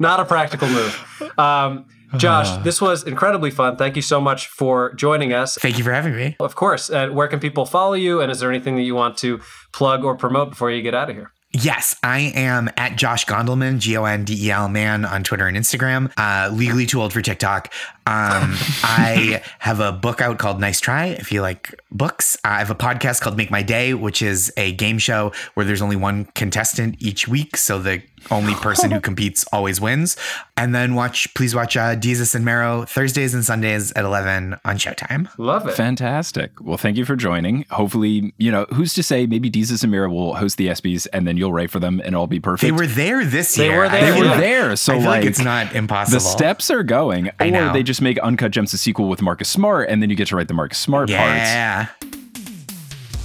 Not 0.00 0.18
a 0.18 0.24
practical 0.24 0.68
move. 0.68 1.38
Um, 1.38 1.86
Josh, 2.16 2.50
this 2.64 2.80
was 2.80 3.04
incredibly 3.04 3.52
fun. 3.52 3.76
Thank 3.76 3.94
you 3.94 4.02
so 4.02 4.20
much 4.20 4.48
for 4.48 4.92
joining 4.94 5.32
us. 5.32 5.56
Thank 5.60 5.78
you 5.78 5.84
for 5.84 5.92
having 5.92 6.16
me. 6.16 6.34
Of 6.40 6.56
course. 6.56 6.90
Uh, 6.90 7.10
where 7.10 7.28
can 7.28 7.38
people 7.38 7.64
follow 7.64 7.94
you? 7.94 8.20
And 8.20 8.32
is 8.32 8.40
there 8.40 8.50
anything 8.50 8.74
that 8.74 8.82
you 8.82 8.96
want 8.96 9.16
to 9.18 9.40
plug 9.72 10.02
or 10.04 10.16
promote 10.16 10.50
before 10.50 10.70
you 10.72 10.82
get 10.82 10.94
out 10.96 11.10
of 11.10 11.14
here? 11.14 11.30
Yes, 11.54 11.96
I 12.02 12.32
am 12.34 12.70
at 12.78 12.96
Josh 12.96 13.26
Gondelman, 13.26 13.78
G 13.78 13.96
O 13.98 14.04
N 14.04 14.24
D 14.24 14.46
E 14.46 14.50
L 14.50 14.70
man 14.70 15.04
on 15.04 15.22
Twitter 15.22 15.46
and 15.46 15.56
Instagram. 15.56 16.10
Uh, 16.16 16.50
legally 16.50 16.86
too 16.86 17.00
old 17.02 17.12
for 17.12 17.20
TikTok. 17.20 17.72
Um, 18.06 18.54
I 18.82 19.42
have 19.58 19.80
a 19.80 19.92
book 19.92 20.22
out 20.22 20.38
called 20.38 20.60
Nice 20.60 20.80
Try. 20.80 21.06
If 21.06 21.30
you 21.30 21.42
like 21.42 21.78
books, 21.90 22.38
I 22.42 22.58
have 22.58 22.70
a 22.70 22.74
podcast 22.74 23.20
called 23.20 23.36
Make 23.36 23.50
My 23.50 23.62
Day, 23.62 23.92
which 23.92 24.22
is 24.22 24.50
a 24.56 24.72
game 24.72 24.96
show 24.96 25.32
where 25.52 25.66
there's 25.66 25.82
only 25.82 25.96
one 25.96 26.24
contestant 26.34 26.96
each 27.00 27.28
week, 27.28 27.58
so 27.58 27.78
the 27.78 28.02
only 28.30 28.54
person 28.54 28.90
who 28.90 29.00
competes 29.08 29.44
always 29.52 29.80
wins. 29.80 30.16
And 30.56 30.74
then 30.74 30.94
watch, 30.94 31.32
please 31.34 31.54
watch 31.54 31.76
uh, 31.76 31.96
Desus 31.96 32.34
and 32.34 32.44
Mero 32.44 32.84
Thursdays 32.84 33.34
and 33.34 33.44
Sundays 33.44 33.90
at 33.92 34.04
11 34.04 34.56
on 34.64 34.76
Showtime. 34.76 35.28
Love 35.38 35.66
it. 35.66 35.74
Fantastic. 35.74 36.52
Well, 36.60 36.76
thank 36.76 36.96
you 36.96 37.04
for 37.04 37.16
joining. 37.16 37.64
Hopefully, 37.70 38.32
you 38.38 38.50
know, 38.52 38.66
who's 38.72 38.94
to 38.94 39.02
say 39.02 39.26
maybe 39.26 39.50
Desus 39.50 39.82
and 39.82 39.90
Mero 39.90 40.10
will 40.10 40.34
host 40.34 40.56
the 40.58 40.68
ESPYs 40.68 41.06
and 41.12 41.26
then 41.26 41.36
you'll 41.36 41.52
write 41.52 41.70
for 41.70 41.80
them 41.80 42.00
and 42.00 42.08
it'll 42.14 42.26
be 42.26 42.40
perfect. 42.40 42.62
They 42.62 42.72
were 42.72 42.86
there 42.86 43.24
this 43.24 43.54
They 43.54 43.66
year. 43.68 43.78
were 43.78 43.88
there, 43.88 44.12
They 44.12 44.18
were 44.18 44.24
yeah. 44.26 44.40
there. 44.40 44.76
So 44.76 44.92
I 44.94 44.96
feel 44.98 45.06
like, 45.06 45.20
like, 45.22 45.28
it's 45.28 45.40
not 45.40 45.74
impossible. 45.74 46.16
the 46.16 46.20
steps 46.20 46.70
are 46.70 46.82
going, 46.82 47.30
I 47.40 47.48
or 47.48 47.50
know. 47.50 47.72
they 47.72 47.82
just 47.82 48.02
make 48.02 48.18
Uncut 48.18 48.52
Gems 48.52 48.72
a 48.74 48.78
sequel 48.78 49.08
with 49.08 49.22
Marcus 49.22 49.48
Smart, 49.48 49.88
and 49.88 50.02
then 50.02 50.10
you 50.10 50.16
get 50.16 50.28
to 50.28 50.36
write 50.36 50.48
the 50.48 50.54
Marcus 50.54 50.78
Smart 50.78 51.08
parts. 51.08 51.18
Yeah. 51.18 51.88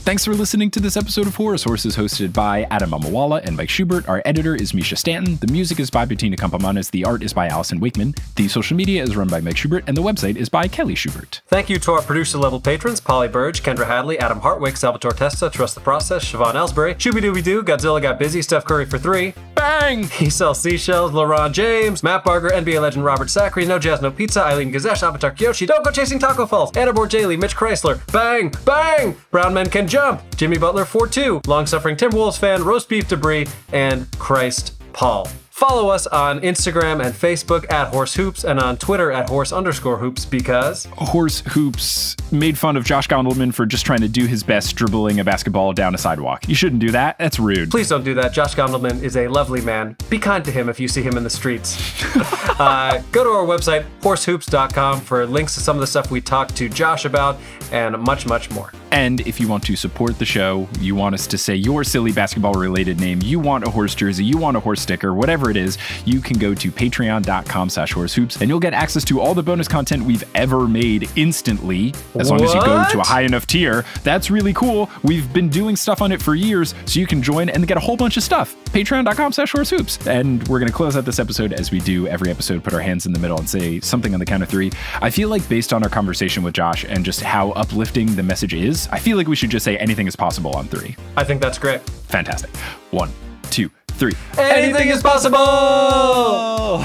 Thanks 0.07 0.23
for 0.23 0.33
listening 0.33 0.71
to 0.71 0.79
this 0.79 0.95
episode 0.95 1.27
of 1.27 1.35
Horus 1.35 1.65
Horses, 1.65 1.97
hosted 1.97 2.31
by 2.31 2.61
Adam 2.71 2.91
Mamawala 2.91 3.43
and 3.43 3.57
Mike 3.57 3.69
Schubert. 3.69 4.07
Our 4.07 4.21
editor 4.23 4.55
is 4.55 4.71
Mischa 4.71 4.97
Stanton. 4.97 5.35
The 5.41 5.51
music 5.51 5.81
is 5.81 5.89
by 5.89 6.05
Bettina 6.05 6.37
Campomanes. 6.37 6.89
The 6.91 7.03
art 7.03 7.23
is 7.23 7.33
by 7.33 7.47
Allyson 7.49 7.81
Wakeman. 7.81 8.15
The 8.37 8.47
social 8.47 8.77
media 8.77 9.03
is 9.03 9.17
run 9.17 9.27
by 9.27 9.41
Mike 9.41 9.57
Schubert, 9.57 9.83
and 9.85 9.97
the 9.97 10.01
website 10.01 10.37
is 10.37 10.47
by 10.47 10.69
Kelly 10.69 10.95
Schubert. 10.95 11.41
Thank 11.47 11.69
you 11.69 11.77
to 11.79 11.91
our 11.91 12.01
producer 12.01 12.37
level 12.37 12.61
patrons 12.61 13.01
Polly 13.01 13.27
Burge, 13.27 13.61
Kendra 13.61 13.85
Hadley, 13.85 14.17
Adam 14.17 14.39
Hartwick, 14.39 14.77
Salvatore 14.77 15.11
Testa, 15.11 15.49
Trust 15.49 15.75
the 15.75 15.81
Process, 15.81 16.23
Siobhan 16.23 16.53
Ellsbury, 16.53 16.95
Shooby 16.95 17.19
Dooby 17.19 17.43
Doo, 17.43 17.61
Godzilla 17.61 18.01
Got 18.01 18.17
Busy, 18.17 18.41
Steph 18.41 18.63
Curry 18.63 18.85
for 18.85 18.97
three, 18.97 19.33
Bang! 19.55 20.03
He 20.03 20.29
sells 20.29 20.61
seashells, 20.61 21.11
LaRon 21.11 21.51
James, 21.51 22.01
Matt 22.01 22.23
Barger, 22.23 22.49
NBA 22.49 22.79
legend 22.79 23.03
Robert 23.03 23.29
Sacre, 23.29 23.65
No 23.65 23.77
Jazz 23.77 24.01
No 24.01 24.11
Pizza, 24.11 24.41
Eileen 24.41 24.71
Gazesh, 24.71 25.03
Avatar 25.03 25.33
Kyoshi, 25.33 25.67
Don't 25.67 25.83
Go 25.83 25.91
Chasing 25.91 26.19
Taco 26.19 26.45
Falls, 26.45 26.71
Anna 26.77 26.93
Borjali, 26.93 27.37
Mitch 27.37 27.57
Chrysler, 27.57 27.99
Bang, 28.13 28.53
Bang, 28.63 29.17
Brown 29.31 29.53
Men 29.53 29.69
Can 29.69 29.85
Jump, 29.97 30.21
Jimmy 30.35 30.59
Butler 30.59 30.85
4-2, 30.85 31.47
Long 31.47 31.65
Suffering 31.65 31.95
Timberwolves 31.95 32.37
fan, 32.37 32.63
Roast 32.63 32.87
Beef 32.87 33.07
Debris, 33.07 33.47
and 33.73 34.07
Chris 34.19 34.73
Paul. 34.93 35.27
Follow 35.57 35.89
us 35.89 36.05
on 36.05 36.39
Instagram 36.41 37.03
and 37.03 37.15
Facebook 37.15 37.65
at 37.71 37.87
Horse 37.87 38.13
Hoops 38.13 38.43
and 38.43 38.59
on 38.59 38.77
Twitter 38.77 39.11
at 39.11 39.27
Horse 39.27 39.51
underscore 39.51 39.97
Hoops 39.97 40.23
because 40.23 40.85
Horse 40.91 41.41
Hoops 41.47 42.15
made 42.31 42.55
fun 42.55 42.77
of 42.77 42.85
Josh 42.85 43.07
Gondelman 43.07 43.51
for 43.51 43.65
just 43.65 43.83
trying 43.83 44.01
to 44.01 44.07
do 44.07 44.27
his 44.27 44.43
best 44.43 44.75
dribbling 44.75 45.19
a 45.19 45.23
basketball 45.23 45.73
down 45.73 45.95
a 45.95 45.97
sidewalk. 45.97 46.47
You 46.47 46.53
shouldn't 46.53 46.79
do 46.79 46.91
that. 46.91 47.17
That's 47.17 47.39
rude. 47.39 47.71
Please 47.71 47.89
don't 47.89 48.03
do 48.03 48.13
that. 48.13 48.33
Josh 48.33 48.53
Gondelman 48.53 49.01
is 49.01 49.17
a 49.17 49.27
lovely 49.29 49.61
man. 49.61 49.95
Be 50.11 50.19
kind 50.19 50.45
to 50.45 50.51
him 50.51 50.69
if 50.69 50.79
you 50.79 50.87
see 50.87 51.01
him 51.01 51.17
in 51.17 51.23
the 51.23 51.29
streets. 51.31 51.75
uh, 52.59 53.01
go 53.11 53.23
to 53.23 53.29
our 53.31 53.43
website, 53.43 53.83
horsehoops.com, 54.01 55.01
for 55.01 55.25
links 55.25 55.55
to 55.55 55.59
some 55.59 55.75
of 55.75 55.81
the 55.81 55.87
stuff 55.87 56.11
we 56.11 56.21
talked 56.21 56.55
to 56.57 56.69
Josh 56.69 57.05
about 57.05 57.39
and 57.71 57.97
much, 57.97 58.25
much 58.25 58.49
more. 58.51 58.71
And 58.91 59.21
if 59.21 59.39
you 59.39 59.47
want 59.47 59.63
to 59.65 59.75
support 59.75 60.17
the 60.17 60.25
show, 60.25 60.67
you 60.79 60.95
want 60.95 61.13
us 61.13 61.27
to 61.27 61.37
say 61.37 61.55
your 61.55 61.83
silly 61.83 62.11
basketball 62.11 62.53
related 62.53 62.99
name, 62.99 63.19
you 63.21 63.39
want 63.39 63.65
a 63.65 63.69
horse 63.69 63.93
jersey, 63.93 64.23
you 64.23 64.37
want 64.37 64.55
a 64.57 64.59
horse 64.59 64.81
sticker, 64.81 65.13
whatever 65.13 65.49
it 65.49 65.57
is, 65.57 65.77
you 66.05 66.21
can 66.21 66.37
go 66.37 66.53
to 66.53 66.71
patreon.com 66.71 67.69
slash 67.69 67.93
horsehoops 67.93 68.39
and 68.39 68.49
you'll 68.49 68.59
get 68.59 68.73
access 68.73 69.03
to 69.05 69.19
all 69.19 69.33
the 69.33 69.43
bonus 69.43 69.67
content 69.67 70.03
we've 70.03 70.23
ever 70.35 70.67
made 70.67 71.09
instantly, 71.15 71.93
as 72.15 72.31
long 72.31 72.41
as 72.41 72.53
you 72.53 72.61
go 72.61 72.85
to 72.89 72.99
a 72.99 73.03
high 73.03 73.21
enough 73.21 73.45
tier. 73.45 73.83
That's 74.03 74.31
really 74.31 74.53
cool. 74.53 74.89
We've 75.03 75.31
been 75.33 75.49
doing 75.49 75.75
stuff 75.75 76.01
on 76.01 76.11
it 76.11 76.21
for 76.21 76.35
years, 76.35 76.73
so 76.85 76.99
you 76.99 77.07
can 77.07 77.21
join 77.21 77.49
and 77.49 77.67
get 77.67 77.77
a 77.77 77.81
whole 77.81 77.97
bunch 77.97 78.17
of 78.17 78.23
stuff. 78.23 78.55
Patreon.com 78.67 79.33
slash 79.33 79.51
horsehoops. 79.53 80.07
And 80.07 80.45
we're 80.47 80.59
going 80.59 80.69
to 80.69 80.73
close 80.73 80.95
out 80.95 81.05
this 81.05 81.19
episode 81.19 81.53
as 81.53 81.71
we 81.71 81.79
do 81.79 82.07
every 82.07 82.29
episode, 82.29 82.63
put 82.63 82.73
our 82.73 82.79
hands 82.79 83.05
in 83.05 83.13
the 83.13 83.19
middle 83.19 83.37
and 83.37 83.49
say 83.49 83.79
something 83.79 84.13
on 84.13 84.19
the 84.19 84.25
count 84.25 84.43
of 84.43 84.49
three. 84.49 84.71
I 85.01 85.09
feel 85.09 85.29
like 85.29 85.47
based 85.49 85.73
on 85.73 85.83
our 85.83 85.89
conversation 85.89 86.43
with 86.43 86.53
Josh 86.53 86.85
and 86.87 87.03
just 87.03 87.21
how 87.21 87.51
uplifting 87.57 88.15
the 88.15 88.23
message 88.23 88.53
is, 88.53 88.87
I 88.91 88.99
feel 88.99 89.17
like 89.17 89.27
we 89.27 89.35
should 89.35 89.49
just 89.49 89.63
say 89.65 89.77
anything 89.77 90.07
is 90.07 90.15
possible 90.15 90.55
on 90.55 90.67
three. 90.67 90.95
I 91.15 91.23
think 91.23 91.41
that's 91.41 91.57
great. 91.57 91.81
Fantastic. 91.81 92.55
One, 92.91 93.11
two, 93.49 93.69
three. 93.91 94.13
Anything 94.37 94.89
is 94.89 95.01
possible! 95.01 95.37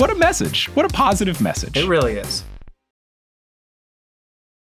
what 0.00 0.10
a 0.10 0.14
message. 0.16 0.66
What 0.74 0.84
a 0.84 0.88
positive 0.88 1.40
message. 1.40 1.76
It 1.76 1.86
really 1.86 2.14
is. 2.14 2.44